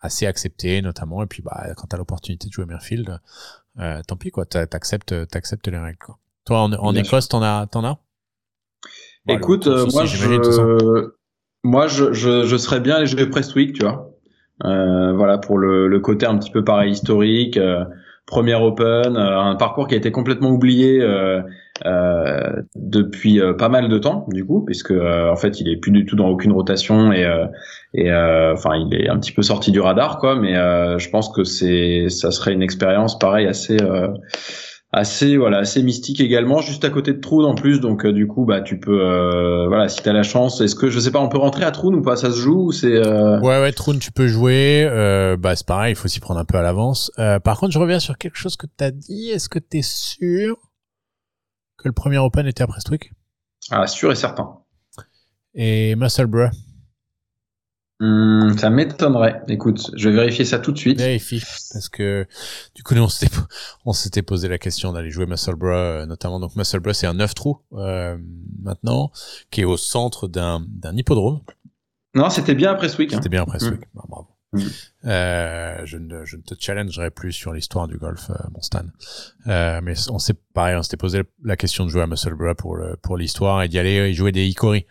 assez 0.00 0.26
accepté 0.26 0.82
notamment 0.82 1.22
et 1.22 1.26
puis 1.26 1.42
bah 1.42 1.68
quand 1.76 1.86
t'as 1.88 1.96
l'opportunité 1.96 2.48
de 2.48 2.52
jouer 2.52 2.66
Mirfield, 2.66 3.18
euh, 3.78 4.00
tant 4.06 4.16
pis 4.16 4.30
quoi, 4.30 4.46
t'acceptes 4.46 5.28
t'acceptes 5.28 5.68
les 5.68 5.78
règles 5.78 5.98
quoi. 5.98 6.18
Toi 6.44 6.60
en, 6.60 6.72
en 6.72 6.94
Écosse 6.94 7.28
t'en 7.28 7.42
as 7.42 7.66
t'en 7.66 7.84
as? 7.84 7.98
Écoute, 9.28 9.66
moi 9.66 10.04
je 10.04 11.10
Moi, 11.64 11.88
je, 11.88 12.12
je, 12.12 12.46
je 12.46 12.56
serais 12.56 12.78
bien 12.78 13.00
les 13.00 13.06
jeux 13.06 13.28
Prestwick, 13.28 13.72
tu 13.72 13.82
vois. 13.82 14.12
Euh, 14.64 15.12
voilà 15.14 15.36
pour 15.38 15.58
le, 15.58 15.88
le, 15.88 16.00
côté 16.00 16.24
un 16.24 16.38
petit 16.38 16.52
peu 16.52 16.62
pareil 16.64 16.92
historique. 16.92 17.56
Euh, 17.56 17.84
premier 18.24 18.54
Open, 18.54 19.16
euh, 19.16 19.40
un 19.40 19.56
parcours 19.56 19.86
qui 19.88 19.94
a 19.94 19.96
été 19.98 20.10
complètement 20.12 20.50
oublié 20.50 21.00
euh, 21.00 21.42
euh, 21.84 22.62
depuis 22.74 23.40
pas 23.58 23.68
mal 23.68 23.88
de 23.88 23.98
temps 23.98 24.26
du 24.28 24.44
coup, 24.46 24.64
puisque 24.64 24.92
en 24.92 25.36
fait 25.36 25.60
il 25.60 25.68
est 25.68 25.76
plus 25.76 25.92
du 25.92 26.06
tout 26.06 26.16
dans 26.16 26.28
aucune 26.28 26.52
rotation 26.52 27.12
et, 27.12 27.26
et 27.94 28.12
enfin 28.12 28.76
il 28.76 28.94
est 28.94 29.08
un 29.08 29.18
petit 29.18 29.32
peu 29.32 29.42
sorti 29.42 29.72
du 29.72 29.80
radar 29.80 30.18
quoi. 30.18 30.36
Mais 30.36 30.54
je 30.54 31.10
pense 31.10 31.28
que 31.28 31.44
c'est 31.44 32.08
ça 32.08 32.30
serait 32.30 32.52
une 32.52 32.62
expérience 32.62 33.18
pareil 33.18 33.46
assez 33.46 33.76
assez 34.92 35.36
voilà 35.36 35.58
assez 35.58 35.82
mystique 35.82 36.20
également 36.20 36.60
juste 36.60 36.84
à 36.84 36.90
côté 36.90 37.12
de 37.12 37.20
Troon 37.20 37.44
en 37.44 37.54
plus. 37.54 37.80
Donc 37.80 38.06
euh, 38.06 38.12
du 38.12 38.26
coup 38.26 38.46
bah 38.46 38.62
tu 38.62 38.78
peux 38.78 38.98
euh, 38.98 39.66
voilà 39.66 39.88
si 39.88 40.00
t'as 40.02 40.12
la 40.12 40.22
chance 40.22 40.60
est-ce 40.60 40.74
que 40.74 40.88
je 40.88 40.98
sais 41.00 41.10
pas 41.10 41.20
on 41.20 41.28
peut 41.28 41.38
rentrer 41.38 41.64
à 41.64 41.70
Troon 41.70 41.92
ou 41.92 42.02
pas? 42.02 42.16
Ça 42.16 42.30
se 42.30 42.38
joue 42.38 42.68
ou 42.68 42.72
c'est 42.72 42.94
euh... 42.94 43.38
ouais 43.40 43.60
ouais 43.60 43.72
Troon 43.72 43.98
tu 43.98 44.12
peux 44.12 44.28
jouer. 44.28 44.88
Euh, 44.88 45.36
bah 45.36 45.54
c'est 45.54 45.66
pareil 45.66 45.92
il 45.92 45.96
faut 45.96 46.08
s'y 46.08 46.20
prendre 46.20 46.40
un 46.40 46.44
peu 46.44 46.56
à 46.56 46.62
l'avance. 46.62 47.10
Par 47.44 47.58
contre 47.58 47.72
je 47.72 47.78
reviens 47.78 47.98
sur 47.98 48.16
quelque 48.16 48.38
chose 48.38 48.56
que 48.56 48.66
t'as 48.74 48.90
dit. 48.90 49.30
Est-ce 49.30 49.48
que 49.48 49.58
t'es 49.58 49.82
sûr 49.82 50.56
que 51.76 51.88
le 51.88 51.92
premier 51.92 52.18
Open 52.18 52.46
était 52.46 52.62
à 52.62 52.66
Prestwick 52.66 53.12
ah 53.70 53.86
sûr 53.86 54.12
et 54.12 54.16
certain 54.16 54.58
et 55.54 55.94
Musselburgh 55.96 56.50
Hmm, 57.98 58.58
ça 58.58 58.68
m'étonnerait. 58.68 59.42
Écoute, 59.48 59.90
je 59.96 60.10
vais 60.10 60.16
vérifier 60.16 60.44
ça 60.44 60.58
tout 60.58 60.70
de 60.70 60.76
suite. 60.76 60.98
Vérifie, 60.98 61.42
parce 61.72 61.88
que 61.88 62.26
du 62.74 62.82
coup, 62.82 62.94
nous, 62.94 63.02
on 63.02 63.08
s'était, 63.08 63.34
on 63.86 63.92
s'était 63.94 64.22
posé 64.22 64.48
la 64.48 64.58
question 64.58 64.92
d'aller 64.92 65.10
jouer 65.10 65.24
Musselburgh, 65.24 65.72
euh, 65.72 66.06
notamment. 66.06 66.38
Donc, 66.38 66.56
Musselburgh, 66.56 66.94
c'est 66.94 67.06
un 67.06 67.14
neuf 67.14 67.34
trous 67.34 67.62
euh, 67.72 68.18
maintenant, 68.62 69.10
qui 69.50 69.62
est 69.62 69.64
au 69.64 69.78
centre 69.78 70.28
d'un, 70.28 70.62
d'un 70.68 70.94
hippodrome. 70.94 71.40
Non, 72.14 72.28
c'était 72.28 72.54
bien 72.54 72.70
après 72.70 72.90
ce 72.90 72.98
week. 72.98 73.12
Hein. 73.12 73.16
C'était 73.16 73.30
bien 73.30 73.42
après 73.42 73.60
ce 73.60 73.70
week. 73.70 73.80
Bah, 73.94 74.04
bravo. 74.06 74.28
Euh, 75.06 75.82
je, 75.84 75.98
ne, 75.98 76.24
je 76.24 76.36
ne 76.36 76.42
te 76.42 76.54
challengerai 76.58 77.10
plus 77.10 77.32
sur 77.32 77.52
l'histoire 77.52 77.86
du 77.86 77.96
golf, 77.96 78.30
euh, 78.30 78.34
mon 78.52 78.60
Stan. 78.60 78.82
Euh, 79.46 79.80
mais 79.82 79.94
on 80.10 80.18
s'est 80.18 80.34
pareil, 80.52 80.74
on 80.76 80.82
s'était 80.82 80.96
posé 80.96 81.22
la 81.44 81.56
question 81.56 81.84
de 81.84 81.90
jouer 81.90 82.02
à 82.02 82.06
Musselburgh 82.06 82.56
pour 82.56 82.76
le, 82.76 82.96
pour 82.96 83.16
l'histoire 83.16 83.62
et 83.62 83.68
d'y 83.68 83.78
aller 83.78 84.10
y 84.10 84.14
jouer 84.14 84.32
des 84.32 84.46
Hickory. 84.46 84.86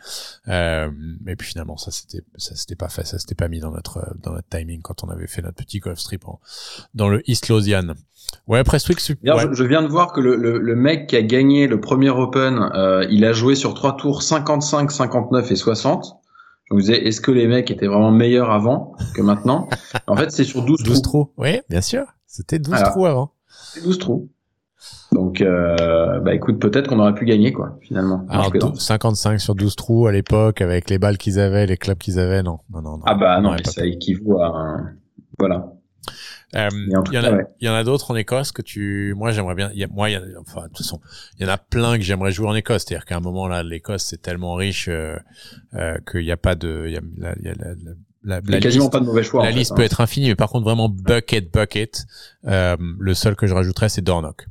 Euh, 0.48 0.90
mais 1.22 1.36
puis 1.36 1.50
finalement, 1.50 1.76
ça 1.76 1.92
c'était 1.92 2.22
ça 2.38 2.56
c'était 2.56 2.76
pas 2.76 2.88
fait, 2.88 3.06
ça 3.06 3.20
s'était 3.20 3.36
pas 3.36 3.50
mis 3.50 3.60
dans 3.60 3.72
notre 3.72 4.16
dans 4.22 4.32
notre 4.32 4.48
timing 4.48 4.82
quand 4.82 5.04
on 5.04 5.10
avait 5.10 5.28
fait 5.28 5.42
notre 5.42 5.58
petit 5.58 5.80
golf 5.80 6.00
strip 6.00 6.28
en, 6.28 6.40
dans 6.94 7.10
le 7.10 7.22
East 7.30 7.50
Lothian. 7.50 7.96
Ouais, 8.48 8.64
Prestwick. 8.64 9.00
Ouais. 9.00 9.16
Je, 9.40 9.54
je, 9.54 9.64
viens 9.64 9.82
de 9.82 9.88
voir 9.88 10.14
que 10.14 10.22
le, 10.22 10.36
le, 10.36 10.58
le, 10.60 10.76
mec 10.76 11.08
qui 11.08 11.16
a 11.16 11.22
gagné 11.22 11.68
le 11.68 11.80
premier 11.80 12.10
Open, 12.10 12.60
euh, 12.74 13.06
il 13.10 13.26
a 13.26 13.34
joué 13.34 13.56
sur 13.56 13.74
trois 13.74 13.98
tours 13.98 14.24
55, 14.24 14.92
59 14.92 15.52
et 15.52 15.56
60. 15.56 16.18
Je 16.66 16.74
vous 16.74 16.80
disais, 16.80 17.06
est-ce 17.06 17.22
que 17.22 17.32
les 17.32 17.48
mecs 17.48 17.70
étaient 17.70 17.88
vraiment 17.88 18.12
meilleurs 18.12 18.50
avant 18.50 18.96
que 19.14 19.22
maintenant 19.22 19.70
En 20.08 20.16
fait, 20.16 20.32
c'est 20.32 20.44
sur 20.44 20.64
12, 20.64 20.84
12 20.84 21.02
trous. 21.02 21.32
Oui, 21.38 21.62
bien 21.70 21.82
sûr. 21.82 22.06
C'était 22.26 22.60
12 22.60 22.76
trous 22.92 23.06
avant. 23.06 23.32
C'est 23.48 23.84
12 23.84 24.00
trous. 24.00 24.30
Donc, 25.12 25.42
euh, 25.42 26.20
bah 26.20 26.34
écoute, 26.34 26.60
peut-être 26.60 26.88
qu'on 26.88 27.00
aurait 27.00 27.14
pu 27.14 27.26
gagner, 27.26 27.54
quoi, 27.54 27.78
finalement. 27.82 28.26
Alors, 28.30 28.52
55 28.78 29.40
sur 29.40 29.56
12 29.56 29.76
trous 29.76 30.08
à 30.08 30.12
l'époque, 30.12 30.62
avec 30.62 30.90
les 30.90 31.00
balles 31.00 31.18
qu'ils 31.18 31.40
avaient, 31.40 31.66
les 31.66 31.78
clubs 31.78 31.98
qu'ils 31.98 32.20
avaient, 32.20 32.44
non. 32.44 32.60
non, 32.72 32.82
non, 32.82 32.98
non 32.98 33.04
ah 33.06 33.16
bah 33.16 33.40
non, 33.42 33.56
ça 33.64 33.86
équivaut 33.86 34.42
à 34.42 34.48
un... 34.48 34.92
Voilà. 35.40 35.75
Euh, 36.56 36.70
il 36.72 37.14
y, 37.14 37.18
en 37.18 37.24
a, 37.24 37.42
y 37.60 37.68
en 37.68 37.74
a 37.74 37.84
d'autres 37.84 38.12
en 38.12 38.16
Écosse 38.16 38.52
que 38.52 38.62
tu, 38.62 39.14
moi 39.18 39.32
j'aimerais 39.32 39.56
bien. 39.56 39.72
Y 39.74 39.84
a, 39.84 39.88
moi, 39.88 40.10
y 40.10 40.16
a, 40.16 40.22
enfin 40.40 40.64
de 40.64 40.68
toute 40.68 40.78
façon, 40.78 41.02
il 41.38 41.46
y 41.46 41.50
en 41.50 41.52
a 41.52 41.58
plein 41.58 41.98
que 41.98 42.04
j'aimerais 42.04 42.32
jouer 42.32 42.48
en 42.48 42.56
Écosse. 42.56 42.86
C'est-à-dire 42.86 43.06
qu'à 43.06 43.18
un 43.18 43.22
moment 43.22 43.48
là, 43.48 43.64
l'Écosse 43.64 44.04
c'est 44.04 44.22
tellement 44.22 44.54
riche 44.54 44.88
euh, 44.88 45.18
euh, 45.74 45.98
qu'il 46.10 46.22
n'y 46.22 46.32
a 46.32 46.38
pas 46.38 46.56
de, 46.56 46.86
il 46.88 46.94
y 46.94 46.98
a, 46.98 47.02
la, 47.18 47.36
y 47.42 47.50
a 47.50 47.54
la, 47.56 47.74
la, 48.24 48.42
la, 48.46 48.60
quasiment 48.60 48.90
pas 48.90 49.00
de 49.00 49.06
mauvais 49.06 49.24
choix. 49.24 49.44
La 49.44 49.52
liste 49.52 49.76
peut 49.76 49.82
hein. 49.82 49.86
être 49.86 50.02
infinie, 50.02 50.28
mais 50.28 50.36
par 50.36 50.50
contre 50.50 50.66
vraiment 50.66 50.90
bucket 50.90 51.52
bucket. 51.52 52.06
Euh, 52.46 52.78
le 53.00 53.14
seul 53.14 53.36
que 53.36 53.48
je 53.48 53.54
rajouterais 53.54 53.90
c'est 53.90 54.02
Dornock. 54.02 54.48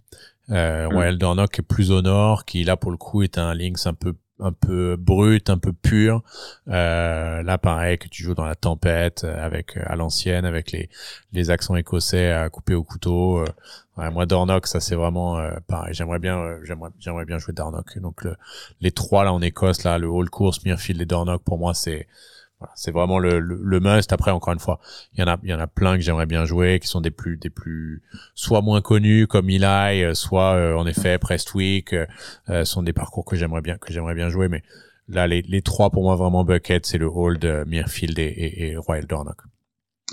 Euh. 0.51 0.89
Royal 0.89 1.17
Dornock 1.17 1.59
est 1.59 1.63
plus 1.63 1.91
au 1.91 2.03
nord, 2.03 2.45
qui 2.45 2.65
là 2.65 2.77
pour 2.77 2.91
le 2.91 2.97
coup 2.97 3.23
est 3.23 3.39
un 3.39 3.55
links 3.55 3.87
un 3.87 3.95
peu 3.95 4.15
un 4.41 4.53
peu 4.53 4.97
brut, 4.97 5.49
un 5.51 5.59
peu 5.59 5.73
pur. 5.73 6.23
Euh, 6.69 7.43
là, 7.43 7.59
pareil, 7.59 7.99
que 7.99 8.09
tu 8.09 8.23
joues 8.23 8.35
dans 8.35 8.45
la 8.45 8.55
tempête, 8.55 9.25
euh, 9.25 9.45
avec 9.45 9.77
euh, 9.77 9.83
à 9.87 9.97
l'ancienne, 9.97 10.45
avec 10.45 10.73
les 10.73 10.89
les 11.33 11.51
accents 11.51 11.77
écossais 11.77 12.31
à 12.31 12.49
couper 12.51 12.75
au 12.75 12.83
couteau. 12.83 13.39
Euh, 13.39 13.47
ouais, 13.97 14.11
moi, 14.11 14.27
Dornock, 14.27 14.67
ça 14.67 14.81
c'est 14.81 14.97
vraiment 14.97 15.39
pareil. 15.67 15.95
J'aimerais 15.95 16.19
bien, 16.19 16.59
j'aimerais 16.63 16.91
j'aimerais 16.99 17.25
bien 17.25 17.39
jouer 17.39 17.55
Dornock. 17.55 17.99
Donc 17.99 18.25
le, 18.25 18.37
les 18.81 18.93
trois 18.93 19.25
là 19.25 19.33
en 19.33 19.41
Écosse, 19.43 19.85
là, 19.85 19.99
le 19.99 20.09
Hall 20.09 20.31
Course, 20.31 20.65
Mirfield 20.65 21.01
et 21.01 21.07
Dornock, 21.07 21.43
pour 21.43 21.59
moi, 21.59 21.75
c'est 21.75 22.07
c'est 22.75 22.91
vraiment 22.91 23.19
le, 23.19 23.41
le, 23.41 23.81
must. 23.81 24.13
Après, 24.13 24.31
encore 24.31 24.53
une 24.53 24.59
fois, 24.59 24.81
il 25.13 25.21
y 25.21 25.23
en 25.23 25.27
a, 25.27 25.39
il 25.43 25.51
y 25.51 25.55
en 25.55 25.59
a 25.61 25.67
plein 25.67 25.97
que 25.97 26.03
j'aimerais 26.03 26.27
bien 26.27 26.45
jouer, 26.45 26.79
qui 26.81 26.89
sont 26.89 27.01
des 27.01 27.11
plus, 27.11 27.37
des 27.37 27.51
plus, 27.51 28.03
soit 28.35 28.63
moins 28.63 28.81
connus 28.81 29.27
comme 29.27 29.51
Eli, 29.51 30.03
euh, 30.03 30.15
soit 30.15 30.55
euh, 30.55 30.75
en 30.75 30.87
effet 30.87 31.19
Prestwick, 31.19 31.95
euh, 31.95 32.65
sont 32.65 32.83
des 32.83 32.93
parcours 32.93 33.25
que 33.25 33.37
j'aimerais 33.37 33.61
bien, 33.61 33.77
que 33.79 33.93
j'aimerais 33.93 34.15
bien 34.15 34.29
jouer. 34.29 34.49
Mais 34.49 34.63
là, 35.09 35.27
les, 35.27 35.43
les 35.43 35.63
trois 35.63 35.91
pour 35.91 36.03
moi 36.03 36.17
vraiment 36.17 36.45
bucket, 36.45 36.87
c'est 36.87 36.99
le 36.99 37.07
Hold, 37.07 37.65
Mirfield 37.67 38.19
et, 38.19 38.71
et, 38.71 38.77
Royal 38.77 39.07
Dornock. 39.07 39.43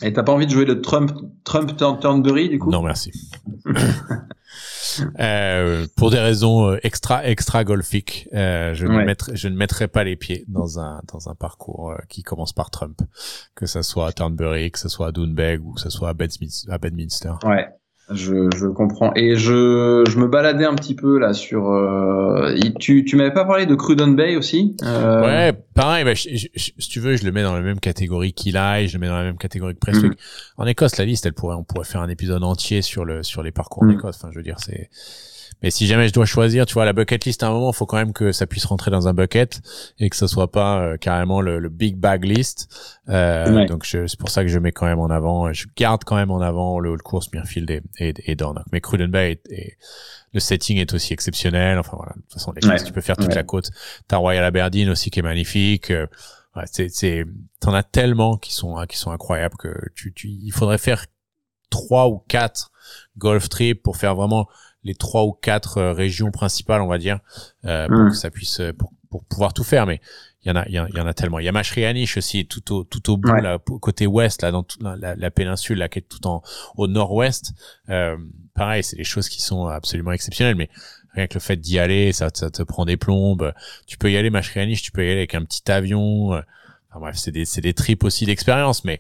Et 0.02 0.14
t'as 0.14 0.24
pas 0.24 0.32
envie 0.32 0.46
de 0.46 0.52
jouer 0.52 0.66
le 0.66 0.82
Trump, 0.82 1.12
Trump 1.44 1.76
Turnberry 1.78 2.50
du 2.50 2.60
coup? 2.60 2.72
Non, 2.72 2.82
merci. 2.82 3.12
Euh, 5.20 5.88
pour 5.96 6.12
des 6.12 6.20
raisons 6.20 6.72
euh, 6.72 6.80
extra 6.84 7.26
extra 7.26 7.64
golfiques, 7.64 8.28
euh, 8.34 8.74
je 8.74 8.86
ne 8.86 9.04
mettrai 9.04 9.36
je 9.36 9.48
ne 9.48 9.56
mettrai 9.56 9.88
pas 9.88 10.04
les 10.04 10.16
pieds 10.16 10.44
dans 10.48 10.80
un 10.80 11.02
dans 11.12 11.30
un 11.30 11.36
parcours 11.36 11.92
euh, 11.92 11.98
qui 12.10 12.24
commence 12.24 12.54
par 12.54 12.70
Trump, 12.72 13.00
que 13.56 13.66
ça 13.66 13.84
soit 13.84 14.08
à 14.08 14.12
Turnberry, 14.12 14.72
que 14.72 14.80
ce 14.80 14.90
soit 14.90 15.08
à 15.08 15.12
Doonbeg 15.12 15.66
ou 15.66 15.74
que 15.74 15.82
ce 15.82 15.90
soit 15.90 16.10
à 16.10 16.14
Bedminster. 16.14 16.72
À 16.72 16.78
Bedminster. 16.78 17.34
Ouais. 17.44 17.68
Je, 18.14 18.50
je 18.56 18.68
comprends. 18.68 19.12
Et 19.16 19.36
je, 19.36 20.04
je 20.10 20.18
me 20.18 20.28
baladais 20.28 20.66
un 20.66 20.76
petit 20.76 20.96
peu 20.96 21.20
là 21.20 21.34
sur. 21.34 21.70
Euh, 21.72 22.56
tu 22.80 23.06
tu 23.06 23.16
m'avais 23.16 23.34
pas 23.34 23.46
parlé 23.46 23.66
de 23.66 23.76
Cruden 23.76 24.16
Bay 24.16 24.36
aussi 24.36 24.76
euh... 24.84 25.22
Ouais, 25.22 25.54
pareil. 25.74 26.04
Bah, 26.04 26.16
si 26.16 26.50
tu 26.90 27.00
veux, 27.00 27.16
je 27.16 27.26
le 27.26 27.32
mets 27.32 27.44
dans 27.44 27.54
la 27.54 27.62
même 27.62 27.80
catégorie 27.80 28.34
qu'Eli, 28.34 28.88
je 28.88 28.94
le 28.94 29.00
mets 29.00 29.08
dans 29.08 29.18
la 29.18 29.24
même 29.24 29.38
catégorie 29.38 29.74
que 29.74 29.80
Prestwick. 29.80 30.12
Mhm. 30.12 30.18
En 30.58 30.66
Écosse, 30.66 30.98
la 30.98 31.06
liste, 31.06 31.26
elle 31.26 31.34
pourrait, 31.34 31.56
on 31.56 31.64
pourrait 31.64 31.86
faire 31.86 32.02
un 32.02 32.10
épisode 32.10 32.44
entier 32.44 32.82
sur 32.82 33.06
le 33.06 33.24
sur 33.24 33.44
les 33.44 33.52
parcours 33.52 33.84
en 33.84 33.88
mhm. 33.88 33.94
Écosse. 33.94 34.18
Enfin, 34.18 34.30
je 34.32 34.38
veux 34.38 34.44
dire, 34.44 34.58
c'est 34.60 34.90
mais 35.62 35.70
si 35.72 35.88
jamais 35.88 36.08
je 36.08 36.14
dois 36.14 36.26
choisir, 36.26 36.66
tu 36.66 36.74
vois, 36.74 36.86
la 36.86 36.94
bucket 36.94 37.26
list 37.26 37.44
à 37.44 37.48
un 37.48 37.52
moment, 37.52 37.72
il 37.72 37.76
faut 37.76 37.86
quand 37.86 37.98
même 37.98 38.14
que 38.14 38.32
ça 38.32 38.48
puisse 38.48 38.66
rentrer 38.66 38.90
dans 38.90 39.08
un 39.08 39.14
bucket 39.14 39.62
et 40.00 40.10
que 40.10 40.16
ce 40.16 40.28
soit 40.28 40.52
pas 40.52 40.80
euh, 40.80 40.98
carrément 40.98 41.42
le, 41.42 41.60
le, 41.60 41.70
big 41.70 41.98
bag 41.98 42.24
list. 42.24 42.68
Euh, 43.10 43.68
Donc 43.68 43.86
c'est 43.86 44.18
pour 44.18 44.30
ça 44.30 44.44
que 44.44 44.50
je 44.50 44.58
mets 44.60 44.72
quand 44.72 44.86
même 44.86 45.00
en 45.00 45.10
avant, 45.10 45.54
je 45.54 45.68
garde 45.76 46.04
quand 46.04 46.16
même 46.16 46.32
en 46.32 46.42
avant 46.42 46.80
le 46.80 46.90
Hall 46.90 47.02
Course, 47.02 47.32
Mirfield 47.32 47.70
et, 47.70 47.82
et, 48.00 48.14
et 48.26 48.36
Dornock. 48.36 48.66
Mais 48.72 48.82
Cruden 48.82 49.12
Bay 49.12 49.40
et, 49.50 49.78
le 50.34 50.40
setting 50.40 50.78
est 50.78 50.94
aussi 50.94 51.14
exceptionnel. 51.14 51.78
Enfin 51.78 51.98
voilà, 51.98 52.14
de 52.16 52.22
toute 52.22 52.34
façon, 52.34 52.54
les 52.54 52.62
choses, 52.62 52.84
tu 52.84 52.94
peux 52.94 53.02
faire 53.02 53.18
toute 53.18 53.36
la 53.36 53.44
côte. 53.44 53.70
T'as 54.08 54.18
Royal 54.18 54.44
Aberdeen 54.44 54.90
aussi 54.90 55.10
qui 55.12 55.20
est 55.20 55.24
magnifique. 55.24 55.92
Euh, 55.92 56.08
ouais, 56.56 56.64
c'est, 56.72 56.90
c'est, 56.90 57.26
t'en 57.60 57.74
as 57.74 57.84
tellement 57.84 58.38
qui 58.38 58.54
sont, 58.54 58.78
qui 58.88 58.98
sont 58.98 59.12
incroyables 59.12 59.58
que 59.58 59.76
tu, 59.94 60.14
tu, 60.14 60.30
il 60.30 60.52
faudrait 60.52 60.78
faire 60.78 61.06
trois 61.70 62.08
ou 62.08 62.20
quatre 62.28 62.72
golf 63.18 63.50
trips 63.50 63.82
pour 63.82 63.98
faire 63.98 64.16
vraiment 64.16 64.48
les 64.84 64.96
trois 64.96 65.24
ou 65.26 65.34
quatre 65.34 65.78
euh, 65.78 65.94
régions 65.94 66.32
principales, 66.32 66.82
on 66.82 66.88
va 66.88 66.98
dire, 66.98 67.20
euh, 67.66 67.88
pour 67.88 67.98
hmm. 67.98 68.10
que 68.10 68.16
ça 68.16 68.32
puisse, 68.32 68.60
euh, 68.60 68.74
pour, 68.74 68.92
pour 69.10 69.24
pouvoir 69.26 69.54
tout 69.54 69.64
faire. 69.64 69.86
Mais 69.86 70.02
il 70.44 70.50
y 70.50 70.52
en 70.52 70.56
a, 70.56 70.66
il 70.68 70.74
y, 70.74 70.80
en 70.80 71.08
a 71.08 71.14
tellement. 71.14 71.40
Il 71.40 71.46
y 71.46 71.50
a 71.50 71.52
Mashrianish 71.52 72.18
aussi, 72.18 72.48
tout 72.48 72.74
au, 72.74 72.84
tout 72.84 73.12
au 73.12 73.18
bout, 73.18 73.34
là, 73.34 73.60
côté 73.60 74.08
ouest, 74.08 74.42
là, 74.42 74.52
dans 74.52 74.66
la, 74.80 75.16
la, 75.16 75.32
péninsule, 75.32 75.78
là, 75.78 75.88
qui 75.88 76.00
est 76.00 76.02
tout 76.08 76.26
en, 76.26 76.42
au 76.78 76.88
nord-ouest. 76.88 77.54
Euh, 77.90 78.18
pareil, 78.56 78.84
c'est 78.84 78.96
des 78.96 79.04
choses 79.04 79.30
qui 79.30 79.42
sont 79.42 79.68
absolument 79.68 80.12
exceptionnelles, 80.14 80.56
mais 80.56 80.70
rien 81.14 81.28
que 81.28 81.36
le 81.36 81.40
fait 81.40 81.58
d'y 81.58 81.78
aller, 81.78 82.12
ça, 82.12 82.30
ça 82.34 82.50
te 82.50 82.64
prend 82.64 82.86
des 82.86 82.98
plombes. 82.98 83.54
Tu 83.86 84.00
peux 84.00 84.12
y 84.12 84.18
aller, 84.18 84.32
Mashrianish, 84.32 84.82
tu 84.82 84.92
peux 84.92 85.04
y 85.04 85.08
aller 85.08 85.18
avec 85.18 85.36
un 85.36 85.46
petit 85.46 85.70
avion. 85.72 86.32
Enfin 86.32 87.00
bref, 87.00 87.18
c'est 87.18 87.32
des, 87.32 87.46
c'est 87.46 87.62
des 87.62 87.76
trips 87.76 88.04
aussi 88.04 88.26
d'expérience, 88.26 88.84
mais 88.84 89.00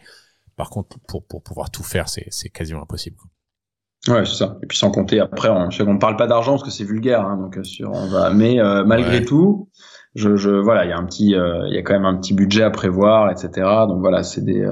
par 0.56 0.70
contre, 0.70 1.00
pour, 1.08 1.26
pour 1.26 1.42
pouvoir 1.42 1.72
tout 1.72 1.84
faire, 1.84 2.08
c'est, 2.08 2.28
c'est 2.30 2.50
quasiment 2.50 2.84
impossible. 2.84 3.16
Quoi. 3.16 3.32
Ouais, 4.08 4.26
c'est 4.26 4.36
ça. 4.36 4.58
Et 4.64 4.66
puis 4.66 4.78
sans 4.78 4.90
compter 4.90 5.20
après, 5.20 5.50
on 5.50 5.68
ne 5.68 6.00
parle 6.00 6.18
pas 6.18 6.28
d'argent 6.28 6.54
parce 6.54 6.64
que 6.64 6.72
c'est 6.72 6.84
vulgaire, 6.84 7.22
hein, 7.22 7.38
donc 7.38 7.58
euh, 7.58 7.64
sur 7.64 7.92
on 7.92 8.08
va. 8.08 8.32
Mais 8.32 8.60
euh, 8.60 8.84
malgré 8.84 9.24
tout, 9.24 9.70
je, 10.16 10.36
je 10.38 10.50
voilà, 10.50 10.86
il 10.86 10.90
y 10.90 10.94
a 10.94 10.98
un 10.98 11.06
petit, 11.06 11.36
euh, 11.36 11.68
il 11.68 11.76
y 11.76 11.78
a 11.78 11.84
quand 11.84 11.94
même 11.94 12.06
un 12.06 12.18
petit 12.18 12.34
budget 12.34 12.64
à 12.64 12.72
prévoir, 12.72 13.30
etc. 13.30 13.50
Donc 13.88 14.00
voilà, 14.00 14.24
c'est 14.24 14.44
des, 14.44 14.68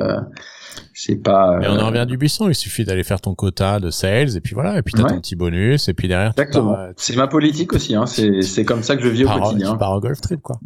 c'est 0.96 1.18
pas. 1.18 1.60
Et 1.62 1.68
on 1.68 1.80
en 1.80 1.88
revient 1.88 2.08
du 2.08 2.18
buisson. 2.18 2.50
Il 2.50 2.56
suffit 2.56 2.86
d'aller 2.86 3.04
faire 3.04 3.22
ton 3.22 3.36
quota 3.36 3.80
de 3.80 3.92
sales 3.92 4.36
et 4.36 4.42
puis 4.42 4.56
voilà, 4.56 4.80
et 4.80 4.82
puis 4.82 4.96
t'as 4.96 5.04
ton 5.04 5.20
petit 5.20 5.36
bonus 5.36 5.90
et 5.90 5.94
puis 5.94 6.08
derrière. 6.08 6.32
Exactement. 6.32 6.76
C'est 6.98 7.16
ma 7.16 7.28
politique 7.28 7.72
aussi. 7.74 7.96
Hein. 7.96 8.08
C'est 8.08 8.42
c'est 8.42 8.66
comme 8.66 8.82
ça 8.82 8.96
que 8.98 9.04
je 9.04 9.10
vis 9.10 9.26
au 9.26 9.30
quotidien. 9.30 9.76
Par 9.76 9.92
au 9.92 10.00
golf 10.00 10.20
trip 10.22 10.42
quoi. 10.42 10.60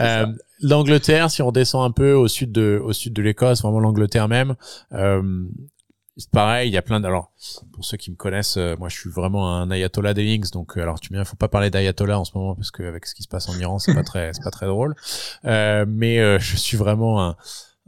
Euh, 0.00 0.26
L'Angleterre, 0.60 1.30
si 1.30 1.42
on 1.42 1.50
descend 1.50 1.84
un 1.84 1.90
peu 1.90 2.12
au 2.12 2.28
sud 2.28 2.52
de 2.52 2.80
au 2.84 2.92
sud 2.92 3.12
de 3.12 3.22
l'Écosse, 3.22 3.62
vraiment 3.62 3.80
l'Angleterre 3.80 4.28
même. 4.28 4.54
Euh, 4.92 5.22
pareil, 6.30 6.70
il 6.70 6.72
y 6.72 6.76
a 6.76 6.82
plein 6.82 7.00
de, 7.00 7.06
alors, 7.06 7.32
pour 7.72 7.84
ceux 7.84 7.96
qui 7.96 8.10
me 8.10 8.16
connaissent, 8.16 8.56
euh, 8.56 8.76
moi, 8.78 8.88
je 8.88 8.98
suis 8.98 9.10
vraiment 9.10 9.54
un 9.54 9.70
ayatollah 9.70 10.14
des 10.14 10.24
links, 10.24 10.50
donc, 10.52 10.76
euh, 10.76 10.82
alors, 10.82 11.00
tu 11.00 11.14
il 11.16 11.24
faut 11.24 11.36
pas 11.36 11.48
parler 11.48 11.70
d'ayatollah 11.70 12.18
en 12.18 12.24
ce 12.24 12.32
moment, 12.36 12.54
parce 12.54 12.70
qu'avec 12.70 13.06
ce 13.06 13.14
qui 13.14 13.22
se 13.22 13.28
passe 13.28 13.48
en 13.48 13.58
Iran, 13.58 13.78
c'est 13.78 13.94
pas 13.94 14.02
très, 14.02 14.32
c'est 14.32 14.42
pas 14.42 14.50
très 14.50 14.66
drôle. 14.66 14.94
Euh, 15.44 15.84
mais 15.88 16.18
euh, 16.18 16.38
je 16.38 16.56
suis 16.56 16.76
vraiment 16.76 17.24
un, 17.24 17.36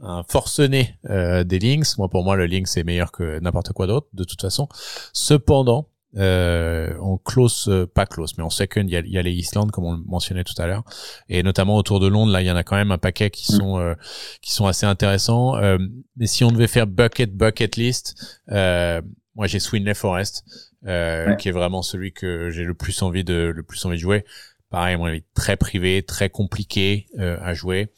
un 0.01 0.23
forcené 0.27 0.97
des 1.03 1.59
links. 1.59 1.97
Moi, 1.97 2.09
pour 2.09 2.23
moi, 2.23 2.35
le 2.35 2.45
link, 2.45 2.67
c'est 2.67 2.83
meilleur 2.83 3.11
que 3.11 3.39
n'importe 3.39 3.73
quoi 3.73 3.87
d'autre, 3.87 4.07
de 4.13 4.23
toute 4.23 4.41
façon. 4.41 4.67
Cependant, 5.13 5.87
euh, 6.17 6.97
en 6.99 7.17
close, 7.17 7.65
euh, 7.67 7.85
pas 7.85 8.05
close, 8.05 8.37
mais 8.37 8.43
en 8.43 8.49
second, 8.49 8.81
il 8.81 8.89
y 8.89 8.95
a, 8.95 9.01
y 9.01 9.17
a, 9.17 9.21
les 9.21 9.33
Island 9.33 9.71
comme 9.71 9.85
on 9.85 9.93
le 9.93 10.03
mentionnait 10.05 10.43
tout 10.43 10.59
à 10.61 10.67
l'heure, 10.67 10.83
et 11.29 11.43
notamment 11.43 11.75
autour 11.75 11.99
de 11.99 12.07
Londres, 12.07 12.31
là, 12.31 12.41
il 12.41 12.47
y 12.47 12.51
en 12.51 12.55
a 12.55 12.63
quand 12.63 12.75
même 12.75 12.91
un 12.91 12.97
paquet 12.97 13.29
qui 13.29 13.51
mm. 13.51 13.57
sont 13.57 13.79
euh, 13.79 13.95
qui 14.41 14.53
sont 14.53 14.65
assez 14.65 14.85
intéressants. 14.85 15.57
Euh, 15.57 15.77
mais 16.15 16.27
si 16.27 16.43
on 16.43 16.51
devait 16.51 16.67
faire 16.67 16.87
bucket 16.87 17.35
bucket 17.35 17.75
list, 17.75 18.41
euh, 18.51 19.01
moi 19.35 19.47
j'ai 19.47 19.59
Swinley 19.59 19.93
Forest, 19.93 20.43
qui 20.81 21.49
est 21.49 21.51
vraiment 21.51 21.81
celui 21.81 22.13
que 22.13 22.49
j'ai 22.49 22.63
le 22.63 22.73
plus 22.73 23.01
envie 23.01 23.23
de 23.23 23.51
le 23.55 23.63
plus 23.63 23.83
envie 23.85 23.97
de 23.97 24.01
jouer. 24.01 24.25
Pareil, 24.69 24.97
mon 24.97 25.05
avis, 25.05 25.23
très 25.33 25.57
privé, 25.57 26.03
très 26.03 26.29
compliqué 26.29 27.07
à 27.17 27.53
jouer. 27.53 27.89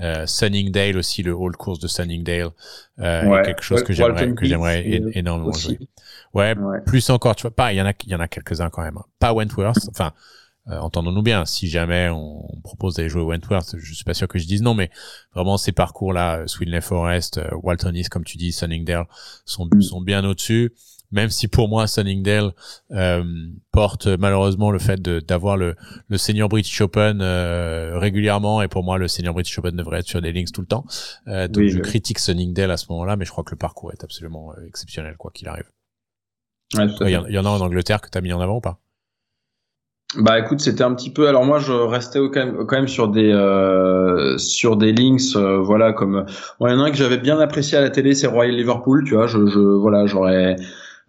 Euh, 0.00 0.26
Sunningdale 0.26 0.98
aussi, 0.98 1.22
le 1.22 1.34
hall 1.34 1.56
course 1.56 1.78
de 1.78 1.88
Sunningdale, 1.88 2.50
euh, 2.98 3.42
quelque 3.44 3.62
chose 3.62 3.82
que 3.82 3.92
j'aimerais 3.92 4.34
que 4.34 4.44
j'aimerais 4.44 4.84
énormément 5.14 5.52
jouer. 5.52 5.78
Ouais, 6.36 6.54
plus 6.84 7.08
encore, 7.10 7.34
tu 7.34 7.42
vois 7.42 7.54
pas, 7.54 7.72
il 7.72 7.76
y 7.76 7.82
en 7.82 7.86
a 7.86 7.92
il 8.04 8.10
y 8.10 8.14
en 8.14 8.20
a 8.20 8.28
quelques-uns 8.28 8.70
quand 8.70 8.82
même. 8.82 8.98
Hein. 8.98 9.04
Pas 9.18 9.32
Wentworth, 9.32 9.88
enfin 9.90 10.12
euh, 10.68 10.78
entendons-nous 10.78 11.22
bien, 11.22 11.46
si 11.46 11.68
jamais 11.68 12.08
on, 12.10 12.60
propose 12.64 12.94
d'aller 12.94 13.08
jouer 13.08 13.22
Wentworth, 13.22 13.76
je 13.78 13.94
suis 13.94 14.04
pas 14.04 14.14
sûr 14.14 14.26
que 14.26 14.38
je 14.38 14.46
dise 14.46 14.62
non, 14.62 14.74
mais 14.74 14.90
vraiment 15.32 15.58
ces 15.58 15.72
parcours-là, 15.72 16.38
euh, 16.40 16.46
Swinley 16.48 16.80
Forest, 16.80 17.38
euh, 17.38 17.48
Walton 17.62 17.92
East, 17.94 18.08
comme 18.08 18.24
tu 18.24 18.36
dis, 18.36 18.52
Sunningdale, 18.52 19.06
sont, 19.44 19.68
mm. 19.72 19.80
sont 19.80 20.00
bien 20.00 20.24
au-dessus 20.24 20.72
même 21.12 21.30
si 21.30 21.48
pour 21.48 21.68
moi 21.68 21.86
Sunningdale 21.86 22.52
euh, 22.92 23.24
porte 23.72 24.06
malheureusement 24.06 24.70
le 24.70 24.78
fait 24.78 25.00
d'avoir 25.00 25.56
le, 25.56 25.76
le 26.08 26.18
senior 26.18 26.48
British 26.48 26.80
Open 26.80 27.20
euh, 27.20 27.98
régulièrement 27.98 28.62
et 28.62 28.68
pour 28.68 28.82
moi 28.82 28.98
le 28.98 29.08
senior 29.08 29.34
British 29.34 29.58
Open 29.58 29.76
devrait 29.76 30.00
être 30.00 30.08
sur 30.08 30.20
des 30.20 30.32
links 30.32 30.52
tout 30.52 30.60
le 30.60 30.66
temps 30.66 30.84
euh, 31.28 31.48
donc 31.48 31.64
je 31.66 31.78
critique 31.78 32.18
Sunningdale 32.18 32.70
à 32.70 32.76
ce 32.76 32.86
moment-là 32.90 33.16
mais 33.16 33.24
je 33.24 33.30
crois 33.30 33.44
que 33.44 33.52
le 33.52 33.58
parcours 33.58 33.92
est 33.92 34.02
absolument 34.02 34.52
exceptionnel 34.66 35.16
quoi 35.16 35.30
qu'il 35.32 35.48
arrive 35.48 35.70
il 36.74 37.08
y, 37.08 37.10
y, 37.10 37.38
en 37.38 37.44
a 37.44 37.48
en 37.48 37.60
Angleterre 37.60 38.00
que 38.00 38.10
tu 38.10 38.18
as 38.18 38.20
mis 38.20 38.32
en 38.32 38.40
avant 38.40 38.56
ou 38.56 38.60
pas? 38.60 38.78
Bah 40.14 40.38
écoute, 40.38 40.60
c'était 40.60 40.84
un 40.84 40.94
petit 40.94 41.10
peu. 41.10 41.28
Alors 41.28 41.44
moi, 41.44 41.58
je 41.58 41.72
restais 41.72 42.20
quand 42.20 42.36
même, 42.36 42.66
quand 42.66 42.76
même 42.76 42.88
sur 42.88 43.08
des 43.08 43.32
euh, 43.32 44.38
sur 44.38 44.76
des 44.76 44.92
links, 44.92 45.34
euh, 45.34 45.58
voilà 45.58 45.92
comme. 45.92 46.24
il 46.60 46.70
y 46.70 46.72
en 46.72 46.80
a 46.80 46.84
un 46.84 46.90
que 46.90 46.96
j'avais 46.96 47.18
bien 47.18 47.38
apprécié 47.40 47.76
à 47.76 47.80
la 47.80 47.90
télé, 47.90 48.14
c'est 48.14 48.28
Royal 48.28 48.54
Liverpool. 48.54 49.04
Tu 49.04 49.14
vois, 49.14 49.26
je, 49.26 49.46
je 49.46 49.58
voilà, 49.58 50.06
j'aurais 50.06 50.56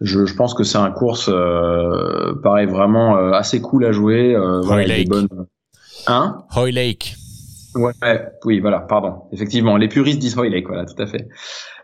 je, 0.01 0.26
je 0.26 0.34
pense 0.34 0.53
que 0.55 0.64
c'est 0.64 0.80
un 0.80 0.91
course 0.91 1.30
euh, 1.32 2.34
pareil 2.41 2.68
vraiment 2.68 3.18
assez 3.34 3.62
cool 3.62 3.86
à 3.86 3.91
jouer. 3.91 4.36
Euh, 4.36 4.62
Hoy 4.64 4.88
Lake. 4.88 5.10
Bonnes... 5.10 5.28
Hein? 6.08 6.43
Hoy 6.55 6.72
Lake. 6.72 7.16
Ouais, 7.76 7.93
oui, 8.45 8.59
voilà, 8.59 8.80
pardon. 8.80 9.24
Effectivement, 9.32 9.78
les 9.78 9.88
puristes 9.88 10.20
disent 10.20 10.38
Hoy 10.38 10.49
Lake, 10.49 10.68
voilà, 10.68 10.86
tout 10.86 11.01
à 11.01 11.05
fait. 11.05 11.28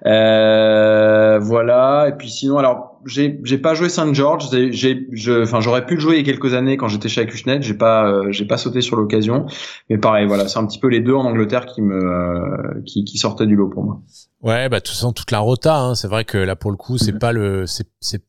Euh, 0.06 1.40
voilà, 1.40 2.08
et 2.10 2.14
puis 2.14 2.30
sinon, 2.30 2.58
alors 2.58 3.00
j'ai 3.06 3.40
j'ai 3.44 3.58
pas 3.58 3.74
joué 3.74 3.90
Saint 3.90 4.12
George, 4.14 4.50
j'ai 4.52 5.08
je 5.12 5.44
enfin 5.44 5.62
j'aurais 5.62 5.86
pu 5.86 5.96
le 5.96 6.00
jouer 6.00 6.16
il 6.16 6.26
y 6.26 6.30
a 6.30 6.32
quelques 6.32 6.54
années 6.54 6.78
quand 6.78 6.88
j'étais 6.88 7.10
chez 7.10 7.22
Acushnet, 7.22 7.62
j'ai 7.62 7.74
pas 7.74 8.06
euh, 8.08 8.32
j'ai 8.32 8.46
pas 8.46 8.58
sauté 8.58 8.82
sur 8.82 8.98
l'occasion, 8.98 9.46
mais 9.90 9.98
pareil, 9.98 10.26
voilà, 10.26 10.48
c'est 10.48 10.60
un 10.60 10.66
petit 10.66 10.80
peu 10.80 10.88
les 10.88 11.00
deux 11.00 11.14
en 11.14 11.26
Angleterre 11.26 11.66
qui 11.66 11.82
me 11.82 11.96
euh, 11.96 12.82
qui 12.86 13.06
qui 13.06 13.18
sortaient 13.18 13.46
du 13.46 13.56
lot 13.56 13.70
pour 13.70 13.84
moi. 13.84 14.02
Ouais, 14.42 14.68
bah 14.68 14.80
de 14.80 14.84
toute 14.84 14.96
façon 14.96 15.14
toute 15.14 15.32
la 15.32 15.40
rota, 15.40 15.78
hein, 15.78 15.96
c'est 15.96 16.08
vrai 16.08 16.26
que 16.26 16.38
là 16.38 16.56
pour 16.56 16.72
le 16.72 16.78
coup 16.78 16.98
c'est 16.98 17.14
mm-hmm. 17.14 17.20
pas 17.20 17.32
le 17.32 17.66
c'est 17.66 17.88
c'est 18.00 18.22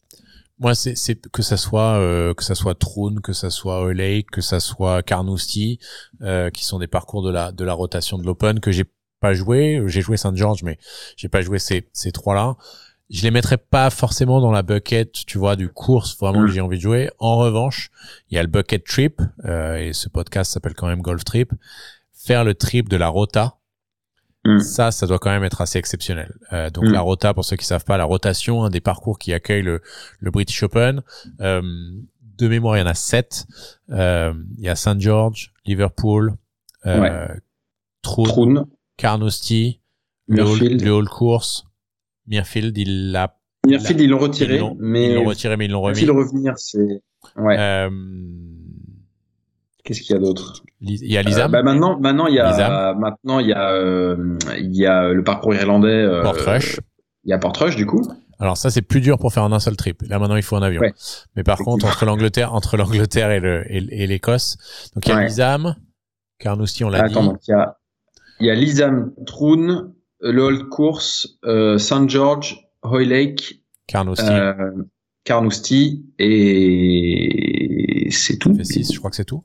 moi 0.58 0.74
c'est 0.74 0.94
c'est 0.94 1.28
que 1.30 1.42
ça 1.42 1.56
soit 1.56 1.98
euh, 1.98 2.34
que 2.34 2.44
ça 2.44 2.54
soit 2.54 2.74
Troon, 2.74 3.16
que 3.22 3.32
ça 3.32 3.50
soit 3.50 3.92
Lake, 3.92 4.30
que 4.30 4.40
ça 4.40 4.60
soit 4.60 5.02
Carnoustie, 5.02 5.78
euh, 6.22 6.50
qui 6.50 6.64
sont 6.64 6.78
des 6.78 6.86
parcours 6.86 7.22
de 7.22 7.30
la 7.30 7.52
de 7.52 7.64
la 7.64 7.72
rotation 7.72 8.18
de 8.18 8.24
l'Open 8.24 8.60
que 8.60 8.70
j'ai 8.70 8.84
pas 9.20 9.34
joué, 9.34 9.82
j'ai 9.86 10.00
joué 10.00 10.16
Saint 10.16 10.34
George 10.34 10.62
mais 10.62 10.78
j'ai 11.16 11.28
pas 11.28 11.42
joué 11.42 11.58
ces 11.58 11.88
ces 11.92 12.12
trois 12.12 12.34
là. 12.34 12.56
Je 13.10 13.22
les 13.22 13.30
mettrais 13.30 13.58
pas 13.58 13.90
forcément 13.90 14.40
dans 14.40 14.50
la 14.50 14.62
bucket, 14.62 15.12
tu 15.12 15.36
vois, 15.36 15.56
du 15.56 15.68
course 15.68 16.16
vraiment 16.18 16.40
que 16.40 16.50
mm. 16.50 16.52
j'ai 16.52 16.60
envie 16.62 16.78
de 16.78 16.82
jouer. 16.82 17.10
En 17.18 17.36
revanche, 17.36 17.90
il 18.30 18.34
y 18.34 18.38
a 18.38 18.42
le 18.42 18.48
bucket 18.48 18.82
trip 18.82 19.20
euh, 19.44 19.76
et 19.76 19.92
ce 19.92 20.08
podcast 20.08 20.52
s'appelle 20.52 20.74
quand 20.74 20.86
même 20.86 21.02
Golf 21.02 21.22
Trip. 21.22 21.52
Faire 22.12 22.44
le 22.44 22.54
trip 22.54 22.88
de 22.88 22.96
la 22.96 23.08
rota, 23.08 23.58
Mm. 24.44 24.58
Ça, 24.60 24.90
ça 24.90 25.06
doit 25.06 25.18
quand 25.18 25.30
même 25.30 25.44
être 25.44 25.60
assez 25.60 25.78
exceptionnel. 25.78 26.34
Euh, 26.52 26.70
donc 26.70 26.84
mm. 26.84 26.92
la 26.92 27.00
rota, 27.00 27.34
pour 27.34 27.44
ceux 27.44 27.56
qui 27.56 27.66
savent 27.66 27.84
pas, 27.84 27.96
la 27.96 28.04
rotation, 28.04 28.64
un 28.64 28.70
des 28.70 28.80
parcours 28.80 29.18
qui 29.18 29.32
accueille 29.32 29.62
le, 29.62 29.80
le 30.20 30.30
British 30.30 30.62
Open. 30.62 31.02
Euh, 31.40 31.62
de 32.38 32.48
mémoire, 32.48 32.76
il 32.76 32.80
y 32.80 32.82
en 32.82 32.86
a 32.86 32.94
sept. 32.94 33.46
Euh, 33.90 34.32
il 34.58 34.64
y 34.64 34.68
a 34.68 34.76
Saint 34.76 34.98
George, 34.98 35.52
Liverpool, 35.66 36.34
euh, 36.86 37.00
ouais. 37.00 37.40
Troon, 38.02 38.66
Carnoustie, 38.96 39.80
le 40.26 40.42
Hall, 40.42 40.58
le 40.58 40.90
Hall 40.90 41.08
Course, 41.08 41.64
Mirfield, 42.26 42.76
il 42.76 43.12
l'a. 43.12 43.38
Mirfield, 43.66 44.00
ils 44.00 44.10
l'ont 44.10 44.18
retiré, 44.18 44.60
mais 44.78 45.10
ils 45.10 45.14
l'ont 45.14 45.24
retiré, 45.24 45.56
mais 45.56 45.66
ils 45.66 45.70
l'ont 45.70 45.80
remis. 45.80 46.00
Mirfield 46.00 46.16
revenir, 46.16 46.58
c'est. 46.58 47.02
Ouais. 47.36 47.56
Euh, 47.58 47.88
Qu'est-ce 49.84 50.00
qu'il 50.00 50.14
y 50.14 50.18
a 50.18 50.20
d'autre? 50.20 50.62
Il 50.80 51.12
y 51.12 51.18
a 51.18 51.22
Lizam. 51.22 51.48
Euh, 51.48 51.48
bah 51.48 51.62
maintenant, 51.62 52.00
maintenant 52.00 52.26
il 52.26 52.34
y 52.34 52.40
a 52.40 52.94
maintenant 52.94 53.38
il 53.38 53.48
y 53.48 53.52
a 53.52 53.70
euh, 53.72 54.38
il 54.58 54.74
y 54.74 54.86
a 54.86 55.08
le 55.10 55.22
parcours 55.22 55.54
irlandais. 55.54 55.88
Euh, 55.88 56.22
Portrush. 56.22 56.80
Il 57.24 57.30
y 57.30 57.32
a 57.34 57.38
Portrush 57.38 57.76
du 57.76 57.84
coup. 57.84 58.02
Alors 58.38 58.56
ça 58.56 58.70
c'est 58.70 58.80
plus 58.80 59.02
dur 59.02 59.18
pour 59.18 59.32
faire 59.32 59.44
en 59.44 59.52
un 59.52 59.60
seul 59.60 59.76
trip. 59.76 60.00
Là 60.08 60.18
maintenant 60.18 60.36
il 60.36 60.42
faut 60.42 60.56
un 60.56 60.62
avion. 60.62 60.80
Ouais. 60.80 60.94
Mais 61.36 61.44
par 61.44 61.58
contre 61.58 61.84
entre 61.84 62.06
l'Angleterre 62.06 62.54
entre 62.54 62.78
l'Angleterre 62.78 63.30
et 63.30 63.40
le 63.40 63.64
et, 63.70 64.06
l'Écosse, 64.06 64.56
donc 64.94 65.06
il 65.06 65.10
y 65.10 65.12
a 65.12 65.16
ouais. 65.16 65.26
Lizam, 65.26 65.76
Carnoustie 66.38 66.84
on 66.84 66.88
l'a 66.88 67.02
dit. 67.02 67.12
Attends 67.12 67.24
donc 67.24 67.40
il 67.46 67.50
y 67.50 67.54
a 67.54 67.76
il 68.40 68.46
y 68.46 68.50
a 68.50 68.54
Lizam, 68.54 69.12
Troon, 69.26 69.92
le 70.20 70.42
Old 70.42 70.68
Course, 70.70 71.38
euh, 71.44 71.76
Saint 71.76 72.08
George, 72.08 72.68
Hoylake, 72.82 73.60
Carnoustie. 73.86 74.24
Euh, 74.28 74.72
Carnoustie 75.24 76.06
et 76.18 78.08
c'est 78.10 78.38
tout. 78.38 78.56
six, 78.64 78.92
je 78.92 78.98
crois 78.98 79.10
que 79.10 79.16
c'est 79.16 79.24
tout. 79.24 79.44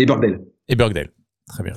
Et 0.00 0.06
Bordel. 0.06 0.40
Et 0.68 0.76
Bergdale. 0.76 1.10
Très 1.46 1.62
bien. 1.62 1.74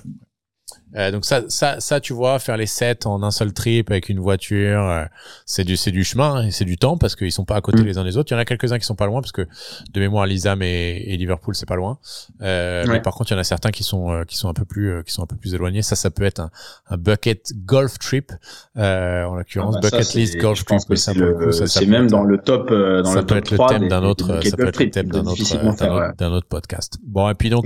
Euh, 0.95 1.11
donc 1.11 1.25
ça, 1.25 1.41
ça, 1.49 1.79
ça, 1.79 1.99
tu 1.99 2.13
vois, 2.13 2.37
faire 2.37 2.55
les 2.55 2.67
sept 2.67 3.07
en 3.07 3.23
un 3.23 3.31
seul 3.31 3.51
trip 3.51 3.89
avec 3.89 4.09
une 4.09 4.19
voiture, 4.19 4.87
euh, 4.87 5.05
c'est 5.45 5.63
du, 5.63 5.75
c'est 5.75 5.91
du 5.91 6.03
chemin 6.03 6.45
et 6.45 6.51
c'est 6.51 6.65
du 6.65 6.77
temps 6.77 6.97
parce 6.97 7.15
qu'ils 7.15 7.31
sont 7.31 7.45
pas 7.45 7.55
à 7.55 7.61
côté 7.61 7.81
mm. 7.81 7.85
les 7.85 7.97
uns 7.97 8.03
des 8.03 8.15
autres. 8.15 8.31
Il 8.31 8.35
y 8.35 8.37
en 8.37 8.39
a 8.39 8.45
quelques-uns 8.45 8.77
qui 8.77 8.85
sont 8.85 8.95
pas 8.95 9.07
loin 9.07 9.21
parce 9.21 9.31
que 9.31 9.47
de 9.91 9.99
mémoire, 9.99 10.27
Lisam 10.27 10.61
et, 10.61 11.03
et 11.07 11.17
Liverpool, 11.17 11.55
c'est 11.55 11.67
pas 11.67 11.75
loin. 11.75 11.97
Euh, 12.41 12.85
Mais 12.87 13.01
par 13.01 13.15
contre, 13.15 13.31
il 13.31 13.33
y 13.33 13.37
en 13.37 13.39
a 13.39 13.43
certains 13.43 13.71
qui 13.71 13.83
sont, 13.83 14.23
qui 14.27 14.37
sont 14.37 14.49
un 14.49 14.53
peu 14.53 14.65
plus, 14.65 15.03
qui 15.03 15.11
sont 15.11 15.23
un 15.23 15.27
peu 15.27 15.35
plus 15.35 15.55
éloignés. 15.55 15.81
Ça, 15.81 15.95
ça 15.95 16.11
peut 16.11 16.25
être 16.25 16.39
un, 16.39 16.51
un 16.89 16.97
bucket 16.97 17.53
golf 17.65 17.97
trip, 17.97 18.31
en 18.75 19.35
l'occurrence, 19.35 19.75
ah 19.77 19.81
bah 19.81 19.89
bucket 19.89 20.13
list 20.13 20.37
golf 20.37 20.63
trip. 20.63 20.79
C'est 20.95 21.87
même 21.87 22.07
dans 22.07 22.23
le 22.23 22.37
top, 22.37 22.69
dans 22.69 23.03
ça 23.03 23.21
le 23.21 23.25
peut 23.25 23.35
top 23.35 23.37
être 23.37 23.51
le 23.51 23.57
thème 23.67 23.87
d'un 23.87 24.03
autre, 24.03 24.41
ça 24.43 24.57
peut 24.57 24.67
être 24.67 24.79
le 24.79 24.89
thème 24.91 25.09
d'un 25.09 25.25
autre, 25.25 26.13
d'un 26.17 26.31
autre 26.31 26.47
podcast. 26.47 26.97
Bon, 27.03 27.27
et 27.29 27.33
puis 27.33 27.49
donc, 27.49 27.65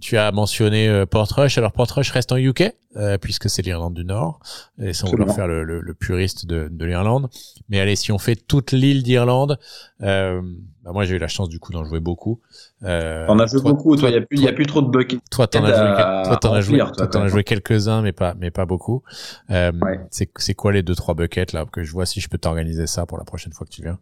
tu 0.00 0.16
as 0.16 0.32
mentionné 0.32 1.04
Portrush. 1.06 1.58
Alors 1.58 1.72
Portrush 1.72 2.10
reste 2.10 2.32
en 2.32 2.36
UK 2.36 2.74
euh, 2.96 3.18
puisque 3.18 3.48
c'est 3.48 3.62
l'Irlande 3.62 3.94
du 3.94 4.04
Nord, 4.04 4.40
et 4.80 4.92
sans 4.92 5.08
vouloir 5.08 5.32
faire 5.34 5.46
le, 5.46 5.62
le, 5.62 5.80
le 5.80 5.94
puriste 5.94 6.46
de, 6.46 6.68
de 6.68 6.84
l'Irlande. 6.84 7.28
Mais 7.68 7.78
allez, 7.78 7.94
si 7.94 8.10
on 8.10 8.18
fait 8.18 8.34
toute 8.34 8.72
l'île 8.72 9.04
d'Irlande, 9.04 9.58
euh, 10.02 10.42
bah 10.82 10.90
moi 10.92 11.04
j'ai 11.04 11.14
eu 11.14 11.18
la 11.18 11.28
chance 11.28 11.48
du 11.48 11.60
coup 11.60 11.72
d'en 11.72 11.84
jouer 11.84 12.00
beaucoup. 12.00 12.40
Euh, 12.82 13.26
t'en 13.28 13.38
as 13.38 13.46
joué 13.46 13.60
beaucoup, 13.62 13.96
toi, 13.96 14.08
il 14.08 14.14
y 14.14 14.18
a 14.18 14.22
plus, 14.22 14.38
il 14.38 14.42
y 14.42 14.48
a 14.48 14.52
plus 14.52 14.66
trop 14.66 14.82
de 14.82 14.88
buckets. 14.88 15.20
Toi, 15.30 15.46
t'en 15.46 15.62
as 15.62 15.68
joué, 15.68 15.96
toi, 16.24 16.36
t'en 16.36 16.52
as 16.52 16.60
joué, 16.60 16.78
toi, 16.78 17.06
t'en 17.06 17.22
as 17.22 17.28
joué 17.28 17.44
quelques-uns, 17.44 18.02
mais 18.02 18.12
pas, 18.12 18.34
mais 18.34 18.50
pas 18.50 18.66
beaucoup. 18.66 19.04
Euh, 19.50 19.70
ouais. 19.82 20.00
c'est, 20.10 20.30
c'est 20.36 20.54
quoi 20.54 20.72
les 20.72 20.82
deux 20.82 20.96
trois 20.96 21.14
buckets 21.14 21.52
là 21.52 21.66
que 21.70 21.84
je 21.84 21.92
vois 21.92 22.06
si 22.06 22.20
je 22.20 22.28
peux 22.28 22.38
t'organiser 22.38 22.88
ça 22.88 23.06
pour 23.06 23.18
la 23.18 23.24
prochaine 23.24 23.52
fois 23.52 23.66
que 23.66 23.72
tu 23.72 23.82
viens? 23.82 24.00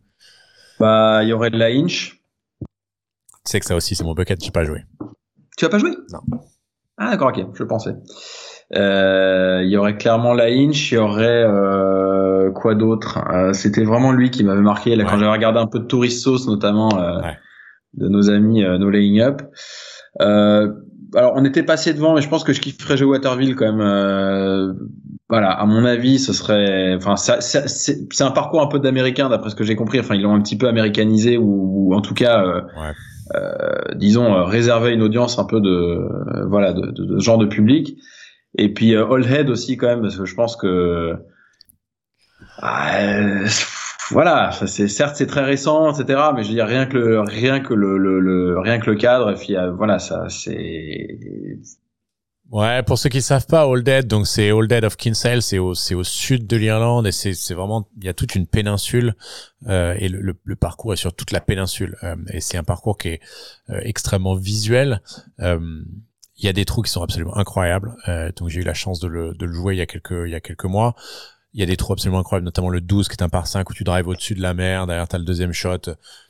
Bah, 0.80 1.22
il 1.24 1.28
y 1.28 1.32
aurait 1.34 1.51
de 1.51 1.59
la 1.59 1.66
inch. 1.66 2.22
Tu 2.61 2.66
sais 3.53 3.61
que 3.61 3.66
ça 3.66 3.76
aussi 3.76 3.94
c'est 3.94 4.05
mon 4.05 4.14
bucket, 4.14 4.42
j'ai 4.42 4.51
pas 4.51 4.64
joué. 4.64 4.84
Tu 5.59 5.64
as 5.64 5.68
pas 5.68 5.78
joué 5.78 5.90
Non. 6.12 6.20
Ah 6.96 7.11
d'accord, 7.11 7.32
ok, 7.36 7.44
je 7.52 7.64
pensais. 7.64 7.94
Euh, 8.76 9.61
il 9.64 9.70
y 9.70 9.76
aurait 9.76 9.96
clairement 9.96 10.34
la 10.34 10.44
Inch, 10.44 10.92
il 10.92 10.94
y 10.94 10.98
aurait 10.98 11.44
euh, 11.44 12.50
quoi 12.52 12.74
d'autre? 12.74 13.18
Euh, 13.32 13.52
C'était 13.52 13.84
vraiment 13.84 14.12
lui 14.12 14.30
qui 14.30 14.44
m'avait 14.44 14.61
marqué 14.61 14.94
là, 14.94 15.04
quand 15.04 15.18
j'avais 15.18 15.30
regardé 15.30 15.59
un 15.59 15.66
peu 15.66 15.80
de 15.80 15.84
Tourist 15.84 16.22
Sauce 16.22 16.46
notamment 16.46 16.88
ouais. 16.90 17.36
de 17.94 18.09
nos 18.09 18.30
amis 18.30 18.62
No 18.62 18.88
Laying 18.88 19.20
Up. 19.20 19.42
alors 20.20 21.32
on 21.34 21.44
était 21.44 21.64
passé 21.64 21.92
devant, 21.92 22.14
mais 22.14 22.20
je 22.20 22.28
pense 22.28 22.44
que 22.44 22.52
je 22.52 22.61
kifferais 22.61 22.96
jouer 22.96 23.09
Waterville 23.09 23.56
quand 23.56 23.72
même. 23.72 24.76
voilà, 25.28 25.50
à 25.50 25.66
mon 25.66 25.84
avis, 25.84 26.20
ce 26.20 26.32
serait, 26.32 26.94
enfin, 26.94 27.16
c'est 27.16 28.22
un 28.22 28.30
parcours 28.30 28.62
un 28.62 28.68
peu 28.68 28.78
d'américain 28.78 29.28
d'après 29.28 29.50
ce 29.50 29.56
que 29.56 29.64
j'ai 29.64 29.76
compris. 29.76 29.98
Enfin, 29.98 30.14
ils 30.14 30.22
l'ont 30.22 30.34
un 30.34 30.42
petit 30.42 30.59
peu 30.59 30.68
américanisé 30.68 31.36
ou, 31.36 31.88
ou 31.88 31.94
en 31.94 32.00
tout 32.00 32.14
cas. 32.14 32.44
Ouais. 32.44 32.92
Euh, 33.34 33.94
disons 33.94 34.44
réservé 34.44 34.92
une 34.92 35.02
audience 35.02 35.38
un 35.38 35.44
peu 35.44 35.60
de 35.60 36.46
voilà 36.48 36.72
de, 36.72 36.90
de, 36.90 37.04
de, 37.04 37.18
genre 37.18 37.38
de 37.38 37.46
public 37.46 37.98
et 38.56 38.72
puis 38.72 38.94
euh, 38.94 39.06
All 39.06 39.24
Head 39.26 39.50
aussi 39.50 39.76
quand 39.76 39.86
même, 39.86 40.02
parce 40.02 40.16
que 40.16 40.24
je 40.24 40.34
pense 40.34 40.56
que... 40.56 41.16
Ah, 42.60 43.44
voilà, 44.10 44.50
c'est 44.52 44.88
certes 44.88 45.16
c'est 45.16 45.26
très 45.26 45.44
récent, 45.44 45.92
etc. 45.92 46.30
Mais 46.34 46.42
je 46.42 46.48
veux 46.48 46.54
dire 46.54 46.66
rien 46.66 46.86
que 46.86 46.96
le 46.96 47.20
rien 47.20 47.60
que 47.60 47.74
le, 47.74 47.98
le, 47.98 48.58
rien 48.58 48.78
que 48.78 48.90
le 48.90 48.96
cadre, 48.96 49.30
et 49.30 49.34
puis 49.34 49.56
euh, 49.56 49.70
voilà, 49.70 49.98
ça 49.98 50.28
c'est. 50.28 51.18
Ouais, 52.51 52.82
pour 52.82 52.99
ceux 52.99 53.11
qui 53.11 53.20
savent 53.20 53.46
pas, 53.46 53.64
All 53.70 53.82
Dead, 53.82 54.07
donc 54.07 54.26
c'est 54.26 54.51
All 54.51 54.66
Dead 54.66 54.82
of 54.82 54.96
Kinsale, 54.96 55.42
c'est 55.42 55.59
au 55.59 55.74
c'est 55.74 55.94
au 55.94 56.03
sud 56.03 56.46
de 56.46 56.57
l'Irlande 56.57 57.07
et 57.07 57.12
c'est 57.12 57.34
c'est 57.34 57.53
vraiment 57.53 57.86
il 57.99 58.05
y 58.05 58.09
a 58.09 58.14
toute 58.14 58.34
une 58.34 58.46
péninsule 58.46 59.16
euh, 59.66 59.94
et 59.99 60.09
le, 60.09 60.34
le, 60.42 60.57
parcours 60.57 60.94
est 60.94 60.96
sur 60.96 61.14
toute 61.14 61.30
la 61.30 61.42
péninsule 61.42 61.99
euh, 62.05 62.16
et 62.32 62.40
c'est 62.40 62.57
un 62.57 62.64
parcours 62.64 62.96
qui 62.96 63.09
est 63.09 63.20
euh, 63.68 63.80
extrêmement 63.82 64.34
visuel. 64.34 65.03
Il 65.40 66.44
y 66.44 66.49
a 66.49 66.53
des 66.55 66.64
trous 66.64 66.82
qui 66.82 66.90
sont 66.90 67.03
absolument 67.03 67.36
incroyables. 67.36 67.96
donc 68.36 68.49
j'ai 68.49 68.61
eu 68.61 68.64
la 68.64 68.72
chance 68.72 68.99
de 69.01 69.09
le 69.09 69.34
de 69.34 69.44
le 69.44 69.53
jouer 69.53 69.74
il 69.74 69.78
y 69.78 69.82
a 69.82 69.86
quelques 69.86 70.24
il 70.24 70.30
y 70.30 70.36
a 70.36 70.40
quelques 70.40 70.64
mois. 70.64 70.94
Il 71.53 71.61
y 71.61 71.62
a 71.62 71.66
des 71.66 71.76
trous 71.76 71.92
absolument 71.92 72.20
incroyables, 72.20 72.44
notamment 72.44 72.68
le 72.70 72.80
12 72.80 73.09
qui 73.09 73.14
est 73.14 73.22
un 73.22 73.28
par 73.28 73.46
5 73.46 73.68
où 73.68 73.74
tu 73.74 73.84
drives 73.84 74.07
au-dessus 74.07 74.34
de 74.34 74.40
la 74.42 74.55
mer, 74.55 74.86
derrière 74.86 75.09
t'as 75.09 75.18
le 75.18 75.24
deuxième 75.24 75.53
shot 75.53 75.80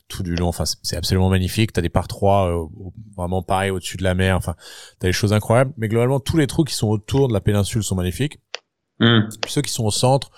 tout 0.09 0.23
du 0.23 0.35
long, 0.35 0.47
enfin 0.47 0.65
c'est 0.83 0.97
absolument 0.97 1.29
magnifique, 1.29 1.71
t'as 1.71 1.81
des 1.81 1.89
par 1.89 2.07
3 2.07 2.49
euh, 2.49 2.65
vraiment 3.15 3.41
pareil 3.41 3.71
au-dessus 3.71 3.95
de 3.95 4.03
la 4.03 4.15
mer, 4.15 4.35
enfin 4.35 4.55
t'as 4.99 5.07
des 5.07 5.13
choses 5.13 5.31
incroyables, 5.31 5.71
mais 5.77 5.87
globalement 5.87 6.19
tous 6.19 6.35
les 6.35 6.47
trous 6.47 6.65
qui 6.65 6.73
sont 6.73 6.89
autour 6.89 7.29
de 7.29 7.33
la 7.33 7.39
péninsule 7.39 7.83
sont 7.83 7.95
magnifiques. 7.95 8.39
Mm. 8.99 9.29
Puis 9.41 9.51
ceux 9.51 9.61
qui 9.61 9.71
sont 9.71 9.85
au 9.85 9.91
centre, 9.91 10.31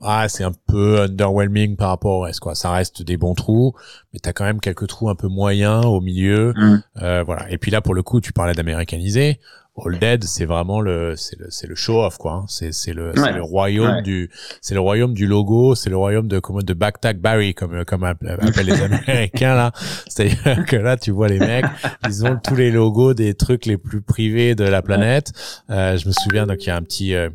ah 0.00 0.28
c'est 0.28 0.44
un 0.44 0.52
peu 0.68 1.02
underwhelming 1.02 1.76
par 1.76 1.88
rapport 1.88 2.12
au 2.12 2.20
reste 2.20 2.40
quoi, 2.40 2.54
ça 2.54 2.70
reste 2.70 3.02
des 3.02 3.18
bons 3.18 3.34
trous, 3.34 3.74
mais 4.12 4.20
t'as 4.20 4.32
quand 4.32 4.44
même 4.44 4.60
quelques 4.60 4.86
trous 4.86 5.10
un 5.10 5.16
peu 5.16 5.28
moyens 5.28 5.84
au 5.84 6.00
milieu, 6.00 6.54
mm. 6.56 6.82
euh, 7.02 7.22
voilà. 7.24 7.50
Et 7.50 7.58
puis 7.58 7.70
là 7.70 7.82
pour 7.82 7.94
le 7.94 8.02
coup 8.02 8.20
tu 8.20 8.32
parlais 8.32 8.54
d'américaniser, 8.54 9.40
All 9.86 9.98
Dead, 9.98 10.24
c'est 10.24 10.44
vraiment 10.44 10.80
le, 10.80 11.16
c'est 11.16 11.38
le, 11.38 11.46
c'est 11.50 11.66
le 11.66 11.74
show 11.74 12.02
off 12.02 12.18
quoi. 12.18 12.32
Hein. 12.32 12.44
C'est, 12.48 12.72
c'est 12.72 12.92
le, 12.92 13.12
c'est 13.14 13.32
le 13.32 13.42
royaume 13.42 14.02
du, 14.02 14.30
c'est 14.60 14.74
le 14.74 14.80
royaume 14.80 15.14
du 15.14 15.26
logo, 15.26 15.74
c'est 15.74 15.90
le 15.90 15.96
royaume 15.96 16.28
de 16.28 16.38
comment 16.38 16.60
de 16.60 16.74
Backtack 16.74 17.18
Barry 17.20 17.54
comme 17.54 17.84
comme 17.84 18.04
appellent 18.04 18.38
les 18.64 18.82
Américains 18.82 19.54
là. 19.54 19.72
C'est-à-dire 20.08 20.64
que 20.66 20.76
là 20.76 20.96
tu 20.96 21.10
vois 21.10 21.28
les 21.28 21.38
mecs, 21.38 21.66
ils 22.06 22.24
ont 22.24 22.38
tous 22.42 22.56
les 22.56 22.70
logos 22.70 23.14
des 23.14 23.34
trucs 23.34 23.66
les 23.66 23.78
plus 23.78 24.02
privés 24.02 24.54
de 24.54 24.64
la 24.64 24.82
planète. 24.82 25.32
Euh, 25.70 25.96
je 25.96 26.06
me 26.06 26.12
souviens 26.12 26.46
donc 26.46 26.64
il 26.64 26.68
y 26.68 26.70
a 26.70 26.76
un 26.76 26.82
petit 26.82 27.14
euh, 27.14 27.30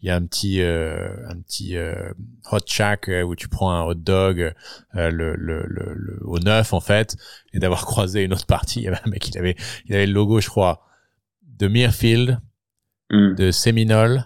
il 0.00 0.08
y 0.08 0.10
a 0.10 0.16
un 0.16 0.24
petit 0.24 0.62
euh, 0.62 1.08
un 1.28 1.36
petit 1.40 1.76
euh, 1.76 2.12
hot 2.52 2.58
shack 2.66 3.10
où 3.26 3.34
tu 3.34 3.48
prends 3.48 3.72
un 3.72 3.82
hot 3.82 3.94
dog 3.94 4.52
le, 4.94 5.10
le, 5.10 5.34
le, 5.36 5.64
le, 5.66 6.18
au 6.24 6.38
neuf 6.38 6.72
en 6.72 6.80
fait 6.80 7.16
et 7.52 7.58
d'avoir 7.58 7.84
croisé 7.86 8.22
une 8.22 8.32
autre 8.32 8.46
partie 8.46 8.80
il 8.80 8.84
y 8.84 8.88
avait 8.88 9.00
un 9.04 9.10
mec 9.10 9.28
il 9.28 9.38
avait 9.38 9.56
il 9.86 9.94
avait 9.94 10.06
le 10.06 10.12
logo 10.12 10.40
je 10.40 10.48
crois 10.48 10.87
de 11.58 11.68
Mirfield, 11.68 12.38
hmm. 13.10 13.34
de 13.34 13.50
Seminole 13.50 14.24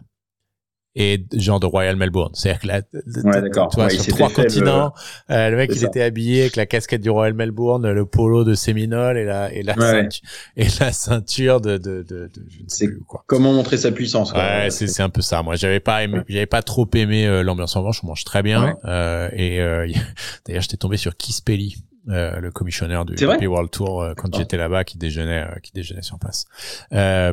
et 0.94 1.24
genre 1.32 1.58
de 1.58 1.66
Royal 1.66 1.96
Melbourne. 1.96 2.32
C'est-à-dire 2.34 2.60
que 2.60 2.66
là, 2.66 2.82
tu 2.82 3.76
vois, 3.76 3.88
sur 3.88 4.14
trois 4.14 4.30
continents, 4.30 4.92
euh, 5.30 5.48
le 5.48 5.56
mec 5.56 5.70
il 5.74 5.84
était 5.84 6.02
habillé 6.02 6.42
avec 6.42 6.56
la 6.56 6.66
casquette 6.66 7.00
du 7.00 7.08
Royal 7.08 7.32
Melbourne, 7.34 7.90
le 7.90 8.06
polo 8.06 8.44
de 8.44 8.54
Seminole 8.54 9.16
et 9.16 9.24
la 9.24 9.52
et 9.52 9.62
la 9.62 9.74
ceinture, 9.74 10.28
et 10.56 10.66
la 10.80 10.92
ceinture 10.92 11.60
de 11.60 11.78
de 11.78 12.02
de, 12.02 12.26
de 12.26 12.30
je 12.48 12.62
ne 12.62 12.68
sais 12.68 12.88
plus 12.88 13.00
quoi. 13.00 13.24
Comment 13.26 13.52
montrer 13.52 13.78
sa 13.78 13.90
puissance. 13.90 14.32
Quoi. 14.32 14.42
Ouais, 14.42 14.70
c'est 14.70 14.86
c'est 14.86 15.02
un 15.02 15.10
peu 15.10 15.22
ça. 15.22 15.42
Moi, 15.42 15.56
j'avais 15.56 15.80
pas 15.80 16.02
aimé, 16.02 16.20
j'avais 16.28 16.46
pas 16.46 16.62
trop 16.62 16.88
aimé 16.94 17.26
euh, 17.26 17.42
l'ambiance 17.42 17.74
en 17.76 17.80
revanche. 17.80 18.00
On 18.04 18.08
mange 18.08 18.24
très 18.24 18.42
bien. 18.42 18.76
Euh, 18.84 19.30
et 19.32 19.58
d'ailleurs, 20.46 20.62
j'étais 20.62 20.76
tombé 20.76 20.98
sur 20.98 21.16
Keith 21.16 21.42
Pelly 21.44 21.76
euh, 22.08 22.40
le 22.40 22.50
commissionnaire 22.50 23.04
du 23.04 23.14
Happy 23.24 23.46
World 23.46 23.70
Tour 23.70 24.02
euh, 24.02 24.14
quand 24.16 24.34
j'étais 24.34 24.56
là-bas 24.56 24.82
qui 24.82 24.98
déjeunait 24.98 25.44
euh, 25.44 25.60
qui 25.62 25.70
déjeunait 25.72 26.02
sur 26.02 26.18
place 26.18 26.46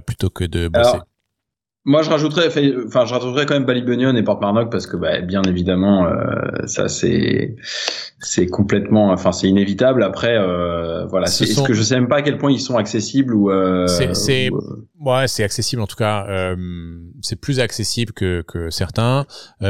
plutôt 0.05 0.29
que 0.29 0.43
de 0.43 0.67
bosser. 0.67 0.99
moi, 1.85 2.03
je 2.03 2.09
rajouterais, 2.11 2.49
enfin, 2.85 3.05
je 3.05 3.13
rajouterais 3.15 3.47
quand 3.47 3.55
même 3.55 3.65
Balibonion 3.65 4.15
et 4.15 4.21
Port 4.21 4.39
Marnock 4.39 4.71
parce 4.71 4.85
que, 4.85 4.95
bah, 4.95 5.21
bien 5.21 5.41
évidemment, 5.41 6.07
ça 6.67 6.87
c'est, 6.87 7.55
c'est 8.19 8.45
complètement, 8.45 9.09
enfin, 9.09 9.31
c'est 9.31 9.47
inévitable. 9.47 10.03
Après, 10.03 10.37
voilà, 11.07 11.25
Ce 11.25 11.45
est-ce 11.45 11.63
que 11.63 11.73
je 11.73 11.81
sais 11.81 11.95
même 11.95 12.07
pas 12.07 12.17
à 12.17 12.21
quel 12.21 12.37
point 12.37 12.51
ils 12.51 12.61
sont 12.61 12.77
accessibles 12.77 13.33
ou. 13.33 13.49
c'est, 13.87 14.51
ouais, 14.99 15.27
c'est 15.27 15.43
accessible 15.43 15.81
en 15.81 15.87
tout 15.87 15.95
cas. 15.95 16.27
c'est 17.21 17.41
plus 17.41 17.59
accessible 17.59 18.13
que 18.13 18.43
que 18.47 18.69
certains. 18.69 19.25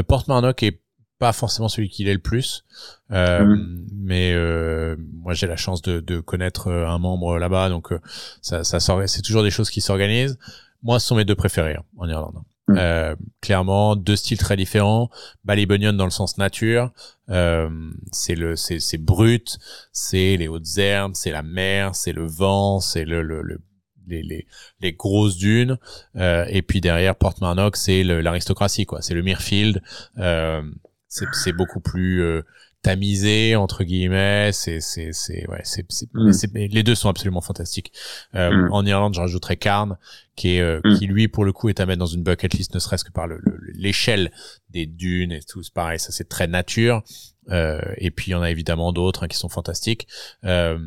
Port 0.10 0.26
Marnock 0.28 0.62
est 0.64 0.82
pas 1.20 1.34
forcément 1.34 1.68
celui 1.68 1.90
qui 1.90 2.06
l'est 2.06 2.14
le 2.14 2.20
plus, 2.20 2.66
euh, 3.12 3.46
mm. 3.46 3.88
mais 3.94 4.32
euh, 4.34 4.96
moi 5.14 5.34
j'ai 5.34 5.48
la 5.48 5.58
chance 5.58 5.82
de, 5.82 6.00
de, 6.00 6.20
connaître 6.22 6.68
euh, 6.68 6.88
un 6.88 6.98
membre 6.98 7.38
là-bas, 7.38 7.70
donc 7.70 7.92
euh, 7.92 8.00
ça, 8.42 8.64
ça 8.64 8.80
c'est 9.08 9.22
toujours 9.22 9.44
des 9.44 9.52
choses 9.52 9.70
qui 9.70 9.82
s'organisent. 9.82 10.40
Moi, 10.82 11.00
ce 11.00 11.08
sont 11.08 11.16
mes 11.16 11.26
deux 11.26 11.36
préférés 11.36 11.76
hein, 11.76 11.84
en 11.98 12.08
Irlande. 12.08 12.42
Mm. 12.70 12.76
Euh, 12.78 13.16
clairement, 13.42 13.96
deux 13.98 14.16
styles 14.16 14.38
très 14.38 14.56
différents. 14.56 15.10
Ballybunion 15.44 15.94
dans 15.94 16.06
le 16.06 16.12
sens 16.12 16.38
nature, 16.38 16.92
euh, 17.30 17.70
c'est 18.12 18.36
le, 18.36 18.56
c'est, 18.56 18.80
c'est 18.80 18.98
brut, 18.98 19.60
c'est 19.92 20.38
les 20.38 20.48
hautes 20.48 20.78
herbes, 20.78 21.14
c'est 21.16 21.32
la 21.32 21.44
mer, 21.44 21.96
c'est 21.96 22.14
le 22.14 22.26
vent, 22.26 22.80
c'est 22.80 23.04
le, 23.06 23.22
le, 23.22 23.42
le 23.42 23.60
les, 24.08 24.24
les, 24.24 24.48
les, 24.80 24.94
grosses 24.94 25.38
dunes 25.38 25.78
euh, 26.16 26.44
et 26.50 26.64
puis 26.64 26.82
derrière 26.82 27.16
Port 27.16 27.36
Marnock 27.42 27.76
c'est 27.76 28.04
l'aristocratie 28.04 28.88
quoi 28.88 29.04
c'est 29.04 29.14
le 29.14 29.22
Mirfield 29.22 29.84
euh, 30.18 30.64
c'est 31.10 31.54
beaucoup 31.54 31.80
plus 31.80 32.22
euh, 32.22 32.44
tamisé 32.82 33.56
entre 33.58 33.84
guillemets 33.84 34.52
c'est 34.54 34.80
c'est 34.80 35.12
c'est 35.12 35.46
ouais 35.50 35.62
c'est 35.64 35.86
mm. 36.14 36.32
les 36.54 36.84
deux 36.84 36.96
sont 36.96 37.10
absolument 37.10 37.42
fantastiques 37.42 37.92
euh, 38.36 38.52
mm. 38.52 38.72
en 38.72 38.86
Irlande 38.86 39.14
j'en 39.16 39.24
rajouterais 39.24 39.58
Carn 39.58 39.98
qui 40.36 40.56
est 40.56 40.62
euh, 40.62 40.80
mm. 40.86 40.98
qui 40.98 41.08
lui 41.08 41.28
pour 41.28 41.44
le 41.44 41.52
coup 41.52 41.68
est 41.68 41.82
à 41.82 41.86
mettre 41.86 42.00
dans 42.00 42.06
une 42.06 42.24
bucket 42.24 42.54
list 42.54 42.74
ne 42.74 42.80
serait-ce 42.80 43.04
que 43.04 43.12
par 43.12 43.28
l'échelle 43.74 44.24
le, 44.24 44.30
des 44.70 44.86
dunes 44.86 45.34
et 45.34 45.42
tout 45.42 45.62
c'est 45.62 45.74
pareil 45.74 46.00
ça 46.00 46.12
c'est 46.12 46.30
très 46.30 46.48
nature 46.48 47.04
euh, 47.50 47.82
et 47.98 48.12
puis 48.12 48.32
il 48.32 48.32
y 48.32 48.36
en 48.36 48.42
a 48.42 48.50
évidemment 48.50 48.94
d'autres 48.94 49.24
hein, 49.24 49.28
qui 49.28 49.38
sont 49.38 49.50
fantastiques 49.50 50.08
euh, 50.46 50.78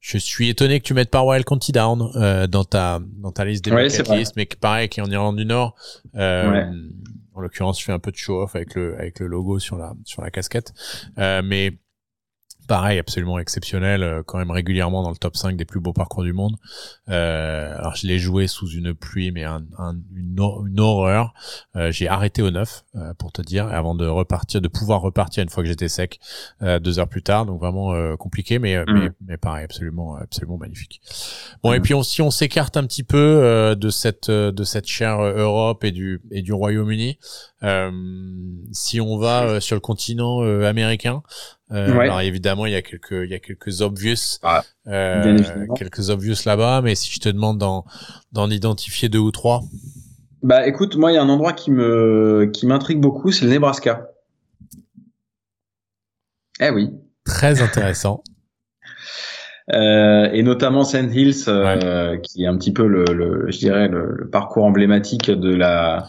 je 0.00 0.18
suis 0.18 0.50
étonné 0.50 0.80
que 0.80 0.84
tu 0.84 0.92
mettes 0.92 1.10
pas 1.10 1.24
County 1.42 1.72
Down 1.72 2.10
euh, 2.16 2.46
dans 2.48 2.64
ta 2.64 3.00
dans 3.18 3.30
ta 3.30 3.44
liste 3.44 3.64
des 3.64 3.70
bucket 3.70 4.08
list, 4.08 4.32
mais 4.36 4.46
pareil 4.46 4.88
qui 4.88 4.98
est 4.98 5.02
en 5.02 5.10
Irlande 5.10 5.36
du 5.36 5.44
Nord. 5.44 5.76
Ouais. 6.12 6.66
En 7.42 7.46
l'occurrence, 7.46 7.80
je 7.80 7.84
fais 7.84 7.92
un 7.92 7.98
peu 7.98 8.12
de 8.12 8.16
show 8.16 8.40
off 8.40 8.54
avec 8.54 8.76
le 8.76 9.26
logo 9.26 9.58
sur 9.58 9.76
la 9.76 9.94
sur 10.04 10.22
la 10.22 10.30
casquette, 10.30 10.72
euh, 11.18 11.42
mais 11.44 11.72
pareil, 12.66 12.98
absolument 12.98 13.38
exceptionnel, 13.38 14.02
euh, 14.02 14.22
quand 14.24 14.38
même 14.38 14.50
régulièrement 14.50 15.02
dans 15.02 15.10
le 15.10 15.16
top 15.16 15.36
5 15.36 15.56
des 15.56 15.64
plus 15.64 15.80
beaux 15.80 15.92
parcours 15.92 16.22
du 16.22 16.32
monde. 16.32 16.56
Euh, 17.08 17.76
alors 17.78 17.94
je 17.96 18.06
l'ai 18.06 18.18
joué 18.18 18.46
sous 18.46 18.68
une 18.68 18.94
pluie, 18.94 19.30
mais 19.30 19.44
un, 19.44 19.64
une, 20.14 20.38
une, 20.66 20.80
horreur. 20.80 21.34
Euh, 21.76 21.90
j'ai 21.90 22.08
arrêté 22.08 22.42
au 22.42 22.50
9, 22.50 22.84
euh, 22.94 23.14
pour 23.14 23.32
te 23.32 23.42
dire, 23.42 23.66
avant 23.66 23.94
de 23.94 24.06
repartir, 24.06 24.60
de 24.60 24.68
pouvoir 24.68 25.00
repartir 25.00 25.42
une 25.42 25.48
fois 25.48 25.62
que 25.62 25.68
j'étais 25.68 25.88
sec, 25.88 26.20
euh, 26.62 26.78
deux 26.78 26.98
heures 26.98 27.08
plus 27.08 27.22
tard. 27.22 27.46
Donc 27.46 27.60
vraiment 27.60 28.16
compliqué, 28.16 28.58
mais, 28.58 28.78
mm. 28.78 28.84
mais, 28.92 29.08
mais 29.26 29.36
pareil, 29.36 29.64
absolument 29.64 30.16
absolument 30.16 30.58
magnifique. 30.58 31.00
Bon, 31.62 31.72
et 31.72 31.78
mm. 31.78 31.82
puis 31.82 31.94
on, 31.94 32.02
si 32.02 32.22
on 32.22 32.30
s'écarte 32.30 32.76
un 32.76 32.84
petit 32.84 33.04
peu 33.04 33.74
de 33.78 33.90
cette 33.90 34.30
de 34.30 34.64
cette 34.64 34.86
chère 34.86 35.20
Europe 35.20 35.84
et 35.84 35.90
du 35.92 36.20
et 36.30 36.42
du 36.42 36.52
Royaume-Uni, 36.52 37.18
si 38.72 39.00
on 39.00 39.18
va 39.18 39.60
sur 39.60 39.76
le 39.76 39.80
continent 39.80 40.40
américain, 40.62 41.22
euh, 41.72 41.98
Alors 41.98 42.20
évidemment, 42.20 42.66
il 42.66 42.72
y 42.72 42.76
a 42.76 42.82
quelques, 42.82 43.12
il 43.12 43.30
y 43.30 43.34
a 43.34 43.38
quelques 43.38 43.80
obvious, 43.80 44.38
ah, 44.42 44.62
euh, 44.88 45.66
quelques 45.74 46.10
obvious 46.10 46.44
là-bas, 46.44 46.82
mais 46.82 46.94
si 46.94 47.10
je 47.10 47.20
te 47.20 47.30
demande 47.30 47.58
d'en, 47.58 47.86
d'en 48.32 48.50
identifier 48.50 49.08
deux 49.08 49.18
ou 49.18 49.30
trois. 49.30 49.62
Bah 50.42 50.66
écoute, 50.66 50.96
moi 50.96 51.12
il 51.12 51.14
y 51.14 51.18
a 51.18 51.22
un 51.22 51.28
endroit 51.28 51.54
qui 51.54 51.70
me, 51.70 52.50
qui 52.52 52.66
m'intrigue 52.66 53.00
beaucoup, 53.00 53.32
c'est 53.32 53.46
le 53.46 53.52
Nebraska. 53.52 54.08
Eh 56.60 56.68
oui. 56.68 56.90
Très 57.24 57.62
intéressant. 57.62 58.22
Euh, 59.72 60.28
et 60.32 60.42
notamment 60.42 60.82
Sand 60.82 61.14
Hills, 61.14 61.44
euh, 61.46 62.16
qui 62.18 62.42
est 62.42 62.46
un 62.46 62.56
petit 62.56 62.72
peu 62.72 62.86
le, 62.86 63.04
le 63.04 63.50
je 63.50 63.58
dirais 63.58 63.86
le, 63.86 64.28
parcours 64.30 64.64
emblématique 64.64 65.30
de 65.30 65.54
la 65.54 66.08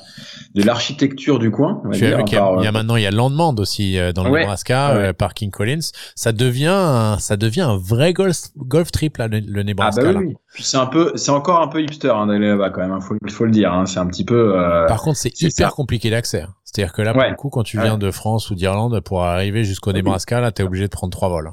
de 0.55 0.63
l'architecture 0.63 1.37
du 1.37 1.51
coin. 1.51 1.81
il, 1.93 1.99
y 1.99 2.05
a, 2.05 2.17
euh, 2.17 2.71
maintenant 2.71 2.95
il 2.95 3.03
y 3.03 3.07
a 3.07 3.11
Landmand 3.11 3.55
aussi 3.57 3.97
dans 4.15 4.23
le 4.23 4.31
Nebraska, 4.31 5.13
par 5.17 5.35
King 5.35 5.51
Collins. 5.51 5.91
Ça 6.15 6.31
devient 6.31 6.73
un, 6.73 7.17
ça 7.19 7.37
devient 7.37 7.61
un 7.61 7.77
vrai 7.77 8.13
golf 8.13 8.37
golf 8.57 8.91
trip 8.91 9.17
là, 9.17 9.27
le, 9.27 9.63
Nebraska. 9.63 10.01
Ah 10.03 10.13
bah 10.13 10.19
oui, 10.19 10.35
Puis 10.53 10.63
c'est 10.63 10.77
un 10.77 10.87
peu, 10.87 11.11
c'est 11.15 11.31
encore 11.31 11.61
un 11.61 11.67
peu 11.67 11.81
hipster 11.81 12.09
hein, 12.09 12.27
d'aller 12.27 12.49
là-bas 12.49 12.71
quand 12.71 12.81
même. 12.81 12.89
Il 12.89 12.93
hein, 12.93 13.01
faut, 13.01 13.15
faut 13.29 13.45
le 13.45 13.51
dire. 13.51 13.71
Hein, 13.71 13.85
c'est 13.85 13.99
un 13.99 14.07
petit 14.07 14.25
peu. 14.25 14.53
Par 14.87 15.01
contre, 15.01 15.17
c'est 15.17 15.41
hyper 15.41 15.73
compliqué 15.73 16.09
d'accès. 16.09 16.41
Hein. 16.41 16.53
C'est-à-dire 16.63 16.93
que 16.93 17.03
là, 17.03 17.13
pour 17.13 17.21
le 17.21 17.35
coup, 17.35 17.49
quand 17.49 17.63
tu 17.63 17.79
viens 17.79 17.99
de 17.99 18.09
France 18.09 18.49
ou 18.49 18.55
d'Irlande, 18.55 18.99
pour 19.01 19.23
arriver 19.23 19.63
jusqu'au 19.63 19.93
Nebraska, 19.93 20.41
là, 20.41 20.51
t'es 20.51 20.63
obligé 20.63 20.85
de 20.85 20.91
prendre 20.91 21.11
trois 21.11 21.29
vols. 21.29 21.51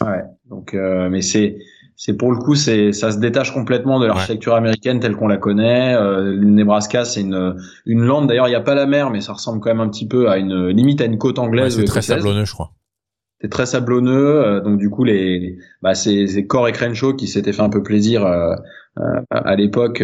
Ouais. 0.00 0.22
Donc, 0.50 0.74
euh, 0.74 1.08
mais 1.10 1.22
c'est 1.22 1.58
c'est 1.96 2.16
pour 2.16 2.30
le 2.30 2.38
coup, 2.38 2.54
c'est 2.54 2.92
ça 2.92 3.10
se 3.10 3.18
détache 3.18 3.52
complètement 3.52 3.98
de 3.98 4.06
l'architecture 4.06 4.54
américaine 4.54 5.00
telle 5.00 5.16
qu'on 5.16 5.26
la 5.26 5.36
connaît. 5.36 5.94
Euh, 5.96 6.32
le 6.32 6.46
Nebraska, 6.46 7.04
c'est 7.04 7.22
une 7.22 7.56
une 7.86 8.04
lande. 8.04 8.28
D'ailleurs, 8.28 8.46
il 8.46 8.50
n'y 8.50 8.56
a 8.56 8.60
pas 8.60 8.76
la 8.76 8.86
mer, 8.86 9.10
mais 9.10 9.20
ça 9.20 9.32
ressemble 9.32 9.60
quand 9.60 9.70
même 9.70 9.80
un 9.80 9.88
petit 9.88 10.06
peu 10.06 10.30
à 10.30 10.38
une 10.38 10.68
limite 10.68 11.00
à 11.00 11.06
une 11.06 11.18
côte 11.18 11.38
anglaise. 11.38 11.76
c'est 11.76 11.84
très 11.84 12.02
sablonneux, 12.02 12.44
je 12.44 12.52
crois. 12.52 12.70
C'est 13.40 13.50
très 13.50 13.66
sablonneux, 13.66 14.44
euh, 14.44 14.60
donc 14.60 14.78
du 14.78 14.90
coup 14.90 15.04
les, 15.04 15.58
bah 15.80 15.94
c'est 15.94 16.26
Core 16.48 16.68
et 16.68 16.72
Crenshaw 16.72 17.14
qui 17.14 17.28
s'étaient 17.28 17.52
fait 17.52 17.62
un 17.62 17.68
peu 17.68 17.84
plaisir 17.84 18.26
euh, 18.26 18.52
euh 18.98 19.20
à 19.30 19.54
l'époque 19.54 20.02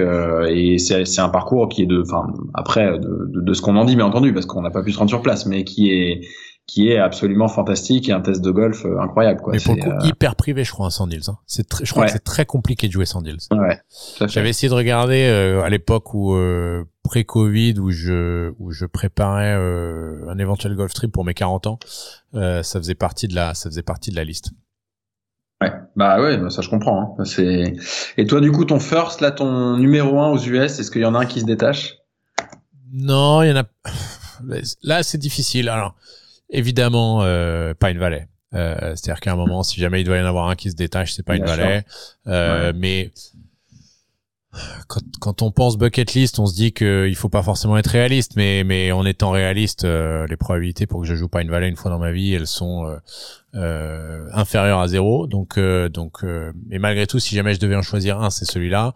et 0.49 0.79
c'est 0.79 1.05
c'est 1.05 1.21
un 1.21 1.29
parcours 1.29 1.69
qui 1.69 1.83
est 1.83 1.87
de, 1.87 2.01
enfin 2.01 2.29
après 2.55 2.97
de, 2.97 3.29
de, 3.33 3.41
de 3.41 3.53
ce 3.53 3.61
qu'on 3.61 3.75
en 3.75 3.85
dit 3.85 3.97
bien 3.97 4.05
entendu 4.05 4.33
parce 4.33 4.47
qu'on 4.47 4.63
n'a 4.63 4.71
pas 4.71 4.85
pu 4.85 4.93
se 4.93 4.99
rendre 4.99 5.11
sur 5.11 5.21
place, 5.21 5.47
mais 5.47 5.65
qui 5.65 5.91
est 5.91 6.21
qui 6.67 6.89
est 6.89 6.99
absolument 6.99 7.49
fantastique 7.49 8.09
et 8.09 8.13
un 8.13 8.21
test 8.21 8.43
de 8.43 8.51
golf 8.51 8.85
euh, 8.85 8.99
incroyable. 9.01 9.41
Quoi. 9.43 9.53
Mais 9.53 9.61
pour 9.61 9.75
le 9.75 9.83
coup, 9.83 10.07
hyper 10.07 10.35
privé, 10.35 10.65
je 10.65 10.73
crois, 10.73 10.91
sans 10.91 11.07
deals. 11.07 11.29
Hein. 11.29 11.37
C'est 11.47 11.69
très, 11.69 11.85
je 11.85 11.93
crois 11.93 12.07
que 12.07 12.13
c'est 12.13 12.25
très 12.25 12.47
compliqué 12.47 12.87
de 12.87 12.93
jouer 12.93 13.05
sans 13.05 13.21
deals. 13.21 13.39
Ouais. 13.51 13.81
J'avais 14.27 14.49
essayé 14.49 14.69
de 14.69 14.75
regarder 14.75 15.25
à 15.63 15.69
l'époque 15.69 16.15
où 16.15 16.37
pré-Covid 17.03 17.79
où 17.81 17.91
je 17.91 18.53
où 18.59 18.71
je 18.71 18.87
préparais 18.87 19.53
un 19.53 20.39
éventuel 20.39 20.75
golf 20.75 20.95
trip 20.95 21.13
pour 21.13 21.25
mes 21.25 21.35
40 21.35 21.67
ans. 21.67 21.79
ça 22.33 22.63
faisait 22.63 22.95
partie 22.95 23.29
de 23.29 23.35
la 23.35 23.55
ça 23.55 23.69
faisait 23.69 23.83
partie 23.83 24.11
de 24.11 24.17
la 24.17 24.25
liste. 24.25 24.53
Ouais, 25.61 25.73
bah 25.97 26.21
ouais, 26.21 26.37
bah 26.37 26.51
ça 26.51 26.63
je 26.63 26.69
comprends. 26.69 27.17
Hein. 27.19 27.25
C'est 27.25 27.75
et 28.17 28.27
toi 28.27 28.41
du 28.41 28.51
coup 28.51 28.65
ton 28.65 28.81
first 28.81 29.21
là, 29.21 29.31
ton 29.31 29.77
numéro 29.77 30.19
un 30.21 30.31
aux 30.31 30.39
US, 30.39 30.79
est-ce 30.79 30.91
qu'il 30.91 31.03
y 31.03 31.07
en 31.07 31.15
a 31.15 31.19
un 31.19 31.27
qui 31.27 31.41
se 31.41 31.47
détache? 31.47 31.97
Non, 32.93 33.43
il 33.43 33.51
y 33.51 33.53
en 33.53 33.57
a. 33.57 33.65
Là 34.83 35.03
c'est 35.03 35.19
difficile. 35.19 35.69
Alors 35.69 35.95
évidemment 36.55 37.23
euh, 37.23 37.75
Pine 37.75 37.99
Valley. 37.99 38.27
Euh, 38.55 38.95
C'est-à-dire 38.95 39.21
qu'à 39.21 39.33
un 39.33 39.37
moment, 39.37 39.63
si 39.63 39.81
jamais 39.81 40.01
il 40.01 40.05
doit 40.05 40.17
y 40.17 40.21
en 40.21 40.27
avoir 40.27 40.49
un 40.49 40.55
qui 40.55 40.71
se 40.71 40.77
détache, 40.77 41.13
c'est 41.13 41.25
Pine 41.25 41.45
Valley. 41.45 41.85
Euh, 42.27 42.73
Mais 42.75 43.11
quand, 44.89 45.01
quand, 45.21 45.43
on 45.43 45.51
pense 45.51 45.77
bucket 45.77 46.15
list, 46.15 46.39
on 46.39 46.47
se 46.47 46.55
dit 46.55 46.73
qu'il 46.73 47.15
faut 47.17 47.29
pas 47.29 47.43
forcément 47.43 47.77
être 47.77 47.89
réaliste, 47.89 48.33
mais 48.37 48.65
mais 48.65 48.93
en 48.93 49.05
étant 49.05 49.31
réaliste, 49.31 49.85
euh, 49.85 50.27
les 50.29 50.37
probabilités 50.37 50.87
pour 50.87 51.01
que 51.01 51.07
je 51.07 51.15
joue 51.15 51.29
Pine 51.29 51.51
Valley 51.51 51.69
une 51.69 51.77
fois 51.77 51.91
dans 51.91 51.99
ma 51.99 52.13
vie, 52.13 52.33
elles 52.35 52.47
sont 52.47 52.87
euh, 52.87 52.97
euh, 53.57 54.27
inférieur 54.33 54.81
à 54.81 54.89
zéro. 54.89 55.29
Donc, 55.29 55.59
euh, 55.59 55.89
donc, 55.89 56.25
euh, 56.25 56.53
mais 56.67 56.81
malgré 56.81 57.07
tout, 57.07 57.21
si 57.21 57.37
jamais 57.37 57.55
je 57.55 57.61
devais 57.61 57.77
en 57.77 57.83
choisir 57.83 58.21
un, 58.21 58.31
c'est 58.31 58.47
celui-là. 58.47 58.95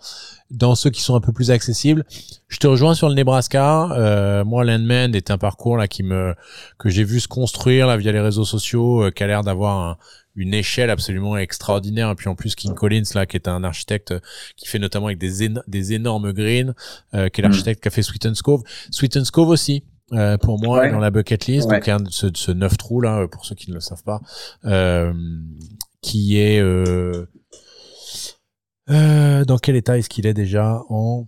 Dans 0.50 0.74
ceux 0.74 0.90
qui 0.90 1.00
sont 1.00 1.14
un 1.14 1.20
peu 1.20 1.32
plus 1.32 1.52
accessibles, 1.52 2.04
je 2.48 2.56
te 2.58 2.66
rejoins 2.66 2.94
sur 2.94 3.08
le 3.08 3.14
Nebraska. 3.14 4.42
Moi, 4.44 4.64
Landman 4.64 5.14
est 5.14 5.30
un 5.30 5.38
parcours 5.38 5.76
là 5.76 5.86
qui 5.86 6.02
me 6.02 6.34
que 6.76 6.88
j'ai 6.88 7.04
vu 7.04 7.20
se 7.20 7.28
construire 7.28 7.86
là 7.86 7.96
via 7.96 8.10
les 8.10 8.20
réseaux 8.20 8.46
sociaux, 8.46 9.10
qui 9.14 9.22
a 9.22 9.28
l'air 9.28 9.44
d'avoir 9.44 9.98
une 10.38 10.54
échelle 10.54 10.90
absolument 10.90 11.36
extraordinaire. 11.36 12.10
Et 12.10 12.14
puis 12.14 12.28
en 12.28 12.34
plus, 12.34 12.54
King 12.54 12.74
Collins 12.74 13.02
là, 13.14 13.26
qui 13.26 13.36
est 13.36 13.48
un 13.48 13.64
architecte 13.64 14.14
qui 14.56 14.66
fait 14.68 14.78
notamment 14.78 15.06
avec 15.06 15.18
des, 15.18 15.48
des 15.66 15.92
énormes 15.92 16.32
greens, 16.32 16.74
qui 17.12 17.18
est 17.18 17.40
l'architecte 17.40 17.82
qui 17.82 17.88
a 17.88 17.90
fait 17.90 18.02
Sweet 18.02 18.40
Cove. 18.42 18.62
Sweet 18.90 19.30
Cove 19.30 19.48
aussi. 19.48 19.84
Euh, 20.12 20.38
pour 20.38 20.58
moi 20.58 20.88
dans 20.88 21.00
la 21.00 21.10
bucket 21.10 21.46
list. 21.46 21.68
Donc 21.68 21.86
un, 21.86 21.98
ce, 22.08 22.28
ce 22.34 22.50
neuf 22.50 22.78
trous 22.78 23.02
là, 23.02 23.28
pour 23.28 23.44
ceux 23.44 23.54
qui 23.54 23.68
ne 23.68 23.74
le 23.74 23.80
savent 23.80 24.02
pas, 24.04 24.22
euh, 24.64 25.12
qui 26.00 26.38
est 26.38 26.60
euh, 26.60 27.26
euh, 28.88 29.44
dans 29.44 29.58
quel 29.58 29.76
état 29.76 29.98
est-ce 29.98 30.08
qu'il 30.08 30.26
est 30.26 30.32
déjà 30.32 30.82
en 30.88 31.26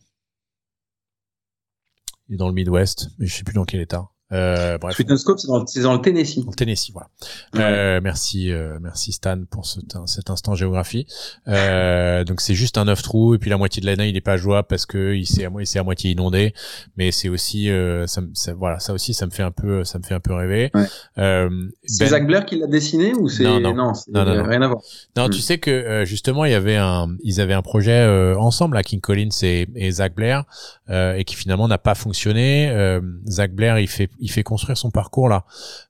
Il 2.28 2.34
est 2.34 2.38
dans 2.38 2.48
le 2.48 2.54
Midwest, 2.54 3.10
mais 3.18 3.26
je 3.26 3.36
sais 3.36 3.44
plus 3.44 3.54
dans 3.54 3.64
quel 3.64 3.82
état. 3.82 4.08
Euh, 4.32 4.78
bref. 4.78 4.96
c'est 4.96 5.06
dans, 5.46 5.64
dans, 5.82 5.94
le 5.94 6.00
Tennessee. 6.00 6.44
Dans 6.44 6.50
le 6.50 6.56
Tennessee, 6.56 6.92
voilà. 6.92 7.08
Euh, 7.56 8.00
merci, 8.02 8.52
euh, 8.52 8.78
merci 8.80 9.12
Stan 9.12 9.42
pour 9.50 9.66
ce, 9.66 9.80
cet 10.06 10.30
instant 10.30 10.54
géographie. 10.54 11.06
Euh, 11.48 12.22
donc 12.22 12.40
c'est 12.40 12.54
juste 12.54 12.78
un 12.78 12.84
neuf 12.84 13.02
trous 13.02 13.34
et 13.34 13.38
puis 13.38 13.50
la 13.50 13.56
moitié 13.56 13.80
de 13.80 13.86
l'année 13.86 14.08
il 14.08 14.16
est 14.16 14.20
pas 14.20 14.36
jouable 14.36 14.68
parce 14.68 14.86
que 14.86 15.14
il 15.14 15.26
s'est 15.26 15.44
à, 15.44 15.48
à 15.48 15.82
moitié 15.82 16.12
inondé. 16.12 16.54
Mais 16.96 17.10
c'est 17.10 17.28
aussi, 17.28 17.70
euh, 17.70 18.06
ça, 18.06 18.22
ça, 18.34 18.54
voilà, 18.54 18.78
ça 18.78 18.92
aussi 18.92 19.14
ça 19.14 19.26
me 19.26 19.32
fait 19.32 19.42
un 19.42 19.50
peu, 19.50 19.82
ça 19.82 19.98
me 19.98 20.04
fait 20.04 20.14
un 20.14 20.20
peu 20.20 20.32
rêver. 20.32 20.70
Ouais. 20.74 20.86
Euh, 21.18 21.50
c'est 21.84 22.04
ben... 22.04 22.10
Zach 22.10 22.26
Blair 22.26 22.46
qui 22.46 22.56
l'a 22.56 22.68
dessiné 22.68 23.14
ou 23.14 23.28
c'est 23.28 23.42
non, 23.42 23.58
non, 23.58 23.74
non, 23.74 23.92
non, 24.12 24.24
non, 24.24 24.44
rien 24.44 24.62
à 24.62 24.68
voir. 24.68 24.80
Non, 25.16 25.28
tu 25.28 25.38
hmm. 25.38 25.42
sais 25.42 25.58
que 25.58 26.04
justement 26.04 26.44
il 26.44 26.52
y 26.52 26.54
avait 26.54 26.76
un, 26.76 27.08
ils 27.24 27.40
avaient 27.40 27.54
un 27.54 27.62
projet 27.62 28.06
ensemble 28.36 28.76
à 28.76 28.84
King 28.84 29.00
Collins 29.00 29.28
et, 29.42 29.66
et 29.74 29.90
Zach 29.90 30.14
Blair 30.14 30.44
et 30.88 31.24
qui 31.24 31.34
finalement 31.34 31.66
n'a 31.66 31.78
pas 31.78 31.96
fonctionné. 31.96 33.00
Zach 33.26 33.52
Blair 33.52 33.80
il 33.80 33.88
fait 33.88 34.08
il 34.20 34.30
fait 34.30 34.42
construire 34.42 34.76
son 34.76 34.90
parcours 34.90 35.28
là, 35.28 35.44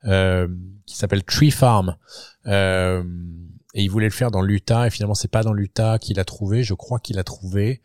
euh, 0.04 0.48
qui 0.86 0.96
s'appelle 0.96 1.24
Tree 1.24 1.50
Farm. 1.50 1.96
Euh, 2.46 3.02
et 3.74 3.82
il 3.82 3.90
voulait 3.90 4.06
le 4.06 4.12
faire 4.12 4.30
dans 4.30 4.42
l'Utah 4.42 4.86
et 4.86 4.90
finalement 4.90 5.14
c'est 5.14 5.30
pas 5.30 5.42
dans 5.42 5.52
l'Utah 5.52 5.98
qu'il 5.98 6.18
a 6.18 6.24
trouvé. 6.24 6.62
Je 6.62 6.74
crois 6.74 6.98
qu'il 6.98 7.18
a 7.18 7.24
trouvé 7.24 7.82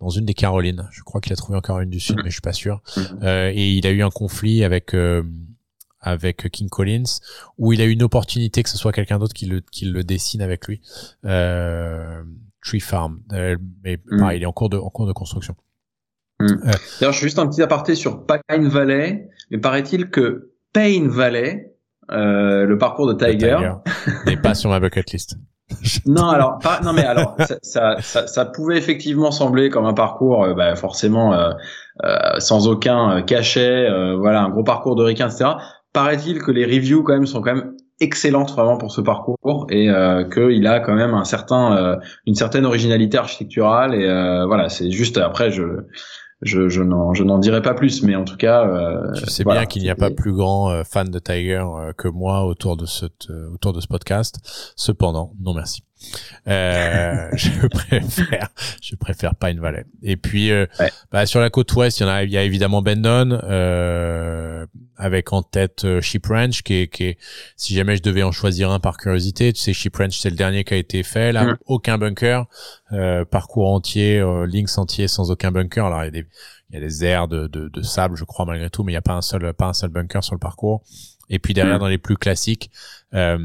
dans 0.00 0.10
une 0.10 0.24
des 0.24 0.34
Carolines. 0.34 0.88
Je 0.92 1.02
crois 1.02 1.20
qu'il 1.20 1.32
a 1.32 1.36
trouvé 1.36 1.58
en 1.58 1.60
Caroline 1.60 1.90
du 1.90 2.00
Sud, 2.00 2.16
mais 2.18 2.30
je 2.30 2.34
suis 2.34 2.42
pas 2.42 2.52
sûr. 2.52 2.82
Euh, 3.22 3.50
et 3.54 3.72
il 3.72 3.86
a 3.86 3.90
eu 3.90 4.02
un 4.02 4.10
conflit 4.10 4.62
avec 4.62 4.94
avec 6.06 6.48
King 6.50 6.68
Collins 6.68 7.18
où 7.58 7.72
il 7.72 7.80
a 7.80 7.84
eu 7.84 7.90
une 7.90 8.04
opportunité 8.04 8.62
que 8.62 8.70
ce 8.70 8.78
soit 8.78 8.92
quelqu'un 8.92 9.18
d'autre 9.18 9.34
qui 9.34 9.46
le 9.46 9.60
qui 9.60 9.86
le 9.86 10.04
dessine 10.04 10.40
avec 10.40 10.66
lui. 10.66 10.80
Euh, 11.24 12.22
Tree 12.64 12.80
Farm, 12.80 13.20
euh, 13.32 13.56
mais 13.84 13.98
mm. 14.06 14.18
pareil, 14.18 14.38
il 14.38 14.42
est 14.42 14.46
en 14.46 14.52
cours 14.52 14.70
de 14.70 14.78
en 14.78 14.88
cours 14.88 15.06
de 15.06 15.12
construction. 15.12 15.56
Mm. 16.40 16.46
D'ailleurs, 17.00 17.12
je 17.12 17.18
fais 17.18 17.26
juste 17.26 17.38
un 17.38 17.46
petit 17.46 17.62
aparté 17.62 17.94
sur 17.94 18.24
Pine 18.26 18.68
Valley, 18.68 19.28
mais 19.50 19.58
paraît-il 19.58 20.10
que 20.10 20.52
Payne 20.72 21.08
Valley, 21.08 21.72
euh, 22.10 22.66
le 22.66 22.78
parcours 22.78 23.06
de 23.06 23.14
Tiger, 23.14 23.58
n'est 24.26 24.36
pas 24.36 24.54
sur 24.54 24.70
ma 24.70 24.80
bucket 24.80 25.12
list. 25.12 25.36
non, 26.06 26.28
alors, 26.28 26.58
non, 26.84 26.92
mais 26.92 27.04
alors, 27.04 27.36
ça, 27.62 27.96
ça, 28.00 28.26
ça, 28.26 28.44
pouvait 28.44 28.78
effectivement 28.78 29.30
sembler 29.30 29.68
comme 29.68 29.84
un 29.84 29.94
parcours, 29.94 30.44
euh, 30.44 30.54
bah, 30.54 30.76
forcément 30.76 31.32
euh, 31.32 31.50
euh, 32.04 32.38
sans 32.38 32.68
aucun 32.68 33.22
cachet, 33.22 33.88
voilà, 34.16 34.42
un 34.42 34.50
gros 34.50 34.62
parcours 34.62 34.94
de 34.96 35.02
ricain, 35.02 35.28
etc. 35.28 35.50
Paraît-il 35.92 36.40
que 36.40 36.52
les 36.52 36.64
reviews 36.64 37.02
quand 37.02 37.14
même 37.14 37.26
sont 37.26 37.40
quand 37.40 37.54
même 37.54 37.72
excellentes 37.98 38.52
vraiment 38.52 38.76
pour 38.76 38.92
ce 38.92 39.00
parcours 39.00 39.66
et 39.70 39.88
qu'il 40.30 40.66
a 40.66 40.80
quand 40.80 40.94
même 40.94 41.14
un 41.14 41.24
certain, 41.24 41.98
une 42.26 42.34
certaine 42.34 42.66
originalité 42.66 43.16
architecturale 43.16 43.94
et 43.94 44.06
voilà, 44.46 44.68
c'est 44.68 44.90
juste 44.90 45.16
après 45.16 45.50
je 45.50 45.62
je, 46.42 46.68
je 46.68 46.82
n'en 46.82 47.14
je 47.14 47.24
n'en 47.24 47.38
dirai 47.38 47.62
pas 47.62 47.74
plus 47.74 48.02
mais 48.02 48.14
en 48.14 48.24
tout 48.24 48.36
cas 48.36 48.66
euh, 48.66 49.14
je 49.14 49.26
sais 49.26 49.44
bien 49.44 49.64
qu'il 49.66 49.82
n'y 49.82 49.90
a 49.90 49.94
pas 49.94 50.10
plus 50.10 50.34
grand 50.34 50.70
euh, 50.70 50.82
fan 50.84 51.08
de 51.08 51.18
Tiger 51.18 51.64
euh, 51.66 51.92
que 51.92 52.08
moi 52.08 52.44
autour 52.44 52.76
de 52.76 52.84
ce 52.86 53.06
autour 53.52 53.72
de 53.72 53.80
ce 53.80 53.86
podcast. 53.86 54.38
Cependant 54.76 55.32
non 55.40 55.54
merci 55.54 55.82
euh, 56.48 57.28
je 57.36 57.66
préfère, 57.66 58.48
je 58.82 58.94
préfère 58.96 59.34
Pine 59.34 59.60
Valley. 59.60 59.84
Et 60.02 60.16
puis, 60.16 60.50
euh, 60.50 60.66
bah, 61.10 61.26
sur 61.26 61.40
la 61.40 61.50
côte 61.50 61.72
ouest, 61.74 61.98
il 61.98 62.02
y 62.04 62.06
en 62.06 62.08
a, 62.08 62.24
il 62.24 62.30
y 62.30 62.38
a 62.38 62.42
évidemment 62.42 62.82
Bendon, 62.82 63.38
euh, 63.44 64.66
avec 64.96 65.32
en 65.32 65.42
tête 65.42 65.84
euh, 65.84 66.00
Sheep 66.00 66.26
Ranch, 66.26 66.62
qui 66.62 66.74
est, 66.74 66.88
qui 66.88 67.04
est, 67.04 67.18
si 67.56 67.74
jamais 67.74 67.96
je 67.96 68.02
devais 68.02 68.22
en 68.22 68.32
choisir 68.32 68.70
un 68.70 68.80
par 68.80 68.96
curiosité, 68.96 69.52
tu 69.52 69.60
sais, 69.60 69.72
Sheep 69.72 69.96
Ranch, 69.96 70.18
c'est 70.18 70.30
le 70.30 70.36
dernier 70.36 70.64
qui 70.64 70.74
a 70.74 70.76
été 70.76 71.02
fait, 71.02 71.32
là, 71.32 71.44
mm. 71.44 71.56
aucun 71.66 71.98
bunker, 71.98 72.46
euh, 72.92 73.24
parcours 73.24 73.72
entier, 73.72 74.24
links 74.46 74.78
entier 74.78 75.08
sans 75.08 75.30
aucun 75.30 75.50
bunker. 75.50 75.86
Alors, 75.86 76.02
il 76.02 76.06
y 76.06 76.08
a 76.08 76.10
des, 76.12 76.26
il 76.70 76.74
y 76.74 76.78
a 76.78 76.80
des 76.80 77.04
aires 77.04 77.28
de, 77.28 77.46
de, 77.46 77.68
de 77.68 77.82
sable, 77.82 78.16
je 78.16 78.24
crois, 78.24 78.44
malgré 78.44 78.70
tout, 78.70 78.82
mais 78.82 78.92
il 78.92 78.94
n'y 78.94 78.98
a 78.98 79.02
pas 79.02 79.14
un 79.14 79.22
seul, 79.22 79.52
pas 79.54 79.66
un 79.66 79.72
seul 79.72 79.90
bunker 79.90 80.22
sur 80.24 80.34
le 80.34 80.40
parcours. 80.40 80.82
Et 81.28 81.38
puis 81.38 81.54
derrière, 81.54 81.76
mm. 81.76 81.80
dans 81.80 81.88
les 81.88 81.98
plus 81.98 82.16
classiques, 82.16 82.70
euh, 83.14 83.38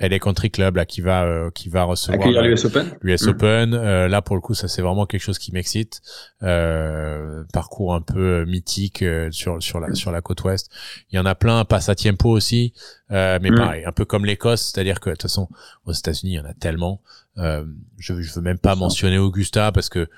LA 0.00 0.18
Country 0.18 0.50
Club 0.50 0.76
là 0.76 0.86
qui 0.86 1.02
va 1.02 1.24
euh, 1.24 1.50
qui 1.50 1.68
va 1.68 1.84
recevoir 1.84 2.28
l'US 2.28 2.64
Open? 2.64 2.96
L'US 3.02 3.22
mm. 3.22 3.28
Open. 3.28 3.74
Euh, 3.74 4.08
là 4.08 4.22
pour 4.22 4.34
le 4.34 4.40
coup 4.40 4.54
ça 4.54 4.66
c'est 4.66 4.82
vraiment 4.82 5.06
quelque 5.06 5.22
chose 5.22 5.38
qui 5.38 5.52
m'excite. 5.52 6.00
Euh, 6.42 7.44
parcours 7.52 7.94
un 7.94 8.00
peu 8.00 8.44
mythique 8.46 9.04
sur 9.30 9.62
sur 9.62 9.78
la 9.78 9.94
sur 9.94 10.10
la 10.10 10.22
côte 10.22 10.42
ouest. 10.44 10.70
Il 11.10 11.16
y 11.16 11.18
en 11.18 11.26
a 11.26 11.34
plein, 11.34 11.64
passe 11.64 11.88
à 11.88 11.94
Tiempo 11.94 12.30
aussi, 12.30 12.72
mais 13.10 13.38
mm. 13.38 13.54
pareil, 13.54 13.84
un 13.84 13.92
peu 13.92 14.04
comme 14.04 14.24
l'Écosse, 14.24 14.72
c'est-à-dire 14.72 15.00
que 15.00 15.10
de 15.10 15.14
toute 15.14 15.22
façon 15.22 15.48
aux 15.84 15.92
États-Unis 15.92 16.32
il 16.32 16.36
y 16.36 16.40
en 16.40 16.46
a 16.46 16.54
tellement. 16.54 17.02
je 17.36 17.62
je 17.98 18.32
veux 18.34 18.42
même 18.42 18.58
pas 18.58 18.74
mentionner 18.74 19.18
Augusta 19.18 19.70
parce 19.72 19.88
que 19.90 20.08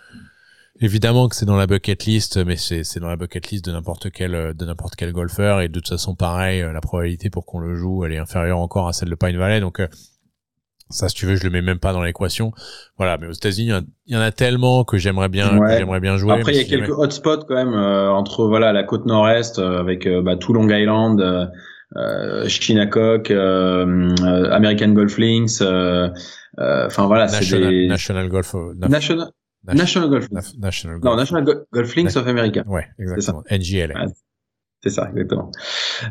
Évidemment 0.83 1.29
que 1.29 1.37
c'est 1.37 1.47
dans 1.47 1.57
la 1.57 1.69
bucket 1.69 2.07
list, 2.07 2.45
mais 2.45 2.57
c'est 2.57 2.99
dans 2.99 3.07
la 3.07 3.15
bucket 3.15 3.49
list 3.53 3.65
de 3.65 3.71
n'importe 3.71 4.11
quel 4.11 4.53
de 4.53 4.65
n'importe 4.65 4.97
quel 4.97 5.13
golfeur 5.13 5.61
et 5.61 5.69
de 5.69 5.75
toute 5.75 5.89
façon 5.89 6.17
pareil, 6.17 6.61
euh, 6.61 6.73
la 6.73 6.81
probabilité 6.81 7.31
pour 7.31 7.47
qu'on 7.47 7.61
le 7.61 7.77
joue, 7.77 8.05
elle 8.05 8.13
est 8.13 8.19
inférieure 8.19 8.59
encore 8.59 8.89
à 8.89 8.93
celle 8.93 9.09
de 9.09 9.15
Pine 9.15 9.37
Valley, 9.39 9.61
donc 9.61 9.79
euh, 9.79 9.87
ça, 10.91 11.09
si 11.09 11.15
tu 11.15 11.25
veux, 11.25 11.37
je 11.37 11.45
le 11.45 11.51
mets 11.51 11.63
même 11.63 11.79
pas 11.79 11.93
dans 11.93 12.03
l'équation. 12.03 12.51
Voilà, 12.99 13.17
mais 13.17 13.29
aux 13.29 13.33
États-Unis, 13.33 13.71
il 14.07 14.15
y 14.15 14.17
en 14.17 14.21
a 14.21 14.33
tellement 14.33 14.83
que 14.83 14.99
j'aimerais 14.99 15.29
bien, 15.29 15.57
j'aimerais 15.69 16.01
bien 16.01 16.17
jouer. 16.17 16.33
Après, 16.33 16.53
il 16.53 16.59
y 16.59 16.61
a 16.61 16.65
quelques 16.65 16.99
hotspots 16.99 17.45
quand 17.47 17.55
même 17.55 17.75
euh, 17.75 18.11
entre 18.11 18.47
voilà 18.47 18.73
la 18.73 18.83
côte 18.83 19.07
nord-est 19.07 19.61
avec 19.61 20.09
bah, 20.09 20.37
tout 20.37 20.53
Long 20.53 20.69
Island, 20.69 21.49
euh, 21.97 22.49
Shinnecock, 22.49 23.31
American 23.31 24.89
Golf 24.89 25.17
Links. 25.17 25.63
Enfin 26.59 27.07
voilà, 27.07 27.29
c'est 27.29 27.57
des 27.57 27.87
National 27.87 28.29
Golf. 28.29 28.57
National. 28.77 29.31
National 29.65 30.11
Golf 30.11 30.29
National 30.59 30.99
Golf. 30.99 31.13
Non, 31.13 31.17
National 31.17 31.65
Golf 31.73 31.97
Links 31.97 32.17
of 32.17 32.27
America. 32.27 32.65
Ouais, 32.67 32.87
exactement. 32.99 33.43
NGLA. 33.51 34.07
c'est 34.83 34.91
ça, 34.91 35.09
exactement. 35.11 35.53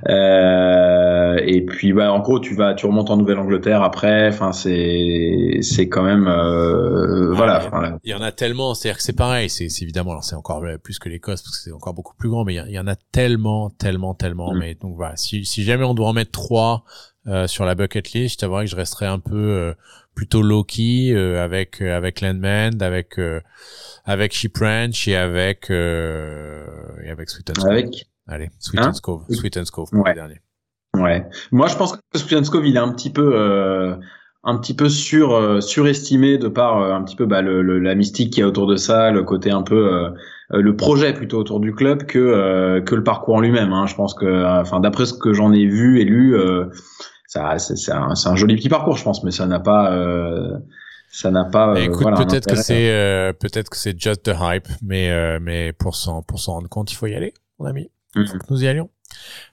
Euh, 0.08 1.38
et 1.44 1.66
puis, 1.66 1.92
bah, 1.92 2.14
en 2.14 2.20
gros, 2.20 2.40
tu 2.40 2.56
vas, 2.56 2.74
tu 2.74 2.86
remontes 2.86 3.10
en 3.10 3.18
Nouvelle-Angleterre 3.18 3.84
après. 3.84 4.30
Enfin, 4.30 4.54
c'est, 4.54 5.60
c'est 5.62 5.90
quand 5.90 6.04
même, 6.04 6.28
euh, 6.28 7.34
voilà. 7.34 8.00
Il 8.04 8.12
y, 8.12 8.14
en 8.14 8.22
a 8.22 8.32
tellement. 8.32 8.74
C'est-à-dire 8.74 8.98
que 8.98 9.04
c'est 9.04 9.16
pareil. 9.16 9.50
C'est, 9.50 9.68
évidemment, 9.82 10.12
alors 10.12 10.24
c'est 10.24 10.36
encore 10.36 10.64
plus 10.82 10.98
que 11.00 11.10
l'Écosse 11.10 11.42
parce 11.42 11.58
que 11.58 11.64
c'est 11.64 11.74
encore 11.74 11.94
beaucoup 11.94 12.16
plus 12.16 12.30
grand, 12.30 12.46
mais 12.46 12.56
il 12.56 12.72
y, 12.72 12.80
en 12.80 12.88
a 12.88 12.96
tellement, 12.96 13.70
tellement, 13.70 14.14
tellement. 14.14 14.54
Mm. 14.54 14.60
Mais 14.60 14.76
donc 14.76 14.96
voilà, 14.96 15.18
si, 15.18 15.44
si 15.44 15.64
jamais 15.64 15.84
on 15.84 15.94
doit 15.94 16.08
en 16.08 16.14
mettre 16.14 16.32
trois 16.32 16.86
euh, 17.28 17.48
sur 17.48 17.66
la 17.66 17.76
bucket 17.76 18.14
list, 18.14 18.36
je 18.36 18.38
t'avouerais 18.38 18.64
que 18.64 18.72
je 18.72 18.78
resterais 18.78 19.08
un 19.08 19.20
peu 19.20 19.76
euh, 20.12 20.16
plutôt 20.16 20.42
low-key 20.42 21.14
euh, 21.14 21.44
avec 21.44 21.82
euh, 21.82 21.96
avec 21.96 22.22
Landman, 22.22 22.82
avec 22.82 23.18
euh, 23.20 23.40
avec 24.06 24.34
Sheep 24.34 24.58
Ranch 24.58 25.08
et 25.08 25.16
avec 25.16 25.70
et 25.70 27.10
avec 27.10 27.30
Sweet 27.30 27.50
and 27.52 27.62
Cove. 27.62 27.72
Avec 27.72 28.06
Allez, 28.28 28.50
Sweet 28.60 28.82
hein? 28.82 28.92
and 28.94 29.00
Cove, 29.02 29.26
Sweet 29.30 29.58
and 29.58 29.64
Cove 29.72 29.90
pour 29.90 30.04
ouais. 30.04 30.12
le 30.12 30.16
dernier. 30.16 30.42
Ouais. 30.98 31.26
Moi, 31.52 31.68
je 31.68 31.76
pense 31.76 31.94
que 31.94 32.18
Swiatkov, 32.18 32.66
il 32.66 32.76
est 32.76 32.80
un 32.80 32.92
petit 32.92 33.12
peu, 33.12 33.32
euh, 33.34 33.96
un 34.44 34.58
petit 34.58 34.76
peu 34.76 34.90
sur, 34.90 35.34
euh, 35.34 35.62
surestimé 35.62 36.38
de 36.38 36.50
par 36.50 36.82
euh, 36.82 36.94
un 36.94 37.02
petit 37.04 37.16
peu 37.16 37.26
bah, 37.26 37.42
le, 37.42 37.80
la 37.80 37.96
mystique 37.96 38.34
qui 38.34 38.42
y 38.42 38.44
a 38.44 38.48
autour 38.48 38.68
de 38.68 38.76
ça, 38.76 39.10
le 39.12 39.24
côté 39.24 39.52
un 39.52 39.62
peu, 39.64 39.94
euh, 39.94 40.10
le 40.52 40.76
projet 40.76 41.14
plutôt 41.14 41.40
autour 41.40 41.62
du 41.62 41.74
club 41.74 42.04
que 42.04 42.82
que 42.82 42.96
le 42.96 43.04
parcours 43.04 43.36
en 43.36 43.40
lui-même. 43.40 43.72
Hein. 43.72 43.86
Je 43.88 43.96
pense 43.96 44.14
que, 44.14 44.60
enfin, 44.60 44.82
d'après 44.82 45.06
ce 45.06 45.14
que 45.14 45.32
j'en 45.32 45.54
ai 45.54 45.66
vu 45.66 46.02
et 46.02 46.04
lu, 46.04 46.36
ça, 47.32 47.58
c'est 47.60 47.92
un, 47.94 48.14
un, 48.26 48.36
joli 48.36 48.58
petit 48.58 48.68
parcours, 48.68 48.98
je 48.98 49.04
pense, 49.06 49.24
mais 49.24 49.32
ça 49.32 49.46
n'a 49.46 49.60
pas 49.60 49.90
ça 51.10 51.32
n'a 51.32 51.46
pas. 51.46 51.80
écoute, 51.80 52.16
peut-être 52.18 52.48
que 52.48 52.56
c'est 52.56 53.34
peut-être 53.40 53.70
que 53.70 53.78
c'est 53.78 54.00
just 54.00 54.24
the 54.24 54.36
hype, 54.40 54.68
mais 54.82 55.40
mais 55.40 55.72
pour 55.72 55.96
s'en 55.96 56.24
pour 56.24 56.40
s'en 56.40 56.54
rendre 56.54 56.70
compte, 56.70 56.92
il 56.92 56.96
faut 56.96 57.08
y 57.08 57.16
aller, 57.16 57.34
mon 57.60 57.68
ami. 57.68 57.90
Il 58.16 58.28
faut 58.28 58.36
mm-hmm. 58.36 58.40
que 58.40 58.46
nous 58.54 58.64
y 58.64 58.68
allions. 58.68 58.90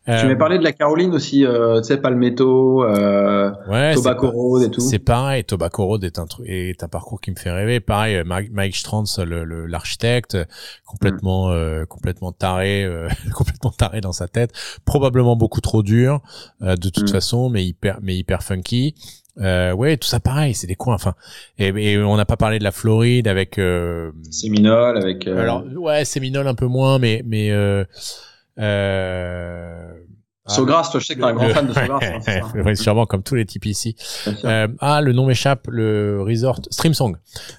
Tu 0.07 0.13
euh, 0.13 0.37
parlé 0.37 0.59
de 0.59 0.65
la 0.65 0.73
Caroline 0.73 1.15
aussi, 1.15 1.45
euh, 1.45 1.81
tu 1.81 1.89
sais, 1.89 1.99
Palmetto, 1.99 2.83
euh, 2.83 3.51
Tobacco 3.95 4.31
Road 4.31 4.63
et 4.63 4.71
tout. 4.71 4.81
C'est 4.81 4.99
pareil, 4.99 5.45
Tobacco 5.45 5.85
Road 5.85 6.05
est 6.05 6.19
un 6.19 6.27
truc, 6.27 6.47
est 6.49 6.83
un 6.83 6.89
parcours 6.89 7.21
qui 7.21 7.31
me 7.31 7.37
fait 7.37 7.51
rêver. 7.51 7.81
Pareil, 7.81 8.17
euh, 8.17 8.25
Mike, 8.25 8.77
Strantz, 8.77 9.19
le, 9.19 9.67
l'architecte, 9.67 10.39
complètement, 10.87 11.51
mm. 11.51 11.87
complètement 11.87 12.33
taré, 12.33 12.89
complètement 13.35 13.71
taré 13.71 14.01
dans 14.01 14.13
sa 14.13 14.29
tête, 14.29 14.53
probablement 14.85 15.37
beaucoup 15.37 15.61
trop 15.61 15.83
dur, 15.83 16.21
de 16.61 16.89
toute 16.89 17.11
mm. 17.11 17.13
façon, 17.13 17.51
mais 17.51 17.65
hyper, 17.65 17.99
mais 18.01 18.17
hyper 18.17 18.43
funky. 18.43 18.95
Euh, 19.41 19.73
ouais, 19.73 19.97
tout 19.97 20.09
ça 20.09 20.21
pareil, 20.21 20.55
c'est 20.55 20.67
des 20.67 20.75
coins. 20.75 20.95
Enfin, 20.95 21.15
et, 21.59 21.69
et 21.69 21.99
on 21.99 22.17
n'a 22.17 22.25
pas 22.25 22.37
parlé 22.37 22.59
de 22.59 22.65
la 22.65 22.73
Floride 22.73 23.29
avec 23.29 23.59
euh, 23.59 24.11
Séminole, 24.31 24.97
avec. 24.97 25.27
Alors 25.27 25.65
ouais, 25.77 26.05
Séminole 26.05 26.49
un 26.49 26.55
peu 26.55 26.67
moins, 26.67 26.99
mais 26.99 27.23
mais 27.25 27.51
euh, 28.59 29.89
Sogras, 30.49 30.89
toi, 30.91 31.01
je 31.01 31.07
sais 31.07 31.15
que 31.15 31.21
t'es 31.21 31.27
un 31.27 31.35
grand 31.35 31.49
fan 31.51 31.67
de 31.67 31.73
Sogras. 31.73 32.01
Hein, 32.03 32.41
oui, 32.65 32.77
sûrement, 32.77 33.07
comme 33.07 33.23
tous 33.23 33.35
les 33.35 33.45
types 33.45 33.67
ici. 33.67 33.97
Euh, 34.45 34.67
ah, 34.81 35.01
le 35.01 35.13
nom 35.13 35.27
m'échappe, 35.27 35.67
le 35.69 36.23
resort, 36.23 36.61
Streamsong. 36.71 37.17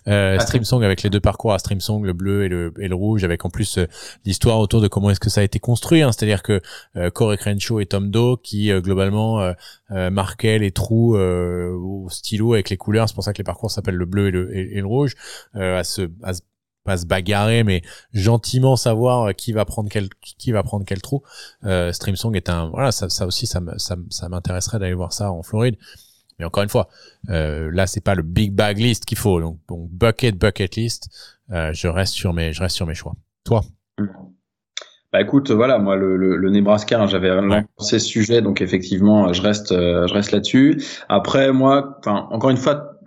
Euh, 0.08 0.38
ah, 0.40 0.42
Streamsong 0.42 0.84
avec 0.84 1.04
les 1.04 1.10
deux 1.10 1.20
parcours 1.20 1.54
à 1.54 1.60
Streamsong, 1.60 2.04
le 2.04 2.14
bleu 2.14 2.46
et 2.46 2.50
le, 2.50 2.74
et 2.80 2.88
le 2.88 2.96
rouge, 2.96 3.24
avec 3.24 3.46
en 3.46 3.50
plus 3.50 3.78
euh, 3.78 3.86
l'histoire 4.26 4.60
autour 4.60 4.82
de 4.82 4.88
comment 4.88 5.12
est-ce 5.12 5.20
que 5.20 5.30
ça 5.30 5.42
a 5.42 5.44
été 5.44 5.60
construit. 5.60 6.02
Hein, 6.02 6.12
C'est-à-dire 6.12 6.42
que 6.42 6.62
euh, 6.96 7.10
Corey 7.12 7.38
Crenshaw 7.38 7.80
et 7.80 7.86
Tom 7.86 8.10
Doe, 8.10 8.38
qui 8.42 8.72
euh, 8.72 8.82
globalement 8.82 9.40
euh, 9.40 10.10
marquaient 10.10 10.60
les 10.60 10.72
trous 10.72 11.16
au 11.16 12.08
stylo 12.10 12.54
avec 12.54 12.70
les 12.70 12.78
couleurs, 12.78 13.08
c'est 13.08 13.16
pour 13.16 13.24
ça 13.24 13.34
que 13.34 13.38
les 13.38 13.44
parcours 13.44 13.72
s'appellent 13.72 13.96
le 13.96 14.06
bleu 14.06 14.28
et 14.28 14.32
le, 14.32 14.58
et, 14.58 14.80
le 14.80 14.86
rouge, 14.86 15.14
à 15.54 15.84
se, 15.84 16.10
à 16.24 16.34
se 16.34 16.42
pas 16.84 16.98
se 16.98 17.06
bagarrer, 17.06 17.64
mais 17.64 17.82
gentiment 18.14 18.76
savoir 18.76 19.36
qui 19.36 19.52
va 19.54 19.66
prendre 19.66 19.90
quel 19.90 20.10
qui 20.38 20.52
va 20.52 20.64
prendre 20.64 20.86
quel 20.86 21.02
trou. 21.02 21.24
Euh, 21.66 21.92
Streamsong 21.92 22.36
est 22.36 22.50
un 22.50 22.70
voilà 22.70 22.92
ça, 22.92 23.10
ça 23.10 23.26
aussi 23.26 23.48
ça 23.48 23.62
ça, 23.78 23.96
ça 24.10 24.30
m'intéresserait 24.30 24.80
d'aller 24.80 24.94
voir 24.94 25.14
ça 25.14 25.32
en 25.32 25.44
Floride. 25.44 25.78
Mais 26.40 26.46
encore 26.46 26.64
une 26.64 26.70
fois, 26.70 26.88
euh, 27.30 27.70
là 27.74 27.86
c'est 27.86 28.04
pas 28.04 28.16
le 28.16 28.24
big 28.24 28.54
bag 28.54 28.78
list 28.78 29.06
qu'il 29.06 29.18
faut. 29.18 29.42
Donc, 29.42 29.60
donc 29.68 29.90
bucket 29.92 30.38
bucket 30.38 30.76
list. 30.76 31.10
Euh, 31.52 31.74
je 31.74 31.88
reste 31.88 32.14
sur 32.14 32.34
mes 32.34 32.54
je 32.54 32.62
reste 32.62 32.76
sur 32.76 32.88
mes 32.88 32.96
choix. 32.96 33.14
Toi? 33.44 33.62
Bah 35.12 35.22
écoute, 35.22 35.50
voilà, 35.50 35.80
moi 35.80 35.96
le, 35.96 36.16
le, 36.16 36.50
Nebraska, 36.52 37.02
hein, 37.02 37.08
j'avais 37.08 37.30
lancé 37.30 37.98
ce 37.98 38.06
sujet, 38.06 38.44
donc 38.44 38.62
effectivement, 38.62 39.34
je 39.34 39.42
reste, 39.42 39.72
euh, 39.72 40.06
je 40.06 40.14
reste 40.14 40.32
là-dessus. 40.32 40.84
Après, 41.10 41.52
moi, 41.52 41.98
enfin, 41.98 42.28
encore 42.30 42.52
une 42.52 42.58
fois, 42.58 42.99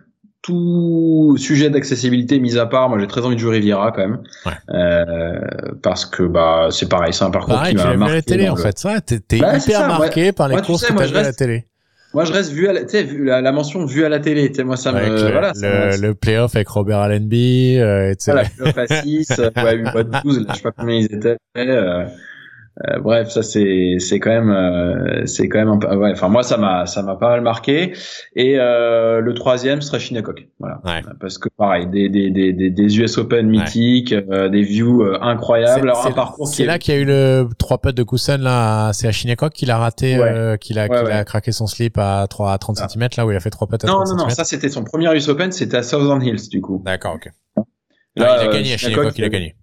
tout 0.43 1.37
sujet 1.39 1.71
d'accessibilité 1.71 2.41
mis 2.41 2.59
à 2.59 2.67
part, 2.67 2.89
moi 2.89 2.99
j'ai 2.99 3.07
très 3.07 3.25
envie 3.25 3.37
de 3.37 3.41
jouer 3.41 3.59
Riviera 3.59 3.93
quand 3.93 4.03
même, 4.03 4.23
ouais. 4.45 4.53
euh, 4.75 5.41
parce 5.83 6.05
que 6.05 6.25
bah 6.25 6.69
c'est 6.71 6.89
pareil, 6.89 7.13
c'est 7.13 7.25
un 7.25 7.31
parcours 7.31 7.63
qui 7.63 7.75
m'a 7.77 7.97
marqué. 7.97 8.15
la 8.15 8.23
télé 8.23 8.49
en 8.49 8.57
fait, 8.57 8.79
ça, 8.79 9.01
t'es 9.01 9.21
bah, 9.39 9.57
hyper 9.57 9.87
marqué 9.87 10.33
par 10.33 10.49
les 10.49 10.61
courses 10.61 10.85
que 10.85 10.93
t'as 10.93 11.07
vu 11.07 11.17
à 11.17 11.23
la 11.23 11.33
télé. 11.33 11.67
Moi, 12.15 12.25
je 12.27 12.33
reste 12.33 12.53
vu 12.53 12.69
à 12.69 12.75
la, 12.75 12.83
vu 12.83 13.25
la, 13.25 13.41
la 13.41 13.53
mention 13.53 13.87
vue 13.87 14.05
à 14.05 14.11
la 14.11 14.21
télé. 14.21 14.51
Tu 14.51 14.57
sais, 14.57 14.65
moi, 14.65 14.77
ça 14.77 14.93
me, 14.93 15.01
le, 15.01 15.31
voilà. 15.31 15.53
Le, 15.55 15.97
le 15.97 16.15
playoff 16.15 16.55
avec 16.55 16.69
Robert 16.69 16.99
Allenby, 16.99 17.79
euh, 17.79 18.11
etc. 18.11 18.33
Voilà, 18.33 18.49
playoff 18.73 18.79
à 18.91 19.03
6, 19.03 19.29
ouais, 19.39 19.77
8 19.77 19.89
12, 20.23 20.47
je 20.51 20.55
sais 20.55 20.63
pas 20.63 20.73
combien 20.73 20.97
ils 20.97 21.07
étaient. 21.07 21.37
Euh, 21.57 22.05
euh, 22.81 22.99
bref, 23.01 23.29
ça 23.29 23.43
c'est 23.43 23.97
c'est 23.99 24.19
quand 24.19 24.31
même 24.31 24.51
euh, 24.51 25.27
c'est 25.27 25.47
quand 25.49 25.59
même 25.59 25.69
un 25.69 25.79
peu, 25.79 25.95
ouais. 25.95 26.13
Enfin 26.13 26.29
moi 26.29 26.43
ça 26.43 26.57
m'a 26.57 26.87
ça 26.87 27.03
m'a 27.03 27.17
pas 27.17 27.29
mal 27.29 27.43
marqué. 27.43 27.93
Et 28.35 28.59
euh, 28.59 29.21
le 29.21 29.35
troisième 29.35 29.83
serait 29.83 30.01
Shinnecock, 30.01 30.49
voilà. 30.59 30.81
Parce 31.21 31.37
que 31.37 31.51
pareil, 31.51 31.87
des 31.87 32.09
des 32.09 32.31
des 32.31 32.71
des, 32.71 32.99
US 32.99 33.19
Open 33.19 33.47
mythiques, 33.47 34.15
des 34.15 34.63
views 34.63 35.05
incroyables. 35.21 35.91
Alors 35.91 36.07
un 36.07 36.13
parcours. 36.13 36.49
C'est 36.49 36.65
là 36.65 36.79
qu'il 36.79 36.95
y 36.95 36.97
a 36.97 37.01
eu 37.01 37.05
le 37.05 37.47
trois 37.59 37.79
putts 37.79 37.95
de 37.95 38.03
Cousin 38.03 38.39
là. 38.39 38.93
C'est 38.95 39.07
à 39.07 39.13
Shinnecock 39.13 39.53
qu'il 39.53 39.71
a 39.71 39.77
raté, 39.77 40.19
qu'il 40.61 40.79
a 40.79 40.89
qu'il 40.89 41.13
a 41.13 41.25
craqué 41.25 41.53
son 41.53 41.67
slip 41.67 41.99
à 41.99 42.27
3 42.29 42.53
à 42.53 42.59
30 42.59 42.79
ah. 42.81 42.89
cm 42.89 43.09
là 43.19 43.27
où 43.27 43.31
il 43.31 43.37
a 43.37 43.41
fait 43.41 43.51
trois 43.51 43.69
putts. 43.69 43.85
À 43.85 43.89
non 43.89 44.05
non 44.05 44.17
non, 44.17 44.29
ça 44.31 44.45
c'était 44.45 44.71
son 44.71 44.83
premier 44.83 45.15
US 45.15 45.29
Open, 45.29 45.53
c'était 45.53 45.77
à 45.77 45.83
Southern 45.83 46.23
Hills 46.23 46.49
du 46.51 46.63
coup. 46.63 46.83
D'accord, 46.85 47.17
ok. 47.17 47.29
Là, 48.17 48.39
il 48.43 48.49
a 48.49 48.53
gagné 48.53 48.75
à 48.75 48.79
Shinnecock, 48.79 49.19
il 49.19 49.25
a 49.25 49.29
gagné 49.29 49.57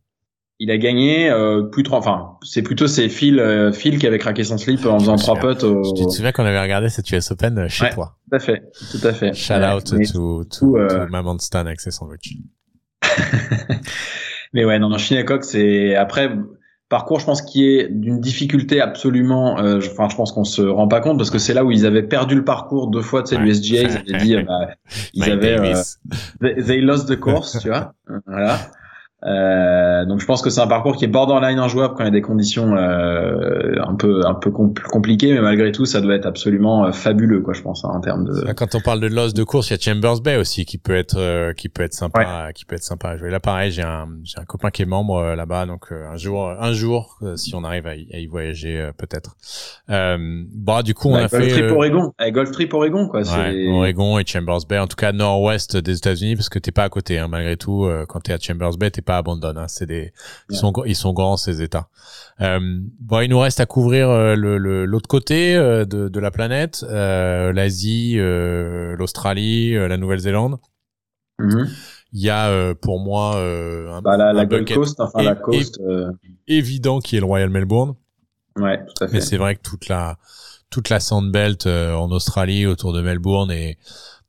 il 0.59 0.71
a 0.71 0.77
gagné 0.77 1.29
euh, 1.29 1.63
plus 1.63 1.83
trop 1.83 1.95
enfin 1.95 2.37
c'est 2.43 2.61
plutôt 2.61 2.87
c'est 2.87 3.07
Phil 3.07 3.39
euh, 3.39 3.71
Phil 3.71 3.97
qui 3.97 4.05
avait 4.05 4.19
craqué 4.19 4.43
son 4.43 4.57
slip 4.57 4.85
en 4.85 4.99
faisant 4.99 5.15
trois 5.15 5.35
potes 5.35 5.63
au... 5.63 5.83
je 5.83 6.03
te 6.03 6.09
souviens 6.09 6.33
qu'on 6.33 6.45
avait 6.45 6.61
regardé 6.61 6.89
cette 6.89 7.09
US 7.11 7.31
Open 7.31 7.57
euh, 7.57 7.69
chez 7.69 7.89
toi. 7.91 8.17
tout 8.29 8.35
à 8.35 8.39
fait 8.39 8.63
tout 8.91 9.07
à 9.07 9.13
fait. 9.13 9.33
Shout 9.33 9.53
out 9.53 9.85
to, 9.85 10.43
to, 10.43 10.77
euh... 10.77 10.87
to 10.87 11.11
Maman 11.11 11.39
Stan 11.39 11.65
avec 11.65 11.79
ses 11.79 11.91
sandwichs. 11.91 12.37
Mais 14.53 14.65
ouais 14.65 14.79
non 14.79 14.89
non 14.89 14.97
Shinnecock 14.97 15.45
c'est 15.45 15.95
après 15.95 16.29
parcours 16.89 17.21
je 17.21 17.25
pense 17.25 17.41
qui 17.41 17.65
est 17.65 17.87
d'une 17.87 18.19
difficulté 18.19 18.81
absolument 18.81 19.59
euh, 19.59 19.77
enfin 19.77 20.09
je 20.09 20.15
pense 20.17 20.33
qu'on 20.33 20.43
se 20.43 20.61
rend 20.61 20.89
pas 20.89 20.99
compte 20.99 21.17
parce 21.17 21.29
que 21.29 21.37
c'est 21.37 21.53
là 21.53 21.63
où 21.63 21.71
ils 21.71 21.85
avaient 21.85 22.03
perdu 22.03 22.35
le 22.35 22.43
parcours 22.43 22.87
deux 22.87 23.01
fois 23.01 23.23
tu 23.23 23.29
sais 23.29 23.37
ouais. 23.37 23.43
l'USGA 23.43 23.83
ils 23.83 24.13
avaient 24.13 24.23
dit 24.25 24.35
bah, 24.43 24.71
ils 25.13 25.31
avaient 25.31 25.73
they, 26.41 26.63
they 26.65 26.81
lost 26.81 27.07
the 27.07 27.17
course 27.17 27.59
tu 27.61 27.69
vois. 27.69 27.93
Voilà 28.25 28.59
euh, 29.25 30.05
donc 30.05 30.21
je 30.21 30.25
pense 30.25 30.41
que 30.41 30.49
c'est 30.49 30.61
un 30.61 30.67
parcours 30.67 30.95
qui 30.95 31.03
est 31.03 31.09
borderline 31.09 31.59
injouable 31.59 31.95
quand 31.95 32.03
il 32.03 32.07
y 32.07 32.09
a 32.09 32.11
des 32.11 32.21
conditions 32.21 32.75
euh, 32.77 33.75
un 33.85 33.95
peu 33.95 34.21
un 34.25 34.33
peu 34.33 34.49
compliquées, 34.49 35.33
mais 35.33 35.41
malgré 35.41 35.73
tout 35.73 35.85
ça 35.85 35.99
doit 35.99 36.15
être 36.15 36.25
absolument 36.25 36.85
euh, 36.85 36.91
fabuleux 36.93 37.41
quoi 37.41 37.53
je 37.53 37.61
pense 37.61 37.83
hein, 37.83 37.89
en 37.93 37.99
termes 37.99 38.25
de. 38.25 38.53
Quand 38.53 38.75
on 38.75 38.79
parle 38.79 39.01
de 39.01 39.07
loss 39.07 39.33
de 39.33 39.43
course, 39.43 39.69
il 39.69 39.73
y 39.73 39.75
a 39.75 39.79
Chambers 39.79 40.21
Bay 40.21 40.37
aussi 40.37 40.63
qui 40.65 40.77
peut 40.77 40.95
être 40.95 41.17
euh, 41.17 41.51
qui 41.51 41.67
peut 41.67 41.83
être 41.83 41.93
sympa 41.93 42.53
qui 42.53 42.63
peut 42.63 42.75
être 42.75 42.83
sympa 42.83 43.09
à 43.09 43.17
jouer. 43.17 43.29
Là 43.29 43.41
pareil, 43.41 43.71
j'ai 43.71 43.81
un 43.81 44.07
j'ai 44.23 44.39
un 44.39 44.45
copain 44.45 44.69
qui 44.69 44.83
est 44.83 44.85
membre 44.85 45.33
là-bas, 45.35 45.65
donc 45.65 45.91
un 45.91 46.15
jour 46.15 46.49
un 46.49 46.71
jour 46.71 47.19
si 47.35 47.53
on 47.55 47.65
arrive 47.65 47.87
à 47.87 47.95
y, 47.95 48.07
à 48.13 48.19
y 48.19 48.27
voyager 48.27 48.89
peut-être. 48.97 49.35
bah 49.89 50.81
du 50.81 50.93
coup 50.93 51.09
on 51.09 51.15
a 51.15 51.27
Golf 51.27 51.31
fait 51.31 51.47
Trip 51.49 51.71
Oregon, 51.71 52.13
avec 52.17 52.33
Golf 52.33 52.51
Trip 52.51 52.73
Oregon 52.73 53.09
quoi. 53.09 53.21
Ouais, 53.21 53.67
Oregon 53.69 54.17
et 54.17 54.25
Chambers 54.25 54.65
Bay, 54.67 54.79
en 54.79 54.87
tout 54.87 54.95
cas 54.95 55.11
nord-ouest 55.11 55.75
des 55.75 55.97
États-Unis 55.97 56.37
parce 56.37 56.47
que 56.47 56.59
t'es 56.59 56.71
pas 56.71 56.83
à 56.83 56.89
côté 56.89 57.19
hein, 57.19 57.27
malgré 57.27 57.57
tout 57.57 57.89
quand 58.07 58.21
t'es 58.21 58.31
à 58.31 58.39
Chambers 58.39 58.77
Bay 58.77 58.91
t'es 58.91 59.01
pas 59.09 59.17
abandonne. 59.17 59.57
Hein. 59.57 59.67
C'est 59.67 59.87
des, 59.87 60.13
ils 60.51 60.55
sont, 60.55 60.71
ils 60.85 60.95
sont 60.95 61.13
grands 61.13 61.35
ces 61.35 61.63
États. 61.63 61.89
Euh, 62.41 62.59
bon, 62.99 63.21
il 63.21 63.29
nous 63.29 63.39
reste 63.39 63.59
à 63.59 63.65
couvrir 63.65 64.07
euh, 64.07 64.35
le 64.35 64.85
l'autre 64.85 65.07
côté 65.07 65.55
euh, 65.55 65.83
de, 65.83 66.09
de 66.09 66.19
la 66.19 66.29
planète, 66.29 66.85
l'Asie, 66.87 68.17
l'Australie, 68.19 69.73
la 69.73 69.97
Nouvelle-Zélande. 69.97 70.59
Mm-hmm. 71.39 71.69
Il 72.13 72.21
y 72.21 72.29
a 72.29 72.75
pour 72.75 72.99
moi 72.99 73.37
un, 73.37 74.01
bah, 74.01 74.15
la, 74.15 74.31
la 74.31 74.45
Gold 74.45 74.71
Coast, 74.71 74.99
enfin 74.99 75.23
la 75.23 75.35
coast 75.35 75.81
évident 76.47 76.99
qui 76.99 77.17
est 77.17 77.19
le 77.19 77.25
Royal 77.25 77.49
Melbourne. 77.49 77.95
Ouais, 78.57 78.77
tout 78.85 79.03
à 79.03 79.07
fait. 79.07 79.13
Mais 79.13 79.21
c'est 79.21 79.37
vrai 79.37 79.55
que 79.55 79.61
toute 79.63 79.87
la 79.87 80.17
toute 80.69 80.89
la 80.89 80.99
Sandbelt 80.99 81.65
en 81.65 82.11
Australie 82.11 82.67
autour 82.67 82.93
de 82.93 83.01
Melbourne 83.01 83.49
est 83.49 83.79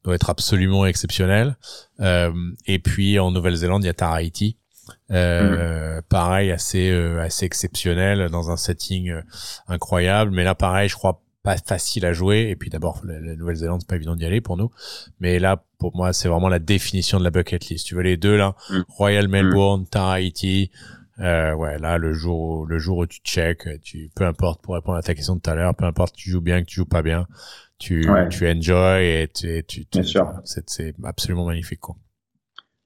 doit 0.05 0.15
être 0.15 0.31
absolument 0.31 0.87
exceptionnel. 0.87 1.57
Euh, 2.01 2.33
et 2.67 2.79
puis 2.79 3.19
en 3.19 3.31
Nouvelle-Zélande, 3.31 3.85
il 3.85 3.87
y 3.87 3.91
a 3.91 3.95
Tahiti. 3.95 4.57
Euh, 5.11 5.99
mm. 5.99 6.03
Pareil, 6.09 6.51
assez 6.51 6.91
euh, 6.91 7.21
assez 7.21 7.45
exceptionnel 7.45 8.29
dans 8.31 8.51
un 8.51 8.57
setting 8.57 9.11
euh, 9.11 9.23
incroyable. 9.69 10.31
Mais 10.31 10.45
là, 10.45 10.55
pareil, 10.55 10.89
je 10.89 10.95
crois 10.95 11.23
pas 11.43 11.57
facile 11.57 12.07
à 12.07 12.13
jouer. 12.13 12.49
Et 12.51 12.57
puis 12.57 12.71
d'abord, 12.71 13.01
la, 13.05 13.19
Nouvelle-Zélande, 13.37 13.81
c'est 13.81 13.89
pas 13.89 13.97
évident 13.97 14.17
d'y 14.17 14.27
aller 14.27 14.41
pour 14.41 14.57
nous. 14.57 14.71
Mais 15.21 15.39
là, 15.39 15.65
pour 15.79 15.97
moi, 15.97 16.13
c'est 16.13 16.29
vraiment 16.29 16.49
la 16.49 16.59
définition 16.59 17.19
de 17.19 17.25
la 17.25 17.31
bucket 17.31 17.69
list. 17.69 17.87
Tu 17.87 17.95
veux 17.95 18.03
les 18.03 18.17
deux 18.17 18.37
là, 18.37 18.55
mm. 18.71 18.81
Royal 18.89 19.29
mm. 19.29 19.31
Melbourne, 19.31 19.87
Tahiti. 19.87 20.71
Euh, 21.21 21.53
ouais, 21.55 21.79
là, 21.79 21.99
le 21.99 22.15
jour, 22.15 22.67
le 22.67 22.79
jour 22.79 22.99
où 22.99 23.07
tu 23.07 23.21
check, 23.23 23.69
tu, 23.83 24.11
peu 24.15 24.25
importe 24.25 24.63
pour 24.63 24.75
répondre 24.75 24.97
à 24.97 25.03
ta 25.03 25.15
question 25.15 25.37
de 25.37 25.41
tout 25.41 25.51
à 25.51 25.55
l'heure, 25.55 25.75
peu 25.75 25.85
importe 25.85 26.15
tu 26.15 26.31
joues 26.31 26.41
bien, 26.41 26.63
que 26.63 26.67
tu 26.67 26.77
joues 26.77 26.87
pas 26.87 27.03
bien, 27.03 27.27
tu, 27.79 28.07
tu 28.31 28.49
enjoy 28.49 29.05
et 29.05 29.29
tu, 29.29 29.63
tu, 29.65 29.87
c'est 30.45 30.95
absolument 31.05 31.45
magnifique, 31.45 31.81
quoi. 31.81 31.97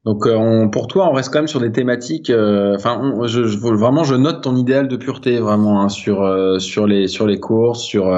Donc 0.05 0.27
euh, 0.27 0.35
on, 0.35 0.69
pour 0.69 0.87
toi, 0.87 1.09
on 1.09 1.13
reste 1.13 1.33
quand 1.33 1.39
même 1.39 1.49
sur 1.49 1.61
des 1.61 1.73
thématiques. 1.73 2.31
Euh, 2.31 2.75
enfin, 2.77 3.15
je, 3.27 3.45
je, 3.47 3.59
vraiment, 3.59 4.05
je 4.05 4.15
note 4.15 4.43
ton 4.43 4.55
idéal 4.57 4.89
de 4.89 4.97
pureté 4.97 5.39
vraiment 5.39 5.81
hein, 5.83 5.89
sur 5.89 6.23
euh, 6.23 6.59
sur 6.59 6.87
les 6.87 7.09
sur 7.09 7.27
les 7.27 7.41
courses, 7.41 7.83
sur 7.83 8.13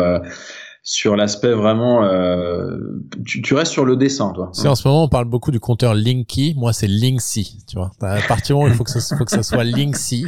sur 0.87 1.17
l'aspect 1.17 1.53
vraiment. 1.53 2.05
Euh, 2.05 2.79
tu, 3.27 3.43
tu, 3.43 3.55
restes 3.55 3.73
sur 3.73 3.85
le 3.85 3.97
dessin, 3.97 4.33
toi. 4.33 4.51
C'est 4.53 4.69
en 4.69 4.77
ce 4.77 4.87
moment 4.87 5.03
on 5.03 5.09
parle 5.09 5.25
beaucoup 5.25 5.51
du 5.51 5.59
compteur 5.59 5.95
Linky. 5.95 6.55
Moi 6.57 6.73
c'est 6.73 6.87
Linksy, 6.87 7.59
tu 7.67 7.77
vois. 7.77 7.91
À 8.01 8.21
partir 8.29 8.55
du 8.55 8.61
moment 8.61 8.67
où 8.67 8.69
il 8.69 8.77
faut 8.77 8.85
que 8.85 8.91
ça, 8.91 9.17
faut 9.17 9.25
que 9.25 9.33
ça 9.33 9.43
soit 9.43 9.65
Linksy, 9.65 10.27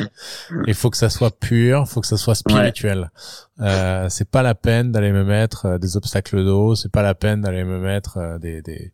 il 0.66 0.74
faut 0.74 0.90
que 0.90 0.96
ça 0.96 1.10
soit 1.10 1.30
pur, 1.30 1.84
il 1.86 1.88
faut 1.88 2.00
que 2.00 2.08
ça 2.08 2.16
soit 2.16 2.34
spirituel. 2.34 3.12
Euh, 3.60 4.06
c'est 4.08 4.28
pas 4.28 4.42
la 4.42 4.56
peine 4.56 4.90
d'aller 4.90 5.12
me 5.12 5.22
mettre 5.22 5.66
euh, 5.66 5.78
des 5.78 5.96
obstacles 5.96 6.44
d'eau, 6.44 6.74
c'est 6.74 6.90
pas 6.90 7.02
la 7.02 7.14
peine 7.14 7.40
d'aller 7.40 7.62
me 7.62 7.78
mettre 7.78 8.18
euh, 8.18 8.38
des 8.38 8.60
des, 8.60 8.92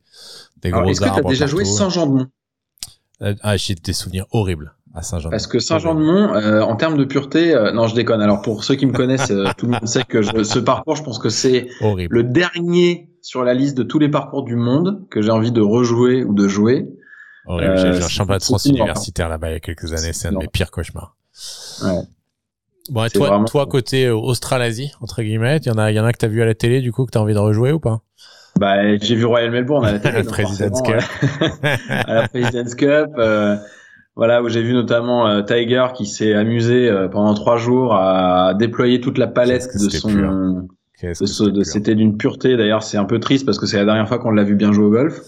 des 0.61 0.71
gros 0.71 0.81
arbres. 0.81 0.91
Est-ce 0.91 1.01
que 1.01 1.09
t'as 1.09 1.29
déjà 1.29 1.47
joué 1.47 1.65
Saint-Jean-de-Mont? 1.65 2.27
Ah, 3.43 3.57
j'ai 3.57 3.75
des 3.75 3.93
souvenirs 3.93 4.27
horribles. 4.33 4.75
Parce 4.95 5.49
que 5.49 5.59
Saint-Jean-de-Mont, 5.59 6.35
euh, 6.35 6.61
en 6.61 6.77
termes 6.77 6.97
de 6.97 7.05
pureté, 7.05 7.53
euh, 7.53 7.73
non, 7.73 7.89
je 7.89 7.97
déconne. 7.97 8.23
Alors 8.23 8.43
pour 8.43 8.63
ceux 8.63 8.77
qui 8.77 8.87
me 8.87 8.93
connaissent, 8.93 9.33
euh, 9.33 9.47
tout 9.59 9.67
le 9.67 9.73
monde 9.73 9.89
sait 9.89 10.05
que 10.05 10.23
je, 10.23 10.45
ce 10.45 10.61
parcours, 10.61 10.95
je 10.95 11.03
pense 11.03 11.19
que 11.19 11.31
c'est 11.31 11.69
le 11.81 12.23
dernier 12.23 13.11
sur 13.21 13.43
la 13.43 13.55
liste 13.55 13.77
de 13.77 13.83
tous 13.83 13.99
les 13.99 14.09
parcours 14.09 14.45
du 14.45 14.55
monde 14.55 15.05
que 15.11 15.21
j'ai 15.21 15.33
envie 15.33 15.51
de 15.51 15.61
rejouer 15.61 16.23
ou 16.23 16.33
de 16.33 16.47
jouer. 16.47 16.87
Horrible. 17.47 17.77
j'ai 17.77 17.89
un 17.89 18.09
championnat 18.09 18.39
de 18.39 18.45
France 18.45 18.67
universitaire 18.67 19.29
là-bas 19.29 19.51
il 19.51 19.55
y 19.55 19.57
a 19.57 19.61
quelques 19.61 19.93
années. 19.93 20.13
C'est 20.13 20.29
un 20.29 20.33
de 20.33 20.39
mes 20.39 20.47
pires 20.47 20.71
cauchemars. 20.71 21.17
Ouais. 21.83 22.03
Bon, 22.91 23.05
et 23.05 23.11
toi, 23.11 23.45
toi 23.49 23.67
côté 23.67 24.11
Australasie 24.11 24.93
entre 25.01 25.23
guillemets, 25.23 25.57
il 25.57 25.67
y 25.67 25.71
en 25.71 25.79
a, 25.79 25.91
il 25.91 25.95
y 25.95 26.01
en 26.01 26.05
a 26.05 26.13
que 26.13 26.19
t'as 26.19 26.29
vu 26.29 26.41
à 26.41 26.47
la 26.47 26.55
télé 26.55 26.81
du 26.81 26.93
coup 26.93 27.05
que 27.05 27.11
t'as 27.11 27.21
envie 27.21 27.35
de 27.35 27.39
rejouer 27.39 27.73
ou 27.73 27.81
pas? 27.81 28.03
Bah, 28.59 28.97
j'ai 28.99 29.15
vu 29.15 29.25
Royal 29.25 29.51
Melbourne 29.51 29.85
à 29.85 29.93
la 29.93 29.99
télé. 29.99 30.15
la 30.23 30.25
President's 30.25 30.83
Cup. 30.83 31.03
à 31.91 32.15
la 32.15 32.29
President's 32.29 32.75
Cup. 32.75 33.11
Voilà, 34.17 34.43
où 34.43 34.49
j'ai 34.49 34.63
vu 34.63 34.75
notamment 34.75 35.27
euh, 35.27 35.43
Tiger 35.43 35.87
qui 35.95 36.07
s'est 36.07 36.35
amusé 36.35 36.89
euh, 36.89 37.09
pendant 37.09 37.35
trois 37.35 37.57
jours 37.57 37.95
à 37.97 38.55
déployer 38.55 39.01
toute 39.01 39.19
la 39.19 39.27
palette 39.27 39.69
de 39.75 39.91
son. 39.91 40.69
C'était 41.65 41.95
d'une 41.97 42.17
pureté. 42.17 42.57
D'ailleurs, 42.57 42.85
c'est 42.85 42.97
un 42.97 43.05
peu 43.05 43.19
triste 43.19 43.45
parce 43.45 43.59
que 43.59 43.67
c'est 43.67 43.77
la 43.77 43.85
dernière 43.85 44.07
fois 44.07 44.19
qu'on 44.19 44.31
l'a 44.31 44.45
vu 44.45 44.55
bien 44.55 44.73
jouer 44.73 44.85
au 44.85 44.91
golf. 44.91 45.21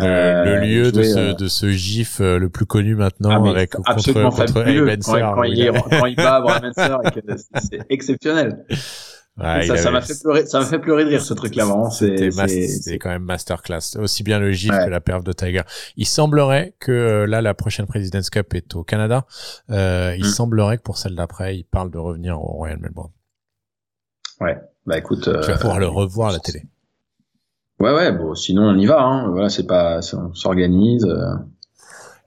Euh, 0.00 0.44
le 0.44 0.60
lieu 0.64 0.92
de, 0.92 1.02
ce, 1.02 1.36
de 1.36 1.48
ce 1.48 1.68
gif 1.70 2.20
le 2.20 2.48
plus 2.48 2.64
connu 2.64 2.94
maintenant 2.94 3.44
ah, 3.44 3.50
avec 3.50 3.72
absolument 3.86 4.30
contre, 4.30 4.44
contre 4.44 4.54
quand, 4.54 5.34
quand, 5.34 5.42
il, 5.42 5.72
quand 5.72 6.06
il 6.06 6.14
bat 6.14 6.36
Abraham 6.36 6.70
c'est 6.76 7.80
exceptionnel 7.90 8.64
ça, 9.40 9.90
m'a 9.90 10.00
fait 10.00 10.20
pleurer, 10.20 10.46
ça 10.46 10.60
m'a 10.60 10.66
fait 10.66 10.78
pleurer 10.78 11.04
de 11.04 11.10
rire 11.10 11.22
ce 11.22 11.34
truc-là. 11.34 11.64
Vraiment, 11.64 11.90
c'est, 11.90 12.30
c'est 12.30 12.98
quand 12.98 13.10
même 13.10 13.24
masterclass. 13.24 13.96
Aussi 13.98 14.22
bien 14.22 14.38
le 14.38 14.52
gif 14.52 14.70
que 14.70 14.90
la 14.90 15.00
perf 15.00 15.24
de 15.24 15.32
Tiger. 15.32 15.62
Il 15.96 16.06
semblerait 16.06 16.74
que 16.78 16.92
euh, 16.92 17.26
là, 17.26 17.40
la 17.40 17.54
prochaine 17.54 17.86
President's 17.86 18.30
Cup 18.30 18.54
est 18.54 18.74
au 18.74 18.84
Canada. 18.84 19.26
Euh, 19.70 20.14
il 20.16 20.24
mm. 20.24 20.28
semblerait 20.28 20.78
que 20.78 20.82
pour 20.82 20.98
celle 20.98 21.14
d'après, 21.14 21.56
il 21.56 21.64
parle 21.64 21.90
de 21.90 21.98
revenir 21.98 22.40
au 22.40 22.46
Royal 22.46 22.78
Melbourne. 22.78 23.12
Ouais. 24.40 24.58
Bah 24.86 24.98
écoute, 24.98 25.22
tu 25.22 25.30
vas 25.30 25.58
pouvoir 25.58 25.78
le 25.78 25.86
euh, 25.86 25.90
revoir 25.90 26.30
à 26.30 26.32
la 26.32 26.38
télé. 26.38 26.64
Ouais, 27.78 27.92
ouais. 27.92 28.12
Bon, 28.12 28.34
sinon 28.34 28.62
on 28.62 28.76
y 28.76 28.86
va. 28.86 29.02
Hein. 29.02 29.30
Voilà, 29.30 29.48
c'est 29.48 29.66
pas, 29.66 30.00
on 30.14 30.34
s'organise. 30.34 31.04
Euh. 31.04 31.34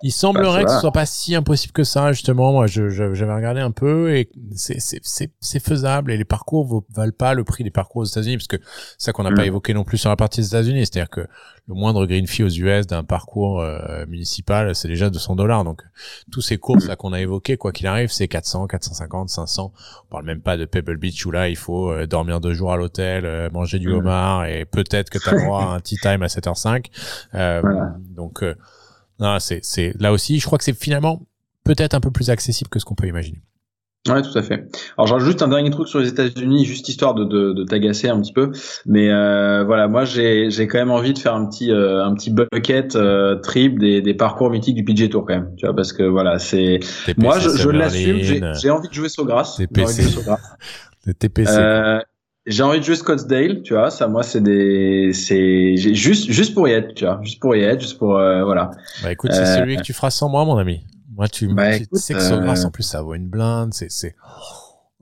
Il 0.04 0.12
semblerait 0.12 0.66
que 0.66 0.72
ce 0.72 0.82
soit 0.82 0.92
pas 0.92 1.06
si 1.06 1.34
impossible 1.34 1.72
que 1.72 1.86
ça, 1.86 2.12
justement. 2.12 2.52
Moi, 2.52 2.68
je, 2.68 2.90
j'avais 2.90 3.34
regardé 3.34 3.62
un 3.62 3.72
peu 3.72 4.14
et 4.14 4.30
c'est, 4.54 5.60
faisable 5.62 6.12
et 6.12 6.18
les 6.18 6.26
parcours 6.26 6.84
valent 6.94 7.14
pas 7.18 7.34
le 7.34 7.46
prix 7.46 7.64
des 7.64 7.72
parcours 7.72 8.02
aux 8.02 8.06
États-Unis 8.06 8.36
parce 8.36 8.48
que 8.48 8.58
c'est 8.98 9.06
ça 9.06 9.14
qu'on 9.14 9.24
n'a 9.24 9.32
pas 9.32 9.44
mm. 9.44 9.48
évoqué 9.48 9.74
non 9.74 9.86
plus 9.86 9.98
sur 9.98 10.10
la 10.10 10.18
partie 10.18 10.42
des 10.42 10.48
États-Unis. 10.48 10.86
C'est-à-dire 10.86 11.10
que 11.10 11.22
le 11.22 11.74
moindre 11.74 12.06
green 12.06 12.28
fee 12.28 12.44
aux 12.44 12.50
US 12.50 12.86
d'un 12.86 13.06
parcours 13.06 13.62
euh, 13.62 14.06
municipal, 14.08 14.76
c'est 14.76 14.90
déjà 14.90 15.10
200 15.10 15.38
dollars. 15.38 15.64
Donc, 15.64 15.82
tous 16.34 16.42
ces 16.42 16.58
courses 16.58 16.88
là 16.88 16.98
qu'on 16.98 17.14
a 17.14 17.22
évoquées, 17.22 17.56
quoi 17.56 17.72
qu'il 17.72 17.88
arrive, 17.88 18.12
c'est 18.12 18.28
400, 18.28 18.68
450, 18.68 19.30
500. 19.30 19.72
On 20.04 20.12
parle 20.12 20.26
même 20.26 20.42
pas 20.42 20.58
de 20.58 20.66
Pebble 20.66 20.98
Beach 20.98 21.26
où 21.26 21.32
là, 21.32 21.48
il 21.48 21.56
faut 21.56 21.90
euh, 21.90 22.08
dormir 22.08 22.42
deux 22.42 22.54
jours 22.54 22.74
à 22.74 22.78
l'hôtel, 22.78 23.26
euh, 23.26 23.50
manger 23.52 23.80
du 23.80 23.88
mm. 23.88 23.94
homard 23.94 24.46
et 24.48 24.66
peut-être 24.66 25.10
que 25.10 25.18
tu 25.18 25.30
as 25.30 25.46
droit 25.46 25.64
à 25.64 25.76
un 25.76 25.80
tea 25.80 25.96
time 25.96 26.24
à 26.24 26.28
7h05. 26.28 26.88
Donc, 28.18 28.44
non, 29.24 29.40
c'est, 29.40 29.60
c'est 29.64 29.94
là 30.00 30.12
aussi, 30.12 30.40
je 30.40 30.46
crois 30.46 30.58
que 30.58 30.64
c'est 30.64 30.78
finalement 30.78 31.22
peut-être 31.64 31.94
un 31.94 32.02
peu 32.02 32.12
plus 32.12 32.30
accessible 32.30 32.70
que 32.70 32.78
ce 32.78 32.86
qu'on 32.86 32.96
peut 32.96 33.08
imaginer. 33.08 33.42
Ouais, 34.10 34.22
tout 34.22 34.38
à 34.38 34.44
fait. 34.44 34.68
Alors, 34.98 35.18
j'ai 35.18 35.26
juste 35.26 35.42
un 35.42 35.48
dernier 35.48 35.70
truc 35.70 35.88
sur 35.88 36.00
les 36.00 36.10
États-Unis, 36.10 36.66
juste 36.66 36.90
histoire 36.90 37.14
de, 37.14 37.24
de, 37.24 37.54
de 37.54 37.64
t'agacer 37.64 38.10
un 38.10 38.20
petit 38.20 38.34
peu. 38.34 38.52
Mais 38.86 39.10
euh, 39.10 39.64
voilà, 39.64 39.88
moi, 39.88 40.04
j'ai, 40.04 40.50
j'ai 40.50 40.68
quand 40.68 40.78
même 40.78 40.92
envie 40.92 41.14
de 41.14 41.20
faire 41.20 41.34
un 41.36 41.46
petit, 41.46 41.72
euh, 41.72 42.04
un 42.04 42.14
petit 42.14 42.30
bucket 42.30 42.98
euh, 42.98 43.38
trip 43.38 43.80
des, 43.80 44.02
des 44.02 44.14
parcours 44.14 44.50
mythiques 44.50 44.76
du 44.76 44.84
PG 44.84 45.08
Tour 45.08 45.26
quand 45.26 45.36
même. 45.36 45.56
Tu 45.56 45.66
vois, 45.66 45.74
parce 45.74 45.94
que 45.94 46.04
voilà, 46.04 46.38
c'est 46.38 46.82
moi, 47.16 47.40
je, 47.40 47.50
je 47.50 47.70
l'assume. 47.70 48.18
J'ai, 48.18 48.42
j'ai 48.62 48.70
envie 48.70 48.90
de 48.90 48.94
jouer 48.94 49.08
Sogras. 49.08 49.56
TPC. 49.58 50.04
TPC. 51.18 52.02
J'ai 52.46 52.64
envie 52.64 52.80
de 52.80 52.84
jouer 52.84 52.96
Scottsdale, 52.96 53.62
tu 53.64 53.74
vois. 53.74 53.90
Ça, 53.90 54.08
moi, 54.08 54.22
c'est 54.22 54.42
des, 54.42 55.12
c'est 55.14 55.78
juste, 55.78 56.30
juste 56.30 56.54
pour 56.54 56.68
y 56.68 56.74
être, 56.74 56.94
tu 56.94 57.06
vois, 57.06 57.20
juste 57.24 57.40
pour 57.40 57.56
y 57.56 57.62
être, 57.62 57.80
juste 57.80 57.98
pour, 57.98 58.18
euh, 58.18 58.44
voilà. 58.44 58.72
Bah 59.02 59.14
écoute, 59.14 59.32
c'est 59.32 59.42
euh, 59.42 59.58
celui 59.60 59.78
que 59.78 59.82
tu 59.82 59.94
feras 59.94 60.10
sans 60.10 60.28
moi, 60.28 60.44
mon 60.44 60.58
ami. 60.58 60.86
Moi, 61.16 61.30
tu, 61.30 61.48
bah, 61.48 61.72
sais 61.94 62.14
que 62.14 62.20
Sogras, 62.20 62.64
euh, 62.64 62.68
en 62.68 62.72
plus, 62.72 62.84
ça 62.84 63.02
vaut 63.02 63.14
une 63.14 63.28
blinde, 63.28 63.74
c'est, 63.74 63.90
c'est. 63.90 64.16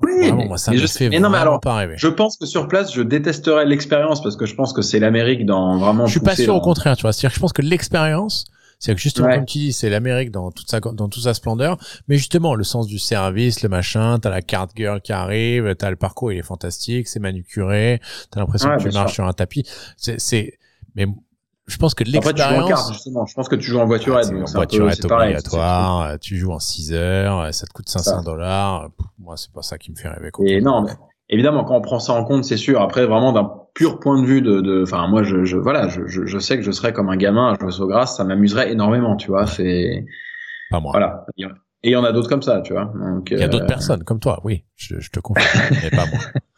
Oui, 0.03 0.31
moi, 0.31 0.57
ça 0.57 0.71
me 0.71 0.77
je 0.77 0.87
fait 0.87 1.09
non, 1.19 1.29
mais 1.29 1.37
alors, 1.37 1.59
pas 1.59 1.75
rêver. 1.75 1.95
Je 1.97 2.07
pense 2.07 2.37
que 2.37 2.45
sur 2.45 2.67
place, 2.67 2.93
je 2.93 3.01
détesterais 3.01 3.65
l'expérience 3.65 4.21
parce 4.21 4.35
que 4.35 4.45
je 4.45 4.55
pense 4.55 4.73
que 4.73 4.81
c'est 4.81 4.99
l'Amérique 4.99 5.45
dans 5.45 5.77
vraiment. 5.77 6.05
Je 6.05 6.11
suis 6.11 6.19
pas 6.19 6.35
sûr 6.35 6.55
au 6.55 6.61
contraire, 6.61 6.95
tu 6.95 7.03
vois. 7.03 7.13
C'est-à-dire 7.13 7.29
que 7.29 7.35
je 7.35 7.39
pense 7.39 7.53
que 7.53 7.61
l'expérience, 7.61 8.45
c'est 8.81 8.95
que 8.95 8.99
justement, 8.99 9.29
comme 9.29 9.45
tu 9.45 9.59
dis, 9.59 9.73
c'est 9.73 9.91
l'Amérique 9.91 10.31
dans 10.31 10.49
toute 10.49 10.67
sa, 10.67 10.79
dans 10.79 11.07
toute 11.07 11.21
sa 11.21 11.35
splendeur. 11.35 11.77
Mais 12.07 12.17
justement, 12.17 12.55
le 12.55 12.63
sens 12.63 12.87
du 12.87 12.97
service, 12.97 13.61
le 13.61 13.69
machin, 13.69 14.17
t'as 14.19 14.31
la 14.31 14.41
carte 14.41 14.71
girl 14.75 14.99
qui 15.01 15.13
arrive, 15.13 15.75
t'as 15.75 15.91
le 15.91 15.95
parcours, 15.95 16.31
il 16.31 16.39
est 16.39 16.43
fantastique, 16.43 17.07
c'est 17.07 17.19
manucuré, 17.19 18.01
t'as 18.31 18.39
l'impression 18.39 18.75
que 18.75 18.81
tu 18.81 18.89
marches 18.89 19.13
sur 19.13 19.27
un 19.27 19.33
tapis. 19.33 19.65
C'est, 19.97 20.19
c'est, 20.19 20.57
mais 20.95 21.05
je 21.67 21.77
pense 21.77 21.93
que 21.93 22.03
l'expérience. 22.03 22.91
justement. 22.91 23.27
Je 23.27 23.35
pense 23.35 23.47
que 23.47 23.55
tu 23.55 23.67
joues 23.67 23.79
en 23.79 23.85
voiturette. 23.85 24.29
Ah, 24.31 24.49
en 24.49 24.51
voiturette 24.51 25.05
obligatoire. 25.05 26.19
Tu 26.19 26.37
joues 26.37 26.51
en 26.51 26.59
6 26.59 26.93
heures. 26.93 27.53
Ça 27.53 27.67
te 27.67 27.71
coûte 27.73 27.87
500 27.87 28.23
dollars. 28.23 28.89
Moi, 29.19 29.37
c'est 29.37 29.51
pas 29.51 29.61
ça 29.61 29.77
qui 29.77 29.91
me 29.91 29.95
fait 29.95 30.09
rêver. 30.09 30.31
Et 30.43 30.59
non, 30.59 30.81
mais 30.81 30.91
évidemment, 31.31 31.63
quand 31.63 31.75
on 31.75 31.81
prend 31.81 31.99
ça 31.99 32.13
en 32.13 32.23
compte, 32.23 32.43
c'est 32.43 32.57
sûr. 32.57 32.81
Après, 32.81 33.05
vraiment 33.05 33.31
d'un 33.31 33.49
pur 33.73 33.99
point 33.99 34.21
de 34.21 34.27
vue 34.27 34.41
de, 34.41 34.83
enfin, 34.83 35.07
moi, 35.07 35.23
je, 35.23 35.45
je 35.45 35.57
voilà, 35.57 35.87
je, 35.87 36.05
je, 36.05 36.39
sais 36.39 36.57
que 36.57 36.63
je 36.63 36.71
serais 36.71 36.93
comme 36.93 37.09
un 37.09 37.17
gamin 37.17 37.53
à 37.53 37.69
jouer 37.69 37.81
au 37.81 37.87
grâce, 37.87 38.17
ça 38.17 38.23
m'amuserait 38.23 38.71
énormément, 38.71 39.15
tu 39.15 39.29
vois. 39.29 39.47
C'est 39.47 40.05
pas 40.69 40.79
moi. 40.79 40.91
Voilà. 40.91 41.25
Et 41.83 41.89
il 41.89 41.91
y 41.91 41.95
en 41.95 42.03
a 42.03 42.11
d'autres 42.11 42.29
comme 42.29 42.43
ça, 42.43 42.61
tu 42.61 42.73
vois. 42.73 42.93
il 43.31 43.39
y 43.39 43.43
a 43.43 43.47
d'autres 43.47 43.63
euh, 43.63 43.67
personnes 43.67 44.03
comme 44.03 44.19
toi, 44.19 44.39
oui. 44.43 44.65
Je, 44.75 44.99
je 44.99 45.09
te 45.09 45.19
confirme, 45.19 45.75
mais 45.81 45.89
pas 45.89 46.05
moi. 46.05 46.19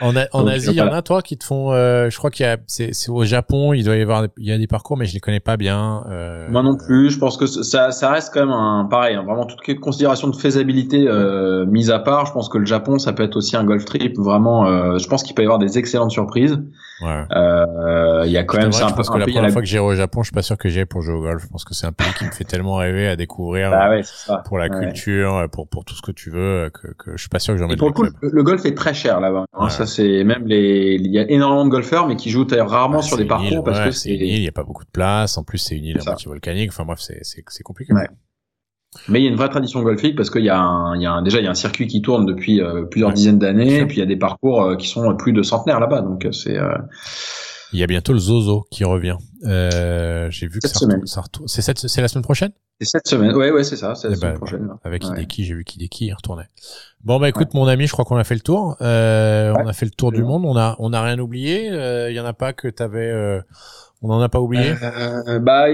En, 0.00 0.14
en 0.32 0.46
Asie, 0.46 0.70
il 0.70 0.76
y 0.76 0.80
en 0.80 0.92
a 0.92 1.02
toi 1.02 1.22
qui 1.22 1.36
te 1.36 1.44
font. 1.44 1.72
Euh, 1.72 2.10
je 2.10 2.16
crois 2.16 2.30
qu'il 2.30 2.46
y 2.46 2.48
a, 2.48 2.56
c'est, 2.66 2.92
au 3.08 3.24
Japon, 3.24 3.72
il 3.72 3.84
doit 3.84 3.96
y 3.96 4.02
avoir, 4.02 4.26
il 4.38 4.46
y 4.46 4.52
a 4.52 4.58
des 4.58 4.66
parcours, 4.66 4.96
mais 4.96 5.06
je 5.06 5.14
les 5.14 5.20
connais 5.20 5.40
pas 5.40 5.56
bien. 5.56 6.04
Euh... 6.10 6.48
Moi 6.50 6.62
non 6.62 6.76
plus. 6.76 7.10
Je 7.10 7.18
pense 7.18 7.36
que 7.36 7.46
ça, 7.46 7.90
ça 7.90 8.10
reste 8.10 8.32
quand 8.32 8.40
même 8.40 8.50
un 8.50 8.86
pareil. 8.90 9.16
Hein, 9.16 9.24
vraiment 9.24 9.46
toutes 9.46 9.66
les 9.66 9.76
considérations 9.76 10.28
de 10.28 10.36
faisabilité 10.36 11.06
euh, 11.06 11.66
mise 11.66 11.90
à 11.90 11.98
part. 11.98 12.26
Je 12.26 12.32
pense 12.32 12.48
que 12.48 12.58
le 12.58 12.66
Japon, 12.66 12.98
ça 12.98 13.12
peut 13.12 13.22
être 13.22 13.36
aussi 13.36 13.56
un 13.56 13.64
golf 13.64 13.84
trip. 13.84 14.18
Vraiment, 14.18 14.66
euh, 14.66 14.98
je 14.98 15.08
pense 15.08 15.22
qu'il 15.22 15.34
peut 15.34 15.42
y 15.42 15.46
avoir 15.46 15.58
des 15.58 15.78
excellentes 15.78 16.12
surprises. 16.12 16.58
Ouais. 17.00 17.24
Euh, 17.32 18.22
il 18.26 18.32
y 18.32 18.36
a 18.36 18.44
quand 18.44 18.58
même. 18.58 18.72
ça 18.72 18.88
je 18.88 18.94
pense 18.94 19.08
que 19.08 19.18
la 19.18 19.26
première 19.26 19.50
fois 19.50 19.62
que 19.62 19.66
j'irai 19.66 19.82
au 19.82 19.94
Japon, 19.94 20.22
je 20.22 20.28
suis 20.28 20.34
pas 20.34 20.42
sûr 20.42 20.58
que 20.58 20.68
j'y 20.68 20.84
pour 20.84 21.02
jouer 21.02 21.14
au 21.14 21.20
golf. 21.22 21.42
Je 21.42 21.48
pense 21.48 21.64
que 21.64 21.74
c'est 21.74 21.86
un 21.86 21.92
pays 21.92 22.12
qui 22.18 22.24
me 22.24 22.30
fait 22.30 22.44
tellement 22.44 22.76
rêver 22.76 23.08
à 23.08 23.16
découvrir. 23.16 23.70
Bah 23.70 23.90
ouais, 23.90 24.02
ça. 24.02 24.42
Pour 24.46 24.58
la 24.58 24.68
culture, 24.68 25.46
pour 25.52 25.68
pour 25.68 25.84
tout 25.84 25.94
ce 25.94 26.02
que 26.02 26.12
tu 26.12 26.30
veux, 26.30 26.70
que, 26.70 26.88
que 26.88 27.12
je 27.12 27.20
suis 27.20 27.28
pas 27.28 27.38
sûr 27.38 27.54
que 27.54 27.60
j'en 27.60 27.68
ai. 27.68 27.76
Pour 27.76 27.88
le 27.88 27.94
coup, 27.94 28.06
le 28.20 28.42
golf 28.42 28.64
est 28.64 28.74
très 28.74 28.94
cher 28.94 29.20
là-bas. 29.20 29.44
Hein, 29.52 29.68
ça 29.68 29.86
c'est 29.86 30.24
même 30.24 30.46
les, 30.46 30.96
il 31.00 31.10
y 31.10 31.18
a 31.18 31.30
énormément 31.30 31.64
de 31.64 31.70
golfeurs, 31.70 32.06
mais 32.06 32.16
qui 32.16 32.30
jouent 32.30 32.46
rarement 32.50 33.02
sur 33.02 33.16
des 33.16 33.24
parcours 33.24 33.64
parce 33.64 33.80
que 33.80 33.90
c'est 33.90 34.10
une 34.10 34.20
île, 34.20 34.38
il 34.38 34.44
y 34.44 34.48
a 34.48 34.52
pas 34.52 34.64
beaucoup 34.64 34.84
de 34.84 34.90
place. 34.90 35.38
En 35.38 35.44
plus, 35.44 35.58
c'est 35.58 35.76
une 35.76 35.84
île 35.84 35.98
à 36.00 36.04
moitié 36.04 36.28
volcanique. 36.28 36.70
Enfin 36.70 36.84
bref, 36.84 37.00
c'est 37.00 37.20
c'est 37.22 37.44
c'est 37.48 37.62
compliqué. 37.62 37.92
Mais 39.08 39.20
il 39.20 39.24
y 39.24 39.26
a 39.28 39.30
une 39.30 39.36
vraie 39.36 39.48
tradition 39.48 39.82
golfique 39.82 40.16
parce 40.16 40.30
qu'il 40.30 40.44
y 40.44 40.48
a 40.48 40.58
un, 40.58 40.96
il 40.96 41.02
y 41.02 41.06
a 41.06 41.12
un, 41.12 41.22
déjà 41.22 41.38
il 41.38 41.44
y 41.44 41.46
a 41.46 41.50
un 41.50 41.54
circuit 41.54 41.86
qui 41.86 42.02
tourne 42.02 42.26
depuis 42.26 42.60
euh, 42.60 42.82
plusieurs 42.82 43.12
dizaines 43.12 43.38
d'années, 43.38 43.78
et 43.78 43.86
puis 43.86 43.98
il 43.98 44.00
y 44.00 44.02
a 44.02 44.06
des 44.06 44.16
parcours 44.16 44.62
euh, 44.62 44.76
qui 44.76 44.88
sont 44.88 45.16
plus 45.16 45.32
de 45.32 45.42
centenaires 45.42 45.80
là-bas, 45.80 46.02
donc 46.02 46.24
euh, 46.24 46.32
c'est. 46.32 46.58
Il 47.72 47.78
y 47.78 47.84
a 47.84 47.86
bientôt 47.86 48.12
le 48.12 48.18
Zozo 48.18 48.66
qui 48.70 48.82
revient. 48.82 49.16
J'ai 49.44 50.48
vu 50.48 50.58
que 50.58 50.68
ça, 50.68 50.80
semaine. 50.80 51.02
c'est 51.46 51.62
cette, 51.62 51.78
c'est 51.78 52.00
la 52.00 52.08
semaine 52.08 52.24
prochaine? 52.24 52.50
C'est 52.80 52.88
cette 52.88 53.08
semaine. 53.08 53.36
Ouais, 53.36 53.50
ouais, 53.50 53.62
c'est 53.62 53.76
ça. 53.76 53.94
C'est 53.94 54.08
la 54.08 54.14
eh 54.14 54.16
semaine 54.16 54.32
ben, 54.32 54.38
prochaine. 54.38 54.68
Avec 54.84 55.04
Hideki, 55.04 55.44
j'ai 55.44 55.54
vu 55.54 55.64
qu'Hideki 55.64 56.06
y 56.06 56.12
retournait. 56.12 56.48
Bon 57.04 57.20
bah 57.20 57.28
écoute, 57.28 57.52
mon 57.54 57.66
ami, 57.66 57.86
je 57.86 57.92
crois 57.92 58.04
qu'on 58.04 58.16
a 58.16 58.24
fait 58.24 58.34
le 58.34 58.40
tour. 58.40 58.76
Euh, 58.80 59.54
on 59.58 59.66
a 59.66 59.72
fait 59.72 59.84
le 59.84 59.90
tour 59.90 60.12
du 60.12 60.22
monde. 60.22 60.44
On 60.46 60.56
a, 60.56 60.76
on 60.78 60.92
a 60.92 61.02
rien 61.02 61.18
oublié. 61.18 61.66
Il 61.66 61.74
euh, 61.74 62.10
y 62.10 62.18
en 62.18 62.24
a 62.24 62.32
pas 62.32 62.52
que 62.52 62.68
t'avais. 62.68 63.10
Euh, 63.10 63.40
on 64.02 64.08
n'en 64.08 64.20
a 64.20 64.30
pas 64.30 64.40
oublié. 64.40 64.74
Euh, 64.82 65.38
bah 65.40 65.66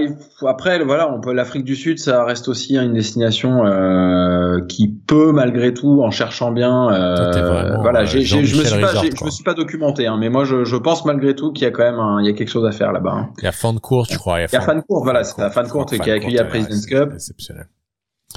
après 0.45 0.83
voilà, 0.83 1.09
on 1.11 1.21
peut 1.21 1.31
l'Afrique 1.31 1.63
du 1.63 1.77
Sud, 1.77 1.97
ça 1.97 2.25
reste 2.25 2.49
aussi 2.49 2.75
une 2.75 2.93
destination 2.93 3.65
euh, 3.65 4.59
qui 4.67 4.89
peut 4.89 5.31
malgré 5.31 5.73
tout, 5.73 6.01
en 6.01 6.11
cherchant 6.11 6.51
bien. 6.51 6.91
Euh, 6.91 7.77
voilà, 7.77 8.03
j'ai, 8.03 8.23
je 8.23 8.37
me 8.37 8.43
suis 8.43 8.81
pas, 8.81 8.93
je 8.93 9.23
me 9.23 9.29
suis 9.29 9.43
pas 9.45 9.53
documenté, 9.53 10.07
hein, 10.07 10.17
mais 10.19 10.29
moi 10.29 10.43
je, 10.43 10.65
je 10.65 10.75
pense 10.75 11.05
malgré 11.05 11.35
tout 11.35 11.53
qu'il 11.53 11.63
y 11.63 11.67
a 11.67 11.71
quand 11.71 11.83
même 11.83 11.99
un, 11.99 12.21
il 12.21 12.27
y 12.27 12.29
a 12.29 12.33
quelque 12.33 12.49
chose 12.49 12.65
à 12.65 12.71
faire 12.71 12.91
là-bas. 12.91 13.13
Hein. 13.13 13.29
Il 13.37 13.45
y 13.45 13.47
a 13.47 13.53
Fancourt, 13.53 14.07
je 14.11 14.17
crois. 14.17 14.39
Il 14.39 14.47
y 14.51 14.55
a, 14.55 14.61
Fancourt, 14.61 15.03
voilà, 15.03 15.23
c'est 15.23 15.39
la 15.41 15.49
Fancourt 15.49 15.85
qui 15.85 16.11
a 16.11 16.15
accueilli 16.15 16.35
la 16.35 16.45
President's 16.45 16.85
Cup. 16.85 17.11
Exceptionnel. 17.13 17.69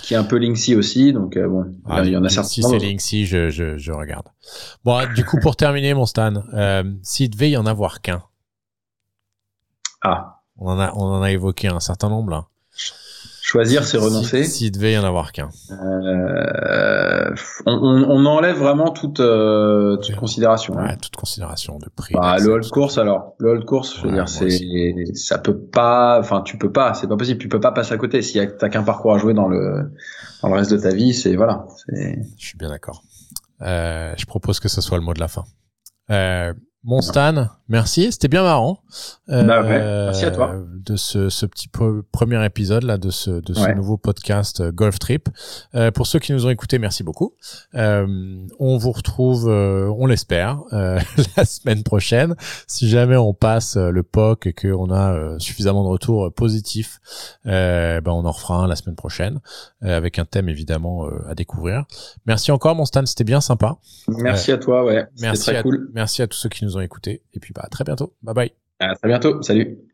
qui 0.03 0.15
est 0.15 0.17
un 0.17 0.25
peu 0.25 0.39
Linksy 0.39 0.77
aussi. 0.77 1.13
Donc 1.13 1.37
bon, 1.37 1.65
ah, 1.89 2.03
il 2.05 2.13
y 2.13 2.17
en 2.17 2.23
a 2.23 2.29
certains. 2.29 2.49
Si 2.49 2.63
c'est 2.63 2.79
Linksy, 2.79 3.27
je, 3.27 3.51
je, 3.51 3.77
je, 3.77 3.91
regarde. 3.91 4.29
Bon, 4.85 5.01
du 5.17 5.25
coup, 5.25 5.39
pour 5.43 5.57
terminer, 5.57 5.95
mon 5.95 6.07
Stan, 6.07 6.33
euh, 6.55 6.85
s'il 7.03 7.31
devait 7.31 7.51
y 7.51 7.57
en 7.57 7.67
avoir 7.67 8.03
qu'un. 8.03 8.23
Ah. 10.03 10.41
On 10.59 10.69
en 10.69 10.81
a, 10.81 10.93
on 10.95 11.05
en 11.05 11.23
a 11.23 11.31
évoqué 11.31 11.69
un 11.69 11.81
certain 11.81 12.09
nombre 12.09 12.31
là. 12.31 12.45
Choisir, 13.43 13.85
c'est 13.85 13.99
renoncer. 13.99 14.45
S'il 14.45 14.71
devait 14.71 14.93
y 14.93 14.99
en 14.99 15.03
avoir 15.03 15.33
qu'un. 15.33 15.49
Euh, 15.73 17.35
on, 17.67 17.73
on, 17.73 18.25
enlève 18.25 18.57
vraiment 18.57 18.91
toute, 18.93 19.19
euh, 19.19 19.97
toute 19.97 20.15
considération. 20.15 20.75
Ouais, 20.75 20.97
toute 20.99 21.17
considération 21.17 21.79
de 21.79 21.89
prix. 21.89 22.15
Bah, 22.15 22.37
le 22.39 22.49
old 22.51 22.69
course 22.69 22.97
alors, 22.97 23.35
le 23.39 23.51
old 23.51 23.65
course, 23.65 23.97
je 23.97 24.07
veux 24.07 24.13
dire, 24.13 24.29
c'est, 24.29 24.51
ça 25.15 25.39
peut 25.39 25.59
pas, 25.59 26.21
enfin, 26.21 26.43
tu 26.43 26.59
peux 26.59 26.71
pas, 26.71 26.95
c'est 26.95 27.09
pas 27.09 27.17
possible, 27.17 27.41
tu 27.41 27.49
peux 27.49 27.59
pas 27.59 27.73
passer 27.73 27.93
à 27.93 27.97
côté. 27.97 28.23
Si 28.23 28.39
t'as 28.57 28.69
qu'un 28.69 28.85
parcours 28.85 29.15
à 29.15 29.19
jouer 29.19 29.35
dans 29.35 29.49
le, 29.49 29.91
dans 30.43 30.49
le 30.49 30.55
reste 30.55 30.71
de 30.71 30.77
ta 30.77 30.95
vie, 30.95 31.13
c'est 31.13 31.35
voilà. 31.35 31.67
Je 31.89 32.23
suis 32.37 32.57
bien 32.57 32.69
d'accord. 32.69 33.03
Euh, 33.63 34.15
je 34.17 34.27
propose 34.27 34.61
que 34.61 34.69
ce 34.69 34.81
soit 34.81 34.99
le 34.99 35.05
mot 35.05 35.13
de 35.13 35.21
la 35.21 35.29
fin. 35.29 35.45
Euh, 36.11 36.55
mon 36.85 37.01
Stan, 37.01 37.49
merci, 37.71 38.13
c'était 38.13 38.29
bien 38.29 38.43
marrant. 38.43 38.83
Euh, 39.31 39.45
bah 39.45 39.63
merci 39.63 40.25
à 40.25 40.31
toi. 40.31 40.55
De 40.75 40.97
ce, 40.97 41.29
ce 41.31 41.47
petit 41.47 41.69
premier 41.69 42.45
épisode 42.45 42.83
là, 42.83 42.99
de 42.99 43.11
ce, 43.11 43.31
de 43.31 43.55
ce 43.55 43.71
nouveau 43.73 43.97
podcast 43.97 44.61
euh, 44.61 44.73
Golf 44.73 44.99
Trip. 44.99 45.29
Euh, 45.75 45.91
pour 45.91 46.07
ceux 46.07 46.19
qui 46.19 46.33
nous 46.33 46.47
ont 46.47 46.51
écoutés, 46.51 46.79
merci 46.79 47.03
beaucoup. 47.03 47.35
Euh, 47.75 48.07
on 48.59 48.77
vous 48.77 48.91
retrouve, 48.93 49.47
on 49.49 50.07
l'espère, 50.07 50.59
la 50.73 51.45
semaine 51.45 51.83
prochaine. 51.83 52.35
Si 52.67 52.89
jamais 52.89 53.17
on 53.17 53.33
passe 53.33 53.77
le 53.77 54.03
POC 54.03 54.49
et 54.49 54.53
qu'on 54.53 54.91
a 54.93 55.39
suffisamment 55.39 55.85
de 55.85 55.89
retours 55.89 56.33
positifs, 56.35 57.01
ben 57.45 58.03
on 58.07 58.25
en 58.25 58.33
refera 58.33 58.57
un 58.57 58.67
la 58.67 58.77
semaine 58.77 58.97
prochaine 58.97 59.41
avec 59.81 60.19
un 60.19 60.25
thème 60.25 60.49
évidemment 60.49 61.07
à 61.27 61.35
découvrir. 61.35 61.85
Merci 62.27 62.51
encore, 62.51 62.75
mon 62.75 62.85
Stan, 62.85 63.07
c'était 63.07 63.25
bien 63.25 63.41
sympa. 63.41 63.77
Merci 64.09 64.53
à 64.53 64.59
toi, 64.59 64.85
ouais. 64.85 65.07
Merci 65.21 65.47
très 65.47 65.57
à, 65.57 65.63
cool. 65.63 65.89
merci 65.95 66.23
à 66.23 66.27
tous 66.27 66.37
ceux 66.37 66.49
qui 66.49 66.65
nous 66.65 66.77
ont 66.77 66.81
écoutés. 66.81 67.23
Et 67.35 67.41
puis, 67.41 67.53
bah, 67.61 67.67
à 67.67 67.69
très 67.69 67.85
bientôt. 67.85 68.15
Bye 68.23 68.35
bye. 68.35 68.53
À 68.79 68.95
très 68.95 69.09
bientôt. 69.09 69.43
Salut. 69.43 69.90